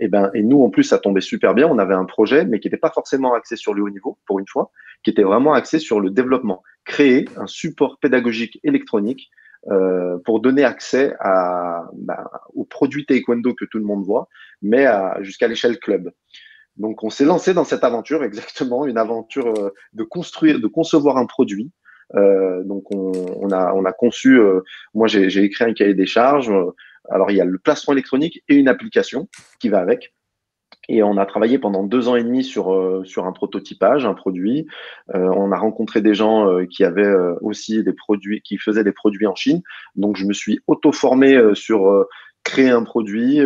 et 0.00 0.08
ben 0.08 0.30
et 0.34 0.42
nous 0.42 0.62
en 0.62 0.70
plus 0.70 0.84
ça 0.84 0.98
tombait 0.98 1.20
super 1.20 1.54
bien. 1.54 1.66
On 1.68 1.78
avait 1.78 1.94
un 1.94 2.04
projet 2.04 2.44
mais 2.44 2.60
qui 2.60 2.68
n'était 2.68 2.76
pas 2.76 2.90
forcément 2.90 3.34
axé 3.34 3.56
sur 3.56 3.74
le 3.74 3.82
haut 3.82 3.90
niveau 3.90 4.18
pour 4.26 4.38
une 4.38 4.48
fois, 4.48 4.70
qui 5.02 5.10
était 5.10 5.22
vraiment 5.22 5.54
axé 5.54 5.78
sur 5.78 6.00
le 6.00 6.10
développement, 6.10 6.62
créer 6.84 7.28
un 7.36 7.46
support 7.46 7.98
pédagogique 7.98 8.60
électronique 8.64 9.30
euh, 9.70 10.18
pour 10.24 10.40
donner 10.40 10.64
accès 10.64 11.14
à, 11.20 11.88
bah, 11.94 12.30
aux 12.54 12.64
produits 12.64 13.06
taekwondo 13.06 13.54
que 13.54 13.64
tout 13.64 13.78
le 13.78 13.84
monde 13.84 14.04
voit, 14.04 14.28
mais 14.60 14.86
jusqu'à 15.20 15.48
l'échelle 15.48 15.78
club. 15.78 16.12
Donc 16.76 17.04
on 17.04 17.10
s'est 17.10 17.24
lancé 17.24 17.54
dans 17.54 17.64
cette 17.64 17.84
aventure, 17.84 18.24
exactement, 18.24 18.86
une 18.86 18.98
aventure 18.98 19.46
euh, 19.46 19.74
de 19.92 20.04
construire, 20.04 20.60
de 20.60 20.66
concevoir 20.66 21.16
un 21.16 21.26
produit. 21.26 21.70
Euh, 22.16 22.62
donc 22.64 22.94
on, 22.94 23.12
on, 23.40 23.50
a, 23.50 23.72
on 23.74 23.84
a 23.84 23.92
conçu, 23.92 24.38
euh, 24.38 24.60
moi 24.92 25.06
j'ai 25.06 25.42
écrit 25.42 25.64
un 25.64 25.72
cahier 25.72 25.94
des 25.94 26.06
charges. 26.06 26.52
alors 27.08 27.30
il 27.30 27.36
y 27.36 27.40
a 27.40 27.44
le 27.44 27.58
placement 27.58 27.92
électronique 27.92 28.42
et 28.48 28.56
une 28.56 28.68
application 28.68 29.28
qui 29.58 29.68
va 29.68 29.80
avec. 29.80 30.12
Et 30.88 31.02
on 31.02 31.16
a 31.16 31.26
travaillé 31.26 31.58
pendant 31.58 31.82
deux 31.82 32.08
ans 32.08 32.16
et 32.16 32.24
demi 32.24 32.44
sur, 32.44 32.74
euh, 32.74 33.04
sur 33.04 33.26
un 33.26 33.32
prototypage, 33.32 34.04
un 34.04 34.14
produit. 34.14 34.66
Euh, 35.14 35.30
on 35.36 35.50
a 35.52 35.56
rencontré 35.56 36.00
des 36.02 36.14
gens 36.14 36.50
euh, 36.50 36.66
qui 36.66 36.84
avaient 36.84 37.12
aussi 37.40 37.82
des 37.82 37.92
produits, 37.92 38.42
qui 38.42 38.58
faisaient 38.58 38.84
des 38.84 38.92
produits 38.92 39.26
en 39.26 39.34
Chine. 39.34 39.62
Donc, 39.96 40.16
je 40.16 40.26
me 40.26 40.32
suis 40.32 40.60
auto-formé 40.66 41.38
sur 41.54 42.06
créer 42.44 42.70
un 42.70 42.82
produit, 42.82 43.40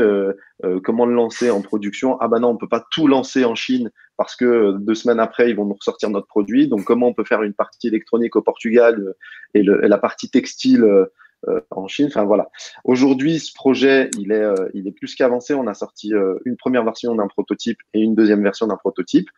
comment 0.84 1.06
le 1.06 1.14
lancer 1.14 1.50
en 1.50 1.62
production. 1.62 2.18
Ah 2.20 2.28
ben 2.28 2.40
non, 2.40 2.50
on 2.50 2.56
peut 2.56 2.68
pas 2.68 2.84
tout 2.90 3.06
lancer 3.06 3.44
en 3.44 3.54
Chine 3.54 3.90
parce 4.16 4.34
que 4.34 4.76
deux 4.78 4.96
semaines 4.96 5.20
après, 5.20 5.48
ils 5.48 5.56
vont 5.56 5.64
nous 5.64 5.74
ressortir 5.74 6.10
notre 6.10 6.26
produit. 6.26 6.68
Donc, 6.68 6.84
comment 6.84 7.06
on 7.06 7.14
peut 7.14 7.24
faire 7.24 7.42
une 7.44 7.54
partie 7.54 7.86
électronique 7.86 8.34
au 8.34 8.42
Portugal 8.42 9.14
et, 9.54 9.62
le, 9.62 9.84
et 9.84 9.88
la 9.88 9.98
partie 9.98 10.28
textile 10.28 11.06
euh, 11.46 11.60
en 11.70 11.86
Chine? 11.86 12.06
Enfin 12.06 12.24
voilà. 12.24 12.50
Aujourd'hui, 12.82 13.38
ce 13.38 13.54
projet, 13.54 14.10
il 14.18 14.32
est, 14.32 14.42
euh, 14.42 14.68
il 14.74 14.88
est 14.88 14.92
plus 14.92 15.14
qu'avancé. 15.14 15.54
On 15.54 15.68
a 15.68 15.74
sorti 15.74 16.12
euh, 16.12 16.36
une 16.44 16.56
première 16.56 16.82
version 16.82 17.14
d'un 17.14 17.28
prototype 17.28 17.78
et 17.94 18.00
une 18.00 18.16
deuxième 18.16 18.42
version 18.42 18.66
d'un 18.66 18.76
prototype. 18.76 19.28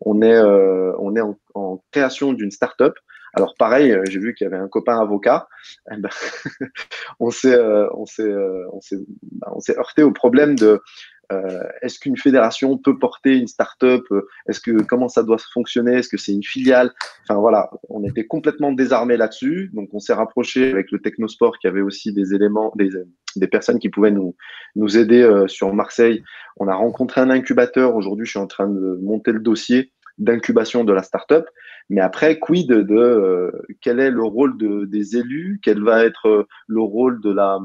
On 0.00 0.22
est, 0.22 0.40
on 0.40 1.14
est 1.16 1.20
en, 1.54 1.84
création 1.92 2.32
d'une 2.32 2.50
start-up. 2.50 2.94
Alors 3.34 3.54
pareil, 3.58 3.96
j'ai 4.08 4.18
vu 4.18 4.34
qu'il 4.34 4.44
y 4.44 4.48
avait 4.48 4.56
un 4.56 4.68
copain 4.68 4.98
avocat. 5.00 5.48
On 7.20 7.30
s'est, 7.30 7.54
heurté 9.76 10.02
au 10.02 10.12
problème 10.12 10.54
de 10.56 10.80
euh, 11.32 11.62
est-ce 11.80 12.00
qu'une 12.00 12.16
fédération 12.16 12.76
peut 12.76 12.98
porter 12.98 13.36
une 13.36 13.46
start-up 13.46 14.04
Est-ce 14.48 14.60
que 14.60 14.82
comment 14.82 15.08
ça 15.08 15.22
doit 15.22 15.38
fonctionner 15.52 15.94
Est-ce 15.94 16.08
que 16.08 16.16
c'est 16.16 16.32
une 16.32 16.42
filiale? 16.42 16.92
Enfin 17.22 17.38
voilà, 17.38 17.70
on 17.88 18.02
était 18.04 18.26
complètement 18.26 18.72
désarmés 18.72 19.16
là-dessus. 19.16 19.70
Donc 19.72 19.90
on 19.92 20.00
s'est 20.00 20.12
rapproché 20.12 20.72
avec 20.72 20.90
le 20.90 21.00
Technosport 21.00 21.58
qui 21.58 21.68
avait 21.68 21.82
aussi 21.82 22.12
des 22.12 22.34
éléments, 22.34 22.72
des, 22.76 23.46
personnes 23.46 23.78
qui 23.78 23.90
pouvaient 23.90 24.10
nous 24.10 24.98
aider 24.98 25.22
euh, 25.22 25.46
sur 25.46 25.72
Marseille. 25.72 26.24
On 26.56 26.66
a 26.66 26.74
rencontré 26.74 27.20
un 27.20 27.30
incubateur. 27.30 27.94
Aujourd'hui, 27.94 28.26
je 28.26 28.30
suis 28.30 28.40
en 28.40 28.48
train 28.48 28.68
de 28.68 28.98
monter 29.00 29.32
le 29.32 29.40
dossier 29.40 29.92
d'incubation 30.18 30.84
de 30.84 30.92
la 30.92 31.02
start-up. 31.02 31.46
Mais 31.88 32.00
après, 32.00 32.38
quid 32.38 32.68
de, 32.68 32.94
euh, 32.94 33.50
quel 33.80 33.98
est 34.00 34.10
le 34.10 34.22
rôle 34.22 34.56
de, 34.58 34.84
des 34.84 35.16
élus? 35.16 35.60
Quel 35.62 35.82
va 35.82 36.04
être 36.04 36.46
le 36.66 36.80
rôle 36.80 37.20
de 37.20 37.32
la 37.32 37.58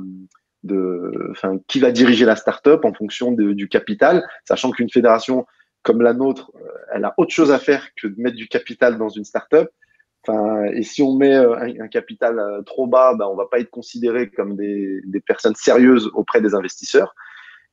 de, 0.63 1.30
enfin, 1.30 1.59
qui 1.68 1.80
va 1.80 1.91
diriger 1.91 2.26
la 2.26 2.36
start-up 2.36 2.86
en 2.86 2.93
fonction 2.93 3.32
du 3.32 3.70
capital, 3.70 4.28
sachant 4.45 4.72
qu'une 4.72 4.89
fédération 4.89 5.45
comme 5.86 6.01
la 6.01 6.13
nôtre, 6.13 6.51
euh, 6.55 6.68
elle 6.93 7.05
a 7.05 7.13
autre 7.18 7.32
chose 7.32 7.51
à 7.51 7.59
faire 7.59 7.88
que 7.95 8.07
de 8.07 8.20
mettre 8.20 8.36
du 8.36 8.47
capital 8.47 8.97
dans 8.97 9.07
une 9.07 9.24
start-up. 9.24 9.70
Enfin, 10.28 10.66
et 10.74 10.82
si 10.82 11.03
on 11.03 11.16
met 11.16 11.36
euh, 11.36 11.55
un, 11.55 11.88
capital 11.88 12.39
euh, 12.39 12.63
trop 12.63 12.88
bas, 12.88 13.13
ben, 13.13 13.28
on 13.28 13.36
va 13.36 13.45
pas 13.45 13.59
être 13.59 13.70
considéré 13.70 14.30
comme 14.32 14.55
des, 14.55 15.03
personnes 15.26 15.53
sérieuses 15.55 16.09
auprès 16.16 16.41
des 16.41 16.55
investisseurs. 16.55 17.16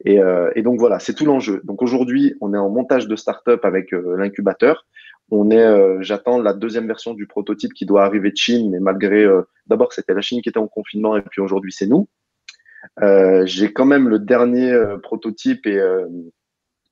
Et 0.05 0.63
donc 0.63 0.81
voilà, 0.81 0.99
c'est 0.99 1.15
tout 1.15 1.25
l'enjeu. 1.25 1.61
Donc 1.63 1.81
aujourd'hui, 1.81 2.35
on 2.41 2.55
est 2.55 2.59
en 2.59 2.69
montage 2.69 3.07
de 3.07 3.15
start-up 3.15 3.65
avec 3.65 3.93
l'incubateur. 3.93 4.85
On 5.31 5.51
est, 5.51 6.03
j'attends 6.03 6.39
la 6.39 6.53
deuxième 6.53 6.87
version 6.87 7.15
du 7.15 7.27
prototype 7.27 7.73
qui 7.73 7.87
doit 7.87 8.05
arriver 8.05 8.31
de 8.31 8.37
Chine, 8.37 8.71
mais 8.71 8.81
malgré, 8.81 9.27
d'abord 9.67 9.93
c'était 9.93 10.13
la 10.13 10.21
Chine 10.21 10.43
qui 10.43 10.51
était 10.51 10.59
en 10.59 10.69
confinement 10.69 11.17
et 11.17 11.23
puis 11.23 11.41
aujourd'hui 11.41 11.73
c'est 11.73 11.87
nous. 11.87 12.09
Euh, 13.01 13.47
j'ai 13.47 13.73
quand 13.73 13.85
même 13.85 14.09
le 14.09 14.19
dernier 14.19 14.71
euh, 14.71 14.99
prototype 14.99 15.67
et, 15.67 15.79
euh, 15.79 16.07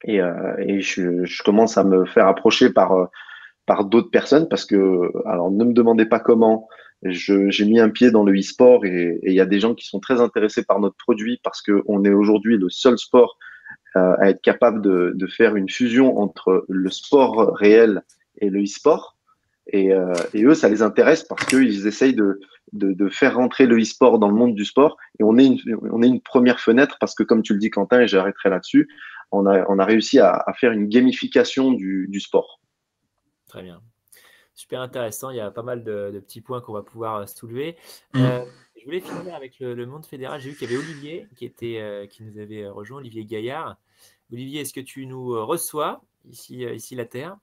et, 0.04 0.80
je, 0.80 1.42
commence 1.42 1.76
à 1.78 1.84
me 1.84 2.04
faire 2.06 2.26
approcher 2.26 2.70
par, 2.70 3.08
par 3.66 3.84
d'autres 3.84 4.10
personnes 4.10 4.48
parce 4.48 4.64
que, 4.64 5.10
alors 5.26 5.50
ne 5.50 5.64
me 5.64 5.72
demandez 5.72 6.06
pas 6.06 6.20
comment, 6.20 6.68
j'ai 7.02 7.64
mis 7.64 7.80
un 7.80 7.90
pied 7.90 8.10
dans 8.10 8.24
le 8.24 8.38
e-sport 8.38 8.84
et 8.84 9.18
il 9.22 9.32
y 9.32 9.40
a 9.40 9.46
des 9.46 9.60
gens 9.60 9.74
qui 9.74 9.86
sont 9.86 10.00
très 10.00 10.20
intéressés 10.20 10.64
par 10.64 10.80
notre 10.80 10.96
produit 10.96 11.40
parce 11.42 11.62
qu'on 11.62 12.04
est 12.04 12.12
aujourd'hui 12.12 12.56
le 12.56 12.68
seul 12.68 12.98
sport 12.98 13.38
à 13.94 14.30
être 14.30 14.40
capable 14.40 14.82
de, 14.82 15.12
de, 15.16 15.26
faire 15.26 15.56
une 15.56 15.68
fusion 15.68 16.18
entre 16.18 16.64
le 16.68 16.90
sport 16.90 17.56
réel 17.56 18.02
et 18.40 18.50
le 18.50 18.62
e-sport. 18.62 19.16
Et, 19.72 19.92
euh, 19.92 20.12
et, 20.34 20.42
eux, 20.42 20.54
ça 20.54 20.68
les 20.68 20.82
intéresse 20.82 21.22
parce 21.22 21.44
qu'ils 21.46 21.86
essayent 21.86 22.14
de, 22.14 22.40
de, 22.72 22.92
de, 22.92 23.08
faire 23.08 23.36
rentrer 23.36 23.66
le 23.66 23.78
e-sport 23.78 24.18
dans 24.18 24.28
le 24.28 24.34
monde 24.34 24.54
du 24.54 24.64
sport. 24.64 24.96
Et 25.18 25.22
on 25.22 25.38
est, 25.38 25.46
une, 25.46 25.60
on 25.92 26.02
est 26.02 26.08
une 26.08 26.20
première 26.20 26.58
fenêtre 26.58 26.96
parce 26.98 27.14
que, 27.14 27.22
comme 27.22 27.42
tu 27.42 27.52
le 27.52 27.60
dis, 27.60 27.70
Quentin, 27.70 28.00
et 28.00 28.08
j'arrêterai 28.08 28.50
là-dessus, 28.50 28.88
on 29.30 29.46
a, 29.46 29.64
on 29.68 29.78
a 29.78 29.84
réussi 29.84 30.18
à, 30.18 30.32
à 30.34 30.52
faire 30.54 30.72
une 30.72 30.88
gamification 30.88 31.72
du, 31.72 32.06
du, 32.08 32.20
sport. 32.20 32.60
Très 33.46 33.62
bien. 33.62 33.80
Super 34.54 34.80
intéressant. 34.80 35.30
Il 35.30 35.36
y 35.36 35.40
a 35.40 35.50
pas 35.50 35.62
mal 35.62 35.84
de, 35.84 36.10
de 36.12 36.20
petits 36.20 36.40
points 36.40 36.60
qu'on 36.60 36.72
va 36.72 36.82
pouvoir 36.82 37.16
euh, 37.16 37.26
soulever. 37.26 37.76
Mmh. 38.14 38.20
Euh, 38.20 38.44
je 38.76 38.84
voulais 38.84 39.00
finir 39.00 39.34
avec 39.34 39.60
le, 39.60 39.74
le 39.74 39.86
monde 39.86 40.04
fédéral. 40.04 40.40
J'ai 40.40 40.50
vu 40.50 40.56
qu'il 40.56 40.70
y 40.70 40.74
avait 40.74 40.82
Olivier 40.82 41.28
qui, 41.36 41.44
était, 41.44 41.78
euh, 41.80 42.06
qui 42.06 42.24
nous 42.24 42.38
avait 42.38 42.66
rejoint, 42.66 42.98
Olivier 42.98 43.24
Gaillard. 43.24 43.76
Olivier, 44.32 44.62
est-ce 44.62 44.72
que 44.72 44.80
tu 44.80 45.06
nous 45.06 45.46
reçois 45.46 46.02
ici, 46.28 46.62
ici 46.62 46.94
la 46.94 47.04
Terre? 47.04 47.36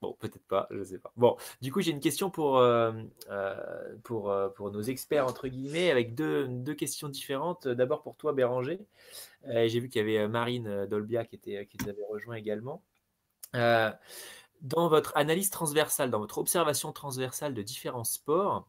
Bon, 0.00 0.16
peut-être 0.20 0.46
pas, 0.46 0.68
je 0.70 0.78
ne 0.78 0.84
sais 0.84 0.98
pas. 0.98 1.12
Bon, 1.16 1.36
du 1.60 1.72
coup, 1.72 1.80
j'ai 1.80 1.90
une 1.90 2.00
question 2.00 2.30
pour, 2.30 2.58
euh, 2.58 2.92
euh, 3.30 3.96
pour, 4.04 4.30
euh, 4.30 4.48
pour 4.48 4.70
nos 4.70 4.82
experts, 4.82 5.26
entre 5.26 5.48
guillemets, 5.48 5.90
avec 5.90 6.14
deux, 6.14 6.46
deux 6.46 6.74
questions 6.74 7.08
différentes. 7.08 7.66
D'abord 7.66 8.02
pour 8.02 8.16
toi, 8.16 8.32
Béranger. 8.32 8.78
j'ai 9.44 9.80
vu 9.80 9.88
qu'il 9.88 10.06
y 10.06 10.16
avait 10.16 10.28
Marine 10.28 10.86
Dolbia 10.86 11.24
qui, 11.24 11.34
était, 11.34 11.66
qui 11.66 11.78
nous 11.82 11.88
avait 11.88 12.04
rejoint 12.08 12.36
également. 12.36 12.84
dans 13.54 14.88
votre 14.88 15.16
analyse 15.16 15.50
transversale, 15.50 16.10
dans 16.10 16.20
votre 16.20 16.38
observation 16.38 16.92
transversale 16.92 17.54
de 17.54 17.62
différents 17.62 18.04
sports, 18.04 18.68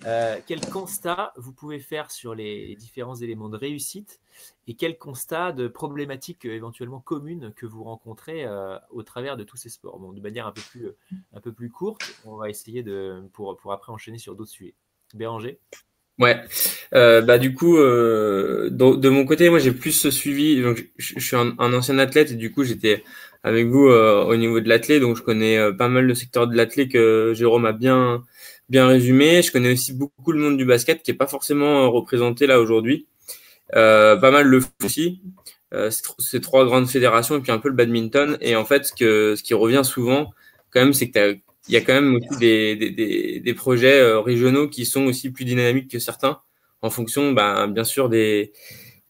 quel 0.00 0.60
constat 0.70 1.32
vous 1.36 1.54
pouvez 1.54 1.78
faire 1.78 2.10
sur 2.10 2.34
les 2.34 2.76
différents 2.76 3.16
éléments 3.16 3.48
de 3.48 3.56
réussite 3.56 4.20
et 4.66 4.74
quel 4.74 4.98
constat 4.98 5.52
de 5.52 5.68
problématiques 5.68 6.46
euh, 6.46 6.54
éventuellement 6.54 7.00
communes 7.00 7.52
que 7.54 7.66
vous 7.66 7.84
rencontrez 7.84 8.44
euh, 8.44 8.78
au 8.90 9.02
travers 9.02 9.36
de 9.36 9.44
tous 9.44 9.56
ces 9.56 9.68
sports? 9.68 9.98
Bon, 9.98 10.12
De 10.12 10.20
manière 10.20 10.46
un 10.46 10.52
peu, 10.52 10.62
plus, 10.70 11.52
plus 11.52 11.70
courte, 11.70 12.02
on 12.24 12.36
va 12.36 12.50
essayer 12.50 12.84
pour, 13.32 13.56
pour 13.56 13.72
après 13.72 13.92
enchaîner 13.92 14.18
sur 14.18 14.34
d'autres 14.34 14.50
sujets. 14.50 14.74
Béranger? 15.14 15.60
Ouais, 16.18 16.40
euh, 16.94 17.20
bah 17.20 17.36
du 17.36 17.52
coup, 17.52 17.76
euh, 17.76 18.70
de, 18.70 19.08
mon 19.10 19.26
côté, 19.26 19.50
moi 19.50 19.58
j'ai 19.58 19.72
plus 19.72 20.08
suivi. 20.10 20.62
Je, 20.96 21.20
suis 21.20 21.36
un, 21.36 21.54
ancien 21.58 21.98
athlète 21.98 22.30
et 22.30 22.34
du 22.36 22.50
coup 22.52 22.64
j'étais 22.64 23.04
avec 23.42 23.66
vous 23.66 23.88
euh, 23.88 24.24
au 24.24 24.36
niveau 24.36 24.60
de 24.60 24.68
l'athlète, 24.68 25.02
donc 25.02 25.16
je 25.18 25.22
connais 25.22 25.58
euh, 25.58 25.72
pas 25.72 25.88
mal 25.88 26.06
le 26.06 26.14
secteur 26.14 26.46
de 26.48 26.56
l'athlète 26.56 26.90
que 26.90 27.34
Jérôme 27.34 27.66
a 27.66 27.72
bien 27.72 28.24
bien 28.70 28.86
résumé. 28.86 29.42
Je 29.42 29.52
connais 29.52 29.72
aussi 29.72 29.92
beaucoup 29.92 30.32
le 30.32 30.40
monde 30.40 30.56
du 30.56 30.64
basket 30.64 31.02
qui 31.02 31.10
est 31.10 31.14
pas 31.14 31.26
forcément 31.26 31.90
représenté 31.90 32.46
là 32.46 32.60
aujourd'hui. 32.60 33.06
Pas 33.72 34.30
mal 34.30 34.46
le 34.46 34.60
foot 34.60 34.72
aussi. 34.84 35.22
ces 36.18 36.40
trois 36.40 36.64
grandes 36.64 36.88
fédérations 36.88 37.36
et 37.36 37.40
puis 37.40 37.52
un 37.52 37.58
peu 37.58 37.68
le 37.68 37.74
badminton. 37.74 38.38
Et 38.40 38.56
en 38.56 38.64
fait, 38.64 38.84
ce 38.86 38.92
que 38.92 39.34
ce 39.36 39.42
qui 39.42 39.54
revient 39.54 39.82
souvent 39.84 40.32
quand 40.70 40.80
même, 40.80 40.92
c'est 40.92 41.10
que 41.10 41.38
il 41.68 41.74
y 41.74 41.76
a 41.76 41.80
quand 41.80 41.94
même 41.94 42.14
aussi 42.14 42.38
des, 42.38 43.40
des, 43.40 43.54
projets 43.54 43.98
euh, 44.00 44.20
régionaux 44.20 44.68
qui 44.68 44.86
sont 44.86 45.04
aussi 45.06 45.30
plus 45.30 45.44
dynamiques 45.44 45.90
que 45.90 45.98
certains, 45.98 46.40
en 46.82 46.90
fonction, 46.90 47.32
ben, 47.32 47.66
bien 47.68 47.84
sûr, 47.84 48.08
des, 48.08 48.52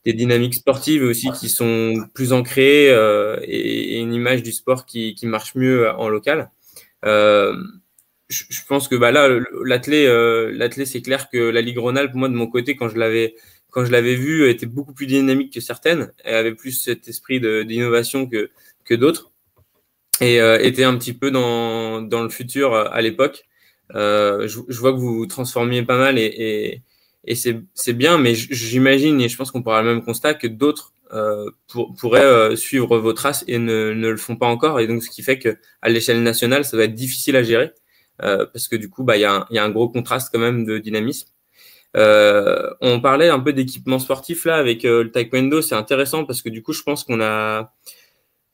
des 0.04 0.14
dynamiques 0.14 0.54
sportives 0.54 1.02
aussi 1.02 1.30
qui 1.32 1.48
sont 1.48 1.94
plus 2.14 2.32
ancrées 2.32 2.90
euh, 2.90 3.38
et, 3.42 3.98
une 3.98 4.14
image 4.14 4.42
du 4.42 4.52
sport 4.52 4.86
qui, 4.86 5.14
qui 5.14 5.26
marche 5.26 5.54
mieux 5.54 5.90
en 5.90 6.08
local. 6.08 6.50
Euh, 7.04 7.54
je, 8.28 8.60
pense 8.68 8.88
que 8.88 8.96
bah 8.96 9.12
là, 9.12 9.28
l'athlé, 9.64 10.06
euh, 10.06 10.68
c'est 10.84 11.02
clair 11.02 11.28
que 11.30 11.38
la 11.38 11.60
Ligue 11.60 11.78
Rhône-Alpes, 11.78 12.14
moi 12.14 12.28
de 12.28 12.34
mon 12.34 12.48
côté, 12.48 12.76
quand 12.76 12.88
je 12.88 12.98
l'avais 12.98 13.34
quand 13.70 13.84
je 13.84 13.92
l'avais 13.92 14.14
vu, 14.14 14.48
était 14.48 14.66
beaucoup 14.66 14.94
plus 14.94 15.06
dynamique 15.06 15.52
que 15.52 15.60
certaines. 15.60 16.12
Avait 16.24 16.54
plus 16.54 16.72
cet 16.72 17.08
esprit 17.08 17.40
d'innovation 17.40 18.26
que 18.26 18.50
que 18.84 18.94
d'autres 18.94 19.32
et 20.20 20.40
euh, 20.40 20.58
était 20.60 20.84
un 20.84 20.96
petit 20.96 21.12
peu 21.12 21.30
dans, 21.30 22.02
dans 22.02 22.22
le 22.22 22.30
futur 22.30 22.74
euh, 22.74 22.86
à 22.90 23.00
l'époque. 23.02 23.44
Euh, 23.94 24.48
je, 24.48 24.78
vois 24.78 24.92
que 24.92 24.98
vous 24.98 25.26
transformiez 25.26 25.82
pas 25.82 25.98
mal 25.98 26.18
et, 26.18 26.82
et, 27.24 27.34
c'est 27.34 27.92
bien, 27.92 28.18
mais 28.18 28.34
j'imagine 28.34 29.20
et 29.20 29.28
je 29.28 29.36
pense 29.36 29.50
qu'on 29.50 29.62
pourra 29.62 29.82
le 29.82 29.88
même 29.88 30.04
constat 30.04 30.34
que 30.34 30.46
d'autres 30.46 30.92
pour, 31.68 31.94
pourraient 31.94 32.56
suivre 32.56 32.98
vos 32.98 33.12
traces 33.12 33.44
et 33.46 33.58
ne, 33.58 33.92
ne, 33.92 34.08
le 34.08 34.16
font 34.16 34.36
pas 34.36 34.46
encore. 34.46 34.80
Et 34.80 34.88
donc, 34.88 35.04
ce 35.04 35.10
qui 35.10 35.22
fait 35.22 35.38
que 35.38 35.56
à 35.82 35.88
l'échelle 35.88 36.22
nationale, 36.22 36.64
ça 36.64 36.76
va 36.76 36.84
être 36.84 36.94
difficile 36.94 37.36
à 37.36 37.42
gérer 37.44 37.72
parce 38.18 38.68
que 38.68 38.76
du 38.76 38.88
coup, 38.90 39.04
bah, 39.04 39.16
il 39.16 39.20
y, 39.20 39.24
a 39.24 39.32
un, 39.34 39.46
y 39.50 39.58
a 39.58 39.64
un 39.64 39.70
gros 39.70 39.88
contraste 39.88 40.30
quand 40.32 40.40
même 40.40 40.64
de 40.64 40.78
dynamisme. 40.78 41.28
on 41.94 43.00
parlait 43.02 43.28
un 43.28 43.40
peu 43.40 43.52
d'équipement 43.52 43.98
sportif 43.98 44.44
là 44.44 44.56
avec 44.56 44.82
le 44.84 45.10
taekwondo, 45.10 45.62
c'est 45.62 45.74
intéressant 45.74 46.24
parce 46.24 46.42
que 46.42 46.48
du 46.48 46.62
coup, 46.62 46.72
je 46.72 46.82
pense 46.82 47.04
qu'on 47.04 47.20
a 47.20 47.72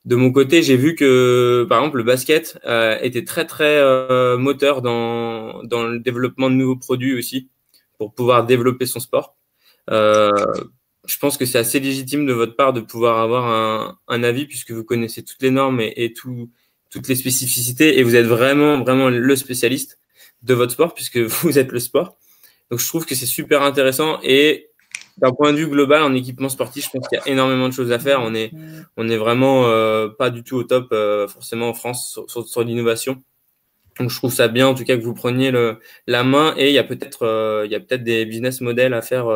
de 0.05 0.15
mon 0.17 0.31
côté, 0.31 0.63
j'ai 0.63 0.75
vu 0.75 0.95
que, 0.95 1.65
par 1.69 1.79
exemple, 1.79 1.97
le 1.97 2.03
basket 2.03 2.59
euh, 2.65 2.97
était 3.01 3.23
très 3.23 3.45
très 3.45 3.77
euh, 3.77 4.37
moteur 4.37 4.81
dans, 4.81 5.63
dans 5.63 5.83
le 5.85 5.99
développement 5.99 6.49
de 6.49 6.55
nouveaux 6.55 6.75
produits 6.75 7.17
aussi, 7.17 7.49
pour 7.97 8.13
pouvoir 8.13 8.45
développer 8.45 8.85
son 8.85 8.99
sport. 8.99 9.37
Euh, 9.89 10.31
je 11.05 11.17
pense 11.19 11.37
que 11.37 11.45
c'est 11.45 11.57
assez 11.57 11.79
légitime 11.79 12.25
de 12.25 12.33
votre 12.33 12.55
part 12.55 12.73
de 12.73 12.81
pouvoir 12.81 13.19
avoir 13.19 13.47
un, 13.47 13.97
un 14.07 14.23
avis 14.23 14.45
puisque 14.45 14.71
vous 14.71 14.83
connaissez 14.83 15.23
toutes 15.23 15.41
les 15.41 15.51
normes 15.51 15.81
et 15.81 16.13
tout, 16.13 16.49
toutes 16.93 17.07
les 17.07 17.15
spécificités 17.15 17.97
et 17.99 18.03
vous 18.03 18.15
êtes 18.15 18.27
vraiment 18.27 18.81
vraiment 18.83 19.09
le 19.09 19.35
spécialiste 19.35 19.99
de 20.43 20.53
votre 20.53 20.71
sport 20.71 20.93
puisque 20.93 21.17
vous 21.41 21.57
êtes 21.57 21.71
le 21.71 21.79
sport. 21.79 22.17
Donc 22.69 22.79
je 22.79 22.87
trouve 22.87 23.05
que 23.05 23.15
c'est 23.15 23.25
super 23.25 23.63
intéressant 23.63 24.19
et 24.23 24.69
d'un 25.17 25.31
point 25.31 25.51
de 25.53 25.57
vue 25.57 25.67
global 25.67 26.01
en 26.01 26.13
équipement 26.13 26.49
sportif, 26.49 26.85
je 26.85 26.89
pense 26.89 27.07
qu'il 27.07 27.19
y 27.19 27.21
a 27.21 27.27
énormément 27.27 27.67
de 27.67 27.73
choses 27.73 27.91
à 27.91 27.99
faire. 27.99 28.21
On 28.21 28.33
est, 28.33 28.51
on 28.97 29.09
est 29.09 29.17
vraiment 29.17 29.67
euh, 29.67 30.07
pas 30.09 30.29
du 30.29 30.43
tout 30.43 30.55
au 30.55 30.63
top 30.63 30.87
euh, 30.91 31.27
forcément 31.27 31.69
en 31.69 31.73
France 31.73 32.19
sur, 32.27 32.63
l'innovation. 32.63 33.21
Donc 33.99 34.09
je 34.09 34.15
trouve 34.15 34.33
ça 34.33 34.47
bien 34.47 34.67
en 34.67 34.73
tout 34.73 34.85
cas 34.85 34.97
que 34.97 35.03
vous 35.03 35.13
preniez 35.13 35.51
le, 35.51 35.77
la 36.07 36.23
main 36.23 36.55
et 36.57 36.69
il 36.69 36.73
y 36.73 36.79
a 36.79 36.83
peut-être 36.83 37.23
euh, 37.23 37.63
il 37.65 37.71
y 37.71 37.75
a 37.75 37.79
peut-être 37.79 38.03
des 38.03 38.25
business 38.25 38.59
models 38.59 38.95
à 38.95 39.03
faire 39.03 39.27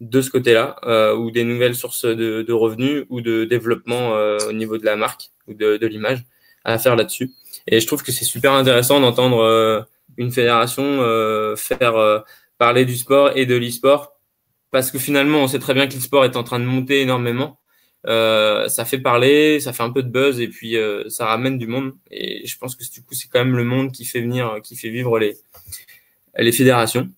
de 0.00 0.20
ce 0.20 0.30
côté-là 0.30 0.76
ou 1.16 1.30
des 1.30 1.44
nouvelles 1.44 1.74
sources 1.74 2.04
de, 2.04 2.42
de, 2.42 2.52
revenus 2.52 3.06
ou 3.08 3.22
de 3.22 3.44
développement 3.44 4.12
au 4.46 4.52
niveau 4.52 4.76
de 4.76 4.84
la 4.84 4.96
marque 4.96 5.30
ou 5.46 5.54
de, 5.54 5.78
de 5.78 5.86
l'image 5.86 6.24
à 6.72 6.78
faire 6.78 6.96
là-dessus. 6.96 7.32
Et 7.66 7.80
je 7.80 7.86
trouve 7.86 8.02
que 8.02 8.12
c'est 8.12 8.24
super 8.24 8.52
intéressant 8.52 9.00
d'entendre 9.00 9.86
une 10.16 10.30
fédération 10.30 10.98
faire 11.56 12.24
parler 12.58 12.84
du 12.84 12.96
sport 12.96 13.36
et 13.36 13.46
de 13.46 13.56
l'e-sport 13.56 14.18
parce 14.70 14.90
que 14.90 14.98
finalement, 14.98 15.38
on 15.38 15.48
sait 15.48 15.58
très 15.58 15.74
bien 15.74 15.86
que 15.86 15.94
l'e-sport 15.94 16.24
est 16.24 16.36
en 16.36 16.44
train 16.44 16.60
de 16.60 16.64
monter 16.64 17.00
énormément. 17.00 17.60
Euh, 18.06 18.68
ça 18.68 18.84
fait 18.84 18.98
parler, 18.98 19.60
ça 19.60 19.72
fait 19.72 19.82
un 19.82 19.90
peu 19.90 20.02
de 20.02 20.08
buzz 20.08 20.40
et 20.40 20.48
puis 20.48 20.76
euh, 20.76 21.08
ça 21.08 21.26
ramène 21.26 21.58
du 21.58 21.66
monde. 21.66 21.94
Et 22.10 22.46
je 22.46 22.56
pense 22.58 22.76
que 22.76 22.84
du 22.84 23.02
coup, 23.02 23.14
c'est 23.14 23.28
quand 23.28 23.44
même 23.44 23.56
le 23.56 23.64
monde 23.64 23.92
qui 23.92 24.04
fait 24.04 24.20
venir, 24.20 24.60
qui 24.62 24.76
fait 24.76 24.90
vivre 24.90 25.18
les 25.18 25.36
les 26.36 26.52
fédérations. 26.52 27.08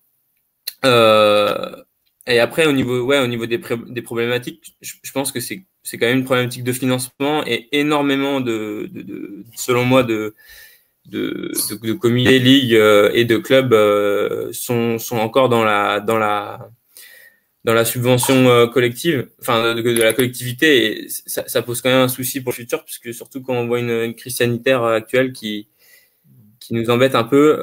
Euh, 0.85 1.77
et 2.27 2.39
après, 2.41 2.67
au 2.67 2.73
niveau, 2.73 3.01
ouais, 3.03 3.19
au 3.19 3.27
niveau 3.27 3.47
des, 3.47 3.61
des 3.89 4.03
problématiques, 4.03 4.77
je 4.81 5.13
pense 5.13 5.33
que 5.33 5.41
c'est 5.41 5.67
c'est 5.83 5.99
quand 5.99 6.07
même 6.07 6.19
une 6.19 6.25
problématique 6.25 6.65
de 6.65 6.73
financement 6.73 7.45
et 7.47 7.69
énormément 7.73 8.41
de, 8.41 8.89
de, 8.93 9.03
de 9.03 9.45
selon 9.57 9.85
moi, 9.85 10.03
de 10.03 10.35
de, 11.07 11.53
de, 11.83 11.93
comités, 11.93 12.39
ligues 12.39 12.75
euh, 12.75 13.11
et 13.13 13.25
de 13.25 13.37
clubs 13.37 13.73
euh, 13.73 14.51
sont, 14.53 14.99
sont 14.99 15.17
encore 15.17 15.49
dans 15.49 15.65
la 15.65 16.01
dans 16.01 16.19
la 16.19 16.71
dans 17.65 17.75
la 17.75 17.85
subvention 17.85 18.49
euh, 18.49 18.67
collective, 18.67 19.29
enfin 19.41 19.75
de, 19.75 19.83
la 20.01 20.15
collectivité, 20.15 21.05
et 21.05 21.09
ça, 21.09 21.47
ça, 21.47 21.61
pose 21.61 21.83
quand 21.83 21.91
même 21.91 22.05
un 22.05 22.09
souci 22.09 22.41
pour 22.41 22.53
le 22.53 22.57
futur, 22.57 22.85
puisque 22.85 23.13
surtout 23.13 23.43
quand 23.43 23.55
on 23.55 23.67
voit 23.67 23.81
une, 23.81 24.15
crise 24.15 24.37
sanitaire 24.37 24.83
actuelle 24.85 25.33
qui 25.33 25.69
qui 26.59 26.73
nous 26.75 26.89
embête 26.89 27.15
un 27.15 27.25
peu, 27.25 27.61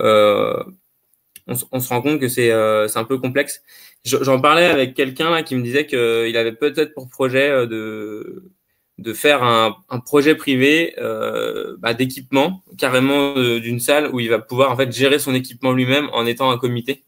on, 1.47 1.55
on, 1.72 1.80
se 1.80 1.89
rend 1.89 2.01
compte 2.01 2.20
que 2.20 2.28
c'est 2.28 2.51
un 2.51 3.03
peu 3.05 3.18
complexe. 3.18 3.63
J'en 4.08 4.39
parlais 4.39 4.66
avec 4.66 4.93
quelqu'un 4.93 5.43
qui 5.43 5.55
me 5.55 5.64
disait 5.64 5.86
qu'il 5.86 6.38
avait 6.38 6.53
peut-être 6.53 6.93
pour 6.93 7.10
projet 7.10 7.49
euh, 7.49 7.66
de 7.66 8.51
de 8.97 9.14
faire 9.14 9.43
un, 9.43 9.78
un 9.89 9.99
projet 9.99 10.34
privé 10.34 10.95
euh, 10.97 11.76
bah, 11.78 11.93
d'équipement 11.93 12.64
carrément 12.80 13.36
d'une 13.60 13.80
salle 13.80 14.10
où 14.12 14.20
il 14.20 14.28
va 14.28 14.39
pouvoir 14.39 14.72
en 14.72 14.76
fait 14.76 14.91
gérer 14.91 15.20
son 15.20 15.36
équipement 15.36 15.72
lui-même 15.72 16.10
en 16.14 16.26
étant 16.26 16.49
un 16.49 16.58
comité 16.58 17.05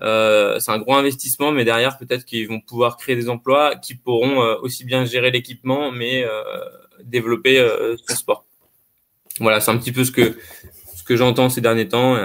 euh, 0.00 0.60
c'est 0.60 0.70
un 0.70 0.78
gros 0.78 0.94
investissement, 0.94 1.50
mais 1.50 1.64
derrière, 1.64 1.98
peut-être 1.98 2.24
qu'ils 2.24 2.46
vont 2.48 2.60
pouvoir 2.60 2.96
créer 2.96 3.16
des 3.16 3.28
emplois 3.28 3.76
qui 3.76 3.94
pourront 3.94 4.42
euh, 4.42 4.56
aussi 4.62 4.84
bien 4.84 5.04
gérer 5.04 5.30
l'équipement, 5.30 5.90
mais 5.90 6.24
euh, 6.24 6.42
développer 7.02 7.66
son 8.06 8.14
sport. 8.14 8.46
Voilà, 9.40 9.60
c'est 9.60 9.70
un 9.70 9.78
petit 9.78 9.92
peu 9.92 10.04
ce 10.04 10.12
que, 10.12 10.36
ce 10.96 11.02
que 11.02 11.16
j'entends 11.16 11.48
ces 11.48 11.60
derniers 11.60 11.88
temps 11.88 12.16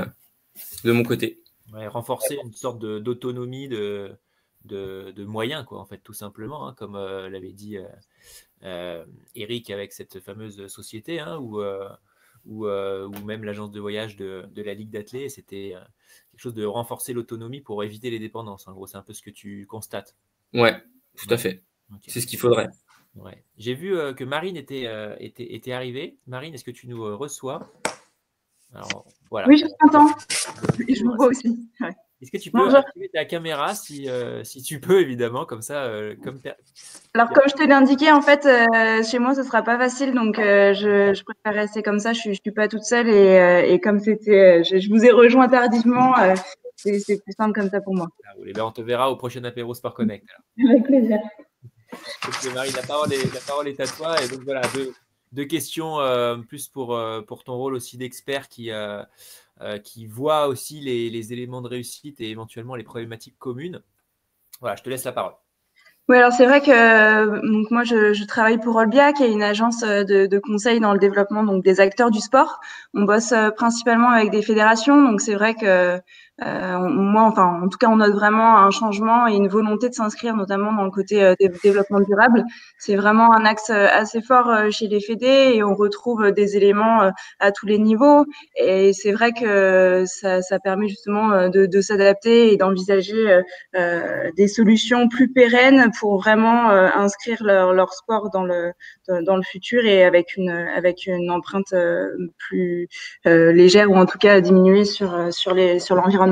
de 0.83 0.91
mon 0.91 1.03
côté. 1.03 1.42
Ouais, 1.73 1.87
renforcer 1.87 2.37
une 2.43 2.53
sorte 2.53 2.79
d'autonomie 2.79 3.67
de, 3.67 4.15
de, 4.65 5.11
de, 5.15 5.25
moyens, 5.25 5.65
quoi, 5.65 5.79
en 5.79 5.85
fait, 5.85 5.97
tout 5.97 6.13
simplement, 6.13 6.67
hein, 6.67 6.75
comme 6.77 6.95
l'avait 6.95 7.51
dit 7.51 7.77
Eric 9.35 9.69
avec 9.69 9.91
cette 9.91 10.19
fameuse 10.19 10.67
société, 10.67 11.19
hein, 11.19 11.37
où 11.39 11.61
ou, 12.45 12.67
euh, 12.67 13.07
ou 13.07 13.25
même 13.25 13.43
l'agence 13.43 13.71
de 13.71 13.79
voyage 13.79 14.15
de, 14.15 14.45
de 14.53 14.61
la 14.61 14.73
Ligue 14.73 14.89
d'athlètes. 14.89 15.31
C'était 15.31 15.73
euh, 15.75 15.79
quelque 16.31 16.41
chose 16.41 16.53
de 16.53 16.65
renforcer 16.65 17.13
l'autonomie 17.13 17.61
pour 17.61 17.83
éviter 17.83 18.09
les 18.09 18.19
dépendances. 18.19 18.67
En 18.67 18.73
gros, 18.73 18.87
c'est 18.87 18.97
un 18.97 19.01
peu 19.01 19.13
ce 19.13 19.21
que 19.21 19.29
tu 19.29 19.65
constates. 19.67 20.15
Ouais, 20.53 20.75
tout 21.17 21.27
à 21.29 21.37
fait. 21.37 21.63
C'est 22.07 22.21
ce 22.21 22.27
qu'il 22.27 22.39
faudrait. 22.39 22.69
Ouais. 23.15 23.43
J'ai 23.57 23.75
vu 23.75 23.95
euh, 23.95 24.13
que 24.13 24.23
Marine 24.23 24.57
était, 24.57 24.87
était, 25.19 25.53
était 25.53 25.71
arrivée. 25.71 26.17
Marine, 26.27 26.53
est-ce 26.53 26.63
que 26.63 26.71
tu 26.71 26.87
nous 26.87 27.17
reçois? 27.17 27.71
Alors, 28.73 29.05
voilà. 29.29 29.47
Oui, 29.47 29.57
je 29.57 29.65
t'entends. 29.79 30.09
Et 30.87 30.95
je 30.95 31.03
vous 31.03 31.15
vois 31.15 31.27
aussi. 31.27 31.69
Ouais. 31.79 31.95
Est-ce 32.23 32.31
que 32.31 32.37
tu 32.37 32.51
peux 32.51 32.73
activer 32.73 33.09
ta 33.13 33.25
caméra 33.25 33.75
si, 33.75 34.09
euh, 34.09 34.45
si 34.45 34.61
tu 34.63 34.79
peux, 34.79 35.01
évidemment, 35.01 35.45
comme 35.45 35.61
ça 35.61 35.83
euh, 35.83 36.15
comme 36.23 36.39
Alors, 37.13 37.29
comme 37.31 37.43
je 37.49 37.53
te 37.53 37.63
l'ai 37.63 37.73
indiqué, 37.73 38.13
en 38.13 38.21
fait, 38.21 38.45
euh, 38.45 39.03
chez 39.03 39.19
moi, 39.19 39.35
ce 39.35 39.41
ne 39.41 39.45
sera 39.45 39.61
pas 39.61 39.77
facile. 39.77 40.13
Donc, 40.13 40.35
je, 40.37 41.13
je, 41.13 41.23
préfère 41.23 41.53
rester 41.61 41.83
comme 41.83 41.99
ça. 41.99 42.13
Je 42.13 42.29
ne 42.29 42.33
suis, 42.33 42.51
pas 42.51 42.69
toute 42.69 42.83
seule. 42.83 43.09
Et, 43.09 43.73
et 43.73 43.81
comme 43.81 43.99
c'était, 43.99 44.63
je, 44.63 44.89
vous 44.89 45.03
ai 45.03 45.11
rejoint 45.11 45.49
tardivement, 45.49 46.13
c'est 46.77 47.21
plus 47.21 47.33
simple 47.37 47.59
comme 47.59 47.69
ça 47.69 47.81
pour 47.81 47.93
moi. 47.93 48.07
Ah, 48.25 48.31
ben, 48.53 48.63
on 48.63 48.71
te 48.71 48.81
verra 48.81 49.11
au 49.11 49.17
prochain 49.17 49.43
apéro 49.43 49.73
Sport 49.73 49.93
Connect. 49.93 50.25
Avec 50.69 50.83
plaisir. 50.83 51.19
Marie, 52.53 52.71
la 52.71 52.83
parole, 52.83 53.11
est, 53.11 53.33
la 53.33 53.39
parole 53.45 53.67
est 53.67 53.79
à 53.81 53.85
toi. 53.85 54.15
Et 54.23 54.29
donc, 54.29 54.43
voilà, 54.45 54.61
deux, 54.73 54.93
deux 55.33 55.45
questions 55.45 55.97
plus 56.47 56.67
pour, 56.67 56.97
pour 57.27 57.43
ton 57.43 57.55
rôle 57.55 57.73
aussi 57.73 57.97
d'expert 57.97 58.47
qui 58.47 58.71
euh, 59.61 59.77
qui 59.77 60.07
voit 60.07 60.47
aussi 60.47 60.79
les, 60.81 61.31
éléments 61.31 61.61
de 61.61 61.67
réussite 61.67 62.19
et 62.19 62.31
éventuellement 62.31 62.75
les 62.75 62.83
problématiques 62.83 63.37
communes. 63.37 63.83
Voilà, 64.59 64.75
je 64.75 64.81
te 64.81 64.89
laisse 64.89 65.03
la 65.03 65.11
parole. 65.11 65.33
Oui, 66.09 66.17
alors 66.17 66.33
c'est 66.33 66.47
vrai 66.47 66.59
que 66.59 67.49
donc 67.49 67.69
moi 67.69 67.83
je, 67.83 68.25
travaille 68.25 68.59
pour 68.59 68.75
Olbia, 68.75 69.13
qui 69.13 69.23
est 69.23 69.31
une 69.31 69.43
agence 69.43 69.83
euh, 69.83 70.03
de, 70.03 70.25
de, 70.25 70.39
conseil 70.39 70.79
dans 70.79 70.91
le 70.91 70.97
développement 70.97 71.43
donc 71.43 71.63
des 71.63 71.79
acteurs 71.79 72.09
du 72.09 72.19
sport. 72.19 72.59
On 72.95 73.03
bosse 73.03 73.31
euh, 73.31 73.51
principalement 73.51 74.09
avec 74.09 74.31
des 74.31 74.41
fédérations, 74.41 75.01
donc 75.01 75.21
c'est 75.21 75.35
vrai 75.35 75.53
que 75.53 75.99
moi, 76.39 77.23
enfin, 77.23 77.61
en 77.63 77.69
tout 77.69 77.77
cas, 77.77 77.87
on 77.89 77.97
note 77.97 78.13
vraiment 78.13 78.57
un 78.57 78.71
changement 78.71 79.27
et 79.27 79.35
une 79.35 79.47
volonté 79.47 79.89
de 79.89 79.93
s'inscrire, 79.93 80.35
notamment 80.35 80.73
dans 80.73 80.83
le 80.83 80.91
côté 80.91 81.35
développement 81.63 81.99
durable. 81.99 82.43
C'est 82.79 82.95
vraiment 82.95 83.33
un 83.33 83.45
axe 83.45 83.69
assez 83.69 84.21
fort 84.21 84.71
chez 84.71 84.87
les 84.87 84.99
fédés 84.99 85.53
et 85.53 85.63
on 85.63 85.75
retrouve 85.75 86.31
des 86.31 86.57
éléments 86.57 87.11
à 87.39 87.51
tous 87.51 87.67
les 87.67 87.77
niveaux. 87.77 88.25
Et 88.57 88.93
c'est 88.93 89.11
vrai 89.11 89.31
que 89.31 90.05
ça, 90.07 90.41
ça, 90.41 90.59
permet 90.59 90.87
justement 90.87 91.49
de, 91.49 91.65
de 91.65 91.81
s'adapter 91.81 92.53
et 92.53 92.57
d'envisager 92.57 93.41
des 93.73 94.47
solutions 94.47 95.07
plus 95.09 95.31
pérennes 95.31 95.91
pour 95.99 96.17
vraiment 96.17 96.69
inscrire 96.69 97.43
leur, 97.43 97.73
leur 97.73 97.93
sport 97.93 98.29
dans 98.31 98.43
le 98.43 98.73
dans 99.07 99.35
le 99.35 99.43
futur 99.43 99.85
et 99.85 100.03
avec 100.03 100.35
une 100.35 100.49
avec 100.49 101.05
une 101.05 101.29
empreinte 101.29 101.73
plus 102.37 102.87
légère 103.25 103.91
ou 103.91 103.95
en 103.95 104.05
tout 104.05 104.17
cas 104.17 104.41
diminuer 104.41 104.85
sur 104.85 105.31
sur 105.31 105.53
les 105.53 105.79
sur 105.79 105.95
l'environnement 105.95 106.22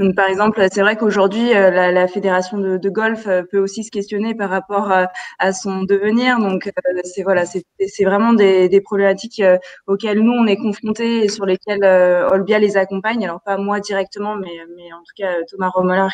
Donc, 0.00 0.14
par 0.14 0.28
exemple, 0.28 0.66
c'est 0.72 0.80
vrai 0.80 0.96
qu'aujourd'hui, 0.96 1.54
euh, 1.54 1.70
la, 1.70 2.08
fédération 2.08 2.56
de, 2.56 2.88
golf 2.88 3.26
euh, 3.26 3.42
peut 3.42 3.58
aussi 3.58 3.84
se 3.84 3.90
questionner 3.90 4.34
par 4.34 4.48
rapport 4.48 4.90
à, 4.90 5.08
à 5.38 5.52
son 5.52 5.82
devenir. 5.82 6.38
Donc, 6.38 6.68
euh, 6.68 7.00
c'est 7.04 7.22
voilà, 7.22 7.44
c'est 7.44 8.04
vraiment 8.04 8.32
des, 8.32 8.80
problématiques 8.80 9.42
auxquelles 9.86 10.20
nous 10.20 10.32
on 10.32 10.46
est 10.46 10.56
confrontés 10.56 11.24
et 11.24 11.28
sur 11.28 11.44
lesquelles 11.44 11.84
Olbia 12.32 12.58
les 12.58 12.78
accompagne. 12.78 13.22
Alors 13.24 13.42
pas 13.42 13.58
moi 13.58 13.80
directement, 13.80 14.36
mais, 14.36 14.48
en 14.92 15.00
tout 15.00 15.12
cas 15.16 15.34
Thomas 15.50 15.68
Romolard 15.68 16.12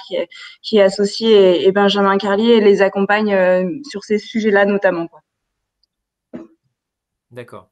qui 0.63 0.79
est, 0.79 0.83
associé 0.83 1.63
et, 1.63 1.69
et 1.69 1.73
Benjamin 1.73 2.19
Carlier 2.19 2.61
les 2.61 2.83
accompagnent 2.83 3.81
sur 3.85 4.03
ces 4.03 4.19
sujets-là 4.19 4.65
notamment. 4.65 5.07
D'accord. 7.31 7.71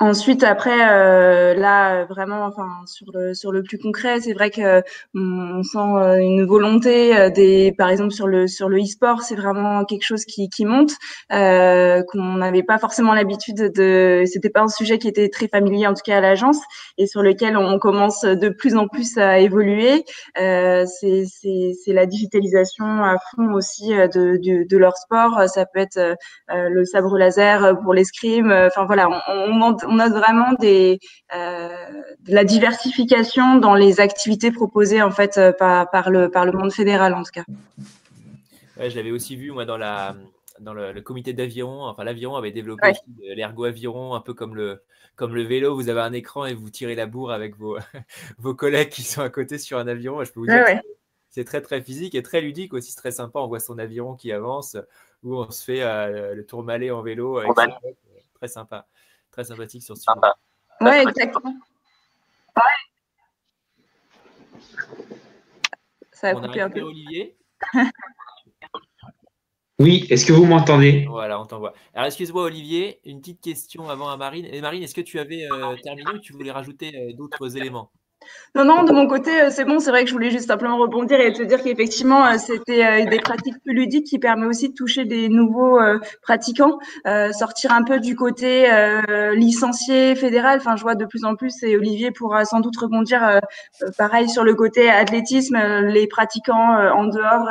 Ensuite, 0.00 0.44
après, 0.44 0.88
euh, 0.92 1.54
là, 1.54 2.04
vraiment, 2.04 2.44
enfin, 2.44 2.68
sur 2.86 3.06
le 3.12 3.34
sur 3.34 3.50
le 3.50 3.64
plus 3.64 3.78
concret, 3.78 4.20
c'est 4.20 4.32
vrai 4.32 4.48
que 4.50 4.80
on, 5.12 5.64
sent 5.64 5.78
euh, 5.78 6.18
une 6.18 6.44
volonté 6.46 7.18
euh, 7.18 7.30
des, 7.30 7.74
par 7.76 7.88
exemple, 7.88 8.12
sur 8.12 8.28
le 8.28 8.46
sur 8.46 8.68
le 8.68 8.78
e-sport, 8.80 9.22
c'est 9.22 9.34
vraiment 9.34 9.84
quelque 9.84 10.04
chose 10.04 10.24
qui 10.24 10.50
qui 10.50 10.64
monte, 10.66 10.92
euh, 11.32 12.04
qu'on 12.12 12.34
n'avait 12.34 12.62
pas 12.62 12.78
forcément 12.78 13.12
l'habitude 13.12 13.72
de. 13.74 14.22
C'était 14.26 14.50
pas 14.50 14.60
un 14.60 14.68
sujet 14.68 14.98
qui 14.98 15.08
était 15.08 15.28
très 15.30 15.48
familier, 15.48 15.88
en 15.88 15.94
tout 15.94 16.02
cas 16.04 16.18
à 16.18 16.20
l'agence, 16.20 16.60
et 16.96 17.08
sur 17.08 17.22
lequel 17.24 17.56
on 17.56 17.80
commence 17.80 18.20
de 18.22 18.50
plus 18.50 18.76
en 18.76 18.86
plus 18.86 19.18
à 19.18 19.40
évoluer. 19.40 20.04
Euh, 20.40 20.86
c'est 20.86 21.24
c'est 21.26 21.72
c'est 21.84 21.92
la 21.92 22.06
digitalisation 22.06 22.86
à 23.02 23.16
fond 23.34 23.52
aussi 23.52 23.88
de 23.88 24.36
de, 24.36 24.64
de 24.68 24.76
leur 24.76 24.96
sport. 24.96 25.42
Ça 25.48 25.66
peut 25.66 25.80
être 25.80 25.98
le 26.48 26.84
sabre 26.84 27.18
laser 27.18 27.80
pour 27.82 27.94
l'escrime. 27.94 28.52
Enfin 28.52 28.86
voilà, 28.86 29.08
on, 29.28 29.76
on 29.87 29.87
on 29.88 29.96
note 29.96 30.12
vraiment 30.12 30.52
des, 30.54 30.98
euh, 31.34 31.68
de 32.20 32.34
la 32.34 32.44
diversification 32.44 33.56
dans 33.56 33.74
les 33.74 34.00
activités 34.00 34.52
proposées 34.52 35.02
en 35.02 35.10
fait 35.10 35.38
euh, 35.38 35.52
par, 35.52 35.90
par, 35.90 36.10
le, 36.10 36.30
par 36.30 36.44
le 36.44 36.52
monde 36.52 36.72
fédéral 36.72 37.14
en 37.14 37.22
tout 37.22 37.32
cas. 37.32 37.44
je 38.76 38.96
l'avais 38.96 39.10
aussi 39.10 39.36
vu 39.36 39.50
moi 39.50 39.64
dans 39.64 39.78
la 39.78 40.16
dans 40.60 40.74
le, 40.74 41.00
comité 41.02 41.32
d'aviron, 41.32 41.84
enfin 41.84 42.02
l'aviron 42.02 42.34
avait 42.34 42.50
développé 42.50 42.92
l'ergo 43.20 43.64
aviron, 43.64 44.14
un 44.14 44.20
peu 44.20 44.34
comme 44.34 44.56
le, 44.56 44.82
comme 45.14 45.34
le 45.34 45.42
vélo, 45.42 45.74
vous 45.74 45.88
avez 45.88 46.00
un 46.00 46.12
écran 46.12 46.46
et 46.46 46.54
vous 46.54 46.68
tirez 46.68 46.96
la 46.96 47.06
bourre 47.06 47.30
avec 47.30 47.56
vos, 47.56 47.78
vos 48.38 48.54
collègues 48.54 48.88
qui 48.88 49.02
sont 49.02 49.22
à 49.22 49.30
côté 49.30 49.58
sur 49.58 49.78
un 49.78 49.86
aviron. 49.86 50.24
Je 50.24 50.32
peux 50.32 50.40
vous 50.40 50.46
dire 50.46 50.64
c'est 51.30 51.44
très 51.44 51.60
très 51.60 51.82
physique 51.82 52.14
et 52.14 52.22
très 52.22 52.40
ludique 52.40 52.72
aussi, 52.72 52.96
très 52.96 53.12
sympa. 53.12 53.38
On 53.38 53.46
voit 53.46 53.60
son 53.60 53.78
aviron 53.78 54.16
qui 54.16 54.32
avance, 54.32 54.76
où 55.22 55.36
on 55.36 55.50
se 55.50 55.62
fait 55.62 55.82
euh, 55.82 56.34
le 56.34 56.44
tour 56.44 56.62
malais 56.62 56.90
en 56.90 57.02
vélo. 57.02 57.40
très 58.34 58.48
sympa 58.48 58.86
très 59.38 59.44
sympathique 59.44 59.82
sur 59.82 59.96
ce 59.96 60.02
sujet. 60.02 60.20
Oui, 60.80 61.08
exactement. 61.08 61.54
Ça 66.10 66.30
a 66.30 66.34
coupé 66.34 66.60
un 66.60 66.70
peu. 66.70 66.80
Olivier 66.80 67.36
Oui, 69.78 70.08
est-ce 70.10 70.26
que 70.26 70.32
vous 70.32 70.44
m'entendez? 70.44 71.06
Voilà, 71.08 71.40
on 71.40 71.46
t'envoie. 71.46 71.72
Alors, 71.94 72.06
excuse-moi, 72.06 72.42
Olivier, 72.42 73.00
une 73.04 73.20
petite 73.20 73.40
question 73.40 73.88
avant 73.88 74.08
à 74.08 74.16
Marine. 74.16 74.44
Et 74.46 74.60
Marine, 74.60 74.82
est-ce 74.82 74.94
que 74.94 75.00
tu 75.00 75.20
avais 75.20 75.46
euh, 75.52 75.76
terminé 75.84 76.10
ou 76.12 76.18
tu 76.18 76.32
voulais 76.32 76.50
rajouter 76.50 76.96
euh, 76.96 77.12
d'autres 77.12 77.56
éléments? 77.56 77.92
Non, 78.54 78.64
non, 78.64 78.82
de 78.82 78.92
mon 78.92 79.06
côté, 79.06 79.30
euh, 79.42 79.50
c'est 79.50 79.64
bon. 79.64 79.78
C'est 79.78 79.90
vrai 79.90 80.02
que 80.02 80.08
je 80.08 80.14
voulais 80.14 80.30
juste 80.30 80.48
simplement 80.48 80.78
rebondir 80.78 81.20
et 81.20 81.32
te 81.32 81.42
dire 81.42 81.62
qu'effectivement, 81.62 82.26
euh, 82.26 82.38
c'était 82.38 82.84
euh, 82.84 83.04
des 83.08 83.20
pratiques 83.20 83.62
plus 83.62 83.74
ludiques 83.74 84.06
qui 84.06 84.18
permet 84.18 84.46
aussi 84.46 84.70
de 84.70 84.74
toucher 84.74 85.04
des 85.04 85.28
nouveaux 85.28 85.78
pratiquants, 86.22 86.78
sortir 87.32 87.72
un 87.72 87.82
peu 87.82 88.00
du 88.00 88.16
côté 88.16 88.68
licencié 89.34 90.14
fédéral. 90.14 90.58
Enfin, 90.60 90.76
je 90.76 90.82
vois 90.82 90.94
de 90.94 91.04
plus 91.04 91.24
en 91.24 91.34
plus, 91.34 91.62
et 91.62 91.76
Olivier 91.76 92.10
pourra 92.10 92.44
sans 92.44 92.60
doute 92.60 92.76
rebondir, 92.76 93.40
pareil 93.96 94.28
sur 94.28 94.44
le 94.44 94.54
côté 94.54 94.90
athlétisme, 94.90 95.58
les 95.82 96.06
pratiquants 96.06 96.90
en 96.92 97.06
dehors 97.06 97.48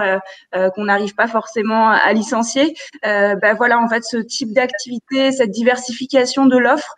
qu'on 0.74 0.86
n'arrive 0.86 1.15
pas 1.15 1.28
forcément 1.28 1.89
à 1.89 2.11
licencier. 2.13 2.76
ben 3.03 3.53
voilà, 3.55 3.80
en 3.80 3.88
fait, 3.88 4.03
ce 4.03 4.18
type 4.18 4.53
d'activité, 4.53 5.32
cette 5.32 5.51
diversification 5.51 6.45
de 6.45 6.57
l'offre 6.57 6.95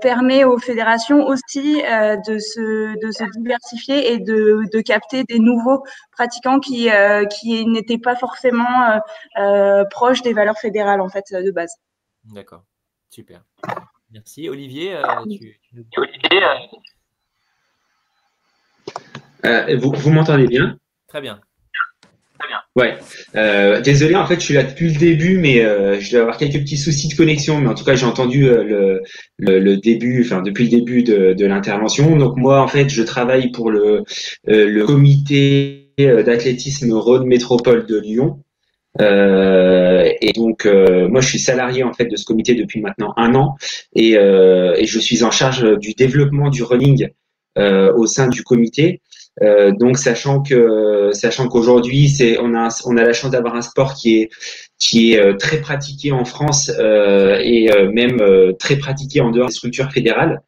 permet 0.00 0.44
aux 0.44 0.58
fédérations 0.58 1.26
aussi 1.26 1.82
de 1.82 2.38
se 2.38 2.98
de 3.02 3.10
se 3.10 3.24
diversifier 3.36 4.12
et 4.12 4.18
de, 4.18 4.62
de 4.72 4.80
capter 4.80 5.24
des 5.24 5.38
nouveaux 5.38 5.84
pratiquants 6.12 6.60
qui, 6.60 6.90
euh, 6.90 7.24
qui 7.26 7.66
n'étaient 7.66 7.98
pas 7.98 8.16
forcément 8.16 8.90
euh, 8.90 8.98
euh, 9.38 9.84
proches 9.90 10.22
des 10.22 10.32
valeurs 10.32 10.58
fédérales 10.58 11.00
en 11.00 11.08
fait 11.08 11.24
de 11.32 11.50
base. 11.50 11.76
D'accord, 12.24 12.64
super. 13.10 13.42
Merci. 14.10 14.48
Olivier, 14.48 15.00
tu, 15.28 15.60
vous, 19.76 19.92
vous 19.92 20.10
m'entendez 20.10 20.46
bien? 20.46 20.78
Très 21.08 21.20
bien. 21.20 21.40
Ouais. 22.74 22.96
Euh, 23.36 23.80
désolé, 23.82 24.14
en 24.14 24.26
fait, 24.26 24.36
je 24.36 24.44
suis 24.44 24.54
là 24.54 24.62
depuis 24.62 24.90
le 24.92 24.98
début, 24.98 25.36
mais 25.36 25.62
euh, 25.62 26.00
je 26.00 26.10
dois 26.10 26.22
avoir 26.22 26.36
quelques 26.38 26.60
petits 26.60 26.78
soucis 26.78 27.08
de 27.08 27.14
connexion. 27.14 27.60
Mais 27.60 27.68
en 27.68 27.74
tout 27.74 27.84
cas, 27.84 27.94
j'ai 27.94 28.06
entendu 28.06 28.48
euh, 28.48 28.64
le, 28.64 29.02
le, 29.38 29.58
le, 29.58 29.76
début, 29.76 30.22
enfin 30.24 30.40
depuis 30.42 30.64
le 30.64 30.70
début 30.70 31.02
de, 31.02 31.34
de 31.34 31.46
l'intervention. 31.46 32.16
Donc 32.16 32.36
moi, 32.36 32.62
en 32.62 32.68
fait, 32.68 32.88
je 32.88 33.02
travaille 33.02 33.50
pour 33.50 33.70
le, 33.70 34.04
le 34.46 34.84
comité 34.84 35.90
d'athlétisme 35.98 36.92
Rhône 36.94 37.26
Métropole 37.26 37.86
de 37.86 37.98
Lyon. 37.98 38.42
et 38.98 40.32
donc, 40.34 40.64
moi, 40.64 41.20
je 41.20 41.28
suis 41.28 41.38
salarié 41.38 41.82
en 41.82 41.92
fait 41.92 42.06
de 42.06 42.16
ce 42.16 42.24
comité 42.24 42.54
depuis 42.54 42.80
maintenant 42.80 43.12
un 43.18 43.34
an, 43.34 43.56
et, 43.94 44.12
et 44.12 44.86
je 44.86 44.98
suis 44.98 45.22
en 45.22 45.30
charge 45.30 45.78
du 45.78 45.92
développement 45.92 46.48
du 46.48 46.62
running 46.62 47.08
au 47.58 48.06
sein 48.06 48.28
du 48.28 48.42
comité. 48.42 49.02
Euh, 49.40 49.72
donc 49.72 49.96
sachant 49.96 50.42
que 50.42 51.08
sachant 51.12 51.48
qu'aujourd'hui 51.48 52.08
c'est 52.08 52.38
on 52.38 52.54
a 52.54 52.68
on 52.84 52.98
a 52.98 53.02
la 53.02 53.14
chance 53.14 53.30
d'avoir 53.30 53.54
un 53.54 53.62
sport 53.62 53.94
qui 53.94 54.20
est 54.20 54.28
qui 54.78 55.14
est 55.14 55.20
euh, 55.20 55.34
très 55.34 55.58
pratiqué 55.58 56.12
en 56.12 56.26
France 56.26 56.70
euh, 56.78 57.38
et 57.40 57.70
même 57.92 58.18
très 58.58 58.76
pratiqué 58.76 59.20
en 59.20 59.30
dehors 59.30 59.48
des 59.48 59.54
structures 59.54 59.90
fédérales. 59.90 60.42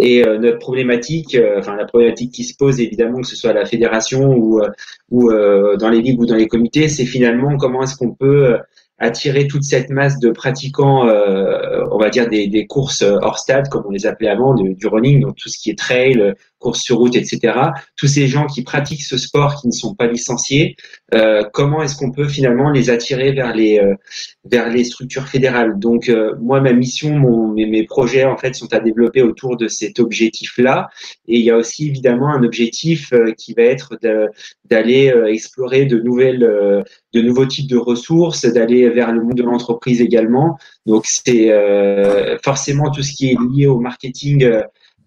Et 0.00 0.22
notre 0.22 0.58
problématique, 0.58 1.36
enfin 1.58 1.76
la 1.76 1.84
problématique 1.84 2.32
qui 2.32 2.44
se 2.44 2.56
pose 2.56 2.80
évidemment 2.80 3.20
que 3.20 3.26
ce 3.26 3.36
soit 3.36 3.50
à 3.50 3.52
la 3.52 3.66
fédération 3.66 4.34
ou 4.34 4.62
ou 5.10 5.30
dans 5.30 5.90
les 5.90 6.00
ligues 6.00 6.18
ou 6.18 6.24
dans 6.24 6.34
les 6.34 6.48
comités, 6.48 6.88
c'est 6.88 7.04
finalement 7.04 7.58
comment 7.58 7.82
est-ce 7.82 7.94
qu'on 7.94 8.14
peut 8.14 8.56
attirer 8.98 9.46
toute 9.46 9.64
cette 9.64 9.90
masse 9.90 10.18
de 10.18 10.30
pratiquants, 10.30 11.06
euh, 11.06 11.84
on 11.90 11.98
va 11.98 12.08
dire 12.08 12.28
des, 12.28 12.46
des, 12.46 12.66
courses 12.66 13.02
hors 13.02 13.38
stade, 13.38 13.68
comme 13.68 13.84
on 13.86 13.90
les 13.90 14.06
appelait 14.06 14.28
avant, 14.28 14.54
du 14.54 14.86
running, 14.86 15.20
donc 15.20 15.36
tout 15.36 15.48
ce 15.48 15.58
qui 15.58 15.70
est 15.70 15.78
trail, 15.78 16.34
course 16.58 16.80
sur 16.80 16.98
route, 16.98 17.16
etc. 17.16 17.54
Tous 17.96 18.06
ces 18.06 18.26
gens 18.26 18.46
qui 18.46 18.62
pratiquent 18.62 19.02
ce 19.02 19.18
sport, 19.18 19.60
qui 19.60 19.68
ne 19.68 19.72
sont 19.72 19.94
pas 19.94 20.06
licenciés, 20.06 20.76
euh, 21.14 21.44
comment 21.52 21.82
est-ce 21.82 21.96
qu'on 21.96 22.10
peut 22.10 22.28
finalement 22.28 22.70
les 22.70 22.90
attirer 22.90 23.32
vers 23.32 23.54
les 23.54 23.78
euh, 23.78 23.94
vers 24.44 24.70
les 24.70 24.84
structures 24.84 25.28
fédérales? 25.28 25.78
Donc 25.78 26.08
euh, 26.08 26.34
moi, 26.40 26.60
ma 26.60 26.72
mission, 26.72 27.10
mon, 27.18 27.48
mes, 27.48 27.66
mes, 27.66 27.84
projets 27.84 28.24
en 28.24 28.36
fait 28.36 28.54
sont 28.54 28.72
à 28.72 28.80
développer 28.80 29.22
autour 29.22 29.56
de 29.56 29.68
cet 29.68 30.00
objectif-là. 30.00 30.88
Et 31.28 31.38
il 31.38 31.44
y 31.44 31.50
a 31.50 31.56
aussi 31.56 31.88
évidemment 31.88 32.28
un 32.28 32.42
objectif 32.42 33.12
euh, 33.12 33.32
qui 33.32 33.54
va 33.54 33.62
être 33.62 33.98
d'aller 34.64 35.12
explorer 35.28 35.86
de 35.86 35.98
nouvelles 35.98 36.40
de 36.40 37.20
nouveaux 37.20 37.46
types 37.46 37.68
de 37.68 37.76
ressources, 37.76 38.44
d'aller 38.44 38.88
vers 38.90 39.12
le 39.12 39.22
monde 39.22 39.34
de 39.34 39.42
l'entreprise 39.42 40.00
également. 40.00 40.58
Donc 40.86 41.04
c'est 41.06 41.52
forcément 42.42 42.90
tout 42.90 43.02
ce 43.02 43.12
qui 43.12 43.30
est 43.30 43.36
lié 43.54 43.66
au 43.66 43.78
marketing 43.78 44.48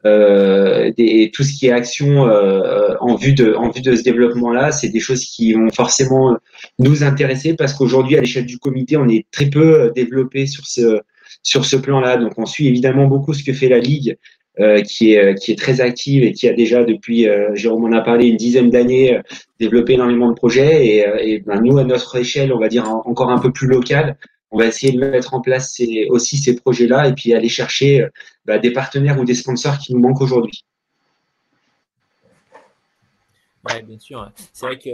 euh, 0.05 0.91
des, 0.97 1.29
tout 1.33 1.43
ce 1.43 1.53
qui 1.53 1.67
est 1.67 1.71
action 1.71 2.27
euh, 2.27 2.95
en 3.01 3.15
vue 3.15 3.33
de 3.33 3.53
en 3.53 3.69
vue 3.69 3.81
de 3.81 3.95
ce 3.95 4.03
développement-là, 4.03 4.71
c'est 4.71 4.89
des 4.89 4.99
choses 4.99 5.25
qui 5.25 5.53
vont 5.53 5.69
forcément 5.71 6.37
nous 6.77 7.03
intéresser 7.03 7.55
parce 7.55 7.73
qu'aujourd'hui 7.73 8.17
à 8.17 8.21
l'échelle 8.21 8.45
du 8.45 8.59
comité, 8.59 8.97
on 8.97 9.07
est 9.09 9.25
très 9.31 9.47
peu 9.47 9.91
développé 9.95 10.45
sur 10.45 10.65
ce 10.65 11.01
sur 11.43 11.65
ce 11.65 11.75
plan-là. 11.75 12.17
Donc 12.17 12.33
on 12.37 12.45
suit 12.45 12.67
évidemment 12.67 13.07
beaucoup 13.07 13.33
ce 13.33 13.43
que 13.43 13.53
fait 13.53 13.69
la 13.69 13.79
ligue. 13.79 14.17
Euh, 14.59 14.81
qui 14.81 15.13
est 15.13 15.35
qui 15.35 15.53
est 15.53 15.55
très 15.55 15.79
active 15.79 16.21
et 16.21 16.33
qui 16.33 16.49
a 16.49 16.53
déjà 16.53 16.83
depuis 16.83 17.29
euh, 17.29 17.55
Jérôme 17.55 17.85
en 17.85 17.97
a 17.97 18.01
parlé 18.01 18.27
une 18.27 18.35
dizaine 18.35 18.69
d'années 18.69 19.17
développé 19.57 19.93
énormément 19.93 20.27
de 20.27 20.33
projets 20.33 20.85
et, 20.85 21.05
et 21.21 21.39
ben, 21.39 21.61
nous 21.61 21.77
à 21.77 21.85
notre 21.85 22.17
échelle 22.17 22.51
on 22.51 22.59
va 22.59 22.67
dire 22.67 22.83
encore 22.89 23.29
un 23.29 23.37
peu 23.37 23.53
plus 23.53 23.67
local 23.67 24.17
on 24.51 24.57
va 24.57 24.65
essayer 24.65 24.93
de 24.93 24.99
mettre 24.99 25.33
en 25.33 25.41
place 25.41 25.79
aussi 26.09 26.37
ces 26.37 26.55
projets-là 26.55 27.07
et 27.07 27.13
puis 27.13 27.33
aller 27.33 27.49
chercher 27.49 28.07
bah, 28.45 28.57
des 28.57 28.71
partenaires 28.71 29.19
ou 29.19 29.25
des 29.25 29.35
sponsors 29.35 29.77
qui 29.77 29.93
nous 29.93 29.99
manquent 29.99 30.21
aujourd'hui. 30.21 30.65
Oui, 33.65 33.83
bien 33.83 33.99
sûr. 33.99 34.31
C'est 34.53 34.65
vrai 34.65 34.79
que 34.79 34.89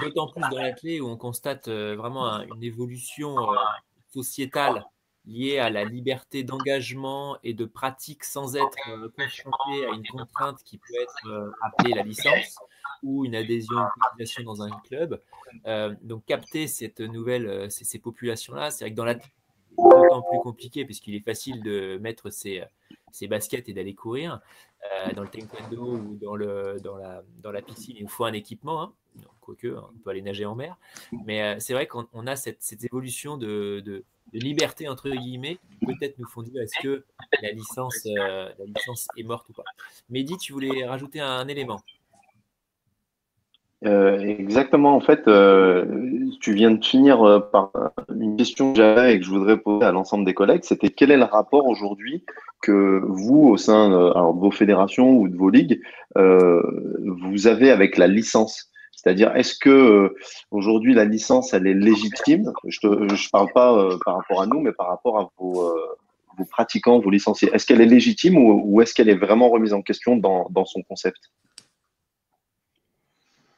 d'autant 0.00 0.28
plus 0.28 0.40
dans 0.50 0.58
la 0.58 0.72
clé 0.72 1.00
où 1.00 1.08
on 1.08 1.16
constate 1.16 1.68
vraiment 1.68 2.40
une 2.40 2.62
évolution 2.62 3.36
sociétale 4.12 4.84
liée 5.26 5.58
à 5.58 5.68
la 5.68 5.84
liberté 5.84 6.42
d'engagement 6.42 7.36
et 7.44 7.52
de 7.52 7.66
pratique 7.66 8.24
sans 8.24 8.56
être 8.56 8.76
confronté 9.14 9.86
à 9.86 9.94
une 9.94 10.06
contrainte 10.06 10.62
qui 10.64 10.78
peut 10.78 10.94
être 11.02 11.52
appelée 11.62 11.92
la 11.92 12.02
licence 12.02 12.58
ou 13.02 13.24
une 13.24 13.34
adhésion, 13.34 13.78
une 13.78 14.02
population 14.02 14.42
dans 14.44 14.62
un 14.62 14.70
club. 14.84 15.20
donc 16.02 16.24
capter 16.24 16.66
cette 16.66 17.00
nouvelle, 17.00 17.70
ces, 17.70 17.98
populations-là, 17.98 18.70
c'est 18.70 18.84
vrai 18.84 18.90
que 18.92 18.96
dans 18.96 19.04
la 19.04 19.16
d'autant 19.76 20.22
plus 20.22 20.38
compliqué 20.40 20.84
puisqu'il 20.84 21.14
est 21.14 21.24
facile 21.24 21.62
de 21.62 21.98
mettre 21.98 22.30
ses, 22.30 22.64
ses 23.12 23.28
baskets 23.28 23.68
et 23.68 23.72
d'aller 23.72 23.94
courir. 23.94 24.40
Euh, 24.84 25.12
dans 25.12 25.22
le 25.22 25.28
taekwondo 25.28 25.96
ou 25.96 26.16
dans, 26.20 26.36
le, 26.36 26.76
dans, 26.82 26.96
la, 26.96 27.22
dans 27.42 27.50
la 27.50 27.62
piscine, 27.62 27.96
il 27.98 28.02
nous 28.04 28.08
faut 28.08 28.24
un 28.24 28.32
équipement. 28.32 28.82
Hein. 28.82 28.92
Quoique, 29.40 29.66
hein, 29.66 29.90
on 29.92 29.98
peut 29.98 30.10
aller 30.10 30.22
nager 30.22 30.44
en 30.44 30.54
mer. 30.54 30.76
Mais 31.24 31.42
euh, 31.42 31.56
c'est 31.58 31.72
vrai 31.72 31.86
qu'on 31.86 32.26
a 32.26 32.36
cette, 32.36 32.62
cette 32.62 32.84
évolution 32.84 33.36
de, 33.36 33.82
de, 33.84 34.04
liberté, 34.32 34.88
entre 34.88 35.08
guillemets, 35.10 35.58
peut-être 35.80 36.18
nous 36.18 36.28
font 36.28 36.42
dire 36.42 36.62
est-ce 36.62 36.80
que 36.82 37.04
la 37.42 37.50
licence, 37.50 38.06
euh, 38.06 38.52
la 38.58 38.64
licence 38.66 39.08
est 39.16 39.22
morte 39.22 39.48
ou 39.48 39.52
pas. 39.54 39.64
Mehdi, 40.10 40.36
tu 40.36 40.52
voulais 40.52 40.86
rajouter 40.86 41.20
un 41.20 41.48
élément? 41.48 41.80
Euh, 43.86 44.18
exactement. 44.18 44.94
En 44.96 45.00
fait, 45.00 45.28
euh, 45.28 45.84
tu 46.40 46.52
viens 46.52 46.72
de 46.72 46.84
finir 46.84 47.22
euh, 47.22 47.38
par 47.38 47.70
une 48.12 48.36
question 48.36 48.72
que 48.72 48.78
j'avais 48.78 49.14
et 49.14 49.20
que 49.20 49.24
je 49.24 49.30
voudrais 49.30 49.56
poser 49.56 49.84
à 49.84 49.92
l'ensemble 49.92 50.24
des 50.24 50.34
collègues. 50.34 50.64
C'était 50.64 50.90
quel 50.90 51.12
est 51.12 51.16
le 51.16 51.24
rapport 51.24 51.66
aujourd'hui 51.66 52.24
que 52.60 53.00
vous, 53.06 53.46
au 53.48 53.56
sein 53.56 53.86
alors, 53.86 54.34
de 54.34 54.40
vos 54.40 54.50
fédérations 54.50 55.12
ou 55.12 55.28
de 55.28 55.36
vos 55.36 55.50
ligues, 55.50 55.80
vous 56.16 57.46
avez 57.46 57.70
avec 57.70 57.96
la 57.96 58.08
licence? 58.08 58.72
C'est-à-dire, 58.96 59.34
est-ce 59.36 59.56
que 59.56 60.12
aujourd'hui 60.50 60.92
la 60.92 61.04
licence, 61.04 61.54
elle 61.54 61.68
est 61.68 61.74
légitime? 61.74 62.52
Je 62.66 62.80
ne 62.88 63.30
parle 63.30 63.52
pas 63.54 63.96
par 64.04 64.16
rapport 64.16 64.42
à 64.42 64.46
nous, 64.46 64.60
mais 64.60 64.72
par 64.72 64.88
rapport 64.88 65.20
à 65.20 65.30
vos, 65.38 65.72
vos 66.36 66.44
pratiquants, 66.46 66.98
vos 66.98 67.10
licenciés. 67.10 67.48
Est-ce 67.52 67.64
qu'elle 67.64 67.80
est 67.80 67.86
légitime 67.86 68.36
ou, 68.38 68.60
ou 68.64 68.82
est-ce 68.82 68.92
qu'elle 68.92 69.08
est 69.08 69.14
vraiment 69.14 69.50
remise 69.50 69.72
en 69.72 69.82
question 69.82 70.16
dans, 70.16 70.48
dans 70.50 70.64
son 70.64 70.82
concept? 70.82 71.30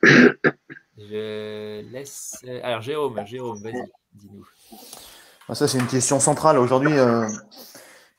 Je 0.03 1.83
laisse. 1.93 2.37
Alors, 2.63 2.83
Jérôme, 2.83 3.21
Jérôme, 3.27 3.63
vas-y, 3.63 3.83
dis-nous. 4.15 4.45
Ah, 5.51 5.55
ça, 5.55 5.67
c'est 5.67 5.79
une 5.79 5.87
question 5.87 6.21
centrale 6.21 6.59
aujourd'hui, 6.59 6.93
euh, 6.97 7.27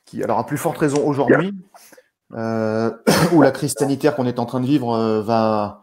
qui, 0.04 0.22
alors, 0.22 0.38
à 0.38 0.44
plus 0.44 0.58
forte 0.58 0.76
raison 0.76 1.02
aujourd'hui, 1.06 1.54
euh, 2.34 2.90
où 3.32 3.40
la 3.40 3.50
crise 3.50 3.72
sanitaire 3.72 4.14
qu'on 4.14 4.26
est 4.26 4.38
en 4.38 4.44
train 4.44 4.60
de 4.60 4.66
vivre 4.66 4.94
euh, 4.94 5.22
va. 5.22 5.78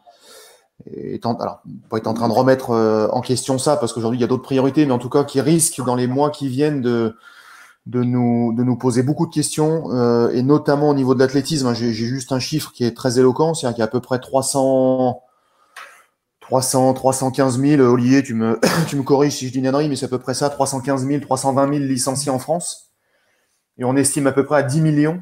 Est 0.86 1.26
alors, 1.26 1.62
être 1.94 2.08
en 2.08 2.14
train 2.14 2.30
de 2.30 2.34
remettre 2.34 2.70
en 3.12 3.20
question 3.20 3.58
ça, 3.58 3.76
parce 3.76 3.92
qu'aujourd'hui, 3.92 4.18
il 4.18 4.22
y 4.22 4.24
a 4.24 4.28
d'autres 4.28 4.44
priorités, 4.44 4.86
mais 4.86 4.94
en 4.94 4.98
tout 4.98 5.10
cas, 5.10 5.26
qui 5.26 5.42
risquent 5.42 5.84
dans 5.84 5.96
les 5.96 6.08
mois 6.08 6.30
qui 6.30 6.48
viennent 6.48 6.82
de, 6.82 7.18
de, 7.86 8.02
nous, 8.02 8.54
de 8.54 8.64
nous 8.64 8.78
poser 8.78 9.04
beaucoup 9.04 9.26
de 9.26 9.34
questions, 9.34 9.92
et 10.30 10.42
notamment 10.42 10.88
au 10.88 10.94
niveau 10.94 11.16
de 11.16 11.20
l'athlétisme. 11.20 11.74
J'ai 11.74 11.92
juste 11.92 12.32
un 12.32 12.40
chiffre 12.40 12.72
qui 12.72 12.86
est 12.86 12.96
très 12.96 13.20
éloquent, 13.20 13.54
c'est-à-dire 13.54 13.76
qu'il 13.76 13.82
y 13.82 13.84
a 13.84 13.88
à 13.88 13.92
peu 13.92 14.00
près 14.00 14.20
300 14.20 15.22
300, 16.50 16.96
315 16.96 17.60
000, 17.60 17.82
Olivier, 17.84 18.24
tu 18.24 18.34
me, 18.34 18.60
tu 18.88 18.96
me 18.96 19.04
corriges 19.04 19.34
si 19.34 19.48
je 19.48 19.52
dis 19.52 19.60
une 19.60 19.72
mais 19.88 19.96
c'est 19.96 20.06
à 20.06 20.10
peu 20.10 20.18
près 20.18 20.34
ça, 20.34 20.50
315 20.50 21.06
000, 21.06 21.22
320 21.22 21.74
000 21.74 21.86
licenciés 21.86 22.32
en 22.32 22.40
France. 22.40 22.90
Et 23.78 23.86
on 23.86 23.96
estime 23.96 24.26
à 24.26 24.32
peu 24.32 24.44
près 24.44 24.58
à 24.58 24.64
10 24.64 24.82
millions 24.82 25.22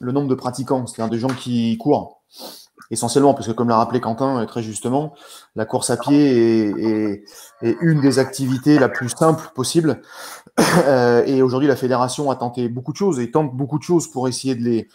le 0.00 0.10
nombre 0.10 0.26
de 0.26 0.34
pratiquants, 0.34 0.88
c'est-à-dire 0.88 1.08
des 1.08 1.20
gens 1.20 1.28
qui 1.28 1.78
courent. 1.78 2.20
Essentiellement, 2.90 3.32
parce 3.32 3.46
que 3.46 3.52
comme 3.52 3.68
l'a 3.68 3.76
rappelé 3.76 4.00
Quentin 4.00 4.44
très 4.46 4.60
justement, 4.60 5.14
la 5.54 5.64
course 5.66 5.90
à 5.90 5.96
pied 5.96 6.66
est, 6.66 7.24
est, 7.62 7.76
une 7.80 8.00
des 8.00 8.18
activités 8.18 8.80
la 8.80 8.88
plus 8.88 9.08
simple 9.08 9.50
possible. 9.54 10.02
Euh, 10.86 11.22
et 11.26 11.42
aujourd'hui, 11.42 11.68
la 11.68 11.76
fédération 11.76 12.30
a 12.30 12.36
tenté 12.36 12.68
beaucoup 12.68 12.92
de 12.92 12.96
choses 12.96 13.20
et 13.20 13.30
tente 13.30 13.54
beaucoup 13.54 13.78
de 13.78 13.82
choses 13.82 14.10
pour 14.10 14.28
essayer 14.28 14.54
de 14.54 14.62
les, 14.62 14.88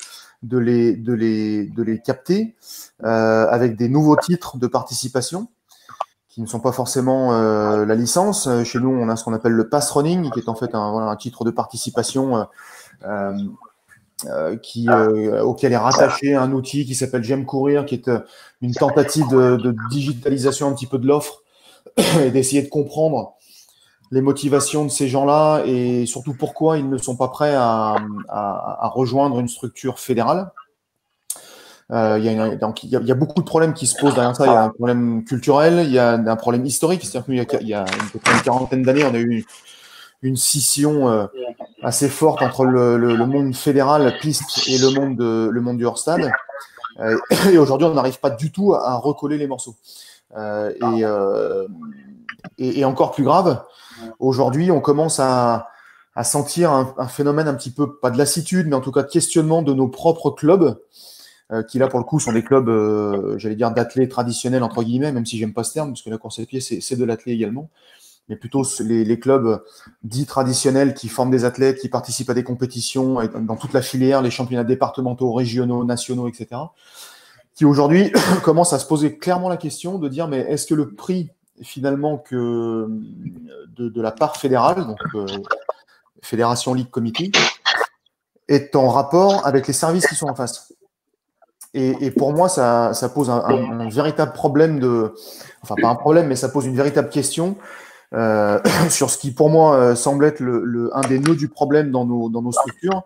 de 0.43 0.57
les, 0.57 2.01
capter 2.03 2.55
euh, 3.03 3.47
avec 3.49 3.75
des 3.75 3.89
nouveaux 3.89 4.15
titres 4.15 4.57
de 4.57 4.67
participation 4.67 5.47
qui 6.29 6.41
ne 6.41 6.45
sont 6.45 6.59
pas 6.59 6.71
forcément 6.71 7.33
euh, 7.33 7.85
la 7.85 7.95
licence. 7.95 8.47
Chez 8.63 8.79
nous, 8.79 8.89
on 8.89 9.09
a 9.09 9.15
ce 9.15 9.23
qu'on 9.23 9.33
appelle 9.33 9.53
le 9.53 9.69
pass 9.69 9.89
running, 9.89 10.29
qui 10.29 10.39
est 10.39 10.49
en 10.49 10.55
fait 10.55 10.69
un, 10.73 11.15
titre 11.15 11.43
de 11.43 11.51
participation 11.51 12.45
euh, 13.03 13.33
auquel 15.41 15.73
est 15.73 15.77
rattaché 15.77 16.35
un 16.35 16.51
outil 16.51 16.85
qui 16.85 16.93
s'appelle 16.93 17.23
J'aime 17.23 17.45
courir, 17.45 17.85
qui 17.85 17.95
est 17.95 18.09
une 18.61 18.73
tentative 18.73 19.29
de, 19.29 19.75
digitalisation 19.89 20.67
un 20.67 20.73
petit 20.73 20.87
peu 20.87 20.99
de 20.99 21.07
l'offre 21.07 21.43
et 22.21 22.29
d'essayer 22.29 22.61
de 22.61 22.69
comprendre 22.69 23.36
les 24.11 24.21
motivations 24.21 24.85
de 24.85 24.89
ces 24.89 25.07
gens-là 25.07 25.63
et 25.65 26.05
surtout 26.05 26.33
pourquoi 26.33 26.77
ils 26.77 26.89
ne 26.89 26.97
sont 26.97 27.15
pas 27.15 27.27
prêts 27.27 27.55
à, 27.55 27.95
rejoindre 28.93 29.39
une 29.39 29.47
structure 29.47 29.99
fédérale. 29.99 30.51
Euh, 31.91 32.19
il, 32.19 32.25
y 32.25 33.11
a 33.11 33.15
beaucoup 33.15 33.39
de 33.39 33.45
problèmes 33.45 33.73
qui 33.73 33.87
se 33.87 33.97
posent 33.97 34.15
derrière 34.15 34.35
ça. 34.35 34.45
Il 34.45 34.51
y 34.51 34.55
a 34.55 34.63
un 34.63 34.69
problème 34.69 35.23
culturel, 35.23 35.85
il 35.85 35.91
y 35.91 35.99
a 35.99 36.13
un 36.13 36.35
problème 36.35 36.65
historique. 36.65 37.03
C'est-à-dire 37.05 37.47
qu'il 37.47 37.67
y, 37.67 37.73
a 37.73 37.85
une 38.13 38.41
quarantaine 38.43 38.83
d'années, 38.83 39.05
on 39.05 39.13
a 39.13 39.19
eu 39.19 39.45
une 40.21 40.35
scission 40.35 41.09
euh, 41.09 41.27
assez 41.83 42.09
forte 42.09 42.41
entre 42.41 42.65
le, 42.65 42.97
monde 43.25 43.55
fédéral, 43.55 44.17
piste, 44.19 44.67
et 44.67 44.77
le 44.77 44.89
monde, 44.89 45.17
de, 45.17 45.49
le 45.49 45.61
monde 45.61 45.77
du 45.77 45.85
hors-stade. 45.85 46.31
Euh, 46.99 47.17
et 47.51 47.57
aujourd'hui, 47.57 47.87
on 47.87 47.93
n'arrive 47.93 48.19
pas 48.19 48.31
du 48.31 48.51
tout 48.51 48.73
à, 48.73 48.95
recoller 48.95 49.37
les 49.37 49.47
morceaux. 49.47 49.75
et, 50.35 51.05
et, 52.57 52.79
et, 52.79 52.85
encore 52.85 53.11
plus 53.11 53.23
grave, 53.23 53.63
Aujourd'hui, 54.19 54.71
on 54.71 54.81
commence 54.81 55.19
à, 55.19 55.69
sentir 56.23 56.71
un, 56.71 57.07
phénomène 57.07 57.47
un 57.47 57.53
petit 57.53 57.69
peu, 57.69 57.97
pas 57.99 58.09
de 58.09 58.17
lassitude, 58.17 58.67
mais 58.67 58.75
en 58.75 58.81
tout 58.81 58.91
cas 58.91 59.03
de 59.03 59.09
questionnement 59.09 59.61
de 59.61 59.73
nos 59.73 59.87
propres 59.87 60.31
clubs, 60.31 60.79
euh, 61.51 61.61
qui 61.63 61.77
là 61.77 61.87
pour 61.87 61.99
le 61.99 62.05
coup 62.05 62.19
sont 62.19 62.33
des 62.33 62.43
clubs, 62.43 62.67
euh, 62.69 63.37
j'allais 63.37 63.55
dire 63.55 63.71
d'athlètes 63.71 64.09
traditionnels 64.09 64.63
entre 64.63 64.83
guillemets, 64.83 65.11
même 65.11 65.25
si 65.25 65.37
j'aime 65.37 65.53
pas 65.53 65.63
ce 65.63 65.73
terme, 65.73 65.89
parce 65.89 66.01
que 66.01 66.09
la 66.09 66.17
course 66.17 66.39
à 66.39 66.45
pied 66.45 66.59
c'est 66.59 66.95
de 66.95 67.05
l'athlète 67.05 67.35
également, 67.35 67.69
mais 68.29 68.35
plutôt 68.35 68.63
les, 68.79 69.19
clubs 69.19 69.63
dits 70.03 70.25
traditionnels 70.25 70.95
qui 70.95 71.07
forment 71.07 71.29
des 71.29 71.45
athlètes, 71.45 71.79
qui 71.79 71.87
participent 71.87 72.31
à 72.31 72.33
des 72.33 72.43
compétitions 72.43 73.19
dans 73.39 73.55
toute 73.55 73.73
la 73.73 73.83
filière, 73.83 74.23
les 74.23 74.31
championnats 74.31 74.63
départementaux, 74.63 75.31
régionaux, 75.31 75.83
nationaux, 75.83 76.27
etc. 76.27 76.61
Qui 77.53 77.65
aujourd'hui 77.65 78.11
commencent 78.43 78.73
à 78.73 78.79
se 78.79 78.87
poser 78.87 79.17
clairement 79.17 79.49
la 79.49 79.57
question 79.57 79.99
de 79.99 80.09
dire 80.09 80.27
mais 80.27 80.39
est-ce 80.39 80.65
que 80.65 80.73
le 80.73 80.95
prix 80.95 81.29
finalement 81.61 82.17
que 82.17 82.87
de, 83.77 84.01
la 84.01 84.11
part 84.11 84.37
fédérale, 84.37 84.85
donc 84.85 84.99
euh, 85.15 85.25
Fédération 86.21 86.73
League 86.73 86.89
Committee, 86.89 87.31
est 88.47 88.75
en 88.75 88.89
rapport 88.89 89.45
avec 89.45 89.67
les 89.67 89.73
services 89.73 90.07
qui 90.07 90.15
sont 90.15 90.27
en 90.27 90.35
face. 90.35 90.73
Et, 91.73 92.09
pour 92.09 92.33
moi, 92.33 92.49
ça, 92.49 92.91
pose 93.13 93.29
un, 93.29 93.89
véritable 93.89 94.33
problème 94.33 94.79
de, 94.79 95.13
enfin 95.61 95.75
pas 95.79 95.89
un 95.89 95.95
problème, 95.95 96.27
mais 96.27 96.35
ça 96.35 96.49
pose 96.49 96.65
une 96.65 96.75
véritable 96.75 97.09
question 97.09 97.55
euh, 98.15 98.59
sur 98.89 99.11
ce 99.11 99.17
qui 99.17 99.31
pour 99.31 99.49
moi 99.49 99.75
euh, 99.75 99.95
semble 99.95 100.25
être 100.25 100.39
le, 100.39 100.89
un 100.93 101.01
des 101.01 101.19
nœuds 101.19 101.35
du 101.35 101.49
problème 101.49 101.91
dans 101.91 102.05
nos, 102.05 102.29
dans 102.29 102.41
nos 102.41 102.51
structures, 102.51 103.03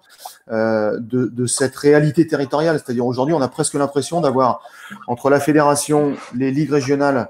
de, 0.47 0.99
de, 0.99 1.45
cette 1.47 1.75
réalité 1.75 2.27
territoriale. 2.27 2.79
C'est-à-dire 2.79 3.05
aujourd'hui, 3.05 3.33
on 3.33 3.41
a 3.41 3.49
presque 3.49 3.73
l'impression 3.73 4.21
d'avoir 4.21 4.61
entre 5.07 5.29
la 5.29 5.41
fédération, 5.41 6.13
les 6.33 6.51
ligues 6.51 6.71
régionales 6.71 7.29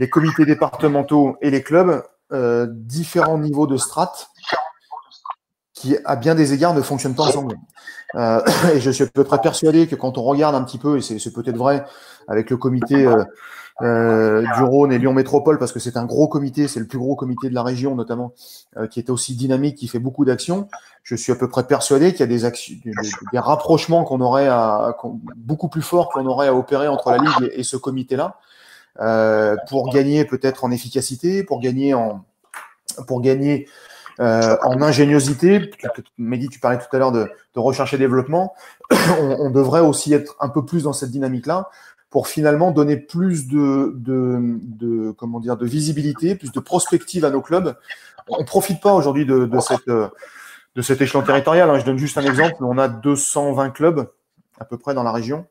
les 0.00 0.08
comités 0.08 0.46
départementaux 0.46 1.36
et 1.42 1.50
les 1.50 1.62
clubs 1.62 2.02
euh, 2.32 2.66
différents 2.70 3.38
niveaux 3.38 3.66
de 3.66 3.76
strates 3.76 4.30
qui, 5.74 5.96
à 6.04 6.16
bien 6.16 6.34
des 6.34 6.54
égards, 6.54 6.74
ne 6.74 6.80
fonctionnent 6.80 7.14
pas 7.14 7.24
ensemble. 7.24 7.54
Euh, 8.14 8.40
et 8.74 8.80
je 8.80 8.90
suis 8.90 9.04
à 9.04 9.06
peu 9.06 9.24
près 9.24 9.40
persuadé 9.40 9.86
que 9.86 9.94
quand 9.94 10.16
on 10.16 10.22
regarde 10.22 10.54
un 10.54 10.64
petit 10.64 10.78
peu, 10.78 10.96
et 10.96 11.02
c'est 11.02 11.32
peut-être 11.32 11.56
vrai 11.56 11.84
avec 12.28 12.48
le 12.48 12.56
comité 12.56 13.06
euh, 13.82 14.42
du 14.56 14.62
Rhône 14.62 14.90
et 14.90 14.98
Lyon 14.98 15.12
Métropole, 15.12 15.58
parce 15.58 15.72
que 15.72 15.78
c'est 15.78 15.98
un 15.98 16.06
gros 16.06 16.28
comité, 16.28 16.66
c'est 16.66 16.80
le 16.80 16.86
plus 16.86 16.98
gros 16.98 17.14
comité 17.14 17.50
de 17.50 17.54
la 17.54 17.62
région 17.62 17.94
notamment, 17.94 18.32
qui 18.90 19.00
est 19.00 19.10
aussi 19.10 19.36
dynamique, 19.36 19.76
qui 19.76 19.88
fait 19.88 19.98
beaucoup 19.98 20.24
d'actions. 20.24 20.68
Je 21.02 21.14
suis 21.14 21.32
à 21.32 21.36
peu 21.36 21.48
près 21.48 21.66
persuadé 21.66 22.12
qu'il 22.12 22.20
y 22.20 22.22
a 22.22 22.26
des, 22.26 22.44
actions, 22.46 22.74
des, 22.84 23.38
rapprochements 23.38 24.04
qu'on 24.04 24.20
aurait 24.20 24.48
à, 24.48 24.96
beaucoup 25.36 25.68
plus 25.68 25.82
forts 25.82 26.08
qu'on 26.08 26.26
aurait 26.26 26.48
à 26.48 26.54
opérer 26.54 26.88
entre 26.88 27.10
la 27.10 27.18
Ligue 27.18 27.50
et 27.52 27.64
ce 27.64 27.76
comité-là. 27.76 28.38
Euh, 28.98 29.56
pour 29.68 29.92
gagner 29.92 30.24
peut-être 30.24 30.64
en 30.64 30.70
efficacité, 30.70 31.44
pour 31.44 31.60
gagner 31.60 31.94
en, 31.94 32.24
pour 33.06 33.20
gagner 33.22 33.68
euh, 34.18 34.56
en 34.62 34.82
ingéniosité. 34.82 35.70
Mehdi, 36.18 36.48
tu 36.48 36.58
parlais 36.58 36.78
tout 36.78 36.94
à 36.94 36.98
l'heure 36.98 37.12
de, 37.12 37.30
de, 37.54 37.60
recherche 37.60 37.94
et 37.94 37.98
développement. 37.98 38.54
on, 38.90 39.50
devrait 39.50 39.80
aussi 39.80 40.12
être 40.12 40.36
un 40.40 40.48
peu 40.48 40.64
plus 40.64 40.82
dans 40.82 40.92
cette 40.92 41.10
dynamique-là 41.10 41.70
pour 42.10 42.26
finalement 42.26 42.72
donner 42.72 42.96
plus 42.96 43.46
de, 43.46 43.94
de, 43.96 44.58
de, 44.62 45.12
comment 45.12 45.38
dire, 45.38 45.56
de 45.56 45.66
visibilité, 45.66 46.34
plus 46.34 46.50
de 46.50 46.60
prospective 46.60 47.24
à 47.24 47.30
nos 47.30 47.40
clubs. 47.40 47.76
On 48.28 48.44
profite 48.44 48.82
pas 48.82 48.92
aujourd'hui 48.92 49.24
de, 49.24 49.46
de, 49.46 49.60
cette, 49.60 49.86
de 49.86 50.82
cet 50.82 51.00
échelon 51.00 51.22
territorial. 51.22 51.70
Hein. 51.70 51.78
Je 51.78 51.84
donne 51.84 51.98
juste 51.98 52.18
un 52.18 52.24
exemple. 52.24 52.64
On 52.64 52.76
a 52.76 52.88
220 52.88 53.70
clubs 53.70 54.10
à 54.58 54.64
peu 54.64 54.76
près 54.76 54.94
dans 54.94 55.04
la 55.04 55.12
région. 55.12 55.46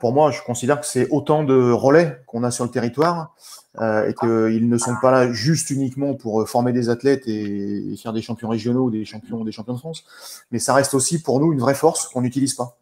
Pour 0.00 0.12
moi, 0.12 0.30
je 0.30 0.42
considère 0.42 0.80
que 0.80 0.86
c'est 0.86 1.08
autant 1.10 1.44
de 1.44 1.70
relais 1.70 2.20
qu'on 2.26 2.42
a 2.42 2.50
sur 2.50 2.64
le 2.64 2.70
territoire 2.70 3.34
et 3.80 4.12
qu'ils 4.18 4.68
ne 4.68 4.78
sont 4.78 4.96
pas 5.00 5.12
là 5.12 5.32
juste 5.32 5.70
uniquement 5.70 6.14
pour 6.14 6.48
former 6.48 6.72
des 6.72 6.88
athlètes 6.88 7.22
et, 7.28 7.94
faire 8.02 8.12
des 8.12 8.22
champions 8.22 8.48
régionaux 8.48 8.86
ou 8.86 8.90
des 8.90 9.04
champions, 9.04 9.44
des 9.44 9.52
champions 9.52 9.74
de 9.74 9.78
France, 9.78 10.04
mais 10.50 10.58
ça 10.58 10.74
reste 10.74 10.94
aussi 10.94 11.22
pour 11.22 11.38
nous 11.38 11.52
une 11.52 11.60
vraie 11.60 11.74
force 11.76 12.08
qu'on 12.08 12.22
n'utilise 12.22 12.54
pas 12.54 12.76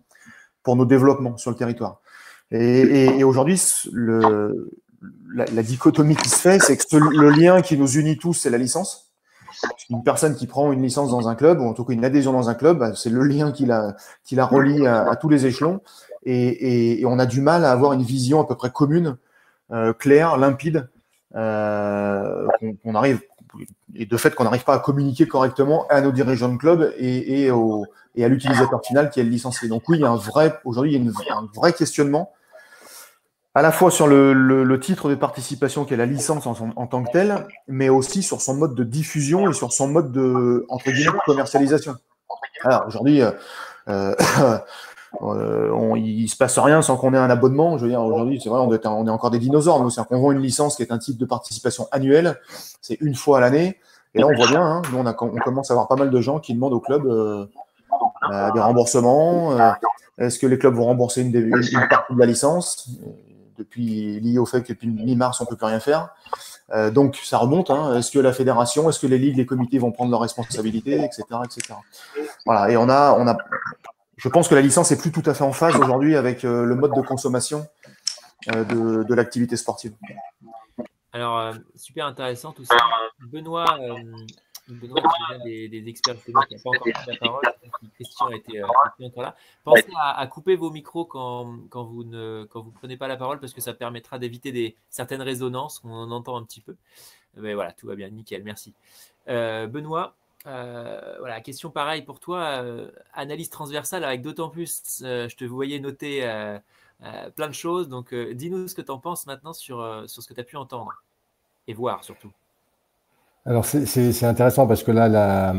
pour 0.62 0.74
nos 0.74 0.86
développements 0.86 1.36
sur 1.36 1.50
le 1.50 1.56
territoire. 1.56 2.00
Et, 2.50 3.24
aujourd'hui, 3.24 3.60
la, 3.92 5.62
dichotomie 5.62 6.16
qui 6.16 6.28
se 6.28 6.36
fait, 6.36 6.60
c'est 6.60 6.76
que 6.76 6.96
le 6.96 7.30
lien 7.30 7.62
qui 7.62 7.76
nous 7.76 7.90
unit 7.96 8.16
tous, 8.16 8.34
c'est 8.34 8.50
la 8.50 8.58
licence. 8.58 9.10
Une 9.90 10.02
personne 10.02 10.34
qui 10.34 10.46
prend 10.46 10.72
une 10.72 10.82
licence 10.82 11.10
dans 11.10 11.28
un 11.28 11.34
club, 11.34 11.60
ou 11.60 11.64
en 11.64 11.72
tout 11.72 11.84
cas 11.84 11.92
une 11.92 12.04
adhésion 12.04 12.32
dans 12.32 12.48
un 12.48 12.54
club, 12.54 12.78
bah, 12.78 12.94
c'est 12.94 13.10
le 13.10 13.22
lien 13.22 13.52
qui 13.52 13.64
la, 13.64 13.96
qui 14.24 14.34
la 14.34 14.44
relie 14.44 14.86
à, 14.86 15.16
tous 15.16 15.28
les 15.28 15.46
échelons. 15.46 15.80
Et, 16.28 17.02
on 17.06 17.18
a 17.18 17.26
du 17.26 17.40
mal 17.40 17.64
à 17.64 17.70
avoir 17.70 17.92
une 17.92 18.02
vision 18.02 18.40
à 18.40 18.46
peu 18.46 18.56
près 18.56 18.70
commune, 18.70 19.16
euh, 19.70 19.92
claire, 19.92 20.36
limpide, 20.36 20.88
euh, 21.36 22.46
et 23.94 24.06
de 24.06 24.16
fait 24.16 24.34
qu'on 24.34 24.44
n'arrive 24.44 24.64
pas 24.64 24.74
à 24.74 24.78
communiquer 24.80 25.26
correctement 25.26 25.86
à 25.88 26.00
nos 26.00 26.10
dirigeants 26.12 26.48
de 26.48 26.58
club 26.58 26.92
et, 26.98 27.48
à 27.48 28.28
l'utilisateur 28.28 28.84
final 28.84 29.10
qui 29.10 29.20
est 29.20 29.24
le 29.24 29.30
licencié. 29.30 29.68
Donc 29.68 29.88
oui, 29.88 30.02
aujourd'hui, 30.64 30.94
il 30.94 31.04
y 31.04 31.30
a 31.30 31.36
un 31.36 31.48
vrai 31.54 31.72
questionnement 31.72 32.32
à 33.54 33.62
la 33.62 33.72
fois 33.72 33.90
sur 33.90 34.06
le, 34.06 34.80
titre 34.80 35.08
de 35.08 35.14
participation 35.14 35.86
qu'est 35.86 35.96
la 35.96 36.04
licence 36.04 36.46
en, 36.46 36.86
tant 36.86 37.04
que 37.04 37.10
telle, 37.10 37.46
mais 37.68 37.88
aussi 37.88 38.22
sur 38.22 38.42
son 38.42 38.54
mode 38.54 38.74
de 38.74 38.84
diffusion 38.84 39.48
et 39.48 39.54
sur 39.54 39.72
son 39.72 39.88
mode 39.88 40.12
de, 40.12 40.66
commercialisation. 41.24 41.96
Alors 42.64 42.84
aujourd'hui, 42.88 43.22
euh, 43.88 44.14
euh, 45.22 45.70
euh 45.72 45.98
il 45.98 46.28
se 46.28 46.36
passe 46.36 46.58
rien 46.58 46.82
sans 46.82 46.96
qu'on 46.96 47.14
ait 47.14 47.18
un 47.18 47.30
abonnement. 47.30 47.78
Je 47.78 47.84
veux 47.84 47.90
dire, 47.90 48.02
aujourd'hui, 48.02 48.40
c'est 48.42 48.48
vrai, 48.48 48.60
on 48.60 48.72
est, 48.72 48.86
on 48.86 49.06
encore 49.08 49.30
des 49.30 49.38
dinosaures. 49.38 49.82
Nous, 49.82 49.90
vend 50.10 50.32
une 50.32 50.42
licence 50.42 50.76
qui 50.76 50.82
est 50.82 50.92
un 50.92 50.98
titre 50.98 51.18
de 51.18 51.26
participation 51.26 51.88
annuel. 51.92 52.38
C'est 52.80 53.00
une 53.00 53.14
fois 53.14 53.38
à 53.38 53.40
l'année. 53.40 53.78
Et 54.14 54.20
là, 54.20 54.26
on 54.26 54.34
voit 54.34 54.46
bien, 54.46 54.62
hein, 54.62 54.82
nous, 54.92 54.98
on, 54.98 55.06
on, 55.06 55.38
commence 55.38 55.70
à 55.70 55.74
avoir 55.74 55.88
pas 55.88 55.96
mal 55.96 56.10
de 56.10 56.20
gens 56.20 56.38
qui 56.38 56.54
demandent 56.54 56.72
au 56.72 56.80
club 56.80 57.06
euh, 57.06 57.46
bah, 58.28 58.50
des 58.52 58.60
remboursements. 58.60 59.56
Est-ce 60.18 60.38
que 60.38 60.46
les 60.46 60.58
clubs 60.58 60.74
vont 60.74 60.86
rembourser 60.86 61.22
une, 61.22 61.50
partie 61.88 62.14
de 62.14 62.18
la 62.18 62.26
licence? 62.26 62.88
Depuis 63.58 64.38
au 64.38 64.46
fait 64.46 64.62
que 64.62 64.72
depuis 64.72 64.88
mi-mars, 64.88 65.40
on 65.40 65.44
ne 65.44 65.48
peut 65.48 65.56
plus 65.56 65.66
rien 65.66 65.80
faire. 65.80 66.10
Euh, 66.72 66.90
donc 66.90 67.16
ça 67.16 67.38
remonte. 67.38 67.70
Hein. 67.70 67.96
Est-ce 67.96 68.10
que 68.10 68.18
la 68.18 68.32
fédération, 68.32 68.88
est-ce 68.88 68.98
que 68.98 69.06
les 69.06 69.18
ligues, 69.18 69.36
les 69.36 69.46
comités 69.46 69.78
vont 69.78 69.92
prendre 69.92 70.10
leurs 70.10 70.20
responsabilités, 70.20 71.02
etc., 71.04 71.22
etc. 71.44 71.74
Voilà. 72.44 72.70
Et 72.70 72.76
on 72.76 72.84
on 72.84 72.88
a. 72.88 73.36
Je 74.16 74.28
pense 74.28 74.48
que 74.48 74.54
la 74.54 74.62
licence 74.62 74.92
est 74.92 75.00
plus 75.00 75.12
tout 75.12 75.22
à 75.26 75.34
fait 75.34 75.44
en 75.44 75.52
phase 75.52 75.76
aujourd'hui 75.76 76.16
avec 76.16 76.44
euh, 76.44 76.64
le 76.64 76.74
mode 76.74 76.94
de 76.94 77.02
consommation 77.02 77.66
euh, 78.54 78.64
de, 79.04 79.14
l'activité 79.14 79.56
sportive. 79.56 79.94
Alors 81.12 81.54
super 81.74 82.06
intéressant 82.06 82.52
tout 82.52 82.64
ça. 82.64 82.76
Benoît, 83.20 83.78
Benoît, 84.68 85.02
des, 85.44 85.68
des 85.68 85.88
experts 85.88 86.16
qui 86.24 86.32
n'ont 86.32 86.40
pas 86.40 86.70
encore 86.70 86.80
pris 86.80 86.92
la 87.06 87.16
parole, 87.16 87.42
Christian 87.94 88.30
euh, 88.30 89.06
encore 89.06 89.22
là. 89.22 89.36
Pensez 89.64 89.86
à, 89.98 90.26
couper 90.26 90.56
vos 90.56 90.70
micros 90.70 91.04
quand, 91.04 91.44
vous 91.72 92.04
ne 92.04 92.46
quand 92.50 92.62
vous 92.62 92.72
prenez 92.72 92.96
pas 92.96 93.06
la 93.06 93.16
parole 93.16 93.38
parce 93.38 93.52
que 93.52 93.60
ça 93.60 93.74
permettra 93.74 94.18
d'éviter 94.18 94.52
des, 94.52 94.76
certaines 94.90 95.22
résonances, 95.22 95.80
on 95.84 95.92
en 95.92 96.10
entend 96.10 96.36
un 96.36 96.44
petit 96.44 96.60
peu. 96.60 96.76
Mais 97.36 97.54
voilà, 97.54 97.72
tout 97.72 97.86
va 97.86 97.94
bien, 97.94 98.08
nickel, 98.08 98.42
merci. 98.42 98.74
Euh, 99.28 99.66
Benoît, 99.66 100.14
euh, 100.46 101.16
voilà, 101.18 101.40
question 101.40 101.70
pareille 101.70 102.02
pour 102.02 102.20
toi. 102.20 102.62
analyse 103.14 103.50
transversale 103.50 104.04
avec 104.04 104.22
d'autant 104.22 104.48
plus, 104.48 105.00
je 105.02 105.34
te 105.34 105.44
voyais 105.44 105.80
noter 105.80 106.20
plein 107.34 107.48
de 107.48 107.54
choses. 107.54 107.88
Donc, 107.88 108.14
dis-nous 108.14 108.68
ce 108.68 108.74
que 108.74 108.82
tu 108.82 108.90
en 108.90 108.98
penses 108.98 109.26
maintenant 109.26 109.52
sur, 109.52 110.04
sur 110.06 110.22
ce 110.22 110.28
que 110.28 110.34
tu 110.34 110.40
as 110.40 110.44
pu 110.44 110.56
entendre 110.56 111.02
et 111.68 111.74
voir 111.74 112.04
surtout. 112.04 112.30
Alors 113.46 113.64
c'est 113.64 114.24
intéressant 114.24 114.66
parce 114.66 114.82
que 114.82 114.90
là, 114.90 115.08
la, 115.08 115.54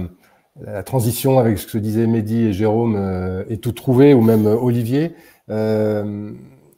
la, 0.59 0.83
transition 0.83 1.39
avec 1.39 1.57
ce 1.57 1.67
que 1.67 1.77
disaient 1.77 2.05
Mehdi 2.05 2.47
et 2.47 2.53
Jérôme 2.53 2.97
euh, 2.97 3.45
est 3.49 3.63
tout 3.63 3.71
trouvé, 3.71 4.13
ou 4.13 4.21
même 4.21 4.45
euh, 4.45 4.55
Olivier. 4.55 5.15
Euh, 5.49 6.33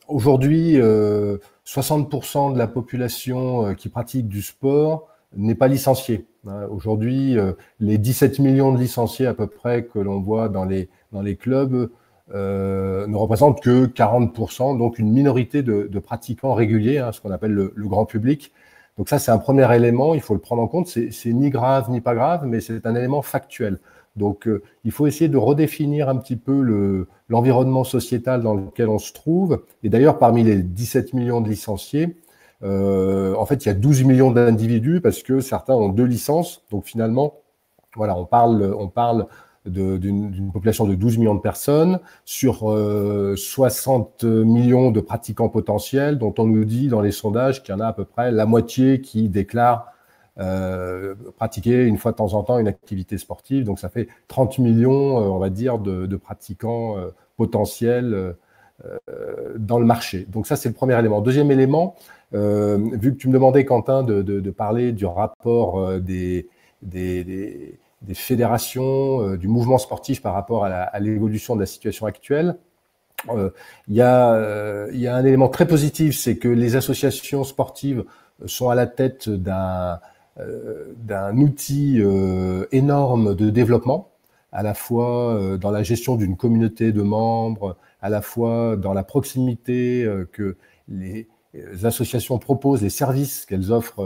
Aujourd'hui, 0.08 0.76
60% 0.76 0.80
euh, 0.80 2.54
de 2.54 2.58
la 2.58 2.68
population 2.68 3.76
qui 3.76 3.90
pratique 3.90 4.28
du 4.28 4.42
sport 4.42 5.08
n'est 5.36 5.56
pas 5.56 5.68
licenciée. 5.68 6.28
Hein. 6.48 6.68
Aujourd'hui, 6.72 7.38
les 7.80 7.98
17 7.98 8.40
millions 8.40 8.72
de 8.72 8.80
licenciés 8.80 9.28
à 9.28 9.34
peu 9.34 9.48
près 9.48 9.86
que 9.86 10.00
l'on 10.00 10.20
voit 10.20 10.50
dans 10.50 10.66
les, 10.66 10.90
dans 11.12 11.22
les 11.22 11.36
clubs 11.36 11.90
ne 12.34 13.16
représentent 13.16 13.62
que 13.62 13.86
40%, 13.88 14.78
donc 14.78 15.00
une 15.00 15.12
minorité 15.12 15.64
de, 15.64 16.00
pratiquants 16.00 16.54
réguliers, 16.54 17.00
hein, 17.00 17.12
ce 17.12 17.22
qu'on 17.22 17.32
appelle 17.32 17.54
le, 17.54 17.74
le, 17.76 17.88
grand 17.88 18.06
public. 18.06 18.52
Donc 18.98 19.10
ça, 19.10 19.18
c'est 19.18 19.32
un 19.32 19.38
premier 19.38 19.74
élément, 19.76 20.14
il 20.14 20.22
faut 20.22 20.34
le 20.34 20.42
prendre 20.42 20.62
en 20.62 20.68
compte. 20.68 20.88
C'est 20.88 21.34
ni 21.34 21.50
grave 21.50 21.90
ni 21.90 22.02
pas 22.02 22.16
grave, 22.16 22.46
mais 22.46 22.60
c'est 22.60 22.86
un 22.86 22.96
élément 22.96 23.22
factuel. 23.22 23.80
Donc 24.16 24.48
euh, 24.48 24.62
il 24.84 24.92
faut 24.92 25.08
essayer 25.08 25.30
de 25.30 25.38
redéfinir 25.38 26.10
un 26.10 26.18
petit 26.18 26.36
peu 26.36 27.06
l'environnement 27.30 27.84
sociétal 27.84 28.44
dans 28.44 28.54
lequel 28.54 28.90
on 28.90 29.00
se 29.00 29.14
trouve. 29.14 29.64
Et 29.84 29.90
d'ailleurs, 29.90 30.20
parmi 30.20 30.44
les 30.44 30.58
17 30.58 31.14
millions 31.14 31.42
de 31.42 31.50
licenciés, 31.50 32.18
euh, 32.64 33.36
en 33.36 33.46
fait, 33.46 33.66
il 33.66 33.70
y 33.70 33.72
a 33.72 33.76
12 33.76 34.04
millions 34.04 34.32
d'individus 34.32 35.02
parce 35.02 35.24
que 35.24 35.40
certains 35.40 35.76
ont 35.76 35.90
deux 35.90 36.06
licences. 36.06 36.64
Donc 36.72 36.86
finalement, 36.86 37.36
voilà, 37.96 38.18
on 38.18 38.26
parle, 38.26 38.76
on 38.78 38.88
parle 38.88 39.28
d'une 39.66 40.52
population 40.52 40.86
de 40.86 40.96
12 40.96 41.18
millions 41.18 41.36
de 41.36 41.42
personnes 41.42 42.00
sur 42.26 42.60
60 43.36 44.24
euh, 44.24 44.44
millions 44.44 44.92
de 44.92 45.02
pratiquants 45.02 45.50
potentiels, 45.50 46.18
dont 46.18 46.34
on 46.38 46.46
nous 46.46 46.66
dit 46.66 46.88
dans 46.88 47.02
les 47.02 47.12
sondages 47.12 47.64
qu'il 47.64 47.74
y 47.74 47.78
en 47.78 47.82
a 47.82 47.88
à 47.88 47.94
peu 47.94 48.06
près 48.06 48.32
la 48.32 48.46
moitié 48.46 49.02
qui 49.02 49.30
déclarent 49.30 49.88
euh, 50.40 51.16
pratiquer 51.36 51.84
une 51.84 51.98
fois 51.98 52.12
de 52.12 52.18
temps 52.18 52.34
en 52.34 52.44
temps 52.44 52.58
une 52.60 52.68
activité 52.68 53.18
sportive. 53.18 53.66
Donc 53.66 53.80
ça 53.80 53.90
fait 53.90 54.08
30 54.30 54.60
millions, 54.60 55.20
euh, 55.20 55.28
on 55.28 55.40
va 55.40 55.50
dire, 55.50 55.78
de, 55.80 56.16
pratiquants 56.16 56.96
potentiels 57.38 58.36
dans 59.58 59.78
le 59.78 59.86
marché. 59.86 60.26
Donc 60.30 60.48
ça, 60.48 60.56
c'est 60.56 60.70
le 60.70 60.76
premier 60.76 60.98
élément. 60.98 61.20
Deuxième 61.20 61.52
élément, 61.52 61.96
vu 62.32 63.14
que 63.14 63.18
tu 63.18 63.28
me 63.28 63.34
demandais, 63.34 63.66
Quentin, 63.66 64.04
de, 64.04 64.22
de, 64.22 64.40
de 64.40 64.52
parler 64.52 64.92
du 64.92 65.06
rapport 65.06 66.00
des, 66.00 66.48
des, 66.82 67.24
des 67.24 67.80
des 68.02 68.14
fédérations, 68.14 69.22
euh, 69.22 69.38
du 69.38 69.48
mouvement 69.48 69.78
sportif 69.78 70.22
par 70.22 70.34
rapport 70.34 70.66
à 70.66 71.00
l'évolution 71.00 71.56
de 71.56 71.60
la 71.60 71.66
situation 71.66 72.06
actuelle. 72.06 72.58
Euh, 73.30 73.50
il 73.88 73.96
y, 73.96 74.02
a, 74.02 74.34
euh, 74.34 74.90
y 74.94 75.08
a 75.08 75.16
un 75.16 75.26
élément 75.26 75.50
très 75.50 75.68
positif, 75.68 76.18
c'est 76.18 76.38
que 76.38 76.48
les 76.48 76.76
associations 76.76 77.44
sportives 77.44 78.06
sont 78.46 78.70
à 78.70 78.76
la 78.76 78.88
tête 78.88 79.30
d'un 79.30 80.00
d'un 80.96 81.36
outil 81.36 82.02
énorme 82.72 83.36
de 83.36 83.50
développement, 83.50 84.12
à 84.54 84.64
la 84.64 84.74
fois 84.74 85.58
dans 85.60 85.70
la 85.70 85.84
gestion 85.84 86.16
d'une 86.16 86.38
communauté 86.38 86.94
de 86.94 87.02
membres, 87.02 87.76
à 88.02 88.08
la 88.08 88.22
fois 88.22 88.78
dans 88.78 88.94
la 88.94 89.04
proximité 89.04 90.10
que 90.32 90.56
les 90.88 91.28
associations 91.84 92.38
proposent, 92.38 92.82
les 92.82 92.90
services 92.90 93.46
qu'elles 93.46 93.72
offrent 93.72 94.04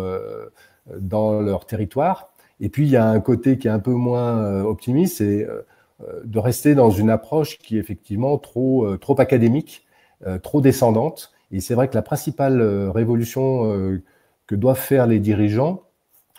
dans 0.99 1.41
leur 1.41 1.65
territoire. 1.65 2.33
Et 2.59 2.69
puis, 2.69 2.83
il 2.83 2.89
y 2.89 2.95
a 2.95 3.05
un 3.05 3.19
côté 3.19 3.57
qui 3.57 3.67
est 3.67 3.71
un 3.71 3.79
peu 3.79 3.91
moins 3.91 4.39
euh, 4.39 4.63
optimiste, 4.63 5.17
c'est 5.17 5.45
euh, 5.45 5.65
euh, 6.01 6.21
de 6.23 6.39
rester 6.39 6.75
dans 6.75 6.91
une 6.91 7.09
approche 7.09 7.57
qui 7.57 7.77
est 7.77 7.79
effectivement 7.79 8.37
trop, 8.37 8.97
trop 8.97 9.19
académique, 9.19 9.85
trop 10.41 10.61
descendante. 10.61 11.33
Et 11.51 11.59
c'est 11.59 11.75
vrai 11.75 11.89
que 11.89 11.95
la 11.95 12.01
principale 12.01 12.61
révolution 12.89 13.99
que 14.47 14.55
doivent 14.55 14.79
faire 14.79 15.05
les 15.05 15.19
dirigeants, 15.19 15.81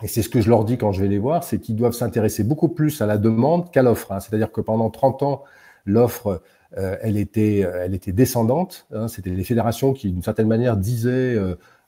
et 0.01 0.07
c'est 0.07 0.23
ce 0.23 0.29
que 0.29 0.41
je 0.41 0.49
leur 0.49 0.65
dis 0.65 0.77
quand 0.77 0.91
je 0.91 1.01
vais 1.01 1.07
les 1.07 1.19
voir, 1.19 1.43
c'est 1.43 1.59
qu'ils 1.59 1.75
doivent 1.75 1.93
s'intéresser 1.93 2.43
beaucoup 2.43 2.69
plus 2.69 3.01
à 3.01 3.05
la 3.05 3.17
demande 3.17 3.71
qu'à 3.71 3.83
l'offre. 3.83 4.11
Hein. 4.11 4.19
C'est-à-dire 4.19 4.51
que 4.51 4.59
pendant 4.59 4.89
30 4.89 5.23
ans, 5.23 5.43
l'offre, 5.85 6.41
elle, 6.75 7.17
était, 7.17 7.59
elle 7.59 7.93
était 7.93 8.11
descendante. 8.11 8.85
Hein. 8.93 9.07
C'était 9.07 9.29
les 9.29 9.43
fédérations 9.43 9.93
qui, 9.93 10.11
d'une 10.11 10.21
certaine 10.21 10.47
manière, 10.47 10.77
disaient 10.77 11.37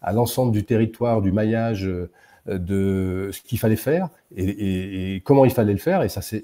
à 0.02 0.14
l'ensemble 0.14 0.52
du 0.52 0.64
territoire, 0.64 1.22
du 1.22 1.32
maillage 1.32 1.90
de 2.48 3.30
ce 3.32 3.42
qu'il 3.42 3.60
fallait 3.60 3.76
faire 3.76 4.10
et, 4.36 5.22
comment 5.26 5.46
il 5.46 5.52
fallait 5.52 5.74
le 5.74 5.80
faire. 5.80 6.04
Et 6.04 6.10
ça 6.10 6.22
s'est 6.22 6.44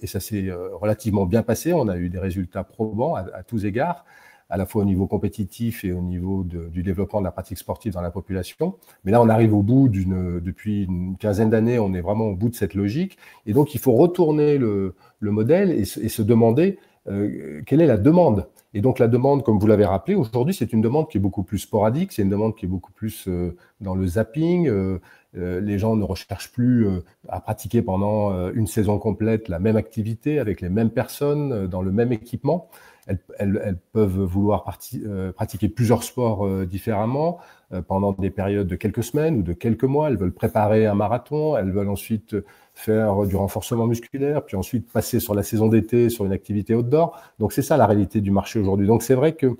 euh, 0.50 0.76
relativement 0.76 1.26
bien 1.26 1.44
passé. 1.44 1.74
On 1.74 1.88
a 1.88 1.98
eu 1.98 2.10
des 2.10 2.20
résultats 2.20 2.64
probants 2.64 3.16
à, 3.16 3.44
tous 3.44 3.66
égards, 3.66 4.06
à 4.50 4.58
la 4.58 4.66
fois 4.66 4.84
au 4.84 4.86
niveau 4.86 5.08
compétitif 5.08 5.84
et 5.84 5.94
au 5.94 6.02
niveau 6.02 6.44
du 6.44 6.84
développement 6.84 7.20
de 7.20 7.26
la 7.26 7.32
pratique 7.32 7.58
sportive 7.58 7.94
dans 7.94 8.02
la 8.02 8.12
population. 8.12 8.76
Mais 9.04 9.12
là, 9.12 9.22
on 9.22 9.30
arrive 9.30 9.54
au 9.54 9.62
bout 9.62 9.88
d'une, 9.88 10.40
depuis 10.40 10.84
une 10.84 11.18
quinzaine 11.18 11.50
d'années, 11.50 11.80
on 11.80 11.94
est 11.94 12.02
vraiment 12.02 12.26
au 12.26 12.36
bout 12.36 12.50
de 12.50 12.56
cette 12.56 12.74
logique. 12.74 13.18
Et 13.46 13.54
donc, 13.54 13.74
il 13.74 13.80
faut 13.80 13.94
retourner 13.94 14.58
le, 14.58 14.96
modèle 15.22 15.72
et, 15.72 15.86
se 15.86 16.22
demander 16.22 16.78
quelle 17.06 17.82
est 17.82 17.88
la 17.88 17.98
demande? 17.98 18.48
Et 18.74 18.82
donc 18.82 18.98
la 18.98 19.08
demande, 19.08 19.44
comme 19.44 19.60
vous 19.60 19.68
l'avez 19.68 19.86
rappelé, 19.86 20.16
aujourd'hui, 20.16 20.54
c'est 20.54 20.74
une 20.74 20.82
demande 20.82 21.10
qui 21.10 21.18
est 21.18 21.22
beaucoup 21.22 21.44
plus 21.44 21.60
sporadique, 21.60 22.12
c'est 22.12 22.24
une 22.24 22.30
demande 22.30 22.56
qui 22.56 22.66
est 22.66 22.70
beaucoup 22.70 22.92
plus 22.92 23.30
dans 23.82 23.94
le 23.94 24.08
zapping. 24.08 24.72
les 25.34 25.78
gens 25.78 25.96
ne 25.96 26.04
recherchent 26.04 26.52
plus 26.52 26.88
à 27.28 27.40
pratiquer 27.40 27.82
pendant 27.82 28.50
une 28.52 28.68
saison 28.68 29.00
complète 29.00 29.48
la 29.48 29.60
même 29.60 29.76
activité 29.76 30.40
avec 30.40 30.62
les 30.62 30.70
mêmes 30.70 30.92
personnes 30.92 31.68
dans 31.68 31.82
le 31.82 31.92
même 31.92 32.12
équipement. 32.12 32.70
Elles, 33.38 33.78
peuvent 33.92 34.22
vouloir 34.22 34.66
euh, 35.06 35.32
pratiquer 35.34 35.68
plusieurs 35.68 36.04
sports 36.04 36.46
euh, 36.46 36.66
différemment 36.66 37.38
euh, 37.38 37.42
pendant 37.82 38.14
des 38.14 38.30
périodes 38.30 38.68
de 38.68 38.76
quelques 38.76 39.04
semaines 39.04 39.38
ou 39.38 39.42
de 39.42 39.54
quelques 39.54 39.84
mois. 39.84 40.10
Elles 40.10 40.18
veulent 40.18 40.34
préparer 40.34 40.86
un 40.86 40.96
marathon, 40.96 41.58
elles 41.58 41.72
veulent 41.72 41.90
ensuite 41.90 42.36
faire 42.74 43.26
du 43.26 43.36
renforcement 43.36 43.88
musculaire, 43.88 44.44
puis 44.44 44.58
ensuite 44.58 44.92
passer 44.92 45.20
sur 45.20 45.36
la 45.36 45.44
saison 45.44 45.68
d'été 45.68 46.10
sur 46.10 46.26
une 46.26 46.34
activité 46.34 46.76
outdoor. 46.76 47.20
Donc 47.40 47.54
c'est 47.54 47.62
ça 47.62 47.78
la 47.78 47.86
réalité 47.86 48.22
du 48.22 48.32
marché 48.32 48.60
aujourd'hui. 48.60 48.88
Donc 48.88 49.04
c'est 49.04 49.16
vrai 49.16 49.34
que 49.34 49.58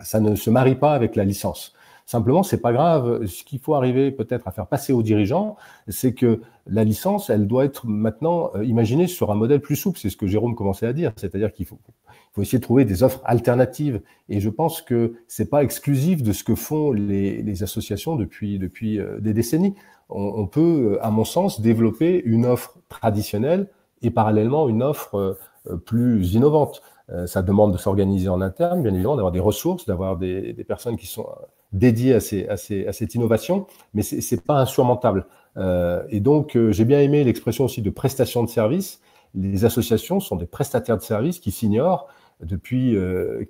ça 0.00 0.20
ne 0.20 0.34
se 0.34 0.50
marie 0.50 0.74
pas 0.74 0.92
avec 0.92 1.16
la 1.16 1.24
licence. 1.24 1.74
Simplement, 2.06 2.42
c'est 2.42 2.60
pas 2.60 2.72
grave. 2.72 3.26
Ce 3.26 3.44
qu'il 3.44 3.60
faut 3.60 3.76
arriver 3.76 4.10
peut-être 4.10 4.48
à 4.48 4.50
faire 4.50 4.66
passer 4.66 4.92
aux 4.92 5.02
dirigeants, 5.02 5.56
c'est 5.86 6.12
que 6.12 6.40
la 6.66 6.82
licence, 6.82 7.30
elle 7.30 7.46
doit 7.46 7.64
être 7.64 7.86
maintenant 7.86 8.50
imaginée 8.64 9.06
sur 9.06 9.30
un 9.30 9.36
modèle 9.36 9.60
plus 9.60 9.76
souple. 9.76 9.96
C'est 10.00 10.10
ce 10.10 10.16
que 10.16 10.26
Jérôme 10.26 10.56
commençait 10.56 10.86
à 10.86 10.92
dire. 10.92 11.12
C'est-à-dire 11.14 11.52
qu'il 11.52 11.66
faut 11.66 11.78
faut 12.32 12.42
essayer 12.42 12.58
de 12.58 12.64
trouver 12.64 12.84
des 12.84 13.02
offres 13.02 13.20
alternatives. 13.24 14.00
Et 14.28 14.40
je 14.40 14.48
pense 14.48 14.82
que 14.82 15.14
c'est 15.26 15.50
pas 15.50 15.62
exclusif 15.62 16.22
de 16.22 16.32
ce 16.32 16.44
que 16.44 16.54
font 16.54 16.92
les, 16.92 17.62
associations 17.62 18.16
depuis, 18.16 18.58
depuis 18.58 18.98
euh, 18.98 19.18
des 19.20 19.34
décennies. 19.34 19.74
On, 20.08 20.46
peut, 20.46 20.94
euh, 20.94 21.04
à 21.04 21.10
mon 21.10 21.24
sens, 21.24 21.60
développer 21.60 22.20
une 22.24 22.46
offre 22.46 22.78
traditionnelle 22.88 23.68
et 24.02 24.10
parallèlement 24.10 24.68
une 24.68 24.82
offre 24.82 25.38
euh, 25.68 25.76
plus 25.76 26.34
innovante. 26.34 26.82
Ça 27.26 27.42
demande 27.42 27.72
de 27.72 27.76
s'organiser 27.76 28.28
en 28.28 28.40
interne, 28.40 28.82
bien 28.82 28.94
évidemment, 28.94 29.16
d'avoir 29.16 29.32
des 29.32 29.40
ressources, 29.40 29.84
d'avoir 29.84 30.16
des, 30.16 30.54
personnes 30.62 30.96
qui 30.96 31.08
sont 31.08 31.26
dédiées 31.72 32.14
à, 32.14 32.18
à, 32.52 32.56
cette 32.56 33.14
innovation, 33.16 33.66
mais 33.94 34.02
c'est 34.02 34.44
pas 34.44 34.60
insurmontable. 34.60 35.26
Et 36.10 36.20
donc, 36.20 36.56
j'ai 36.70 36.84
bien 36.84 37.00
aimé 37.00 37.24
l'expression 37.24 37.64
aussi 37.64 37.82
de 37.82 37.90
prestation 37.90 38.44
de 38.44 38.48
service. 38.48 39.00
Les 39.34 39.64
associations 39.64 40.20
sont 40.20 40.36
des 40.36 40.46
prestataires 40.46 40.98
de 40.98 41.02
services 41.02 41.40
qui 41.40 41.50
s'ignorent 41.50 42.06
depuis 42.42 42.96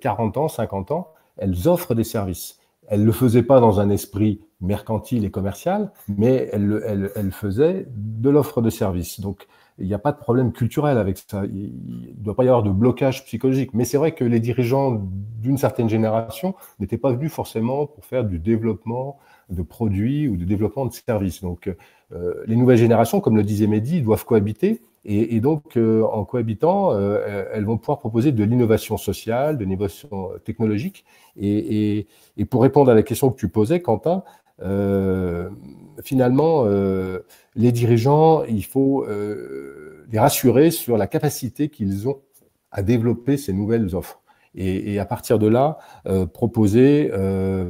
40 0.01 0.37
euh, 0.37 0.39
ans, 0.41 0.47
50 0.47 0.91
ans, 0.91 1.09
elles 1.37 1.67
offrent 1.67 1.95
des 1.95 2.03
services. 2.03 2.59
Elles 2.87 3.01
ne 3.01 3.05
le 3.05 3.11
faisaient 3.11 3.43
pas 3.43 3.59
dans 3.59 3.79
un 3.79 3.89
esprit 3.89 4.41
mercantile 4.59 5.25
et 5.25 5.31
commercial, 5.31 5.91
mais 6.09 6.49
elles, 6.51 7.31
faisaient 7.31 7.87
de 7.89 8.29
l'offre 8.29 8.61
de 8.61 8.69
services. 8.69 9.19
Donc, 9.19 9.47
il 9.79 9.87
n'y 9.87 9.93
a 9.93 9.99
pas 9.99 10.11
de 10.11 10.17
problème 10.17 10.51
culturel 10.51 10.97
avec 10.97 11.17
ça. 11.17 11.43
Il 11.45 11.73
ne 12.17 12.23
doit 12.23 12.35
pas 12.35 12.43
y 12.43 12.47
avoir 12.47 12.63
de 12.63 12.69
blocage 12.69 13.25
psychologique. 13.25 13.73
Mais 13.73 13.85
c'est 13.85 13.97
vrai 13.97 14.11
que 14.11 14.23
les 14.23 14.39
dirigeants 14.39 15.01
d'une 15.41 15.57
certaine 15.57 15.89
génération 15.89 16.53
n'étaient 16.79 16.97
pas 16.97 17.13
venus 17.13 17.31
forcément 17.31 17.87
pour 17.87 18.05
faire 18.05 18.23
du 18.25 18.39
développement 18.39 19.17
de 19.49 19.61
produits 19.63 20.27
ou 20.27 20.35
du 20.35 20.45
développement 20.45 20.85
de 20.85 20.93
services. 20.93 21.41
Donc, 21.41 21.73
euh, 22.11 22.33
les 22.45 22.55
nouvelles 22.55 22.77
générations, 22.77 23.21
comme 23.21 23.37
le 23.37 23.43
disait 23.43 23.67
Mehdi, 23.67 24.01
doivent 24.01 24.25
cohabiter 24.25 24.81
et, 25.03 25.39
donc, 25.41 25.77
euh, 25.77 26.03
en 26.03 26.25
cohabitant, 26.25 26.91
euh, 26.93 27.45
elles 27.51 27.65
vont 27.65 27.77
pouvoir 27.77 27.97
proposer 27.97 28.31
de 28.31 28.43
l'innovation 28.43 28.97
sociale, 28.97 29.57
de 29.57 29.63
l'innovation 29.63 30.29
technologique. 30.43 31.05
Et, 31.39 32.07
pour 32.51 32.61
répondre 32.61 32.91
à 32.91 32.93
la 32.93 33.01
question 33.01 33.31
que 33.31 33.39
tu 33.39 33.49
posais, 33.49 33.81
Quentin, 33.81 34.23
euh, 34.61 35.49
finalement, 36.03 36.65
euh, 36.65 37.25
les 37.55 37.71
dirigeants, 37.71 38.43
il 38.43 38.63
faut 38.63 39.07
les 39.07 40.19
rassurer 40.19 40.69
sur 40.69 40.97
la 40.97 41.07
capacité 41.07 41.69
qu'ils 41.69 42.07
ont 42.07 42.21
à 42.71 42.83
développer 42.83 43.37
ces 43.37 43.53
nouvelles 43.53 43.95
offres. 43.95 44.21
Et 44.53 44.99
à 44.99 45.05
partir 45.05 45.39
de 45.39 45.47
là, 45.47 45.79
proposer 46.33 47.09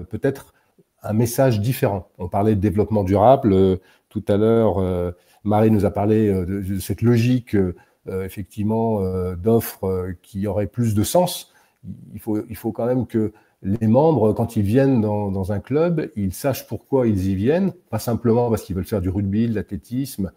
peut-être 0.10 0.54
un 1.02 1.14
message 1.14 1.62
différent. 1.62 2.10
On 2.18 2.28
parlait 2.28 2.56
de 2.56 2.60
développement 2.60 3.04
durable 3.04 3.80
tout 4.10 4.24
à 4.28 4.36
l'heure. 4.36 5.14
Marie 5.44 5.72
nous 5.72 5.86
a 5.86 5.92
parlé 5.92 6.28
euh, 6.28 6.46
de, 6.46 6.80
cette 6.80 7.02
logique, 7.02 7.56
euh, 7.56 7.74
effectivement, 8.08 9.02
euh, 9.02 9.36
d'offres 9.36 10.14
qui 10.22 10.48
aurait 10.48 10.68
plus 10.68 10.94
de 10.94 11.04
sens. 11.04 11.54
Il 12.14 12.20
faut, 12.20 12.44
il 12.50 12.56
faut 12.56 12.72
quand 12.72 12.86
même 12.86 13.08
que 13.08 13.34
les 13.64 13.88
membres, 13.88 14.34
quand 14.34 14.56
ils 14.56 14.64
viennent 14.64 15.02
dans, 15.02 15.32
dans, 15.32 15.52
un 15.52 15.60
club, 15.60 16.10
ils 16.16 16.34
sachent 16.34 16.68
pourquoi 16.68 17.08
ils 17.08 17.28
y 17.28 17.36
viennent, 17.36 17.74
pas 17.90 18.00
simplement 18.00 18.50
parce 18.50 18.64
qu'ils 18.64 18.76
veulent 18.76 18.86
faire 18.86 19.02
du 19.02 19.10
rugby, 19.10 19.48
de 19.48 19.56
l'athlétisme 19.56 20.32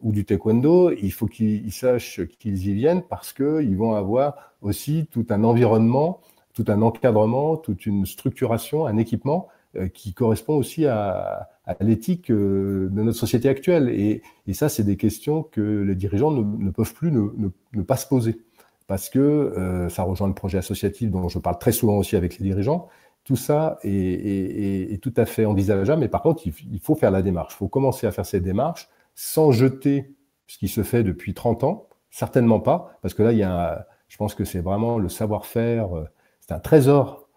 ou 0.00 0.12
du 0.12 0.24
taekwondo. 0.24 0.90
Il 0.92 1.12
faut 1.12 1.26
qu'ils 1.26 1.72
sachent 1.72 2.22
qu'ils 2.38 2.66
y 2.66 2.72
viennent 2.72 3.02
parce 3.02 3.34
qu'ils 3.34 3.76
vont 3.76 3.94
avoir 3.94 4.54
aussi 4.62 5.08
tout 5.10 5.26
un 5.28 5.44
environnement, 5.44 6.20
tout 6.54 6.64
un 6.68 6.80
encadrement, 6.80 7.56
toute 7.56 7.84
une 7.84 8.06
structuration, 8.06 8.86
un 8.86 8.96
équipement 8.96 9.48
qui 9.94 10.14
correspond 10.14 10.56
aussi 10.56 10.86
à, 10.86 11.50
à 11.78 11.84
l'éthique 11.84 12.30
euh, 12.30 12.88
de 12.90 13.02
notre 13.02 13.18
société 13.18 13.48
actuelle. 13.48 13.88
Et, 13.90 14.22
et 14.46 14.54
ça, 14.54 14.68
c'est 14.68 14.82
des 14.82 14.96
questions 14.96 15.42
que 15.42 15.82
les 15.82 15.94
dirigeants 15.94 16.30
ne, 16.30 16.70
peuvent 16.70 16.94
plus 16.94 17.12
ne, 17.12 17.28
ne, 17.72 17.82
pas 17.82 17.96
se 17.96 18.06
poser. 18.06 18.40
Parce 18.86 19.08
que 19.08 19.18
euh, 19.18 19.88
ça 19.88 20.02
rejoint 20.02 20.28
le 20.28 20.34
projet 20.34 20.58
associatif 20.58 21.10
dont 21.10 21.28
je 21.28 21.38
parle 21.38 21.58
très 21.58 21.72
souvent 21.72 21.96
aussi 21.96 22.16
avec 22.16 22.38
les 22.38 22.44
dirigeants. 22.44 22.88
Tout 23.24 23.36
ça 23.36 23.78
est, 23.84 24.92
est, 24.92 25.02
tout 25.02 25.12
à 25.16 25.26
fait 25.26 25.44
envisageable, 25.44 26.00
mais 26.00 26.08
par 26.08 26.22
contre, 26.22 26.42
il, 26.46 26.80
faut 26.80 26.94
faire 26.94 27.10
la 27.10 27.22
démarche. 27.22 27.54
Il 27.54 27.58
faut 27.58 27.68
commencer 27.68 28.06
à 28.06 28.12
faire 28.12 28.26
cette 28.26 28.42
démarche 28.42 28.88
sans 29.14 29.52
jeter 29.52 30.14
ce 30.46 30.58
qui 30.58 30.68
se 30.68 30.82
fait 30.82 31.04
depuis 31.04 31.34
30 31.34 31.62
ans. 31.62 31.86
Certainement 32.10 32.58
pas, 32.58 32.98
parce 33.02 33.14
que 33.14 33.22
là, 33.22 33.32
il 33.32 33.38
y 33.38 33.44
a 33.44 33.86
je 34.08 34.16
pense 34.16 34.34
que 34.34 34.44
c'est 34.44 34.58
vraiment 34.58 34.98
le 34.98 35.08
savoir-faire, 35.08 35.96
euh, 35.96 36.04
c'est 36.40 36.52
un 36.52 36.58
trésor 36.58 37.28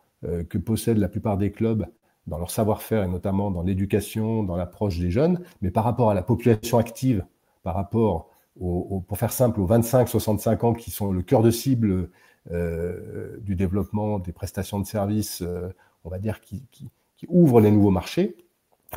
que 0.49 0.57
possèdent 0.57 0.99
la 0.99 1.09
plupart 1.09 1.37
des 1.37 1.51
clubs 1.51 1.85
dans 2.27 2.37
leur 2.37 2.51
savoir-faire 2.51 3.03
et 3.03 3.07
notamment 3.07 3.51
dans 3.51 3.63
l'éducation, 3.63 4.43
dans 4.43 4.55
l'approche 4.55 4.99
des 4.99 5.11
jeunes, 5.11 5.41
mais 5.61 5.71
par 5.71 5.83
rapport 5.83 6.09
à 6.09 6.13
la 6.13 6.23
population 6.23 6.77
active, 6.77 7.25
par 7.63 7.75
rapport, 7.75 8.29
au, 8.59 9.03
pour 9.07 9.17
faire 9.17 9.31
simple, 9.31 9.59
aux 9.59 9.67
25-65 9.67 10.65
ans 10.65 10.73
qui 10.73 10.91
sont 10.91 11.11
le 11.11 11.21
cœur 11.21 11.41
de 11.41 11.51
cible 11.51 12.09
euh, 12.51 13.37
du 13.41 13.55
développement 13.55 14.19
des 14.19 14.33
prestations 14.33 14.79
de 14.79 14.85
services, 14.85 15.41
euh, 15.41 15.69
on 16.03 16.09
va 16.09 16.19
dire, 16.19 16.41
qui, 16.41 16.63
ouvrent 17.29 17.61
les 17.61 17.71
nouveaux 17.71 17.89
marchés. 17.89 18.35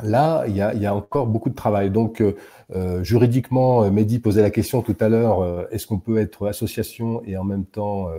Là, 0.03 0.43
il 0.47 0.55
y 0.55 0.61
a, 0.61 0.93
encore 0.93 1.27
beaucoup 1.27 1.49
de 1.49 1.55
travail. 1.55 1.89
Donc, 1.89 2.21
euh, 2.21 3.03
juridiquement, 3.03 3.89
Mehdi 3.89 4.19
posait 4.19 4.41
la 4.41 4.51
question 4.51 4.81
tout 4.81 4.97
à 4.99 5.07
l'heure, 5.07 5.71
est-ce 5.71 5.87
qu'on 5.87 5.97
peut 5.97 6.17
être 6.17 6.45
association 6.45 7.23
et 7.23 7.37
en 7.37 7.45
même 7.45 7.65
temps 7.65 8.09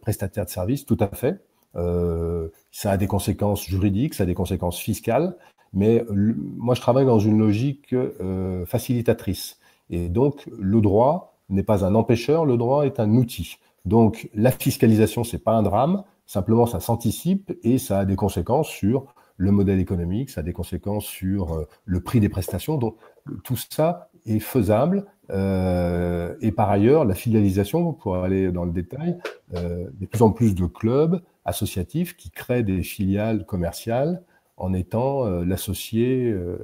prestataire 0.00 0.44
de 0.44 0.50
services 0.50 0.84
Tout 0.84 0.96
à 0.98 1.06
fait. 1.06 1.40
Euh, 1.76 2.48
ça 2.70 2.90
a 2.90 2.96
des 2.96 3.06
conséquences 3.06 3.64
juridiques, 3.64 4.14
ça 4.14 4.22
a 4.24 4.26
des 4.26 4.34
conséquences 4.34 4.78
fiscales, 4.78 5.36
mais 5.72 6.04
moi 6.10 6.74
je 6.74 6.80
travaille 6.80 7.06
dans 7.06 7.18
une 7.18 7.38
logique 7.38 7.92
euh, 7.92 8.64
facilitatrice. 8.66 9.58
Et 9.90 10.08
donc 10.08 10.48
le 10.58 10.80
droit 10.80 11.38
n'est 11.48 11.62
pas 11.62 11.84
un 11.84 11.94
empêcheur, 11.94 12.44
le 12.44 12.56
droit 12.56 12.86
est 12.86 12.98
un 13.00 13.12
outil. 13.14 13.58
Donc 13.84 14.28
la 14.34 14.50
fiscalisation, 14.50 15.22
c'est 15.22 15.42
pas 15.42 15.52
un 15.52 15.62
drame, 15.62 16.02
simplement 16.26 16.66
ça 16.66 16.80
s'anticipe 16.80 17.52
et 17.62 17.78
ça 17.78 18.00
a 18.00 18.04
des 18.04 18.16
conséquences 18.16 18.68
sur 18.68 19.14
le 19.36 19.50
modèle 19.50 19.78
économique, 19.78 20.30
ça 20.30 20.40
a 20.40 20.42
des 20.42 20.54
conséquences 20.54 21.04
sur 21.04 21.52
euh, 21.52 21.68
le 21.84 22.00
prix 22.00 22.20
des 22.20 22.30
prestations. 22.30 22.78
Donc 22.78 22.96
tout 23.44 23.56
ça 23.56 24.08
est 24.24 24.38
faisable. 24.38 25.06
Et 25.28 26.52
par 26.52 26.70
ailleurs, 26.70 27.04
la 27.04 27.14
filialisation, 27.14 27.92
pour 27.92 28.16
aller 28.16 28.52
dans 28.52 28.64
le 28.64 28.70
détail, 28.70 29.18
de 29.52 30.06
plus 30.06 30.22
en 30.22 30.30
plus 30.30 30.54
de 30.54 30.66
clubs 30.66 31.20
associatifs 31.46 32.16
qui 32.16 32.30
créent 32.30 32.64
des 32.64 32.82
filiales 32.82 33.46
commerciales 33.46 34.22
en 34.56 34.74
étant 34.74 35.24
euh, 35.24 35.44
l'associé 35.44 36.30
euh, 36.30 36.58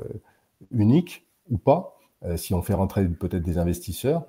unique 0.70 1.26
ou 1.50 1.58
pas, 1.58 1.98
euh, 2.24 2.36
si 2.36 2.54
on 2.54 2.62
fait 2.62 2.74
rentrer 2.74 3.06
peut-être 3.08 3.42
des 3.42 3.58
investisseurs. 3.58 4.26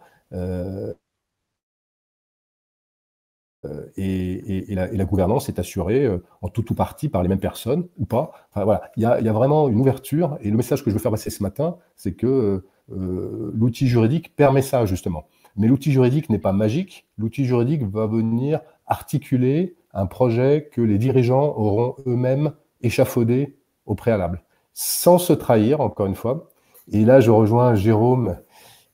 Et, 3.96 4.76
la, 4.76 5.06
gouvernance 5.06 5.48
est 5.48 5.60
assurée 5.60 6.10
en 6.42 6.50
tout 6.50 6.72
ou 6.72 6.76
partie 6.76 7.08
par 7.08 7.22
les 7.22 7.30
mêmes 7.30 7.40
personnes 7.40 7.88
ou 7.98 8.06
pas. 8.06 8.32
Enfin, 8.52 8.66
voilà, 8.66 8.92
il 8.98 9.04
y 9.04 9.06
a, 9.06 9.20
il 9.20 9.26
y 9.26 9.30
a 9.30 9.34
vraiment 9.34 9.70
une 9.70 9.80
ouverture. 9.80 10.38
Et 10.42 10.50
le 10.50 10.58
message 10.58 10.84
que 10.84 10.90
je 10.90 10.96
veux 10.96 11.02
faire 11.02 11.12
passer 11.12 11.30
ce 11.30 11.44
matin, 11.44 11.78
c'est 11.96 12.14
que 12.14 12.66
l'outil 12.90 13.88
juridique 13.88 14.36
permet 14.36 14.64
ça 14.64 14.86
justement. 14.86 15.28
Mais 15.56 15.68
l'outil 15.68 15.92
juridique 15.92 16.30
n'est 16.30 16.40
pas 16.40 16.52
magique. 16.52 17.08
L'outil 17.18 17.46
juridique 17.46 17.84
va 17.84 18.08
venir 18.08 18.60
articuler 18.88 19.76
un 19.94 20.06
projet 20.06 20.70
que 20.72 20.82
les 20.82 20.98
dirigeants 20.98 21.54
auront 21.56 21.96
eux-mêmes 22.08 22.54
échafaudé 22.82 23.56
au 23.86 23.96
préalable, 23.96 24.42
sans 24.74 25.18
se 25.18 25.34
trahir, 25.34 25.82
encore 25.82 26.06
une 26.06 26.16
fois. 26.16 26.50
Et 26.92 27.06
là, 27.06 27.20
je 27.20 27.32
rejoins 27.32 27.76
Jérôme 27.76 28.38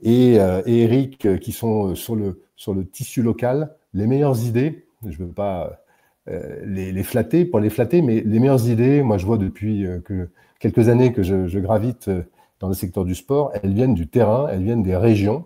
et, 0.01 0.39
euh, 0.39 0.61
Eric 0.65 1.25
euh, 1.25 1.37
qui 1.37 1.51
sont 1.51 1.91
euh, 1.91 1.95
sur 1.95 2.15
le, 2.15 2.85
tissu 2.85 3.21
local. 3.21 3.75
Les 3.93 4.07
meilleures 4.07 4.43
idées, 4.43 4.85
je 5.05 5.21
ne 5.21 5.27
veux 5.27 5.33
pas 5.33 5.81
les, 6.27 6.91
les, 6.91 7.03
flatter 7.03 7.43
pour 7.43 7.59
les 7.59 7.71
flatter, 7.71 8.03
mais 8.03 8.21
les 8.21 8.39
meilleures 8.39 8.67
idées, 8.67 9.01
moi 9.01 9.17
je 9.17 9.25
vois 9.25 9.39
depuis 9.39 9.87
que 10.05 10.29
quelques 10.59 10.87
années 10.87 11.11
que 11.11 11.23
je, 11.23 11.47
je 11.47 11.57
gravite 11.57 12.11
dans 12.59 12.67
le 12.67 12.75
secteur 12.75 13.03
du 13.03 13.15
sport, 13.15 13.51
elles 13.55 13.73
viennent 13.73 13.95
du 13.95 14.07
terrain, 14.07 14.47
elles 14.51 14.61
viennent 14.61 14.83
des 14.83 14.95
régions. 14.95 15.45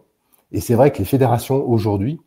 Et 0.52 0.60
c'est 0.60 0.74
vrai 0.74 0.92
que 0.92 0.98
les 0.98 1.06
fédérations 1.06 1.66
aujourd'hui, 1.66 2.20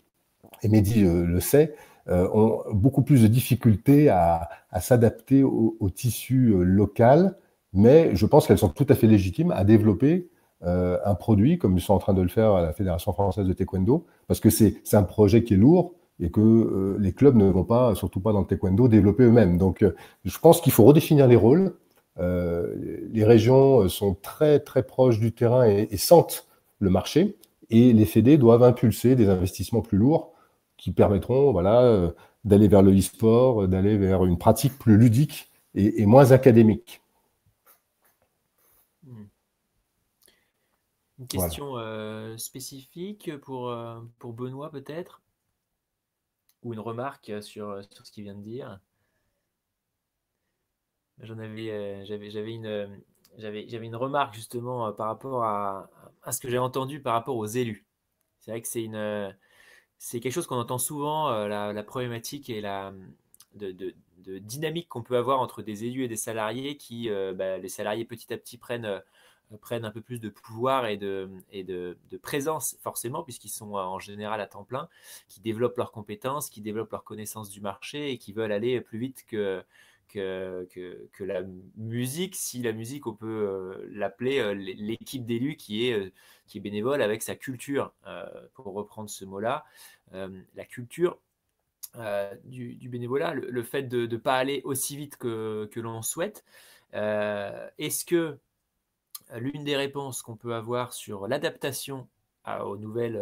et 0.62 0.68
Mehdi 0.68 1.03
le 1.03 1.39
sait, 1.41 1.74
ont 2.09 2.61
beaucoup 2.72 3.02
plus 3.02 3.22
de 3.22 3.28
difficultés 3.28 4.09
à, 4.09 4.48
s'adapter 4.80 5.42
au, 5.42 5.90
tissu 5.94 6.54
local, 6.62 7.36
mais 7.72 8.14
je 8.14 8.26
pense 8.26 8.46
qu'elles 8.46 8.59
sont 8.59 8.68
tout 8.68 8.86
à 8.88 8.94
fait 8.94 9.07
légitimes 9.07 9.50
à 9.50 9.64
développer 9.64 10.28
un 10.62 11.14
produit, 11.14 11.59
comme 11.59 11.76
ils 11.76 11.80
sont 11.80 11.94
en 11.94 11.98
train 11.98 12.14
de 12.14 12.22
le 12.22 12.28
faire 12.28 12.52
à 12.52 12.62
la 12.62 12.72
Fédération 12.72 13.12
française 13.12 13.46
de 13.46 13.52
taekwondo, 13.52 14.07
parce 14.28 14.40
que 14.40 14.50
c'est 14.50 14.94
un 14.94 15.02
projet 15.02 15.42
qui 15.42 15.54
est 15.54 15.57
lourd, 15.57 15.94
et 16.20 16.30
que 16.30 16.96
les 16.98 17.12
clubs 17.12 17.36
ne 17.36 17.50
vont 17.50 17.64
pas, 17.64 17.94
surtout 17.94 18.20
pas 18.20 18.32
dans 18.32 18.40
le 18.40 18.46
taekwondo, 18.46 18.88
développer 18.88 19.24
eux-mêmes. 19.24 19.59
Donc, 19.59 19.84
je 20.24 20.38
pense 20.38 20.61
qu'il 20.61 20.72
faut 20.72 20.84
redéfinir 20.84 21.26
les 21.26 21.36
rôles. 21.36 21.74
les 22.18 23.24
régions 23.24 23.88
sont 23.88 24.14
très 24.14 24.61
très 24.61 24.82
proches 24.82 25.18
du 25.18 25.32
terrain 25.32 25.68
et, 25.68 25.88
et 25.90 25.96
sentent 25.96 26.46
le 26.78 26.90
marché. 26.90 27.36
Et 27.70 27.92
les 27.92 28.04
fédés 28.04 28.38
doivent 28.38 28.62
impulser 28.62 29.16
des 29.16 29.28
investissements 29.28 29.82
plus 29.82 29.98
lourds 29.98 30.32
qui 30.87 30.93
permettront 30.93 31.51
voilà, 31.51 31.82
euh, 31.82 32.12
d'aller 32.45 32.68
vers 32.68 32.80
le 32.80 32.97
e-sport, 32.97 33.64
euh, 33.64 33.66
d'aller 33.66 33.99
vers 33.99 34.24
une 34.24 34.39
pratique 34.39 34.78
plus 34.78 34.97
ludique 34.97 35.51
et, 35.74 36.07
moins 36.07 36.30
académique. 36.30 37.03
Hmm. 39.03 39.24
Une 41.18 41.26
question 41.26 41.76
euh, 41.76 42.37
spécifique 42.37 43.37
pour, 43.39 43.76
pour 44.20 44.32
Benoît 44.32 44.70
peut-être? 44.70 45.22
Ou 46.62 46.72
une 46.72 46.78
remarque 46.78 47.32
sur, 47.43 47.82
sur 47.91 48.07
ce 48.07 48.12
qu'il 48.12 48.22
vient 48.22 48.37
de 48.37 48.43
dire? 48.43 48.78
J'en 51.18 51.39
avais, 51.41 52.07
j'avais, 52.07 52.30
j'avais 52.30 52.55
une, 52.55 53.03
j'avais, 53.39 53.64
une 53.64 53.97
remarque 53.97 54.34
justement 54.34 54.93
par 54.93 55.09
rapport 55.09 55.43
à, 55.43 55.91
à 56.22 56.30
ce 56.30 56.39
que 56.41 56.49
j'ai 56.49 56.59
entendu 56.59 57.03
par 57.03 57.14
rapport 57.14 57.37
aux 57.37 57.47
élus. 57.47 57.84
C'est 58.39 58.53
vrai 58.53 58.62
que 58.62 58.68
c'est 58.68 58.84
une, 58.84 59.34
c'est 59.99 60.20
quelque 60.20 60.32
chose 60.32 60.47
qu'on 60.47 60.57
entend 60.57 60.78
souvent, 60.78 61.30
euh, 61.30 61.49
la, 61.49 61.82
problématique 61.82 62.51
et 62.51 62.61
la 62.61 62.92
dynamique 63.55 64.88
qu'on 64.88 65.03
peut 65.03 65.16
avoir 65.16 65.40
entre 65.40 65.62
des 65.62 65.84
élus 65.84 66.05
et 66.05 66.09
des 66.09 66.16
salariés 66.16 66.76
qui, 66.76 67.11
euh, 67.11 67.32
bah, 67.32 67.59
les 67.59 67.68
salariés 67.68 68.05
petit 68.05 68.32
à 68.32 68.36
petit 68.36 68.59
prennent 68.59 69.03
prennent 69.61 69.84
un 69.84 69.92
peu 69.92 70.01
plus 70.01 70.18
de 70.18 70.28
pouvoir 70.28 70.86
et 70.86 70.97
de, 70.97 71.30
et 71.53 71.62
de, 71.62 71.97
présence, 72.20 72.76
forcément, 72.80 73.22
puisqu'ils 73.22 73.51
sont 73.51 73.74
en 73.74 74.01
général 74.01 74.40
à 74.40 74.47
temps 74.47 74.64
plein, 74.64 74.88
qui 75.28 75.40
développent 75.40 75.76
leurs 75.76 75.92
compétences, 75.92 76.51
qui 76.51 76.61
développent 76.61 76.90
leur 76.90 77.05
connaissance 77.05 77.49
du 77.49 77.61
marché 77.61 78.11
et 78.11 78.18
qui 78.18 78.32
veulent 78.32 78.51
aller 78.51 78.80
plus 78.80 78.99
vite 78.99 79.24
que, 79.28 79.62
que, 80.09 80.68
que, 81.12 81.24
la 81.24 81.42
musique, 81.76 82.36
si 82.36 82.62
la 82.62 82.72
musique, 82.72 83.07
on 83.07 83.14
peut 83.14 83.26
euh, 83.26 83.88
l'appeler 83.90 84.38
euh, 84.38 84.54
l'équipe 84.54 85.24
d'élus 85.24 85.57
qui 85.57 85.88
est, 85.88 85.92
euh, 85.92 86.12
qui 86.46 86.59
est 86.59 86.61
bénévole 86.61 87.02
avec 87.02 87.22
sa 87.22 87.34
culture, 87.34 87.92
pour 88.54 88.66
reprendre 88.66 89.11
ce 89.11 89.24
mot-là. 89.24 89.64
la 90.12 90.64
culture 90.64 91.18
du, 92.44 92.88
bénévolat, 92.88 93.34
le, 93.34 93.62
fait 93.62 93.82
de 93.84 94.07
ne 94.07 94.16
pas 94.16 94.36
aller 94.36 94.61
aussi 94.64 94.96
vite 94.96 95.16
que, 95.16 95.68
que 95.72 95.80
l'on 95.80 96.02
souhaite. 96.02 96.44
Est-ce 96.92 98.04
que 98.04 98.38
l'une 99.34 99.64
des 99.64 99.76
réponses 99.76 100.22
qu'on 100.22 100.36
peut 100.36 100.54
avoir 100.54 100.92
sur 100.92 101.26
l'adaptation 101.26 102.09
aux 102.64 102.76
nouvelles, 102.76 103.20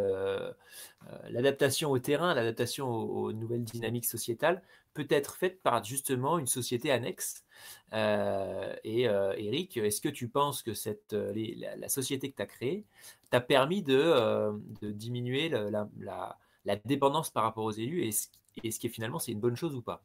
l'adaptation 1.29 1.91
au 1.91 1.99
terrain, 1.99 2.35
l'adaptation 2.35 2.89
aux, 2.89 3.33
nouvelles 3.33 3.65
dynamiques 3.65 4.05
sociétales 4.07 4.63
peut 4.95 5.07
être 5.11 5.37
faite 5.37 5.61
par 5.63 5.85
justement 5.85 6.39
une 6.39 6.47
société 6.47 6.91
annexe. 6.91 7.45
Euh, 7.93 8.75
et 8.85 9.09
euh, 9.09 9.35
Eric, 9.37 9.77
est-ce 9.77 10.01
que 10.01 10.09
tu 10.09 10.29
penses 10.29 10.63
que 10.63 10.73
cette, 10.73 11.13
euh, 11.13 11.35
la, 11.77 11.89
société 11.89 12.31
que 12.31 12.37
tu 12.37 12.43
as 12.43 12.47
créée 12.47 12.85
t'a 13.31 13.41
permis 13.41 13.83
de, 13.83 14.53
diminuer 14.83 15.49
la, 15.49 16.79
dépendance 16.85 17.31
par 17.31 17.43
rapport 17.43 17.65
aux 17.65 17.73
élus? 17.73 18.05
Et 18.05 18.09
est-ce, 18.09 18.29
est-ce 18.63 18.81
que 18.81 18.89
finalement 18.89 19.19
c'est 19.19 19.33
une 19.33 19.41
bonne 19.41 19.57
chose 19.57 19.75
ou 19.75 19.83
pas? 19.83 20.03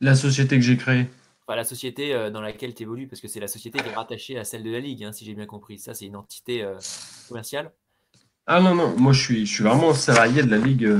La 0.00 0.14
société 0.14 0.56
que 0.56 0.62
j'ai 0.62 0.76
créée 0.76 1.06
la 1.54 1.64
société 1.64 2.30
dans 2.32 2.40
laquelle 2.40 2.74
tu 2.74 2.82
évolues, 2.82 3.06
parce 3.06 3.20
que 3.20 3.28
c'est 3.28 3.38
la 3.38 3.46
société 3.46 3.78
qui 3.78 3.88
est 3.88 3.94
rattachée 3.94 4.36
à 4.38 4.44
celle 4.44 4.64
de 4.64 4.70
la 4.70 4.80
Ligue, 4.80 5.04
hein, 5.04 5.12
si 5.12 5.24
j'ai 5.24 5.34
bien 5.34 5.46
compris. 5.46 5.78
Ça, 5.78 5.94
c'est 5.94 6.06
une 6.06 6.16
entité 6.16 6.68
commerciale 7.28 7.72
Ah 8.46 8.60
non, 8.60 8.74
non, 8.74 8.96
moi 8.98 9.12
je 9.12 9.20
suis, 9.20 9.46
je 9.46 9.54
suis 9.54 9.62
vraiment 9.62 9.94
salarié 9.94 10.42
de 10.42 10.50
la 10.50 10.58
Ligue 10.58 10.90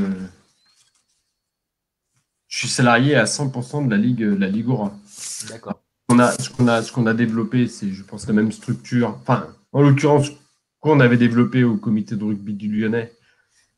je 2.57 2.59
suis 2.59 2.69
salarié 2.69 3.15
à 3.17 3.25
100% 3.25 3.87
de 3.87 3.91
la 3.91 3.99
Ligue, 3.99 4.21
la 4.21 4.49
Ligue 4.49 4.71
Aura. 4.71 4.93
D'accord. 5.51 5.83
On 6.09 6.19
a, 6.19 6.33
ce 6.33 6.91
qu'on 6.93 7.07
a, 7.07 7.15
développé, 7.15 7.67
c'est, 7.67 7.91
je 7.91 8.03
pense, 8.03 8.27
la 8.27 8.33
même 8.33 8.51
structure. 8.51 9.19
Enfin, 9.21 9.49
en 9.73 9.83
l'occurrence, 9.83 10.31
qu'on 10.81 11.01
avait 11.01 11.19
développé 11.19 11.65
au 11.65 11.77
comité 11.77 12.15
de 12.15 12.25
rugby 12.25 12.55
du 12.55 12.69
Lyonnais, 12.69 13.13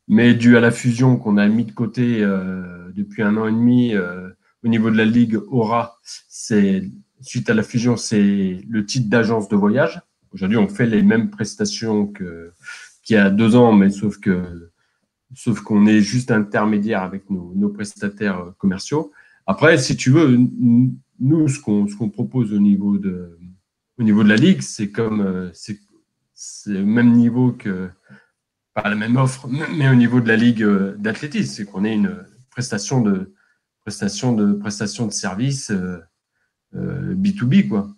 mais 0.07 0.35
dû 0.35 0.57
à 0.57 0.61
la 0.61 0.71
fusion 0.71 1.17
qu'on 1.17 1.39
a 1.39 1.49
mis 1.49 1.65
de 1.65 1.73
côté 1.73 2.23
euh, 2.23 2.93
depuis 2.95 3.23
un 3.23 3.37
an 3.37 3.49
et 3.49 3.53
demi 3.53 3.97
euh, 3.97 4.29
au 4.65 4.69
niveau 4.69 4.91
de 4.91 4.97
la 4.97 5.05
Ligue 5.05 5.39
Aura, 5.49 5.99
c'est 6.03 6.83
suite 7.21 7.51
à 7.51 7.55
la 7.55 7.63
fusion, 7.63 7.97
c'est 7.97 8.61
le 8.69 8.87
titre 8.87 9.09
d'agence 9.09 9.49
de 9.49 9.57
voyage. 9.57 10.01
Aujourd'hui, 10.33 10.59
on 10.59 10.69
fait 10.69 10.87
les 10.87 11.03
mêmes 11.03 11.31
prestations 11.31 12.07
que 12.07 12.53
qu'il 13.03 13.17
y 13.17 13.19
a 13.19 13.31
deux 13.31 13.57
ans, 13.57 13.73
mais 13.73 13.91
sauf 13.91 14.19
que 14.19 14.71
sauf 15.35 15.61
qu'on 15.61 15.87
est 15.87 16.01
juste 16.01 16.31
intermédiaire 16.31 17.03
avec 17.03 17.29
nos, 17.31 17.69
prestataires 17.69 18.41
euh, 18.41 18.51
commerciaux. 18.59 19.13
Après, 19.47 19.79
si 19.79 19.97
tu 19.97 20.11
veux, 20.11 20.39
nous, 21.21 21.49
ce 21.49 21.61
qu'on 21.61 22.11
propose 22.11 22.53
au 22.53 22.59
niveau 22.59 22.99
de, 22.99 23.39
au 23.99 24.03
niveau 24.03 24.23
de 24.23 24.29
la 24.29 24.37
ligue, 24.37 24.63
c'est 24.63 24.91
comme 24.91 25.51
c'est 25.55 25.79
le 26.67 26.85
même 26.85 27.13
niveau 27.13 27.53
que 27.53 27.89
pas 28.75 28.89
la 28.89 28.95
même 28.95 29.17
offre, 29.17 29.49
mais 29.49 29.89
au 29.89 29.95
niveau 29.95 30.21
de 30.21 30.29
la 30.29 30.37
ligue 30.37 30.63
euh, 30.63 30.95
d'athlétisme, 30.99 31.53
c'est 31.53 31.65
qu'on 31.65 31.85
est 31.85 31.95
une 31.95 32.25
prestation 32.51 33.01
de 33.01 33.35
prestation 33.89 34.33
de 34.33 34.53
prestation 34.53 35.07
de 35.07 35.13
service 35.13 35.73
B2B 36.75 37.69
quoi. 37.69 37.89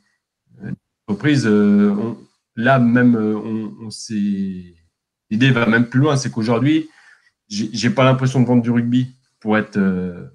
L'entreprise, 1.08 1.46
là 2.56 2.78
même, 2.78 3.16
on, 3.16 3.86
on 3.86 3.88
l'idée 5.30 5.50
va 5.50 5.66
même 5.66 5.86
plus 5.86 6.00
loin, 6.00 6.16
c'est 6.16 6.30
qu'aujourd'hui 6.30 6.88
j'ai 7.50 7.90
pas 7.90 8.04
l'impression 8.04 8.40
de 8.40 8.46
vendre 8.46 8.62
du 8.62 8.70
rugby 8.70 9.14
pour 9.40 9.58
être 9.58 9.76
euh, 9.76 10.26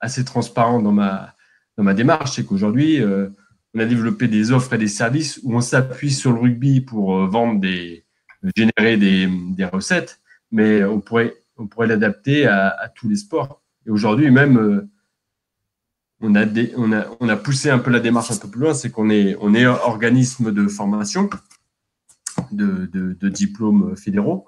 assez 0.00 0.24
transparent 0.24 0.80
dans 0.80 0.92
ma, 0.92 1.34
dans 1.76 1.82
ma 1.82 1.94
démarche. 1.94 2.32
C'est 2.32 2.44
qu'aujourd'hui, 2.44 3.02
euh, 3.02 3.28
on 3.74 3.80
a 3.80 3.84
développé 3.84 4.28
des 4.28 4.52
offres 4.52 4.74
et 4.74 4.78
des 4.78 4.88
services 4.88 5.40
où 5.42 5.54
on 5.54 5.60
s'appuie 5.60 6.12
sur 6.12 6.32
le 6.32 6.38
rugby 6.38 6.80
pour 6.80 7.16
euh, 7.16 7.26
vendre 7.26 7.60
des, 7.60 8.04
générer 8.56 8.96
des, 8.96 9.28
des, 9.28 9.64
recettes, 9.64 10.20
mais 10.50 10.84
on 10.84 11.00
pourrait, 11.00 11.34
on 11.56 11.66
pourrait 11.66 11.88
l'adapter 11.88 12.46
à, 12.46 12.90
tous 12.94 13.08
les 13.08 13.16
sports. 13.16 13.62
Et 13.86 13.90
aujourd'hui, 13.90 14.30
même, 14.30 14.88
on, 16.20 16.34
a 16.34 17.36
poussé 17.36 17.70
un 17.70 17.78
peu 17.78 17.90
la 17.90 18.00
démarche 18.00 18.30
un 18.30 18.36
peu 18.36 18.48
plus 18.48 18.60
loin, 18.60 18.74
c'est 18.74 18.90
qu'on 18.90 19.10
est, 19.10 19.36
on 19.40 19.54
organisme 19.54 20.52
de 20.52 20.66
formation, 20.68 21.30
de, 22.52 23.28
diplômes 23.28 23.96
fédéraux. 23.96 24.44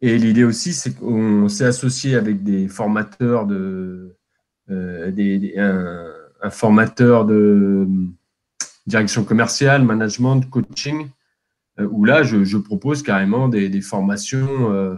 Et 0.00 0.18
l'idée 0.18 0.44
aussi, 0.44 0.72
c'est 0.72 0.94
qu'on 0.94 1.48
s'est 1.48 1.64
associé 1.64 2.14
avec 2.14 2.42
des 2.42 2.68
formateurs 2.68 3.46
de, 3.46 4.16
euh, 4.70 6.12
un, 6.42 6.50
formateur 6.50 7.24
de 7.24 7.86
direction 8.86 9.24
commerciale, 9.24 9.82
management, 9.82 10.42
coaching, 10.50 11.08
euh, 11.80 11.88
où 11.90 12.04
là, 12.04 12.22
je, 12.22 12.56
propose 12.56 13.02
carrément 13.02 13.48
des, 13.48 13.80
formations 13.80 14.72
euh, 14.72 14.94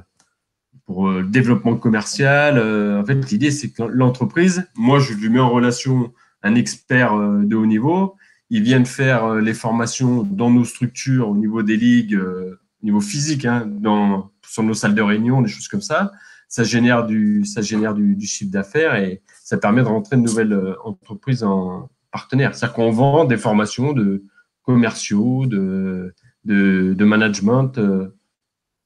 pour 0.91 1.09
le 1.09 1.23
développement 1.23 1.77
commercial. 1.77 2.59
en 2.59 3.05
fait, 3.05 3.31
l'idée, 3.31 3.51
c'est 3.51 3.71
que 3.71 3.83
l'entreprise, 3.83 4.67
moi, 4.75 4.99
je 4.99 5.15
lui 5.15 5.29
mets 5.29 5.39
en 5.39 5.51
relation 5.51 6.13
un 6.43 6.55
expert 6.57 7.17
de 7.17 7.55
haut 7.55 7.67
niveau. 7.67 8.17
Ils 8.49 8.63
viennent 8.63 8.87
faire 8.87 9.35
les 9.37 9.55
formations 9.55 10.25
dans 10.25 10.51
nos 10.51 10.65
structures 10.65 11.29
au 11.29 11.37
niveau 11.37 11.63
des 11.63 11.77
ligues, 11.77 12.19
au 12.19 12.85
niveau 12.85 13.01
physique, 13.01 13.45
hein, 13.45 13.69
dans 13.69 14.31
sur 14.51 14.63
nos 14.63 14.75
salles 14.75 14.95
de 14.95 15.03
réunion, 15.03 15.43
des 15.43 15.49
choses 15.49 15.69
comme 15.69 15.81
ça. 15.81 16.13
Ça 16.49 16.65
génère 16.65 17.07
du, 17.07 17.45
ça 17.45 17.63
génère 17.63 17.95
du, 17.95 18.21
chiffre 18.27 18.51
d'affaires 18.51 18.97
et 18.97 19.23
ça 19.45 19.57
permet 19.57 19.83
de 19.83 19.87
rentrer 19.87 20.17
de 20.17 20.23
nouvelles 20.23 20.53
euh, 20.53 20.75
entreprises 20.85 21.45
en 21.45 21.89
partenaire. 22.11 22.55
C'est-à-dire 22.55 22.75
qu'on 22.75 22.91
vend 22.91 23.25
des 23.25 23.37
formations 23.37 23.93
de 23.93 24.25
commerciaux, 24.63 25.47
de, 25.47 26.13
de, 26.45 27.05
management 27.05 27.79
euh, 27.79 28.09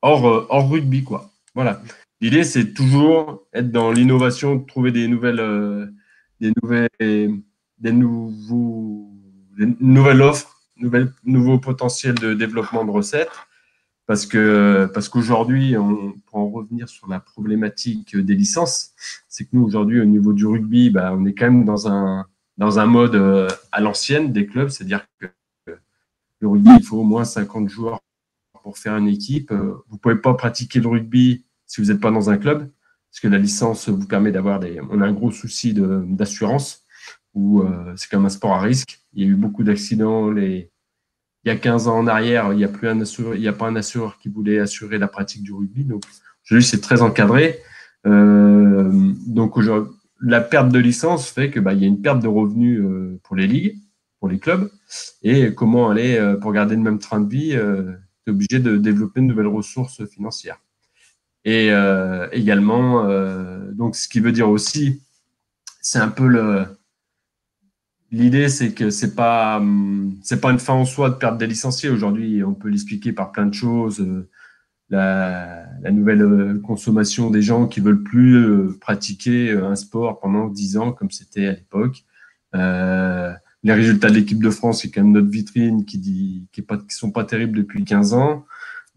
hors, 0.03 0.29
euh, 0.29 0.47
hors 0.51 0.69
rugby, 0.69 1.05
quoi. 1.05 1.31
Voilà. 1.55 1.83
L'idée, 2.21 2.45
c'est 2.45 2.73
toujours 2.73 3.47
être 3.53 3.71
dans 3.71 3.93
l'innovation, 3.93 4.61
trouver 4.61 4.93
des 4.93 5.09
nouvelles, 5.09 5.93
des 6.41 6.53
nouvelles, 6.63 6.89
des 7.79 7.93
nouveaux, 7.93 9.11
des 9.59 9.67
nouvelles 9.81 10.23
offres, 10.23 10.63
nouvelles, 10.77 11.13
nouveaux 11.25 11.59
potentiels 11.59 12.15
de 12.15 12.35
développement 12.35 12.85
de 12.85 12.91
recettes 12.91 13.31
parce 14.07 14.27
que 14.27 14.91
parce 14.93 15.09
qu'aujourd'hui, 15.09 15.75
pour 16.27 16.39
en 16.39 16.51
revenir 16.51 16.89
sur 16.89 17.09
la 17.09 17.21
problématique 17.21 18.17
des 18.17 18.35
licences, 18.35 18.93
c'est 19.29 19.45
que 19.45 19.51
nous 19.53 19.65
aujourd'hui 19.65 20.01
au 20.01 20.05
niveau 20.05 20.33
du 20.33 20.47
rugby, 20.47 20.91
bah, 20.91 21.15
on 21.17 21.25
est 21.25 21.35
quand 21.35 21.47
même 21.47 21.65
dans 21.65 21.89
un 21.89 22.27
dans 22.59 22.79
un 22.79 22.87
mode 22.87 23.15
euh, 23.17 23.49
à 23.73 23.81
l'ancienne 23.81 24.33
des 24.33 24.47
clubs, 24.47 24.69
c'est-à-dire 24.69 25.07
que 25.19 25.27
le 26.41 26.49
rugby, 26.49 26.71
il 26.79 26.85
faut 26.85 26.99
au 26.99 27.05
moins 27.05 27.25
50 27.25 27.69
joueurs 27.69 28.01
pour 28.65 28.79
faire 28.79 28.97
une 28.97 29.09
équipe. 29.09 29.53
Euh, 29.53 29.75
vous 29.89 29.99
pouvez 29.99 30.17
pas 30.17 30.35
pratiquer 30.35 30.81
le 30.81 30.89
rugby 30.89 31.45
si 31.67 31.81
vous 31.81 31.89
n'êtes 31.89 32.01
pas 32.01 32.11
dans 32.11 32.31
un 32.31 32.39
club, 32.39 32.71
parce 33.11 33.21
que 33.21 33.29
la 33.29 33.39
licence 33.39 33.89
vous 33.89 34.07
permet 34.07 34.33
d'avoir 34.33 34.59
des. 34.59 34.81
On 34.91 35.01
a 35.03 35.07
un 35.07 35.13
gros 35.13 35.31
souci 35.31 35.75
d'assurance, 35.75 36.83
où 37.35 37.61
euh, 37.61 37.93
c'est 37.97 38.11
comme 38.11 38.25
un 38.25 38.31
sport 38.31 38.55
à 38.55 38.61
risque. 38.61 39.01
Il 39.13 39.23
y 39.23 39.27
a 39.27 39.29
eu 39.29 39.37
beaucoup 39.37 39.65
d'accidents. 39.65 40.31
Les... 40.31 40.71
Il 41.45 41.49
y 41.49 41.51
a 41.51 41.57
15 41.57 41.89
ans 41.89 41.99
en 41.99 42.07
arrière, 42.07 42.53
il 42.53 42.57
n'y 42.57 42.65
a, 42.65 42.69
plus 42.69 42.89
un 42.89 42.99
il 43.35 43.41
y 43.43 43.49
a 43.49 43.53
pas 43.53 43.67
un 43.67 43.77
assureur 43.77 44.17
qui 44.17 44.31
voulait 44.31 44.59
assurer 44.61 44.97
la 44.97 45.09
pratique 45.09 45.43
du 45.43 45.53
rugby. 45.53 45.85
Donc, 45.85 46.03
aujourd'hui, 46.43 46.65
c'est 46.65 46.81
très 46.81 47.03
encadré. 47.03 47.59
Euh, 48.07 48.91
donc, 49.27 49.57
la 50.23 50.41
perte 50.41 50.71
de 50.71 50.79
licence 50.79 51.29
fait 51.29 51.51
qu'il 51.51 51.61
bah, 51.61 51.75
y 51.75 51.85
a 51.85 51.87
une 51.87 52.01
perte 52.01 52.23
de 52.23 52.29
revenus 52.29 52.81
euh, 52.81 53.21
pour 53.25 53.37
les 53.37 53.47
ligues, 53.47 53.77
pour 54.21 54.31
les 54.31 54.39
clubs. 54.39 54.71
Et 55.23 55.55
comment 55.55 55.91
aller, 55.91 56.17
euh, 56.17 56.37
pour 56.37 56.51
garder 56.55 56.77
le 56.77 56.83
même 56.83 56.99
train 56.99 57.21
de 57.21 57.29
vie, 57.29 57.59
obligé 58.31 58.59
de 58.59 58.77
développer 58.77 59.21
de 59.21 59.27
nouvelles 59.27 59.47
ressources 59.47 60.05
financières. 60.07 60.61
Et 61.45 61.71
euh, 61.71 62.29
également, 62.33 63.05
donc 63.73 63.97
ce 63.97 64.09
qui 64.09 64.21
veut 64.21 64.33
dire 64.33 64.49
aussi, 64.49 65.03
c'est 65.81 65.99
un 65.99 66.09
peu 66.09 66.27
le. 66.27 66.65
L'idée, 68.11 68.49
c'est 68.49 68.73
que 68.73 68.91
c'est 68.91 69.15
pas 69.15 69.63
c'est 70.23 70.41
pas 70.41 70.51
une 70.51 70.59
fin 70.59 70.75
en 70.75 70.85
soi 70.85 71.11
de 71.11 71.17
perdre 71.17 71.37
des 71.37 71.47
licenciés. 71.47 71.91
Aujourd'hui, 71.91 72.43
on 72.45 72.55
peut 72.55 72.69
l'expliquer 72.69 73.13
par 73.13 73.33
plein 73.33 73.47
de 73.47 73.55
choses. 73.55 74.07
La, 74.91 75.65
la, 75.83 75.91
nouvelle 75.91 76.61
consommation 76.63 77.31
des 77.31 77.43
gens 77.43 77.67
qui 77.67 77.81
veulent 77.81 78.03
plus 78.03 78.79
pratiquer 78.81 79.51
un 79.53 79.75
sport 79.75 80.21
pendant 80.21 80.47
10 80.47 80.77
ans 80.77 80.93
comme 80.93 81.11
c'était 81.11 81.47
à 81.47 81.53
l'époque. 81.53 82.05
Euh, 82.55 83.33
les 83.65 83.73
résultats 83.73 84.11
de 84.11 84.15
l'équipe 84.15 84.43
de 84.43 84.51
France, 84.51 84.83
c'est 84.83 84.91
quand 84.91 85.03
même 85.03 85.13
notre 85.13 85.31
vitrine 85.31 85.87
qui 85.87 85.99
dit 85.99 86.47
qui, 86.53 86.61
est 86.61 86.65
pas, 86.65 86.77
qui 86.77 86.95
sont 86.95 87.11
pas 87.11 87.25
terribles 87.25 87.57
depuis 87.57 87.83
15 87.83 88.13
ans, 88.13 88.45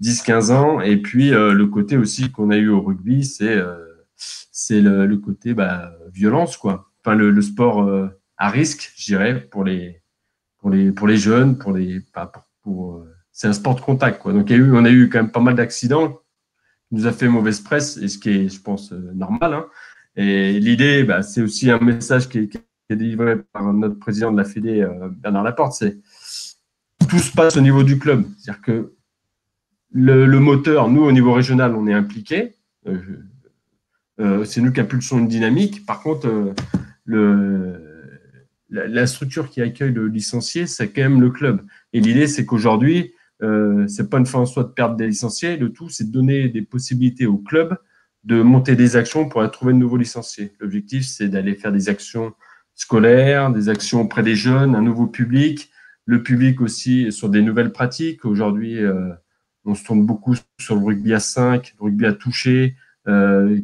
10-15 0.02 0.52
ans. 0.52 0.82
Et 0.82 0.98
puis 0.98 1.34
euh, 1.34 1.54
le 1.54 1.68
côté 1.68 1.98
aussi 1.98 2.32
qu'on 2.32 2.52
a 2.52 2.58
eu 2.58 2.70
au 2.70 2.82
rugby, 2.82 3.24
c'est 3.24 3.56
euh, 3.56 3.78
c'est 4.16 4.82
le, 4.82 5.06
le, 5.06 5.18
côté 5.18 5.54
bah, 5.54 5.94
violence 6.14 6.58
quoi. 6.58 6.92
Enfin 7.00 7.16
le, 7.16 7.42
sport 7.42 7.84
euh, 7.84 8.10
à 8.38 8.50
risque, 8.50 8.92
je 8.98 9.06
dirais 9.06 9.40
pour 9.40 9.64
les 9.64 10.02
pour 10.58 10.70
les 10.70 10.92
pour 10.92 11.08
les 11.08 11.18
jeunes, 11.18 11.58
pour 11.58 11.72
les 11.72 12.02
c'est 13.32 13.48
un 13.48 13.54
sport 13.54 13.76
de 13.76 13.82
contact 13.82 14.22
quoi. 14.22 14.34
Donc 14.34 14.52
on 14.52 14.86
a 14.86 14.92
eu 14.92 15.10
quand 15.10 15.20
même 15.20 15.32
pas 15.32 15.40
mal 15.40 15.56
d'accidents 15.56 16.10
qui 16.90 16.96
nous 16.96 17.08
a 17.08 17.14
fait 17.14 17.30
mauvaise 17.30 17.62
presse 17.62 17.96
et 17.98 18.10
ce 18.10 18.18
qui 18.18 18.32
est 18.32 18.50
je 18.50 18.62
pense 18.62 18.92
normal. 18.92 19.54
Hein. 19.54 19.66
Et 20.18 20.60
l'idée, 20.60 21.04
bah, 21.04 21.22
c'est 21.22 21.42
aussi 21.42 21.70
un 21.70 21.80
message 21.80 22.28
qui 22.28 22.40
est, 22.40 22.67
est 22.90 22.96
délivré 22.96 23.38
par 23.38 23.74
notre 23.74 24.00
président 24.00 24.32
de 24.32 24.38
la 24.38 24.44
Fédé, 24.44 24.82
euh, 24.82 25.10
Bernard 25.10 25.44
Laporte, 25.44 25.74
c'est 25.74 25.98
tout 27.10 27.20
se 27.20 27.32
passe 27.32 27.58
au 27.58 27.62
niveau 27.62 27.84
du 27.84 28.00
club. 28.00 28.26
C'est-à-dire 28.38 28.62
que 28.62 28.94
le, 29.92 30.40
moteur, 30.40 30.90
nous, 30.90 31.04
au 31.04 31.12
niveau 31.12 31.34
régional, 31.34 31.76
on 31.76 31.88
est 31.88 31.94
impliqué. 31.94 32.56
Euh, 32.88 32.98
euh, 34.20 34.44
c'est 34.46 34.62
nous 34.62 34.72
qui 34.72 34.82
impulsons 34.82 35.20
une 35.20 35.28
dynamique. 35.28 35.86
Par 35.86 36.02
contre, 36.02 36.54
la, 38.70 39.08
structure 39.08 39.50
qui 39.50 39.62
accueille 39.62 39.94
le 39.94 40.08
licencié, 40.08 40.68
c'est 40.68 40.90
quand 40.90 41.02
même 41.02 41.22
le 41.22 41.30
club. 41.30 41.62
Et 41.94 42.02
l'idée, 42.02 42.28
c'est 42.28 42.46
qu'aujourd'hui, 42.46 43.14
euh, 43.44 43.88
c'est 43.88 44.10
pas 44.10 44.18
une 44.18 44.26
fin 44.26 44.40
en 44.40 44.46
soi 44.46 44.64
de 44.64 44.70
perdre 44.70 44.96
des 44.96 45.08
licenciés. 45.08 45.58
Le 45.58 45.72
tout, 45.72 45.90
c'est 45.90 46.06
de 46.06 46.12
donner 46.12 46.50
des 46.50 46.62
possibilités 46.62 47.26
au 47.26 47.38
club 47.38 47.78
de 48.24 48.42
monter 48.42 48.76
des 48.76 48.98
actions 48.98 49.30
pour 49.30 49.50
trouver 49.52 49.72
de 49.74 49.78
nouveaux 49.78 49.96
licenciés. 49.96 50.52
L'objectif, 50.60 51.06
c'est 51.06 51.30
d'aller 51.30 51.56
faire 51.56 51.72
des 51.72 51.88
actions 51.88 52.34
scolaires, 52.78 53.52
des 53.52 53.68
actions 53.68 54.02
auprès 54.02 54.24
des 54.24 54.36
jeunes, 54.36 54.76
un 54.76 54.82
nouveau 54.82 55.08
public, 55.08 55.72
le 56.06 56.24
public 56.24 56.62
aussi 56.62 57.12
sur 57.12 57.28
des 57.28 57.42
nouvelles 57.42 57.74
pratiques. 57.74 58.24
Aujourd'hui, 58.24 58.78
euh, 58.78 59.10
on 59.66 59.76
se 59.76 59.84
tourne 59.84 60.06
beaucoup 60.06 60.36
sur 60.60 60.76
le 60.76 60.86
rugby 60.86 61.14
à 61.14 61.20
5, 61.20 61.74
le 61.80 61.86
rugby 61.86 62.06
à 62.06 62.14
toucher. 62.14 62.76
Euh, 63.08 63.60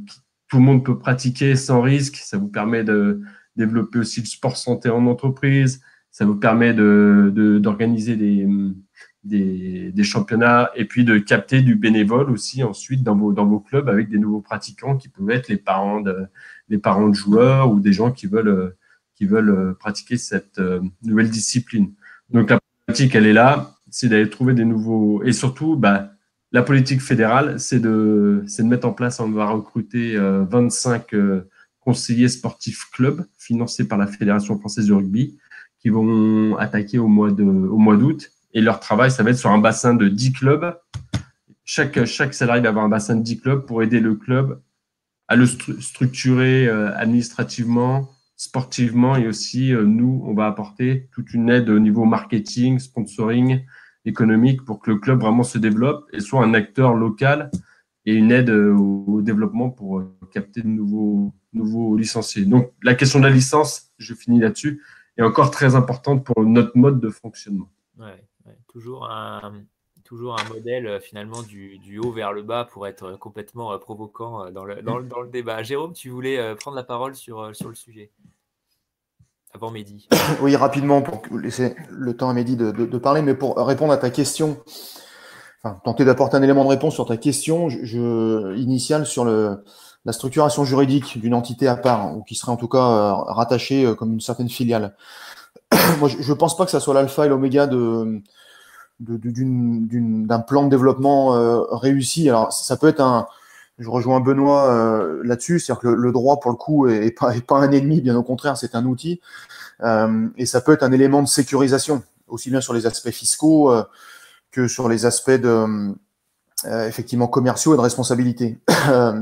tout 0.49 0.57
le 0.57 0.63
monde 0.63 0.83
peut 0.83 0.97
pratiquer 0.97 1.55
sans 1.55 1.81
risque. 1.81 2.17
Ça 2.17 2.37
vous 2.37 2.47
permet 2.47 2.83
de 2.83 3.21
développer 3.55 3.99
aussi 3.99 4.19
le 4.19 4.25
sport 4.25 4.57
santé 4.57 4.89
en 4.89 5.05
entreprise. 5.05 5.81
Ça 6.09 6.25
vous 6.25 6.35
permet 6.35 6.73
d'organiser 6.73 8.15
de, 8.15 8.23
des, 8.23 8.47
des, 9.23 9.91
des, 9.91 10.03
championnats 10.03 10.71
et 10.75 10.85
puis 10.85 11.05
de 11.05 11.19
capter 11.19 11.61
du 11.61 11.75
bénévole 11.75 12.31
aussi 12.31 12.63
ensuite 12.63 13.03
dans 13.03 13.15
vos, 13.15 13.31
dans 13.31 13.45
vos 13.45 13.59
clubs 13.59 13.89
avec 13.89 14.09
des 14.09 14.17
nouveaux 14.17 14.41
pratiquants 14.41 14.97
qui 14.97 15.07
peuvent 15.07 15.29
être 15.29 15.47
les 15.49 15.57
parents 15.57 16.01
de, 16.01 16.25
les 16.67 16.77
parents 16.79 17.09
de 17.09 17.15
joueurs 17.15 17.71
ou 17.71 17.79
des 17.79 17.93
gens 17.93 18.11
qui 18.11 18.27
veulent 18.27 18.75
qui 19.15 19.25
veulent 19.25 19.49
euh, 19.49 19.73
pratiquer 19.73 20.17
cette 20.17 20.59
euh, 20.59 20.81
nouvelle 21.03 21.29
discipline. 21.29 21.93
Donc 22.29 22.49
la 22.49 22.59
politique, 22.85 23.15
elle 23.15 23.27
est 23.27 23.33
là, 23.33 23.75
c'est 23.89 24.09
d'aller 24.09 24.29
trouver 24.29 24.53
des 24.53 24.65
nouveaux 24.65 25.23
et 25.23 25.33
surtout, 25.33 25.75
bah, 25.75 26.09
la 26.51 26.61
politique 26.61 27.01
fédérale, 27.01 27.59
c'est 27.59 27.79
de, 27.79 28.43
mettre 28.59 28.87
en 28.87 28.93
place, 28.93 29.19
on 29.19 29.31
va 29.31 29.47
recruter 29.47 30.15
25 30.17 31.13
euh, 31.13 31.49
conseillers 31.79 32.29
sportifs 32.29 32.89
clubs 32.91 33.25
financés 33.37 33.87
par 33.87 33.97
la 33.97 34.05
Fédération 34.05 34.59
française 34.59 34.87
de 34.87 34.93
rugby 34.93 35.37
qui 35.79 35.89
vont 35.89 36.55
attaquer 36.57 36.99
au 36.99 37.07
mois 37.07 37.31
d'août. 37.31 38.31
Et 38.53 38.61
leur 38.61 38.79
travail, 38.79 39.09
ça 39.09 39.23
va 39.23 39.31
être 39.31 39.37
sur 39.37 39.49
un 39.49 39.57
bassin 39.57 39.95
de 39.95 40.07
10 40.07 40.33
clubs. 40.33 40.77
Chaque 41.65 42.33
salarié 42.35 42.61
va 42.61 42.69
avoir 42.69 42.85
un 42.85 42.89
bassin 42.89 43.15
de 43.15 43.23
10 43.23 43.39
clubs 43.39 43.65
pour 43.65 43.81
aider 43.81 43.99
le 43.99 44.13
club 44.13 44.61
à 45.27 45.35
le 45.35 45.47
structurer 45.47 46.69
administrativement, 46.69 48.11
sportivement 48.43 49.15
et 49.15 49.25
aussi 49.25 49.73
euh, 49.73 49.83
nous, 49.83 50.21
on 50.25 50.33
va 50.33 50.47
apporter 50.47 51.07
toute 51.13 51.33
une 51.33 51.49
aide 51.49 51.69
au 51.69 51.79
niveau 51.79 52.03
marketing, 52.03 52.77
sponsoring, 52.77 53.65
économique 54.03 54.65
pour 54.65 54.81
que 54.81 54.91
le 54.91 54.97
club 54.97 55.21
vraiment 55.21 55.43
se 55.43 55.57
développe 55.57 56.09
et 56.11 56.19
soit 56.19 56.43
un 56.43 56.53
acteur 56.53 56.93
local 56.93 57.49
et 58.05 58.13
une 58.13 58.33
aide 58.33 58.49
euh, 58.49 58.75
au, 58.75 59.21
développement 59.21 59.69
pour 59.69 59.99
euh, 59.99 60.13
capter 60.33 60.61
de 60.61 60.67
nouveaux, 60.67 61.31
licenciés. 61.95 62.43
Donc 62.43 62.73
la 62.83 62.95
question 62.95 63.19
de 63.19 63.25
la 63.25 63.29
licence, 63.29 63.93
je 63.97 64.13
finis 64.13 64.39
là-dessus, 64.39 64.83
est 65.17 65.21
encore 65.21 65.49
très 65.49 65.75
importante 65.75 66.25
pour 66.25 66.43
notre 66.43 66.75
mode 66.75 66.99
de 66.99 67.09
fonctionnement. 67.09 67.69
Ouais. 67.97 68.27
Toujours, 68.67 69.09
un, 69.09 69.63
modèle 70.49 70.99
finalement 71.01 71.43
du, 71.43 71.77
du, 71.77 71.97
haut 71.97 72.11
vers 72.11 72.33
le 72.33 72.43
bas 72.43 72.65
pour 72.65 72.87
être 72.87 73.17
complètement 73.17 73.77
provoquant 73.79 74.51
dans 74.51 74.65
le, 74.65 74.81
dans 74.81 74.97
le, 74.97 75.05
dans 75.05 75.21
le 75.21 75.29
débat. 75.29 75.63
Jérôme, 75.63 75.93
tu 75.93 76.09
voulais 76.09 76.55
prendre 76.55 76.75
la 76.75 76.83
parole 76.83 77.15
sur, 77.15 77.55
sur 77.55 77.69
le 77.69 77.75
sujet 77.75 78.11
Oui, 80.41 80.55
rapidement, 80.55 81.01
pour 81.01 81.21
laisser 81.37 81.75
le 81.89 82.15
temps 82.15 82.29
à 82.29 82.33
Mehdi 82.33 82.55
de, 82.55 82.97
parler, 82.97 83.21
mais 83.21 83.35
pour 83.35 83.57
répondre 83.57 83.93
à 83.93 83.97
ta 83.97 84.09
question, 84.09 84.57
enfin, 85.63 85.79
tenter 85.83 86.05
d'apporter 86.05 86.37
un 86.37 86.41
élément 86.41 86.63
de 86.63 86.69
réponse 86.69 86.93
sur 86.93 87.05
ta 87.05 87.17
question 87.17 87.69
je 87.69 88.55
initiale 88.57 89.05
sur 89.05 89.25
le, 89.25 89.63
la 90.05 90.13
structuration 90.13 90.65
juridique 90.65 91.19
d'une 91.19 91.33
entité 91.33 91.67
à 91.67 91.75
part, 91.75 92.15
ou 92.15 92.23
qui 92.23 92.35
serait 92.35 92.51
en 92.51 92.57
tout 92.57 92.67
cas 92.67 92.77
euh, 92.77 93.13
rattachée 93.13 93.85
euh, 93.85 93.95
comme 93.95 94.13
une 94.13 94.21
certaine 94.21 94.49
filiale. 94.49 94.95
Moi, 95.99 96.09
je 96.09 96.29
ne 96.29 96.37
pense 96.37 96.57
pas 96.57 96.65
que 96.65 96.71
ça 96.71 96.79
soit 96.79 96.93
l'alpha 96.93 97.25
et 97.25 97.29
l'oméga 97.29 97.67
de, 97.67 98.21
d'un 98.99 100.39
plan 100.39 100.63
de 100.63 100.69
développement 100.69 101.35
euh, 101.35 101.61
réussi. 101.71 102.29
Alors, 102.29 102.51
ça 102.51 102.75
peut 102.77 102.87
être 102.87 103.01
un, 103.01 103.27
je 103.79 103.89
rejoins 103.89 104.19
Benoît 104.19 104.71
euh, 104.71 105.21
là-dessus, 105.23 105.59
c'est-à-dire 105.59 105.81
que 105.81 105.87
le, 105.87 106.11
droit, 106.11 106.39
pour 106.39 106.51
le 106.51 106.57
coup, 106.57 106.87
est, 106.87 107.11
pas, 107.11 107.33
un 107.57 107.71
ennemi, 107.71 108.01
bien 108.01 108.15
au 108.15 108.23
contraire, 108.23 108.57
c'est 108.57 108.75
un 108.75 108.85
outil. 108.85 109.19
Euh, 109.81 110.27
et 110.37 110.45
ça 110.45 110.61
peut 110.61 110.73
être 110.73 110.83
un 110.83 110.91
élément 110.91 111.23
de 111.23 111.27
sécurisation, 111.27 112.03
aussi 112.27 112.49
bien 112.49 112.61
sur 112.61 112.73
les 112.73 112.85
aspects 112.85 113.09
fiscaux 113.09 113.71
euh, 113.71 113.83
que 114.51 114.67
sur 114.67 114.87
les 114.89 115.05
aspects 115.05 115.31
commerciaux 117.31 117.73
et 117.73 117.77
de 117.77 117.81
responsabilité. 117.81 118.59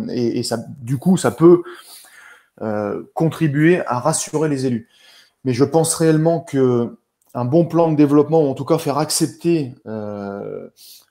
et, 0.10 0.42
du 0.80 0.98
coup, 0.98 1.18
ça 1.18 1.32
peut 1.32 1.64
contribuer 3.14 3.82
à 3.88 4.00
rassurer 4.00 4.50
les 4.50 4.66
élus. 4.66 4.88
Mais 5.46 5.54
je 5.54 5.64
pense 5.64 5.96
réellement 5.96 6.42
que 6.42 6.98
un 7.34 7.46
bon 7.46 7.66
plan 7.66 7.90
de 7.90 7.96
développement, 7.96 8.44
ou 8.44 8.50
en 8.50 8.54
tout 8.54 8.66
cas 8.66 8.78
faire 8.78 8.98
accepter 8.98 9.74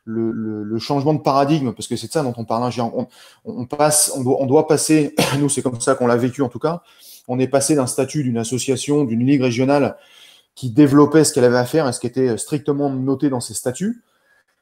le, 0.04 0.78
changement 0.78 1.14
de 1.14 1.20
paradigme, 1.20 1.72
parce 1.72 1.88
que 1.88 1.96
c'est 1.96 2.06
de 2.06 2.12
ça 2.12 2.22
dont 2.22 2.34
on 2.36 2.44
parle. 2.44 2.70
Hein, 2.70 2.90
on, 3.44 3.66
passe, 3.66 4.12
on 4.16 4.46
doit, 4.46 4.66
passer, 4.66 5.14
nous 5.38 5.48
c'est 5.48 5.62
comme 5.62 5.80
ça 5.80 5.94
qu'on 5.94 6.06
l'a 6.06 6.16
vécu 6.16 6.42
en 6.42 6.48
tout 6.48 6.58
cas, 6.58 6.82
on 7.28 7.38
est 7.38 7.48
passé 7.48 7.74
d'un 7.74 7.86
statut 7.86 8.22
d'une 8.22 8.38
association, 8.38 9.04
d'une 9.04 9.24
ligue 9.24 9.42
régionale 9.42 9.96
qui 10.54 10.70
développait 10.70 11.24
ce 11.24 11.32
qu'elle 11.32 11.44
avait 11.44 11.58
à 11.58 11.64
faire 11.64 11.88
et 11.88 11.92
ce 11.92 12.00
qui 12.00 12.06
était 12.06 12.36
strictement 12.36 12.90
noté 12.90 13.30
dans 13.30 13.40
ses 13.40 13.54
statuts, 13.54 14.02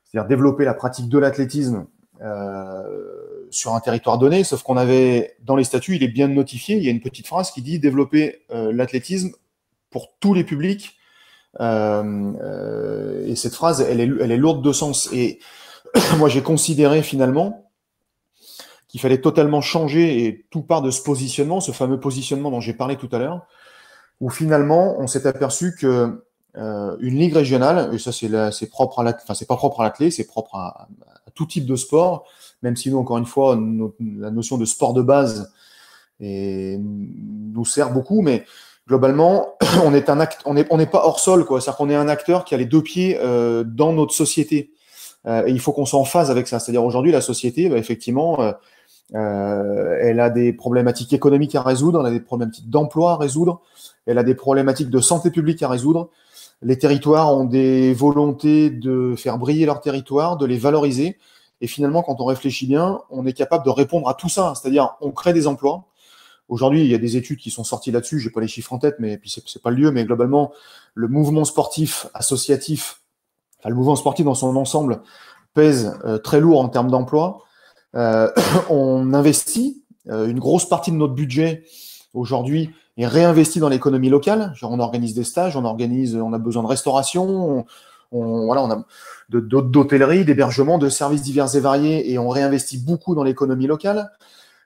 c'est-à-dire 0.04 0.28
développer 0.28 0.64
la 0.64 0.74
pratique 0.74 1.08
de 1.08 1.18
l'athlétisme 1.18 1.86
euh, 2.20 3.46
sur 3.50 3.74
un 3.74 3.80
territoire 3.80 4.18
donné, 4.18 4.44
sauf 4.44 4.62
qu'on 4.62 4.76
avait 4.76 5.36
dans 5.42 5.56
les 5.56 5.64
statuts, 5.64 5.96
il 5.96 6.02
est 6.02 6.08
bien 6.08 6.28
notifié, 6.28 6.76
il 6.76 6.84
y 6.84 6.88
a 6.88 6.90
une 6.90 7.00
petite 7.00 7.26
phrase 7.26 7.50
qui 7.50 7.62
dit 7.62 7.78
développer 7.78 8.42
euh, 8.50 8.72
l'athlétisme 8.72 9.30
pour 9.90 10.12
tous 10.20 10.34
les 10.34 10.44
publics 10.44 10.97
et 11.60 13.36
cette 13.36 13.54
phrase, 13.54 13.80
elle 13.80 14.00
est, 14.00 14.36
lourde 14.36 14.62
de 14.62 14.72
sens. 14.72 15.08
Et 15.12 15.40
moi, 16.18 16.28
j'ai 16.28 16.42
considéré 16.42 17.02
finalement 17.02 17.70
qu'il 18.88 19.00
fallait 19.00 19.20
totalement 19.20 19.60
changer 19.60 20.24
et 20.24 20.46
tout 20.50 20.62
part 20.62 20.82
de 20.82 20.90
ce 20.90 21.02
positionnement, 21.02 21.60
ce 21.60 21.72
fameux 21.72 22.00
positionnement 22.00 22.50
dont 22.50 22.60
j'ai 22.60 22.72
parlé 22.72 22.96
tout 22.96 23.08
à 23.12 23.18
l'heure, 23.18 23.46
où 24.20 24.30
finalement 24.30 24.96
on 24.98 25.06
s'est 25.06 25.26
aperçu 25.26 25.76
que 25.78 26.24
euh, 26.56 26.96
une 27.00 27.18
ligue 27.18 27.34
régionale, 27.34 27.94
et 27.94 27.98
ça 27.98 28.12
c'est 28.12 28.70
propre 28.70 29.00
à 29.00 29.04
la, 29.04 29.14
enfin 29.14 29.34
c'est 29.34 29.46
pas 29.46 29.56
propre 29.56 29.80
à 29.80 29.84
l'athlé, 29.84 30.10
c'est 30.10 30.26
propre 30.26 30.54
à, 30.54 30.88
à, 31.26 31.30
tout 31.34 31.44
type 31.44 31.66
de 31.66 31.76
sport, 31.76 32.24
même 32.62 32.76
si 32.76 32.90
nous, 32.90 32.98
encore 32.98 33.18
une 33.18 33.26
fois, 33.26 33.56
la 34.00 34.30
notion 34.30 34.56
de 34.56 34.64
sport 34.64 34.94
de 34.94 35.02
base 35.02 35.52
nous 36.20 37.64
sert 37.64 37.92
beaucoup, 37.92 38.22
mais 38.22 38.44
globalement, 38.88 39.56
on 39.84 39.90
n'est 39.90 40.86
pas 40.86 41.02
hors 41.04 41.20
sol, 41.20 41.44
quoi. 41.44 41.60
C'est-à-dire 41.60 41.76
qu'on 41.76 41.90
est 41.90 41.94
un 41.94 42.08
acteur 42.08 42.44
qui 42.44 42.54
a 42.54 42.58
les 42.58 42.64
deux 42.64 42.82
pieds 42.82 43.18
euh, 43.20 43.62
dans 43.62 43.92
notre 43.92 44.14
société. 44.14 44.72
Euh, 45.26 45.46
et 45.46 45.50
il 45.50 45.60
faut 45.60 45.72
qu'on 45.72 45.84
soit 45.84 46.00
en 46.00 46.04
phase 46.04 46.30
avec 46.30 46.48
ça. 46.48 46.58
C'est-à-dire 46.58 46.84
aujourd'hui, 46.84 47.12
la 47.12 47.20
société, 47.20 47.68
bah, 47.68 47.76
effectivement, 47.76 48.54
euh, 49.14 49.98
elle 50.00 50.20
a 50.20 50.30
des 50.30 50.52
problématiques 50.52 51.12
économiques 51.12 51.54
à 51.54 51.62
résoudre, 51.62 52.00
elle 52.00 52.06
a 52.06 52.10
des 52.10 52.20
problématiques 52.20 52.70
d'emploi 52.70 53.12
à 53.12 53.16
résoudre, 53.16 53.60
elle 54.06 54.18
a 54.18 54.22
des 54.22 54.34
problématiques 54.34 54.90
de 54.90 55.00
santé 55.00 55.30
publique 55.30 55.62
à 55.62 55.68
résoudre. 55.68 56.08
Les 56.62 56.78
territoires 56.78 57.36
ont 57.36 57.44
des 57.44 57.92
volontés 57.92 58.70
de 58.70 59.14
faire 59.16 59.38
briller 59.38 59.66
leur 59.66 59.80
territoire, 59.80 60.36
de 60.36 60.46
les 60.46 60.58
valoriser. 60.58 61.18
Et 61.60 61.66
finalement, 61.66 62.02
quand 62.02 62.20
on 62.20 62.24
réfléchit 62.24 62.66
bien, 62.66 63.00
on 63.10 63.26
est 63.26 63.32
capable 63.32 63.64
de 63.64 63.70
répondre 63.70 64.08
à 64.08 64.14
tout 64.14 64.28
ça. 64.28 64.54
C'est-à-dire, 64.54 64.96
on 65.00 65.10
crée 65.10 65.32
des 65.32 65.46
emplois, 65.46 65.84
Aujourd'hui, 66.48 66.82
il 66.82 66.86
y 66.86 66.94
a 66.94 66.98
des 66.98 67.16
études 67.16 67.38
qui 67.38 67.50
sont 67.50 67.64
sorties 67.64 67.90
là-dessus. 67.90 68.20
J'ai 68.20 68.30
pas 68.30 68.40
les 68.40 68.48
chiffres 68.48 68.72
en 68.72 68.78
tête, 68.78 68.96
mais 68.98 69.18
puis 69.18 69.30
c'est 69.46 69.62
pas 69.62 69.70
le 69.70 69.76
lieu. 69.76 69.90
Mais 69.90 70.04
globalement, 70.04 70.52
le 70.94 71.08
mouvement 71.08 71.44
sportif 71.44 72.06
associatif, 72.14 73.02
le 73.64 73.74
mouvement 73.74 73.96
sportif 73.96 74.24
dans 74.24 74.34
son 74.34 74.56
ensemble, 74.56 75.02
pèse 75.54 75.98
euh, 76.04 76.18
très 76.18 76.40
lourd 76.40 76.60
en 76.60 76.68
termes 76.68 76.90
d'emploi. 76.90 77.42
Euh, 77.94 78.30
on 78.70 79.12
investit 79.12 79.84
euh, 80.08 80.26
une 80.26 80.38
grosse 80.38 80.68
partie 80.68 80.90
de 80.90 80.96
notre 80.96 81.14
budget 81.14 81.64
aujourd'hui 82.14 82.70
est 82.96 83.06
réinvesti 83.06 83.60
dans 83.60 83.68
l'économie 83.68 84.08
locale. 84.08 84.54
On 84.62 84.80
organise 84.80 85.14
des 85.14 85.24
stages, 85.24 85.56
on 85.56 85.64
organise, 85.64 86.16
on 86.16 86.32
a 86.32 86.38
besoin 86.38 86.62
de 86.62 86.68
restauration, 86.68 87.64
on, 88.10 88.46
voilà, 88.46 88.62
a 88.62 88.84
d'hôtellerie, 89.30 90.24
d'hébergement, 90.24 90.78
de 90.78 90.88
services 90.88 91.22
divers 91.22 91.54
et 91.54 91.60
variés, 91.60 92.10
et 92.10 92.18
on 92.18 92.28
réinvestit 92.28 92.78
beaucoup 92.78 93.14
dans 93.14 93.22
l'économie 93.22 93.66
locale. 93.66 94.10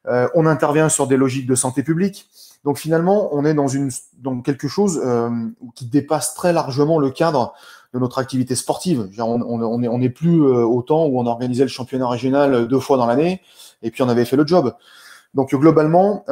Euh, 0.09 0.29
on 0.35 0.47
intervient 0.47 0.89
sur 0.89 1.07
des 1.07 1.17
logiques 1.17 1.47
de 1.47 1.55
santé 1.55 1.83
publique. 1.83 2.29
Donc 2.65 2.79
finalement, 2.79 3.29
on 3.33 3.45
est 3.45 3.55
dans, 3.55 3.69
une, 3.69 3.91
dans 4.19 4.41
quelque 4.41 4.69
chose 4.69 5.01
euh, 5.05 5.31
qui 5.75 5.87
dépasse 5.87 6.35
très 6.35 6.53
largement 6.53 6.99
le 6.99 7.11
cadre 7.11 7.55
de 7.93 7.99
notre 7.99 8.19
activité 8.19 8.55
sportive. 8.55 9.11
On 9.19 9.79
n'est 9.79 9.89
on, 9.89 10.11
plus 10.11 10.41
euh, 10.41 10.65
au 10.65 10.83
temps 10.83 11.07
où 11.07 11.21
on 11.21 11.27
organisait 11.27 11.65
le 11.65 11.69
championnat 11.69 12.09
régional 12.09 12.67
deux 12.67 12.81
fois 12.81 12.97
dans 12.97 13.07
l'année 13.07 13.43
et 13.83 13.91
puis 13.91 14.03
on 14.03 14.09
avait 14.09 14.25
fait 14.25 14.37
le 14.37 14.47
job. 14.47 14.75
Donc 15.35 15.55
globalement, 15.55 16.27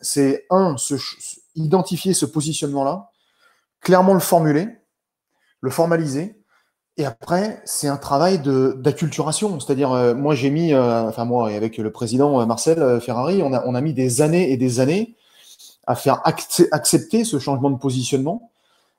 c'est 0.00 0.46
un, 0.50 0.76
identifier 1.56 2.14
ce 2.14 2.26
positionnement-là, 2.26 3.10
clairement 3.80 4.14
le 4.14 4.20
formuler, 4.20 4.68
le 5.60 5.70
formaliser, 5.70 6.35
et 6.98 7.04
après, 7.04 7.60
c'est 7.66 7.88
un 7.88 7.98
travail 7.98 8.40
d'acculturation. 8.40 9.60
C'est-à-dire, 9.60 9.92
euh, 9.92 10.14
moi, 10.14 10.34
j'ai 10.34 10.48
mis, 10.48 10.72
euh, 10.72 11.02
enfin 11.02 11.26
moi, 11.26 11.52
et 11.52 11.56
avec 11.56 11.76
le 11.76 11.92
président 11.92 12.40
euh, 12.40 12.46
Marcel 12.46 13.00
Ferrari, 13.02 13.42
on 13.42 13.52
a, 13.52 13.64
on 13.66 13.74
a 13.74 13.80
mis 13.82 13.92
des 13.92 14.22
années 14.22 14.50
et 14.50 14.56
des 14.56 14.80
années 14.80 15.14
à 15.86 15.94
faire 15.94 16.22
accepter 16.24 17.24
ce 17.24 17.38
changement 17.38 17.70
de 17.70 17.78
positionnement, 17.78 18.50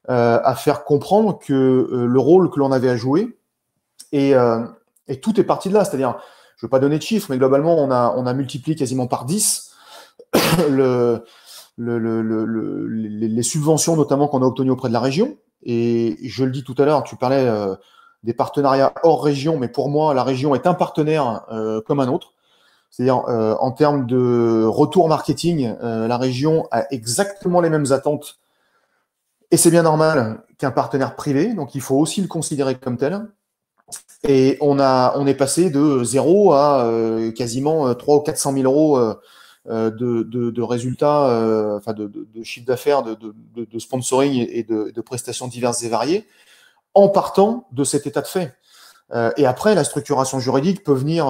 à 0.08 0.56
faire 0.56 0.86
comprendre 0.86 1.38
que 1.38 1.90
le 1.92 2.20
rôle 2.20 2.50
que 2.50 2.60
l'on 2.60 2.72
avait 2.72 2.88
à 2.88 2.96
jouer, 2.96 3.38
et, 4.14 4.32
et, 5.10 5.20
tout 5.20 5.38
est 5.38 5.44
parti 5.44 5.68
de 5.68 5.74
là. 5.74 5.84
C'est-à-dire, 5.84 6.18
je 6.56 6.66
ne 6.66 6.68
veux 6.68 6.70
pas 6.70 6.80
donner 6.80 6.98
de 6.98 7.04
chiffres, 7.04 7.28
mais 7.30 7.38
globalement, 7.38 7.76
on 7.78 7.92
a, 7.92 8.14
on 8.16 8.26
a 8.26 8.34
multiplié 8.34 8.78
quasiment 8.78 9.06
par 9.06 9.26
10 9.26 9.70
le, 10.70 11.26
le, 11.76 12.00
le, 12.00 12.88
les 12.88 13.44
subventions, 13.44 13.98
notamment 13.98 14.30
qu'on 14.30 14.42
a 14.42 14.46
obtenues 14.46 14.72
auprès 14.72 14.88
de 14.88 14.94
la 14.94 15.02
région. 15.02 15.36
Et 15.64 16.18
je 16.24 16.44
le 16.44 16.52
dis 16.52 16.64
tout 16.64 16.76
à 16.78 16.86
l'heure, 16.86 17.04
tu 17.04 17.16
parlais 17.16 17.46
euh, 17.48 17.76
des 18.24 18.34
partenariats 18.34 18.94
hors 19.04 19.24
région, 19.24 19.58
mais 19.58 19.68
pour 19.68 19.90
moi, 19.90 20.14
la 20.14 20.24
région 20.24 20.56
est 20.56 20.68
un 20.68 20.74
partenaire 20.74 21.46
euh, 21.52 21.82
comme 21.82 22.00
un 22.00 22.08
autre. 22.08 22.34
C'est-à-dire, 22.90 23.24
euh, 23.28 23.56
en 23.60 23.72
termes 23.72 24.06
de 24.06 24.64
retour 24.66 25.10
marketing, 25.10 25.76
la 25.82 26.18
région 26.18 26.68
a 26.72 26.86
exactement 26.92 27.62
les 27.62 27.70
mêmes 27.70 27.92
attentes. 27.92 28.40
Et 29.52 29.58
c'est 29.58 29.72
bien 29.72 29.84
normal 29.84 30.44
qu'un 30.58 30.72
partenaire 30.72 31.16
privé, 31.16 31.54
donc 31.54 31.76
il 31.76 31.82
faut 31.82 31.98
aussi 31.98 32.22
le 32.22 32.28
considérer 32.28 32.76
comme 32.76 32.98
tel. 32.98 33.28
Et 34.28 34.58
on, 34.62 34.80
a, 34.80 35.14
on 35.16 35.28
est 35.28 35.36
passé 35.36 35.70
de 35.70 36.04
zéro 36.04 36.54
à 36.54 36.90
quasiment 37.36 37.94
300 37.94 38.20
ou 38.20 38.24
400 38.24 38.54
000 38.54 38.66
euros 38.66 39.16
euh, 39.70 39.92
de, 39.92 40.62
résultats, 40.62 41.30
euh, 41.30 41.76
enfin 41.78 41.92
de, 41.92 42.08
de, 42.08 42.44
chiffre 42.44 42.66
d'affaires, 42.66 43.04
de, 43.04 43.80
sponsoring 43.80 44.48
et 44.50 44.64
de, 44.64 45.02
prestations 45.02 45.48
diverses 45.48 45.84
et 45.84 45.90
variées, 45.90 46.26
en 46.94 47.10
partant 47.10 47.68
de 47.74 47.84
cet 47.84 48.08
état 48.08 48.22
de 48.22 48.28
fait. 48.28 48.56
Euh, 49.14 49.30
et 49.36 49.46
après, 49.46 49.76
la 49.76 49.84
structuration 49.84 50.40
juridique 50.40 50.86
peut 50.86 50.94
venir, 50.94 51.26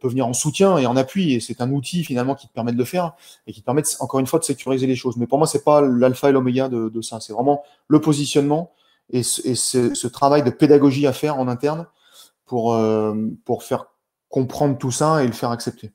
peut 0.00 0.08
venir 0.08 0.26
en 0.26 0.32
soutien 0.32 0.78
et 0.78 0.86
en 0.86 0.96
appui, 0.96 1.34
et 1.34 1.40
c'est 1.40 1.60
un 1.60 1.70
outil 1.70 2.04
finalement 2.04 2.34
qui 2.34 2.48
te 2.48 2.54
permet 2.54 2.72
de 2.72 2.78
le 2.78 2.86
faire 2.86 3.12
et 3.46 3.52
qui 3.52 3.60
te 3.60 3.66
permet 3.66 3.82
encore 4.00 4.20
une 4.20 4.26
fois 4.26 4.38
de 4.38 4.44
sécuriser 4.44 4.86
les 4.86 4.96
choses. 4.96 5.18
Mais 5.18 5.26
pour 5.26 5.36
moi, 5.36 5.46
c'est 5.46 5.62
pas 5.62 5.82
l'alpha 5.82 6.30
et 6.30 6.32
l'oméga 6.32 6.70
de, 6.70 7.00
ça, 7.02 7.20
c'est 7.20 7.34
vraiment 7.34 7.62
le 7.86 8.00
positionnement 8.00 8.72
et, 9.10 9.22
ce, 9.22 9.94
ce, 9.94 10.06
travail 10.06 10.42
de 10.42 10.50
pédagogie 10.50 11.06
à 11.06 11.12
faire 11.12 11.38
en 11.38 11.48
interne 11.48 11.86
pour, 12.46 12.80
pour 13.44 13.62
faire 13.62 13.88
comprendre 14.30 14.78
tout 14.78 14.90
ça 14.90 15.22
et 15.22 15.26
le 15.26 15.34
faire 15.34 15.50
accepter. 15.50 15.92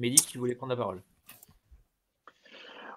Mehdi, 0.00 0.16
tu 0.26 0.38
voulais 0.38 0.54
prendre 0.54 0.72
la 0.72 0.78
parole. 0.78 1.02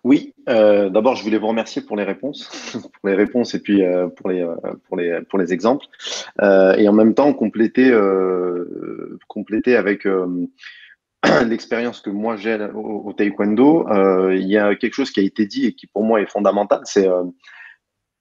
Oui, 0.06 0.34
euh, 0.50 0.90
d'abord, 0.90 1.16
je 1.16 1.24
voulais 1.24 1.38
vous 1.38 1.48
remercier 1.48 1.82
pour 1.82 1.96
les 1.96 2.04
réponses, 2.04 2.50
pour 3.02 3.10
les 3.10 3.16
réponses 3.16 3.54
et 3.56 3.60
puis 3.60 3.84
euh, 3.84 4.08
pour, 4.08 4.30
les, 4.30 4.42
euh, 4.42 4.56
pour, 4.88 4.98
les, 4.98 5.22
pour 5.30 5.38
les 5.38 5.54
exemples. 5.54 5.86
et 6.42 6.88
en 6.88 6.94
même 6.94 7.14
temps, 7.14 7.34
compléter, 7.34 7.92
compléter 9.28 9.76
avec 9.76 10.08
l'expérience 11.46 12.02
que 12.02 12.10
moi 12.10 12.36
j'ai 12.38 12.58
au, 12.74 13.04
au, 13.06 13.14
taekwondo. 13.14 13.86
il 14.32 14.48
y 14.48 14.58
a 14.58 14.76
quelque 14.76 14.94
chose 14.94 15.12
qui 15.12 15.20
a 15.20 15.24
été 15.24 15.46
dit 15.46 15.66
et 15.66 15.74
qui 15.74 15.88
pour 15.88 16.04
moi 16.04 16.22
est 16.22 16.30
fondamental, 16.30 16.82
c'est 16.84 17.08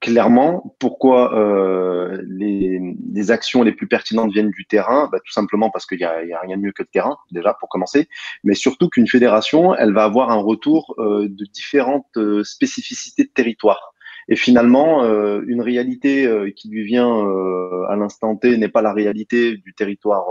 clairement 0.03 0.75
pourquoi 0.81 1.33
euh, 1.35 2.21
les, 2.27 3.31
actions 3.31 3.63
les 3.63 3.73
plus 3.73 3.87
pertinentes 3.87 4.33
viennent 4.33 4.51
du 4.51 4.67
terrain? 4.67 5.09
Bah, 5.11 5.19
Tout 5.25 5.33
simplement 5.33 5.71
parce 5.71 5.87
qu'il 5.87 5.99
n'y 5.99 6.05
a, 6.05 6.11
a, 6.11 6.41
rien 6.41 6.57
de 6.57 6.63
mieux 6.63 6.73
que 6.73 6.83
le 6.83 6.89
terrain, 6.93 7.17
déjà, 7.31 7.55
pour 7.55 7.69
commencer. 7.71 8.09
Mais 8.45 8.55
surtout 8.55 8.89
qu'une 8.89 9.07
fédération, 9.07 9.75
elle 9.75 9.95
va 9.95 10.05
avoir 10.05 10.31
un 10.31 10.43
retour 10.43 10.95
euh, 10.99 11.29
de 11.29 11.45
différentes 11.47 12.17
euh, 12.17 12.43
spécificités 12.43 13.23
de 13.25 13.31
territoire. 13.33 13.92
Et 14.29 14.37
finalement, 14.37 15.05
euh, 15.05 15.43
une 15.47 15.61
réalité 15.61 16.27
euh, 16.27 16.51
qui 16.55 16.69
lui 16.69 16.85
vient 16.85 17.27
euh, 17.27 17.85
à 17.89 17.97
l'instant 17.97 18.37
T 18.37 18.57
n'est 18.57 18.69
pas 18.69 18.83
la 18.83 18.93
réalité 18.93 19.57
du 19.57 19.75
territoire 19.75 20.27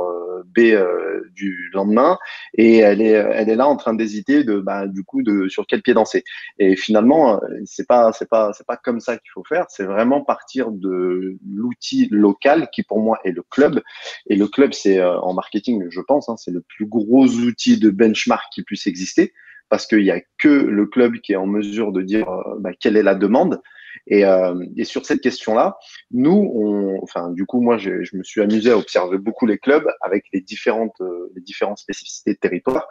B 0.55 0.59
du 1.34 1.69
lendemain, 1.73 2.18
et 2.55 2.77
elle 2.77 3.01
est, 3.01 3.11
elle 3.11 3.49
est 3.49 3.55
là 3.55 3.68
en 3.68 3.77
train 3.77 3.93
d'hésiter 3.93 4.43
de, 4.43 4.59
bah, 4.59 4.88
du 4.88 5.03
coup, 5.03 5.22
de 5.22 5.47
sur 5.47 5.65
quel 5.65 5.81
pied 5.81 5.93
danser. 5.93 6.23
Et 6.57 6.76
finalement, 6.76 7.39
c'est 7.65 7.88
pas, 7.88 8.11
c'est 8.11 8.27
pas, 8.27 8.51
c'est 8.53 8.65
pas 8.65 8.76
comme 8.76 8.99
ça 8.99 9.13
qu'il 9.18 9.30
faut 9.34 9.43
faire. 9.43 9.65
C'est 9.69 9.84
vraiment 9.84 10.22
partir 10.22 10.72
de 10.72 11.38
l'outil 11.47 12.07
local 12.11 12.69
qui 12.73 12.84
pour 12.84 12.99
moi 12.99 13.19
est 13.23 13.31
le 13.31 13.43
club. 13.43 13.81
Et 14.27 14.35
le 14.35 14.47
club, 14.47 14.73
c'est 14.73 15.01
en 15.03 15.34
marketing, 15.34 15.85
je 15.89 16.01
pense, 16.01 16.27
hein, 16.27 16.35
c'est 16.38 16.51
le 16.51 16.61
plus 16.61 16.85
gros 16.85 17.27
outil 17.27 17.80
de 17.80 17.89
benchmark 17.89 18.45
qui 18.51 18.63
puisse 18.63 18.88
exister 18.88 19.34
parce 19.69 19.88
qu'il 19.88 20.03
n'y 20.03 20.11
a 20.11 20.22
que 20.38 20.49
le 20.49 20.85
club 20.85 21.19
qui 21.22 21.31
est 21.31 21.38
en 21.38 21.47
mesure 21.47 21.93
de 21.93 22.01
dire 22.01 22.27
bah, 22.59 22.72
quelle 22.77 22.97
est 22.97 23.03
la 23.03 23.15
demande. 23.15 23.61
Et, 24.07 24.26
euh, 24.26 24.65
et 24.77 24.84
sur 24.84 25.05
cette 25.05 25.22
question-là, 25.22 25.77
nous, 26.11 26.51
on, 26.53 26.99
enfin, 27.03 27.30
du 27.31 27.45
coup, 27.45 27.61
moi, 27.61 27.77
je, 27.77 28.03
je, 28.03 28.18
me 28.18 28.23
suis 28.23 28.41
amusé 28.41 28.72
à 28.72 28.77
observer 28.77 29.18
beaucoup 29.18 29.45
les 29.45 29.57
clubs 29.57 29.88
avec 30.01 30.26
les 30.34 30.41
différentes, 30.41 30.99
euh, 31.01 31.31
les 31.35 31.41
différentes 31.41 31.77
spécificités 31.77 32.34
de 32.34 32.39
territoire. 32.39 32.88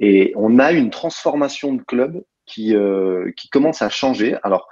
Et 0.00 0.32
on 0.36 0.58
a 0.58 0.72
une 0.72 0.90
transformation 0.90 1.74
de 1.74 1.82
club 1.82 2.22
qui, 2.46 2.74
euh, 2.74 3.30
qui 3.36 3.48
commence 3.48 3.82
à 3.82 3.88
changer. 3.88 4.36
Alors, 4.42 4.68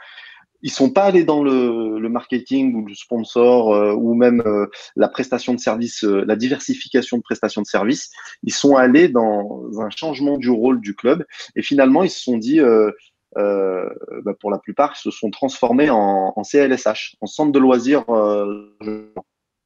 ils 0.63 0.71
sont 0.71 0.91
pas 0.91 1.05
allés 1.05 1.25
dans 1.25 1.43
le, 1.43 1.99
le 1.99 2.09
marketing 2.09 2.75
ou 2.75 2.87
le 2.87 2.95
sponsor 2.95 3.75
euh, 3.75 3.93
ou 3.95 4.15
même 4.15 4.43
euh, 4.47 4.67
la 4.97 5.09
prestation 5.09 5.55
de 5.55 5.59
service, 5.59 6.05
euh, 6.05 6.25
la 6.27 6.37
diversification 6.37 7.19
de 7.19 7.23
prestations 7.23 7.63
de 7.63 7.67
services. 7.67 8.11
Ils 8.45 8.55
sont 8.55 8.77
allés 8.77 9.09
dans 9.09 9.81
un 9.81 9.91
changement 9.91 10.39
du 10.39 10.51
rôle 10.51 10.81
du 10.81 10.95
club 10.95 11.27
et 11.57 11.63
finalement 11.63 12.05
ils 12.05 12.11
se 12.11 12.21
sont 12.21 12.39
dit 12.39 12.61
euh, 12.61 12.93
bah 13.37 14.35
pour 14.41 14.51
la 14.51 14.59
plupart, 14.59 14.97
se 14.97 15.11
sont 15.11 15.31
transformés 15.31 15.91
en, 15.91 16.43
CLSH, 16.43 17.17
en 17.21 17.27
centre 17.27 17.53
de 17.53 17.59
loisirs. 17.59 18.05
Euh, 18.09 18.69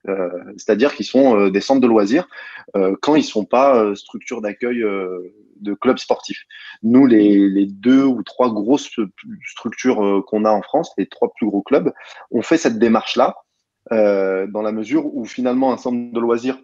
euh, 0.09 0.29
c'est-à-dire 0.57 0.95
qu'ils 0.95 1.07
sont 1.07 1.49
des 1.49 1.61
centres 1.61 1.81
de 1.81 1.87
loisirs 1.87 2.29
quand 3.03 3.17
ils 3.17 3.25
sont 3.25 3.45
pas 3.45 3.95
structures 3.95 4.41
d'accueil 4.41 4.83
de 5.61 5.75
clubs 5.75 5.99
sportifs. 5.99 6.45
Nous, 6.83 7.07
les, 7.07 7.67
deux 7.67 8.05
ou 8.05 8.23
trois 8.23 8.53
grosses 8.53 8.91
structures 9.49 10.25
qu'on 10.27 10.45
a 10.45 10.51
en 10.51 10.63
France, 10.63 10.93
les 10.99 11.07
trois 11.07 11.33
plus 11.35 11.47
gros 11.47 11.63
clubs, 11.63 11.93
ont 12.31 12.43
fait 12.43 12.59
cette 12.59 12.79
démarche-là, 12.79 13.37
dans 13.91 14.63
la 14.63 14.73
mesure 14.73 15.07
où 15.15 15.25
finalement 15.25 15.73
un 15.73 15.77
centre 15.77 16.13
de 16.13 16.21
loisirs 16.21 16.59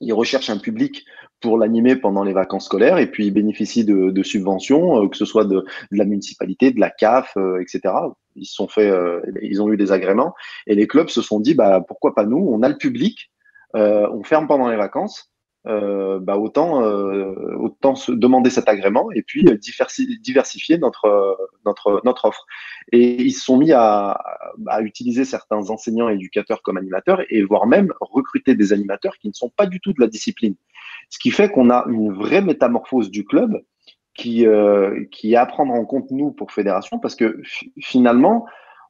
ils 0.00 0.12
recherchent 0.12 0.50
un 0.50 0.58
public 0.58 1.04
pour 1.40 1.58
l'animer 1.58 1.96
pendant 1.96 2.24
les 2.24 2.32
vacances 2.32 2.66
scolaires 2.66 2.98
et 2.98 3.10
puis 3.10 3.26
ils 3.26 3.32
bénéficient 3.32 3.84
de, 3.84 4.22
subventions, 4.22 5.06
que 5.08 5.16
ce 5.16 5.24
soit 5.24 5.44
de, 5.44 5.64
la 5.90 6.04
municipalité, 6.04 6.70
de 6.70 6.80
la 6.80 6.90
CAF, 6.90 7.36
etc. 7.60 7.94
Ils 8.34 8.46
sont 8.46 8.66
fait, 8.66 8.90
ils 9.42 9.60
ont 9.60 9.70
eu 9.70 9.76
des 9.76 9.92
agréments 9.92 10.34
et 10.66 10.74
les 10.74 10.86
clubs 10.86 11.08
se 11.08 11.20
sont 11.20 11.40
dit 11.40 11.54
bah 11.54 11.84
pourquoi 11.86 12.14
pas 12.14 12.24
nous? 12.24 12.38
On 12.38 12.62
a 12.62 12.68
le 12.68 12.78
public, 12.78 13.30
on 13.74 14.22
ferme 14.22 14.46
pendant 14.46 14.68
les 14.68 14.76
vacances 14.76 15.33
euh, 15.66 16.18
bah 16.20 16.36
autant, 16.36 16.82
euh, 16.84 17.56
autant 17.58 17.94
se 17.94 18.12
demander 18.12 18.50
cet 18.50 18.68
agrément 18.68 19.10
et 19.12 19.22
puis 19.22 19.48
euh, 19.48 19.56
diversifier 20.20 20.76
notre, 20.76 21.38
notre, 21.64 22.02
notre 22.04 22.26
offre. 22.26 22.44
Et 22.92 23.22
ils 23.22 23.32
se 23.32 23.44
sont 23.44 23.56
mis 23.56 23.72
à, 23.72 24.20
utiliser 24.80 25.24
certains 25.24 25.70
enseignants 25.70 26.10
et 26.10 26.14
éducateurs 26.14 26.60
comme 26.62 26.76
animateurs 26.76 27.22
et 27.30 27.42
voire 27.42 27.66
même 27.66 27.94
recruter 28.00 28.54
des 28.54 28.74
animateurs 28.74 29.16
qui 29.18 29.28
ne 29.28 29.32
sont 29.32 29.50
pas 29.56 29.66
du 29.66 29.80
tout 29.80 29.94
de 29.94 30.00
la 30.00 30.06
discipline. 30.06 30.54
Ce 31.08 31.18
qui 31.18 31.30
fait 31.30 31.50
qu'on 31.50 31.70
a 31.70 31.84
une 31.88 32.12
vraie 32.12 32.42
métamorphose 32.42 33.10
du 33.10 33.24
club 33.24 33.58
qui, 34.14 34.46
qui 35.10 35.32
est 35.32 35.36
à 35.36 35.46
prendre 35.46 35.72
en 35.72 35.84
compte, 35.84 36.10
nous, 36.10 36.30
pour 36.30 36.52
Fédération, 36.52 36.98
parce 36.98 37.16
que 37.16 37.40
finalement, 37.80 38.46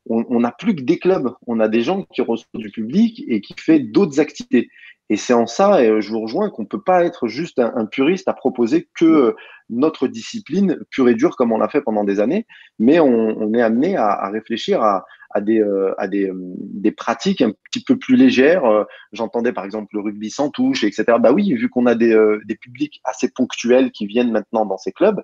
on 0.07 0.41
n'a 0.41 0.53
plus 0.53 0.75
que 0.75 0.83
des 0.83 0.99
clubs. 0.99 1.33
On 1.47 1.61
a 1.61 1.69
des 1.69 1.83
gens 1.83 2.03
qui 2.03 2.21
reçoivent 2.21 2.49
du 2.63 2.71
public 2.71 3.23
et 3.27 3.41
qui 3.41 3.55
font 3.59 3.81
d'autres 3.81 4.21
activités. 4.21 4.69
Et 5.11 5.17
c'est 5.17 5.35
en 5.35 5.47
ça, 5.47 5.83
et 5.83 6.01
je 6.01 6.11
vous 6.11 6.21
rejoins, 6.21 6.49
qu'on 6.49 6.63
ne 6.63 6.67
peut 6.67 6.81
pas 6.81 7.05
être 7.05 7.29
juste 7.29 7.59
un, 7.59 7.85
puriste 7.85 8.27
à 8.27 8.33
proposer 8.33 8.89
que 8.95 9.37
notre 9.69 10.09
discipline 10.09 10.79
pure 10.91 11.11
et 11.11 11.15
dure 11.15 11.37
comme 11.37 11.53
on 11.53 11.59
l'a 11.59 11.69
fait 11.69 11.83
pendant 11.83 12.05
des 12.05 12.21
années, 12.21 12.47
mais 12.79 13.01
on, 13.01 13.53
est 13.53 13.61
amené 13.61 13.99
à, 13.99 14.31
réfléchir 14.31 14.83
à, 14.83 15.05
des, 15.43 15.63
à 15.99 16.09
des, 16.09 16.33
des, 16.35 16.91
pratiques 16.91 17.43
un 17.43 17.53
petit 17.71 17.85
peu 17.85 17.99
plus 17.99 18.17
légères. 18.17 18.87
J'entendais 19.13 19.53
par 19.53 19.67
exemple 19.67 19.95
le 19.95 20.01
rugby 20.01 20.31
sans 20.31 20.49
touche, 20.49 20.85
etc. 20.85 21.05
Bah 21.21 21.33
oui, 21.33 21.53
vu 21.53 21.69
qu'on 21.69 21.85
a 21.85 21.95
des, 21.95 22.19
des 22.47 22.57
publics 22.57 23.03
assez 23.05 23.29
ponctuels 23.31 23.91
qui 23.91 24.07
viennent 24.07 24.33
maintenant 24.33 24.65
dans 24.65 24.79
ces 24.79 24.93
clubs, 24.93 25.23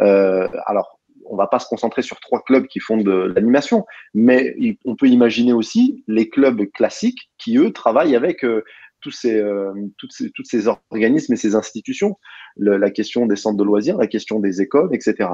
euh, 0.00 0.48
alors 0.66 0.97
on 1.30 1.36
va 1.36 1.46
pas 1.46 1.58
se 1.58 1.66
concentrer 1.68 2.02
sur 2.02 2.20
trois 2.20 2.42
clubs 2.42 2.66
qui 2.66 2.80
font 2.80 2.96
de 2.96 3.32
l'animation, 3.34 3.86
mais 4.14 4.54
on 4.84 4.96
peut 4.96 5.08
imaginer 5.08 5.52
aussi 5.52 6.04
les 6.08 6.28
clubs 6.28 6.70
classiques 6.72 7.30
qui, 7.38 7.56
eux, 7.58 7.72
travaillent 7.72 8.16
avec 8.16 8.44
euh, 8.44 8.64
tous 9.00 9.10
ces, 9.10 9.36
euh, 9.36 9.72
toutes, 9.96 10.12
ces, 10.12 10.68
organismes 10.68 11.32
et 11.32 11.36
ces 11.36 11.54
institutions, 11.54 12.16
la 12.56 12.90
question 12.90 13.26
des 13.26 13.36
centres 13.36 13.56
de 13.56 13.64
loisirs, 13.64 13.96
la 13.96 14.08
question 14.08 14.40
des 14.40 14.60
écoles, 14.60 14.90
etc. 14.92 15.30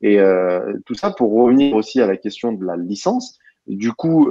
Et 0.00 0.18
euh, 0.18 0.72
tout 0.84 0.94
ça 0.94 1.12
pour 1.12 1.32
revenir 1.32 1.76
aussi 1.76 2.00
à 2.00 2.06
la 2.06 2.16
question 2.16 2.52
de 2.52 2.64
la 2.64 2.76
licence. 2.76 3.38
Du 3.66 3.92
coup, 3.92 4.28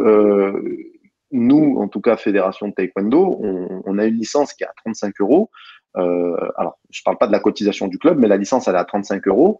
nous, 1.31 1.77
en 1.79 1.87
tout 1.87 2.01
cas, 2.01 2.17
Fédération 2.17 2.67
de 2.67 2.73
Taekwondo, 2.73 3.39
on, 3.41 3.81
on, 3.85 3.97
a 3.97 4.05
une 4.05 4.17
licence 4.17 4.53
qui 4.53 4.63
est 4.63 4.67
à 4.67 4.73
35 4.83 5.15
euros. 5.21 5.49
Alors, 5.95 6.77
je 6.91 7.01
parle 7.03 7.17
pas 7.17 7.25
de 7.25 7.31
la 7.31 7.39
cotisation 7.39 7.87
du 7.87 7.97
club, 7.97 8.19
mais 8.19 8.27
la 8.27 8.37
licence, 8.37 8.67
elle 8.67 8.75
est 8.75 8.79
à 8.79 8.85
35 8.85 9.27
euros. 9.27 9.59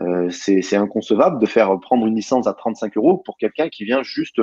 Euh, 0.00 0.28
c'est 0.30 0.76
inconcevable 0.76 1.38
de 1.38 1.46
faire 1.46 1.78
prendre 1.80 2.06
une 2.06 2.14
licence 2.14 2.46
à 2.46 2.52
35 2.52 2.96
euros 2.96 3.18
pour 3.18 3.36
quelqu'un 3.38 3.68
qui 3.68 3.84
vient 3.84 4.02
juste 4.02 4.40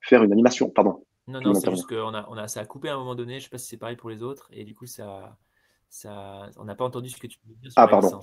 faire 0.00 0.22
une 0.22 0.32
animation. 0.32 0.70
Pardon. 0.70 1.04
Non, 1.28 1.40
non, 1.40 1.54
c'est 1.54 1.70
juste 1.70 1.88
qu'on 1.88 2.14
a, 2.14 2.26
on 2.28 2.36
a, 2.36 2.48
ça 2.48 2.60
a 2.60 2.64
coupé 2.64 2.88
à 2.88 2.94
un 2.94 2.98
moment 2.98 3.14
donné. 3.14 3.34
Je 3.34 3.36
ne 3.38 3.42
sais 3.42 3.50
pas 3.50 3.58
si 3.58 3.68
c'est 3.68 3.76
pareil 3.76 3.96
pour 3.96 4.10
les 4.10 4.22
autres. 4.22 4.48
Et 4.52 4.64
du 4.64 4.74
coup, 4.74 4.86
ça, 4.86 5.36
ça, 5.88 6.50
on 6.58 6.64
n'a 6.64 6.74
pas 6.74 6.84
entendu 6.84 7.10
ce 7.10 7.16
que 7.16 7.26
tu 7.26 7.38
voulais 7.44 7.56
dire 7.60 7.72
sur 7.72 7.80
ah, 7.80 7.86
pardon. 7.86 8.20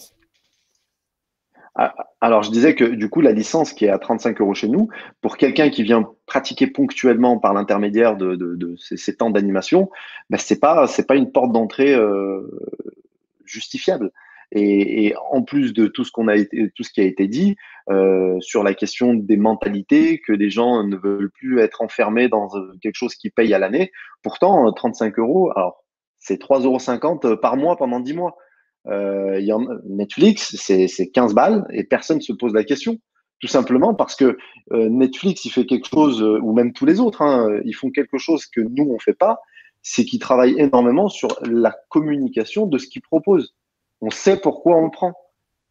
Ah, 1.76 1.96
alors, 2.20 2.44
je 2.44 2.52
disais 2.52 2.76
que 2.76 2.84
du 2.84 3.10
coup, 3.10 3.22
la 3.22 3.32
licence 3.32 3.74
qui 3.74 3.86
est 3.86 3.90
à 3.90 4.00
35 4.00 4.42
euros 4.42 4.54
chez 4.54 4.68
nous, 4.68 4.90
pour 5.22 5.38
quelqu'un 5.38 5.70
qui 5.70 5.84
vient 5.84 6.12
pratiquer 6.26 6.68
ponctuellement 6.68 7.38
par 7.38 7.54
l'intermédiaire 7.54 8.18
de, 8.18 8.36
de, 8.36 8.76
ces, 8.78 9.16
temps 9.16 9.30
d'animation, 9.30 9.90
ben, 10.30 10.38
ce 10.38 10.54
n'est 10.54 10.60
pas, 10.60 10.88
pas 11.08 11.16
une 11.16 11.32
porte 11.32 11.54
d'entrée 11.54 11.94
euh, 11.94 12.42
justifiable. 13.46 14.12
Et, 14.52 15.14
en 15.32 15.44
plus 15.44 15.74
de 15.74 15.88
tout 15.88 16.04
ce 16.04 16.12
qu'on 16.12 16.28
a 16.28 16.36
été, 16.36 16.72
tout 16.76 16.84
ce 16.84 16.92
qui 16.92 17.02
a 17.02 17.04
été 17.04 17.28
dit 17.28 17.56
euh, 17.90 18.40
sur 18.40 18.64
la 18.64 18.74
question 18.74 19.14
des 19.14 19.38
mentalités, 19.38 20.20
que 20.20 20.34
des 20.34 20.50
gens 20.50 20.84
ne 20.84 20.96
veulent 20.96 21.32
plus 21.32 21.60
être 21.60 21.82
enfermés 21.82 22.30
dans 22.30 22.56
euh, 22.56 22.74
quelque 22.82 22.96
chose 22.96 23.16
qui 23.16 23.30
paye 23.30 23.54
à 23.54 23.60
l'année. 23.60 23.92
Pourtant, 24.24 24.72
35 24.72 25.18
euh, 25.18 25.22
euros, 25.22 25.52
alors 25.56 25.84
c'est 26.18 26.42
3,50 26.42 27.26
euros 27.26 27.38
par 27.38 27.58
mois 27.58 27.78
pendant 27.78 28.00
10 28.00 28.14
mois. 28.14 28.36
Euh, 28.88 29.40
Netflix, 29.88 30.56
c'est 30.58 31.12
15 31.12 31.36
balles 31.36 31.66
et 31.72 31.84
personne 31.84 32.18
ne 32.18 32.22
se 32.24 32.34
pose 32.34 32.54
la 32.54 32.64
question. 32.64 32.98
Tout 33.40 33.48
simplement 33.48 33.94
parce 33.94 34.18
que 34.18 34.38
Netflix, 34.72 35.46
il 35.46 35.52
fait 35.52 35.66
quelque 35.66 35.88
chose, 35.88 36.22
ou 36.22 36.52
même 36.52 36.74
tous 36.74 36.86
les 36.86 37.00
autres, 37.00 37.22
hein, 37.22 37.62
ils 37.64 37.74
font 37.74 37.90
quelque 37.90 38.18
chose 38.18 38.46
que 38.46 38.60
nous, 38.60 38.84
on 38.84 38.96
ne 38.96 39.00
fait 39.00 39.14
pas, 39.14 39.40
c'est 39.82 40.04
qu'ils 40.04 40.20
travaillent 40.20 40.60
énormément 40.60 41.08
sur 41.08 41.30
la 41.44 41.74
communication 41.88 42.66
de 42.66 42.78
ce 42.78 42.88
qu'ils 42.88 43.02
proposent 43.02 43.56
on 44.02 44.10
sait 44.10 44.38
pourquoi 44.38 44.78
on 44.78 44.90
prend. 44.90 45.14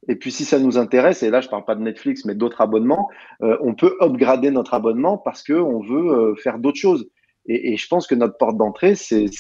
Et 0.07 0.17
puis 0.17 0.31
si 0.31 0.45
ça 0.45 0.59
nous 0.59 0.79
intéresse, 0.79 1.23
et 1.23 1.31
là 1.31 1.41
je 1.41 1.49
parle 1.49 1.65
pas 1.65 1.75
de 1.75 1.83
Netflix, 1.83 2.25
mais 2.25 2.35
d'autres 2.35 2.61
abonnements, 2.61 3.09
euh, 3.43 3.57
on 3.61 3.75
peut 3.75 3.97
upgrader 4.01 4.51
notre 4.51 4.75
abonnement 4.75 5.19
parce 5.19 5.43
qu'on 5.43 5.81
veut 5.81 6.13
euh, 6.13 6.35
faire 6.37 6.59
d'autres 6.59 6.79
choses. 6.79 7.09
Et, 7.51 7.79
je 7.79 7.89
pense 7.89 8.07
que 8.07 8.15
notre 8.15 8.37
porte 8.37 8.59
d'entrée, 8.59 8.95
c'est, 8.95 9.31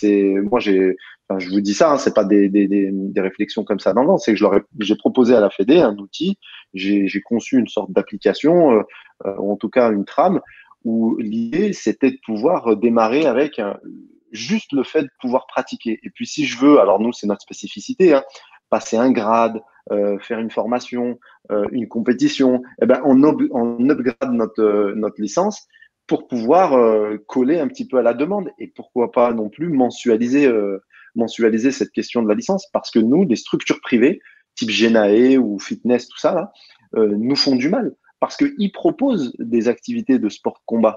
moi 0.50 0.60
j'ai, 0.60 0.96
je 1.36 1.50
vous 1.50 1.60
dis 1.60 1.74
ça, 1.74 1.92
hein, 1.92 1.98
c'est 1.98 2.14
pas 2.14 2.24
des, 2.24 2.50
réflexions 3.16 3.64
comme 3.64 3.80
ça 3.80 3.92
dans 3.92 4.02
le 4.02 4.16
c'est 4.16 4.34
que 4.34 4.40
j'ai 4.80 4.96
proposé 4.96 5.34
à 5.34 5.40
la 5.40 5.50
Fédé 5.50 5.78
un 5.80 5.94
outil, 5.98 6.38
j'ai, 6.72 7.06
conçu 7.20 7.58
une 7.58 7.68
sorte 7.68 7.92
d'application, 7.92 8.82
euh, 9.26 9.36
en 9.36 9.56
tout 9.56 9.68
cas 9.68 9.92
une 9.92 10.06
trame, 10.06 10.40
où 10.84 11.18
l'idée 11.18 11.74
c'était 11.74 12.12
de 12.12 12.18
pouvoir 12.24 12.78
démarrer 12.78 13.26
avec 13.26 13.60
juste 14.32 14.72
le 14.72 14.84
fait 14.84 15.02
de 15.02 15.10
pouvoir 15.20 15.46
pratiquer. 15.46 16.00
Et 16.02 16.08
puis 16.08 16.26
si 16.26 16.46
je 16.46 16.58
veux, 16.58 16.80
alors 16.80 17.00
nous 17.00 17.12
c'est 17.12 17.26
notre 17.26 17.42
spécificité, 17.42 18.14
hein, 18.14 18.22
passer 18.70 18.96
un 18.96 19.10
grade, 19.10 19.60
euh, 19.90 20.18
faire 20.18 20.38
une 20.38 20.50
formation, 20.50 21.18
euh, 21.50 21.64
une 21.72 21.88
compétition, 21.88 22.62
eh 22.82 22.86
ben, 22.86 23.00
on, 23.04 23.22
upgrade 23.22 24.32
notre, 24.32 24.62
euh, 24.62 24.94
notre 24.94 25.20
licence 25.20 25.66
pour 26.06 26.26
pouvoir 26.26 26.70
coller 27.26 27.60
un 27.60 27.68
petit 27.68 27.86
peu 27.86 27.98
à 27.98 28.02
la 28.02 28.14
demande 28.14 28.48
et 28.58 28.68
pourquoi 28.68 29.12
pas 29.12 29.34
non 29.34 29.50
plus 29.50 29.68
mensualiser, 29.68 30.50
mensualiser 31.14 31.70
cette 31.70 31.90
question 31.90 32.22
de 32.22 32.28
la 32.28 32.34
licence 32.34 32.66
parce 32.72 32.90
que 32.90 32.98
nous, 32.98 33.26
des 33.26 33.36
structures 33.36 33.78
privées, 33.82 34.22
type 34.54 34.70
Genae 34.70 35.36
ou 35.36 35.58
fitness, 35.58 36.08
tout 36.08 36.18
ça, 36.18 36.32
là, 36.32 36.52
nous 36.94 37.36
font 37.36 37.56
du 37.56 37.68
mal 37.68 37.94
parce 38.20 38.38
qu'ils 38.38 38.72
proposent 38.72 39.34
des 39.38 39.68
activités 39.68 40.18
de 40.18 40.30
sport 40.30 40.62
combat. 40.64 40.96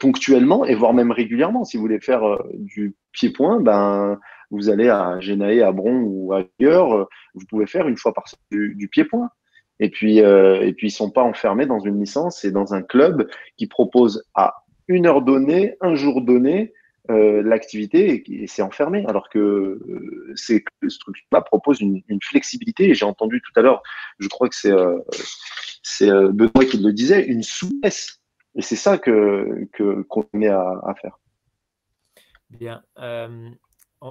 ponctuellement 0.00 0.64
et 0.64 0.76
voire 0.76 0.94
même 0.94 1.12
régulièrement. 1.12 1.66
Si 1.66 1.76
vous 1.76 1.82
voulez 1.82 2.00
faire 2.00 2.22
du 2.54 2.96
pied-point, 3.12 3.60
ben, 3.60 4.18
vous 4.52 4.68
allez 4.68 4.88
à 4.88 5.18
Genae, 5.18 5.62
à 5.62 5.72
Bron 5.72 6.02
ou 6.02 6.32
ailleurs, 6.32 6.94
euh, 6.94 7.04
vous 7.34 7.46
pouvez 7.46 7.66
faire 7.66 7.88
une 7.88 7.96
fois 7.96 8.12
par 8.12 8.28
semaine 8.28 8.74
du, 8.74 8.88
pied-point. 8.88 9.30
Et 9.80 9.88
puis, 9.88 10.20
euh, 10.20 10.60
et 10.60 10.74
puis, 10.74 10.88
ils 10.88 10.92
sont 10.92 11.10
pas 11.10 11.22
enfermés 11.22 11.66
dans 11.66 11.80
une 11.80 11.98
licence 11.98 12.44
et 12.44 12.52
dans 12.52 12.74
un 12.74 12.82
club 12.82 13.28
qui 13.56 13.66
propose 13.66 14.24
à 14.34 14.64
une 14.86 15.06
heure 15.06 15.22
donnée, 15.22 15.76
un 15.80 15.94
jour 15.94 16.20
donné, 16.20 16.74
euh, 17.10 17.42
l'activité 17.42 18.22
et, 18.30 18.46
c'est 18.46 18.62
enfermé. 18.62 19.04
Alors 19.08 19.30
que 19.30 19.38
euh, 19.38 20.32
ces 20.36 20.62
structures-là 20.86 21.40
proposent 21.40 21.80
une, 21.80 22.02
flexibilité. 22.22 22.90
Et 22.90 22.94
j'ai 22.94 23.06
entendu 23.06 23.40
tout 23.40 23.58
à 23.58 23.62
l'heure, 23.62 23.82
je 24.18 24.28
crois 24.28 24.48
que 24.48 24.54
c'est 24.54 24.70
Benoît 26.06 26.64
qui 26.66 26.76
le 26.76 26.92
disait, 26.92 27.24
une 27.24 27.42
souplesse. 27.42 28.20
Et 28.54 28.60
c'est 28.60 28.76
ça 28.76 28.98
que 28.98 29.66
qu'on 30.08 30.26
met 30.34 30.48
à, 30.48 30.60
à, 30.86 30.94
faire. 30.94 31.18
Bien. 32.50 32.82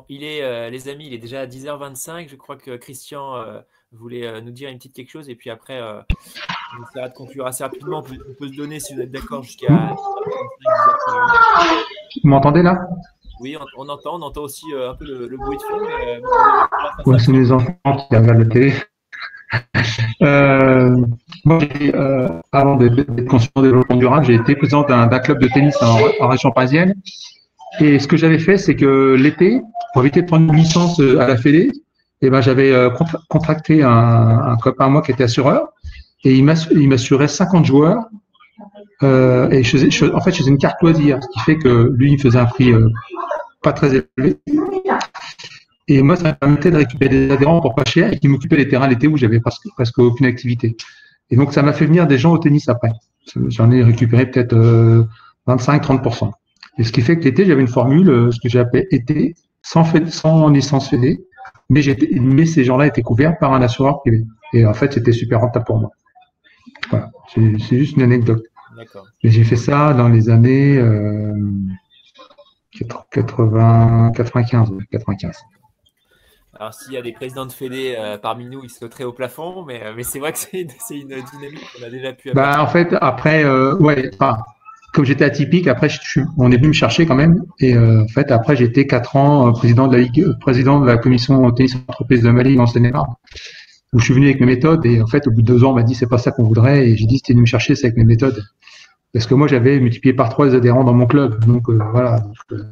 Il 0.10 0.24
est, 0.24 0.42
euh, 0.42 0.70
les 0.70 0.88
amis, 0.88 1.08
il 1.08 1.14
est 1.14 1.18
déjà 1.18 1.42
à 1.42 1.46
10h25. 1.46 2.30
Je 2.30 2.36
crois 2.36 2.56
que 2.56 2.78
Christian 2.78 3.36
euh, 3.36 3.60
voulait 3.92 4.26
euh, 4.26 4.40
nous 4.42 4.52
dire 4.52 4.70
une 4.70 4.78
petite 4.78 4.96
quelque 4.96 5.10
chose. 5.10 5.30
Et 5.30 5.36
puis 5.36 5.50
après, 5.50 5.82
on 5.82 6.84
essaiera 6.84 7.10
de 7.10 7.14
conclure 7.14 7.46
assez 7.46 7.64
rapidement. 7.64 8.00
On 8.00 8.34
peut, 8.34 8.48
se 8.48 8.56
donner, 8.56 8.80
si 8.80 8.96
vous 8.96 9.02
êtes 9.02 9.12
d'accord, 9.12 9.44
jusqu'à. 9.44 9.68
Vous 12.24 12.30
m'entendez 12.30 12.62
là? 12.62 12.88
Oui, 13.42 13.58
on, 13.76 13.90
entend. 13.90 14.16
On 14.16 14.22
entend 14.22 14.42
aussi 14.42 14.66
un 14.74 14.94
peu 14.96 15.06
le, 15.06 15.36
bruit 15.36 15.58
de 15.58 15.64
fond. 15.64 15.80
ouais, 17.10 17.20
c'est 17.20 17.32
mes 17.32 17.52
enfants 17.52 17.76
qui 17.84 18.16
regardent 18.16 18.40
la 18.40 18.46
télé. 18.46 18.74
moi, 21.44 21.60
avant 22.54 22.76
d'être 22.78 23.26
consultant 23.26 23.62
développement 23.62 23.98
durable, 23.98 24.26
j'ai 24.26 24.36
été 24.36 24.56
président 24.56 24.84
d'un 24.84 25.20
club 25.20 25.40
de 25.40 25.48
tennis 25.48 25.76
en 25.82 26.28
région 26.30 26.52
parisienne. 26.52 26.96
Et 27.80 28.00
ce 28.00 28.08
que 28.08 28.18
j'avais 28.18 28.40
fait, 28.40 28.58
c'est 28.58 28.76
que 28.76 29.16
l'été, 29.16 29.62
pour 29.94 30.02
éviter 30.04 30.22
de 30.22 30.28
prendre 30.28 30.52
une 30.52 30.58
licence 30.58 31.00
euh, 31.00 31.20
à 31.20 31.28
la 31.28 31.38
Fédé, 31.38 31.72
eh 32.22 32.30
ben, 32.30 32.42
j'avais 32.42 32.72
euh, 32.72 32.90
contracté 33.30 33.82
un, 33.84 33.90
un 33.90 34.58
copain 34.58 34.86
à 34.86 34.90
moi 34.90 35.02
qui 35.02 35.12
était 35.12 35.24
assureur 35.24 35.70
et 36.24 36.36
il 36.36 36.44
m'assurait 36.44 37.28
50 37.28 37.66
joueurs. 37.66 38.06
Euh, 39.04 39.50
et 39.50 39.64
je 39.64 39.78
faisais, 39.78 40.14
en 40.14 40.22
fait, 40.22 40.32
je 40.32 40.38
faisais 40.38 40.52
une 40.52 40.60
carte 40.60 40.82
loisir, 40.82 41.20
ce 41.22 41.28
qui 41.30 41.40
fait 41.40 41.58
que 41.58 41.92
lui, 41.96 42.14
il 42.14 42.22
faisait 42.22 42.38
un 42.38 42.46
prix 42.46 42.72
euh, 42.72 42.88
pas 43.64 43.74
très 43.74 44.06
élevé. 44.18 44.38
Et 45.88 46.04
moi, 46.04 46.16
ça 46.16 46.30
me 46.30 46.34
permettait 46.34 46.70
de 46.70 46.78
récupérer 46.78 47.10
des 47.10 47.32
adhérents 47.32 47.60
pour 47.60 47.74
pas 47.74 47.86
cher 47.86 48.14
et 48.14 48.20
qui 48.20 48.28
m'occupaient 48.28 48.58
des 48.58 48.68
terrains 48.68 48.88
l'été 48.88 49.08
où 49.08 49.18
j'avais 49.18 49.40
presque, 49.40 49.68
presque 49.76 49.98
aucune 49.98 50.28
activité. 50.28 50.78
Et 51.32 51.36
donc, 51.36 51.54
ça 51.54 51.64
m'a 51.64 51.74
fait 51.74 51.86
venir 51.86 52.06
des 52.06 52.20
gens 52.20 52.32
au 52.32 52.38
tennis 52.38 52.70
après. 52.70 52.92
J'en 53.48 53.72
ai 53.72 53.84
récupéré 53.84 54.30
peut-être 54.30 54.56
25-30%. 55.48 56.32
Et 56.78 56.84
ce 56.84 56.92
qui 56.92 57.02
fait 57.02 57.18
que 57.18 57.24
l'été, 57.24 57.46
j'avais 57.46 57.62
une 57.62 57.68
formule, 57.68 58.30
ce 58.32 58.40
que 58.40 58.50
j'ai 58.50 58.60
appelé 58.60 58.88
été, 58.92 59.36
sans, 59.62 59.86
sans 60.10 60.50
licence 60.50 60.90
fédé, 60.90 61.26
mais, 61.70 61.82
mais 62.14 62.46
ces 62.46 62.64
gens-là 62.64 62.88
étaient 62.88 63.02
couverts 63.02 63.38
par 63.40 63.54
un 63.54 63.62
assureur 63.62 64.02
privé. 64.02 64.26
Et 64.54 64.66
en 64.66 64.74
fait, 64.74 64.94
c'était 64.94 65.12
super 65.12 65.42
rentable 65.42 65.66
pour 65.66 65.80
moi. 65.80 65.92
Voilà, 66.90 67.12
c'est 67.34 67.78
juste 67.78 67.96
une 67.96 68.04
anecdote. 68.04 68.44
J'ai 69.24 69.44
fait 69.44 69.56
ça 69.56 69.94
dans 69.94 70.10
les 70.10 70.30
années 70.30 70.78
euh, 70.78 71.34
80, 73.12 74.12
95, 74.16 74.72
95. 74.92 75.38
Alors, 76.60 76.74
s'il 76.74 76.94
y 76.94 76.98
a 76.98 77.02
des 77.02 77.14
présidents 77.14 77.46
de 77.46 77.52
Fédé 77.52 77.96
euh, 77.98 78.18
parmi 78.18 78.46
nous, 78.46 78.64
ils 78.64 78.70
sauteraient 78.70 79.04
au 79.04 79.14
plafond, 79.14 79.64
mais, 79.66 79.84
euh, 79.84 79.94
mais 79.96 80.04
c'est 80.04 80.20
vrai 80.20 80.32
que 80.32 80.38
c'est 80.38 80.60
une, 80.60 80.70
une, 80.92 81.08
dynamique 81.08 81.66
qu'on 81.76 81.86
a 81.86 81.90
déjà 81.90 82.14
pu 82.14 82.32
bah, 82.34 82.62
En 82.62 82.68
fait, 82.68 82.96
après, 83.02 83.44
euh, 83.44 83.76
ouais, 83.78 84.12
comme 84.94 85.06
j'étais 85.06 85.24
atypique, 85.24 85.68
après, 85.68 85.90
je, 85.90 86.22
on 86.38 86.52
est 86.52 86.58
venu 86.58 86.70
me 86.70 86.74
chercher 86.74 87.06
quand 87.06 87.16
même. 87.16 87.44
Et 87.60 87.78
en 87.78 88.08
fait, 88.08 88.32
après, 88.32 88.56
j'étais 88.56 88.88
quatre 88.88 89.16
ans 89.16 89.52
président 89.54 89.88
de 89.88 89.96
la 89.96 90.02
Ligue, 90.04 90.26
président 90.40 90.80
de 90.82 90.86
la 90.86 90.98
commission 90.98 91.50
tennis 91.52 91.76
entreprise 91.88 92.22
de 92.22 92.30
Mali 92.30 92.60
en 92.60 92.66
Seine-et-Marne 92.66 93.16
où 93.94 94.00
je 94.00 94.06
suis 94.06 94.14
venu 94.14 94.28
avec 94.28 94.40
mes 94.40 94.46
méthodes 94.46 94.86
et 94.86 95.02
en 95.02 95.08
fait 95.08 95.28
au 95.28 95.32
bout 95.32 95.42
de 95.42 95.48
deux 95.48 95.64
ans 95.64 95.72
on 95.72 95.76
m'a 95.76 95.84
dit 95.84 95.96
c'est 95.96 96.08
pas 96.08 96.18
ça 96.18 96.32
qu'on 96.32 96.44
voudrait. 96.44 96.90
Et 96.90 96.98
j'ai 96.98 97.06
dit 97.06 97.18
c'était 97.18 97.34
venu 97.34 97.42
me 97.42 97.48
chercher 97.48 97.76
c'est 97.76 97.88
avec 97.88 97.98
mes 97.98 98.06
méthodes. 98.06 98.42
Parce 99.14 99.26
que 99.26 99.34
moi 99.34 99.48
j'avais 99.48 99.80
multiplié 99.80 100.14
par 100.14 100.30
trois 100.30 100.46
les 100.48 100.56
adhérents 100.56 100.84
dans 100.84 100.94
mon 100.94 101.06
club. 101.06 101.44
Donc 101.46 101.70
euh, 101.70 101.80
voilà. 101.92 102.24
Euh, 102.54 102.64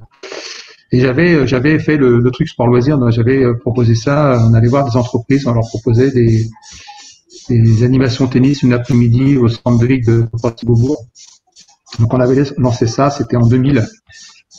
et 0.91 1.02
j'avais 1.02 1.34
euh, 1.34 1.46
j'avais 1.46 1.78
fait 1.80 1.98
le, 1.98 2.20
le, 2.20 2.32
truc 2.32 2.48
sport 2.48 2.68
loisir. 2.68 2.98
J'avais 3.12 3.54
proposé 3.58 3.96
ça. 3.96 4.41
On 4.50 4.54
allait 4.54 4.70
voir 4.70 4.90
des 4.90 4.96
entreprises. 4.96 5.46
On 5.46 5.54
leur 5.54 5.68
proposait 5.68 6.12
des, 6.12 6.46
des 7.50 7.84
animations 7.84 8.28
tennis 8.28 8.64
une 8.64 8.74
après-midi 8.74 9.36
au 9.38 9.50
centre 9.50 9.78
de 9.78 9.86
ligue 9.86 10.06
de 10.06 10.26
Porty-Beaubourg 10.41 11.06
donc 12.00 12.14
on 12.14 12.20
avait 12.20 12.44
lancé 12.58 12.88
ça 12.88 13.10
c'était 13.10 13.36
en 13.36 13.48
2000 13.48 13.86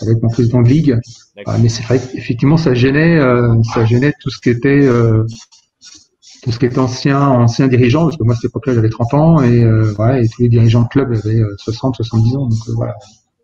avec 0.03 0.23
mon 0.23 0.29
président 0.29 0.62
de 0.62 0.69
ligue 0.69 0.99
mais 1.61 1.69
c'est 1.69 1.83
vrai 1.83 1.99
qu'effectivement 1.99 2.57
ça 2.57 2.75
gênait 2.75 3.21
ça 3.75 3.85
gênait 3.85 4.12
tout 4.21 4.31
ce 4.31 4.41
qui 4.41 4.51
était 4.51 4.89
tout 6.43 6.53
ce 6.53 6.59
qui 6.59 6.67
est 6.67 6.79
ancien, 6.79 7.21
ancien 7.21 7.69
dirigeant, 7.69 8.05
parce 8.05 8.17
que 8.17 8.25
moi, 8.25 8.35
à 8.35 8.37
cette 8.37 8.51
époque-là, 8.51 8.75
j'avais 8.75 8.89
30 8.89 9.15
ans, 9.15 9.43
et, 9.43 9.62
euh, 9.62 9.93
voilà, 9.97 10.21
et 10.21 10.29
tous 10.29 10.43
les 10.43 10.49
dirigeants 10.49 10.83
de 10.83 10.89
club 10.89 11.12
avaient 11.12 11.43
60, 11.59 11.95
euh, 12.01 12.05
70 12.05 12.37
ans. 12.37 12.47
Donc 12.47 12.59
euh, 12.69 12.73
voilà. 12.75 12.95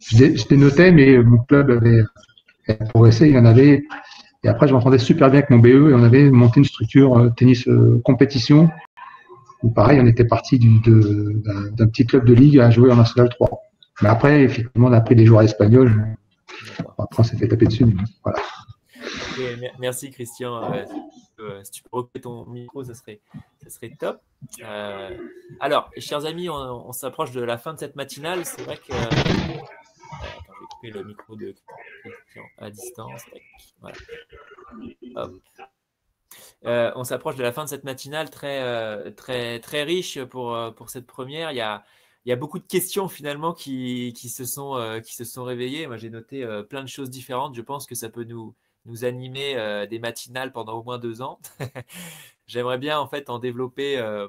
Je, 0.01 0.25
les 0.25 0.57
notais, 0.57 0.93
mais 0.93 1.19
mon 1.19 1.39
club 1.39 1.71
avait, 1.71 2.05
progressé, 2.91 3.29
il 3.29 3.35
y 3.35 3.39
en 3.39 3.45
avait. 3.45 3.85
Et 4.45 4.49
après, 4.49 4.69
je 4.69 4.73
m'entendais 4.73 4.99
super 4.99 5.31
bien 5.31 5.41
avec 5.41 5.51
mon 5.51 5.59
BE, 5.59 5.91
et 5.91 5.95
on 5.95 6.03
avait 6.03 6.31
monté 6.31 6.61
une 6.61 6.65
structure 6.65 7.33
tennis 7.37 7.69
compétition, 8.05 8.71
où 9.63 9.71
pareil, 9.71 9.99
on 10.01 10.07
était 10.07 10.25
parti 10.25 10.59
d'un 10.59 11.87
petit 11.87 12.07
club 12.07 12.25
de 12.25 12.35
ligue 12.35 12.61
à 12.61 12.71
jouer 12.71 12.93
en 12.93 12.97
National 12.97 13.29
3. 13.29 13.63
Mais 14.03 14.09
après, 14.09 14.43
effectivement, 14.43 14.89
on 14.89 14.93
a 14.93 15.01
pris 15.01 15.15
des 15.15 15.25
joueurs 15.25 15.43
espagnols. 15.43 16.17
Après, 16.99 17.21
on 17.21 17.23
s'est 17.23 17.37
fait 17.37 17.49
taper 17.49 17.67
dessus. 17.67 17.87
Voilà. 18.23 18.41
merci 19.79 20.11
Christian. 20.11 20.73
Euh, 21.39 21.63
si 21.65 21.71
tu 21.71 21.83
peux 21.83 21.91
recréer 21.93 22.23
ton 22.23 22.47
micro, 22.47 22.83
ça 22.85 22.95
serait, 22.95 23.21
ça 23.63 23.71
serait 23.71 23.93
top. 23.99 24.21
Euh, 24.63 25.17
alors, 25.61 25.91
chers 25.99 26.25
amis, 26.25 26.49
on, 26.49 26.93
s'approche 26.93 27.33
de 27.33 27.43
la 27.43 27.59
fin 27.59 27.75
de 27.75 27.79
cette 27.79 27.97
matinale. 27.97 28.45
C'est 28.45 28.63
vrai 28.63 28.77
que. 28.77 28.93
Euh, 28.93 28.97
attends, 28.97 29.31
je 30.55 30.61
vais 30.61 30.67
couper 30.71 30.91
le 30.91 31.05
micro 31.05 31.37
de 31.37 31.55
Christian 32.03 32.43
à 32.59 32.71
distance. 32.71 33.23
on 36.65 37.05
s'approche 37.05 37.37
de 37.37 37.43
la 37.43 37.53
fin 37.53 37.65
de 37.65 37.69
cette 37.69 37.85
matinale 37.85 38.31
très, 38.31 39.13
très, 39.13 39.61
très 39.61 39.83
riche 39.83 40.23
pour, 40.25 40.57
pour 40.75 40.91
cette 40.91 41.07
première. 41.07 41.53
Il 41.53 41.57
y 41.57 41.61
a, 41.61 41.85
il 42.27 42.31
y 42.31 42.33
a 42.33 42.37
beaucoup 42.37 42.59
de 42.59 42.67
questions 42.67 43.09
finalement 43.09 43.55
qui, 43.55 44.13
qui 44.15 44.29
se, 44.29 44.45
sont, 44.45 45.01
qui 45.05 45.15
se 45.15 45.25
sont 45.25 45.45
réveillées. 45.45 45.87
Moi, 45.87 45.97
j'ai 45.97 46.11
noté 46.11 46.45
plein 46.69 46.83
de 46.83 46.89
choses 46.89 47.09
différentes. 47.09 47.55
Je 47.55 47.63
pense 47.63 47.87
que 47.87 47.95
ça 47.95 48.09
peut 48.09 48.25
nous, 48.25 48.55
nous 48.87 49.05
animer 49.05 49.57
euh, 49.57 49.87
des 49.87 49.99
matinales 49.99 50.53
pendant 50.53 50.79
au 50.79 50.83
moins 50.83 50.99
deux 50.99 51.21
ans. 51.21 51.41
J'aimerais 52.47 52.79
bien 52.79 52.99
en 52.99 53.09
fait 53.09 53.29
en 53.29 53.39
développer, 53.39 53.99
euh, 53.99 54.29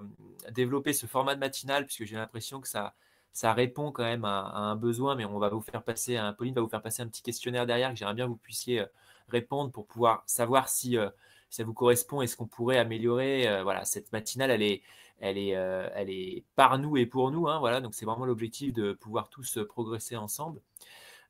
développer 0.52 0.94
ce 0.94 1.06
format 1.06 1.36
de 1.36 1.40
matinale 1.40 1.86
puisque 1.86 2.06
j'ai 2.06 2.16
l'impression 2.16 2.60
que 2.60 2.68
ça, 2.68 2.96
ça 3.32 3.54
répond 3.54 3.92
quand 3.92 4.04
même 4.04 4.26
à, 4.26 4.52
un 4.56 4.76
besoin, 4.76 5.16
mais 5.16 5.26
on 5.26 5.38
va 5.38 5.50
vous 5.50 5.62
faire 5.62 5.84
passer, 5.84 6.18
un, 6.18 6.34
Pauline 6.34 6.56
va 6.56 6.62
vous 6.62 6.70
faire 6.70 6.82
passer 6.82 7.04
un 7.04 7.08
petit 7.08 7.22
questionnaire 7.22 7.66
derrière 7.68 7.92
que 7.92 7.96
j'aimerais 7.96 8.16
bien 8.16 8.26
que 8.26 8.32
vous 8.32 8.38
puissiez 8.38 8.82
euh, 8.82 8.86
répondre 9.30 9.72
pour 9.72 9.86
pouvoir 9.86 10.24
savoir 10.26 10.70
si 10.70 10.98
ça 11.50 11.66
vous 11.66 11.74
correspond 11.74 12.22
et 12.22 12.28
ce 12.28 12.38
qu'on 12.38 12.48
pourrait 12.48 12.78
améliorer. 12.78 13.62
voilà, 13.62 13.84
cette 13.84 14.14
matinale, 14.14 14.52
elle 14.52 14.62
est, 14.62 14.82
elle 15.20 15.38
est, 15.38 15.50
elle 15.50 16.10
est 16.10 16.44
par 16.56 16.78
nous 16.80 16.98
et 16.98 17.06
pour 17.06 17.32
nous. 17.32 17.48
Hein, 17.48 17.60
voilà, 17.60 17.82
donc 17.82 17.96
c'est 17.96 18.06
vraiment 18.06 18.26
l'objectif 18.26 18.74
de 18.74 18.94
pouvoir 18.94 19.30
tous 19.30 19.60
progresser 19.68 20.16
ensemble. 20.16 20.62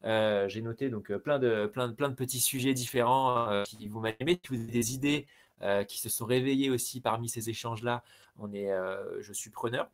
Euh, 0.03 0.47
j'ai 0.47 0.61
noté 0.61 0.89
donc 0.89 1.09
euh, 1.11 1.17
plein 1.17 1.39
de, 1.39 2.13
petits 2.13 2.39
sujets 2.39 2.73
différents 2.73 3.49
euh, 3.49 3.63
qui 3.63 3.87
vous 3.87 3.99
m'animent. 3.99 4.37
Si 4.43 4.49
vous 4.49 4.55
avez 4.55 4.71
des 4.71 4.93
idées 4.93 5.27
qui 5.87 5.99
se 5.99 6.07
sont 6.07 6.27
réveillées 6.27 6.69
aussi 6.69 7.01
parmi 7.01 7.29
ces 7.29 7.49
échanges-là, 7.49 8.03
on 8.37 8.53
est, 8.53 8.69
je 9.21 9.33
suis 9.33 9.49
preneur. 9.49 9.89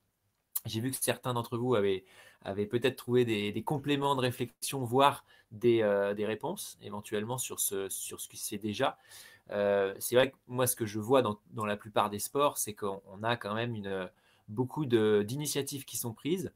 J'ai 0.65 0.81
vu 0.81 0.91
que 0.91 0.97
certains 0.99 1.33
d'entre 1.33 1.57
vous 1.57 1.75
avaient, 1.75 2.03
peut-être 2.43 2.97
trouvé 2.97 3.23
des, 3.23 3.63
compléments 3.63 4.13
de 4.15 4.19
réflexion, 4.19 4.83
voire 4.83 5.23
des, 5.51 5.81
réponses 6.25 6.77
éventuellement 6.81 7.37
sur 7.37 7.61
ce, 7.61 7.87
sur 7.87 8.19
ce 8.19 8.27
qui 8.27 8.35
se 8.35 8.55
déjà. 8.57 8.97
C'est 9.49 10.15
vrai 10.15 10.31
que 10.31 10.35
moi, 10.47 10.67
ce 10.67 10.75
que 10.75 10.85
je 10.85 10.99
vois 10.99 11.21
dans, 11.21 11.65
la 11.65 11.77
plupart 11.77 12.09
des 12.09 12.19
sports, 12.19 12.57
c'est 12.57 12.73
qu'on 12.73 13.23
a 13.23 13.37
quand 13.37 13.53
même 13.53 13.75
beaucoup 14.47 14.85
d'initiatives 14.85 15.85
qui 15.85 15.97
sont 15.97 16.13
prises 16.13 16.51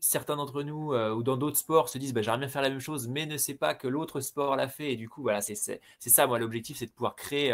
certains 0.00 0.36
d'entre 0.36 0.62
nous 0.62 0.92
euh, 0.92 1.12
ou 1.12 1.22
dans 1.22 1.36
d'autres 1.36 1.58
sports 1.58 1.88
se 1.88 1.98
disent 1.98 2.12
bah, 2.12 2.22
j'aimerais 2.22 2.38
bien 2.40 2.48
faire 2.48 2.62
la 2.62 2.70
même 2.70 2.80
chose, 2.80 3.06
mais 3.06 3.26
ne 3.26 3.36
sait 3.36 3.54
pas 3.54 3.74
que 3.74 3.86
l'autre 3.86 4.20
sport 4.20 4.56
l'a 4.56 4.68
fait. 4.68 4.92
Et 4.92 4.96
du 4.96 5.08
coup, 5.08 5.22
voilà, 5.22 5.40
c'est 5.40 5.54
ça, 5.54 6.26
moi, 6.26 6.38
l'objectif, 6.38 6.78
c'est 6.78 6.86
de 6.86 6.92
pouvoir 6.92 7.14
créer 7.14 7.52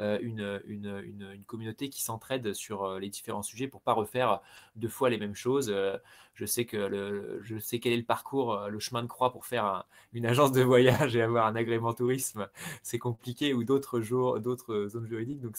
euh, 0.00 0.18
euh, 0.22 0.60
une, 0.66 1.02
une, 1.04 1.44
communauté 1.44 1.90
qui 1.90 2.02
s'entraide 2.02 2.54
sur 2.54 2.98
les 2.98 3.10
différents 3.10 3.42
sujets 3.42 3.68
pour 3.68 3.82
pas 3.82 3.92
refaire 3.92 4.40
deux 4.76 4.88
fois 4.88 5.10
les 5.10 5.18
mêmes 5.18 5.34
choses. 5.34 5.74
je, 6.34 6.46
sais 6.46 6.64
que 6.64 6.76
le, 6.76 7.40
je 7.42 7.58
sais 7.58 7.78
quel 7.78 7.92
est 7.92 7.98
le 7.98 8.04
parcours, 8.04 8.68
le 8.68 8.78
chemin 8.78 9.02
de 9.02 9.08
croix 9.08 9.32
pour 9.32 9.46
faire 9.46 9.84
une 10.12 10.26
agence 10.26 10.52
de 10.52 10.62
voyage 10.62 11.16
et 11.16 11.22
avoir 11.22 11.46
un 11.46 11.56
agrément 11.56 11.92
tourisme. 11.94 12.48
C'est 12.82 12.98
compliqué 12.98 13.54
ou 13.54 13.64
d'autres 13.64 14.00
jours, 14.00 14.40
d'autres 14.40 14.86
zones 14.88 15.06
juridiques. 15.06 15.40
Donc, 15.40 15.56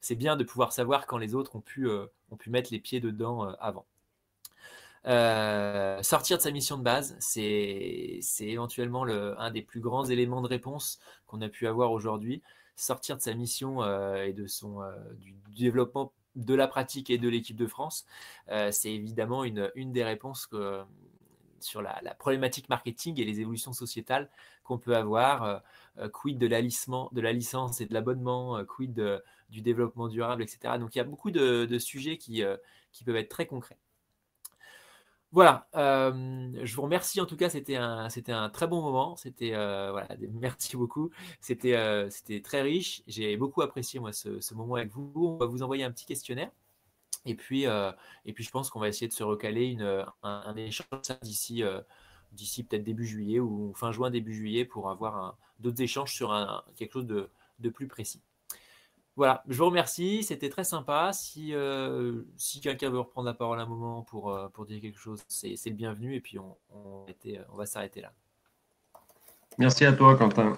c'est 0.00 0.14
bien 0.16 0.36
de 0.36 0.44
pouvoir 0.44 0.72
savoir 0.72 1.06
quand 1.06 1.18
les 1.18 1.34
autres 1.34 1.56
ont 1.56 1.60
pu, 1.60 1.88
ont 1.88 2.36
pu 2.36 2.50
mettre 2.50 2.70
les 2.72 2.78
pieds 2.78 3.00
dedans 3.00 3.42
avant. 3.60 3.86
Euh, 5.06 6.02
sortir 6.02 6.36
de 6.36 6.42
sa 6.42 6.50
mission 6.50 6.76
de 6.76 6.82
base, 6.82 7.16
c'est 7.20 8.20
éventuellement 8.40 9.04
le, 9.04 9.38
un 9.40 9.50
des 9.50 9.62
plus 9.62 9.80
grands 9.80 10.04
éléments 10.04 10.42
de 10.42 10.48
réponse 10.48 10.98
qu'on 11.26 11.40
a 11.40 11.48
pu 11.48 11.66
avoir 11.66 11.92
aujourd'hui. 11.92 12.42
Sortir 12.80 13.16
de 13.16 13.22
sa 13.22 13.34
mission 13.34 13.82
euh, 13.82 14.24
et 14.24 14.32
de 14.32 14.46
son, 14.46 14.82
euh, 14.82 14.92
du, 15.14 15.34
développement 15.56 16.12
de 16.36 16.54
la 16.54 16.68
pratique 16.68 17.10
et 17.10 17.18
de 17.18 17.28
l'équipe 17.28 17.56
de 17.56 17.66
France, 17.66 18.06
c'est 18.70 18.92
évidemment 18.92 19.42
une, 19.42 19.72
des 19.74 20.04
réponses 20.04 20.48
sur 21.58 21.82
la, 21.82 22.14
problématique 22.16 22.68
marketing 22.68 23.20
et 23.20 23.24
les 23.24 23.40
évolutions 23.40 23.72
sociétales 23.72 24.30
qu'on 24.62 24.78
peut 24.78 24.94
avoir. 24.94 25.62
quid 26.12 26.38
de 26.38 26.46
la, 26.46 26.62
de 26.62 27.20
la 27.20 27.32
licence 27.32 27.80
et 27.80 27.86
de 27.86 27.94
l'abonnement, 27.94 28.64
quid 28.64 29.20
du 29.50 29.62
développement 29.62 30.06
durable, 30.06 30.44
etc. 30.44 30.78
Donc 30.78 30.94
il 30.94 30.98
y 30.98 31.00
a 31.00 31.04
beaucoup 31.04 31.32
de, 31.32 31.78
sujets 31.78 32.18
qui 32.18 32.44
peuvent 33.04 33.16
être 33.16 33.30
très 33.30 33.46
concrets. 33.46 33.78
Voilà, 35.30 35.68
euh, 35.76 36.52
je 36.64 36.74
vous 36.74 36.82
remercie 36.82 37.20
en 37.20 37.26
tout 37.26 37.36
cas, 37.36 37.50
c'était 37.50 37.76
un, 37.76 38.08
c'était 38.08 38.32
un 38.32 38.48
très 38.48 38.66
bon 38.66 38.80
moment, 38.80 39.14
c'était 39.16 39.54
euh, 39.54 39.90
voilà, 39.90 40.08
merci 40.32 40.74
beaucoup, 40.74 41.10
c'était, 41.40 41.76
euh, 41.76 42.08
c'était 42.08 42.40
très 42.40 42.62
riche, 42.62 43.02
j'ai 43.06 43.36
beaucoup 43.36 43.60
apprécié 43.60 44.00
moi 44.00 44.12
ce, 44.14 44.54
moment 44.54 44.76
avec 44.76 44.90
vous. 44.90 45.12
On 45.16 45.36
va 45.36 45.44
vous 45.44 45.62
envoyer 45.62 45.84
un 45.84 45.92
petit 45.92 46.06
questionnaire 46.06 46.50
et 47.26 47.34
puis, 47.34 47.64
et 47.64 48.32
puis 48.32 48.44
je 48.44 48.50
pense 48.50 48.70
qu'on 48.70 48.80
va 48.80 48.88
essayer 48.88 49.08
de 49.08 49.12
se 49.12 49.22
recaler 49.24 49.66
une, 49.66 50.06
un, 50.22 50.56
échange 50.56 50.86
d'ici, 51.22 51.62
d'ici 52.32 52.64
peut-être 52.64 52.84
début 52.84 53.06
juillet 53.06 53.40
ou 53.40 53.74
fin 53.74 53.92
juin 53.92 54.10
début 54.10 54.34
juillet 54.34 54.64
pour 54.64 54.90
avoir 54.90 55.36
d'autres 55.58 55.82
échanges 55.82 56.14
sur 56.14 56.32
un, 56.32 56.64
quelque 56.76 56.92
chose 56.92 57.06
de 57.06 57.68
plus 57.70 57.88
précis. 57.88 58.22
Voilà, 59.18 59.42
je 59.48 59.58
vous 59.58 59.66
remercie, 59.66 60.22
c'était 60.22 60.48
très 60.48 60.62
sympa. 60.62 61.10
Si, 61.12 61.52
euh, 61.52 62.22
si 62.36 62.60
quelqu'un 62.60 62.88
veut 62.88 63.00
reprendre 63.00 63.26
la 63.26 63.34
parole 63.34 63.58
un 63.58 63.66
moment 63.66 64.02
pour, 64.02 64.30
euh, 64.30 64.46
pour 64.48 64.64
dire 64.64 64.80
quelque 64.80 65.00
chose, 65.00 65.24
c'est 65.26 65.58
le 65.66 65.74
bienvenu 65.74 66.14
et 66.14 66.20
puis 66.20 66.38
on, 66.38 66.56
on, 66.72 67.04
on 67.52 67.56
va 67.56 67.66
s'arrêter 67.66 68.00
là. 68.00 68.12
Merci 69.58 69.84
à 69.86 69.92
toi, 69.92 70.14
Quentin. 70.14 70.56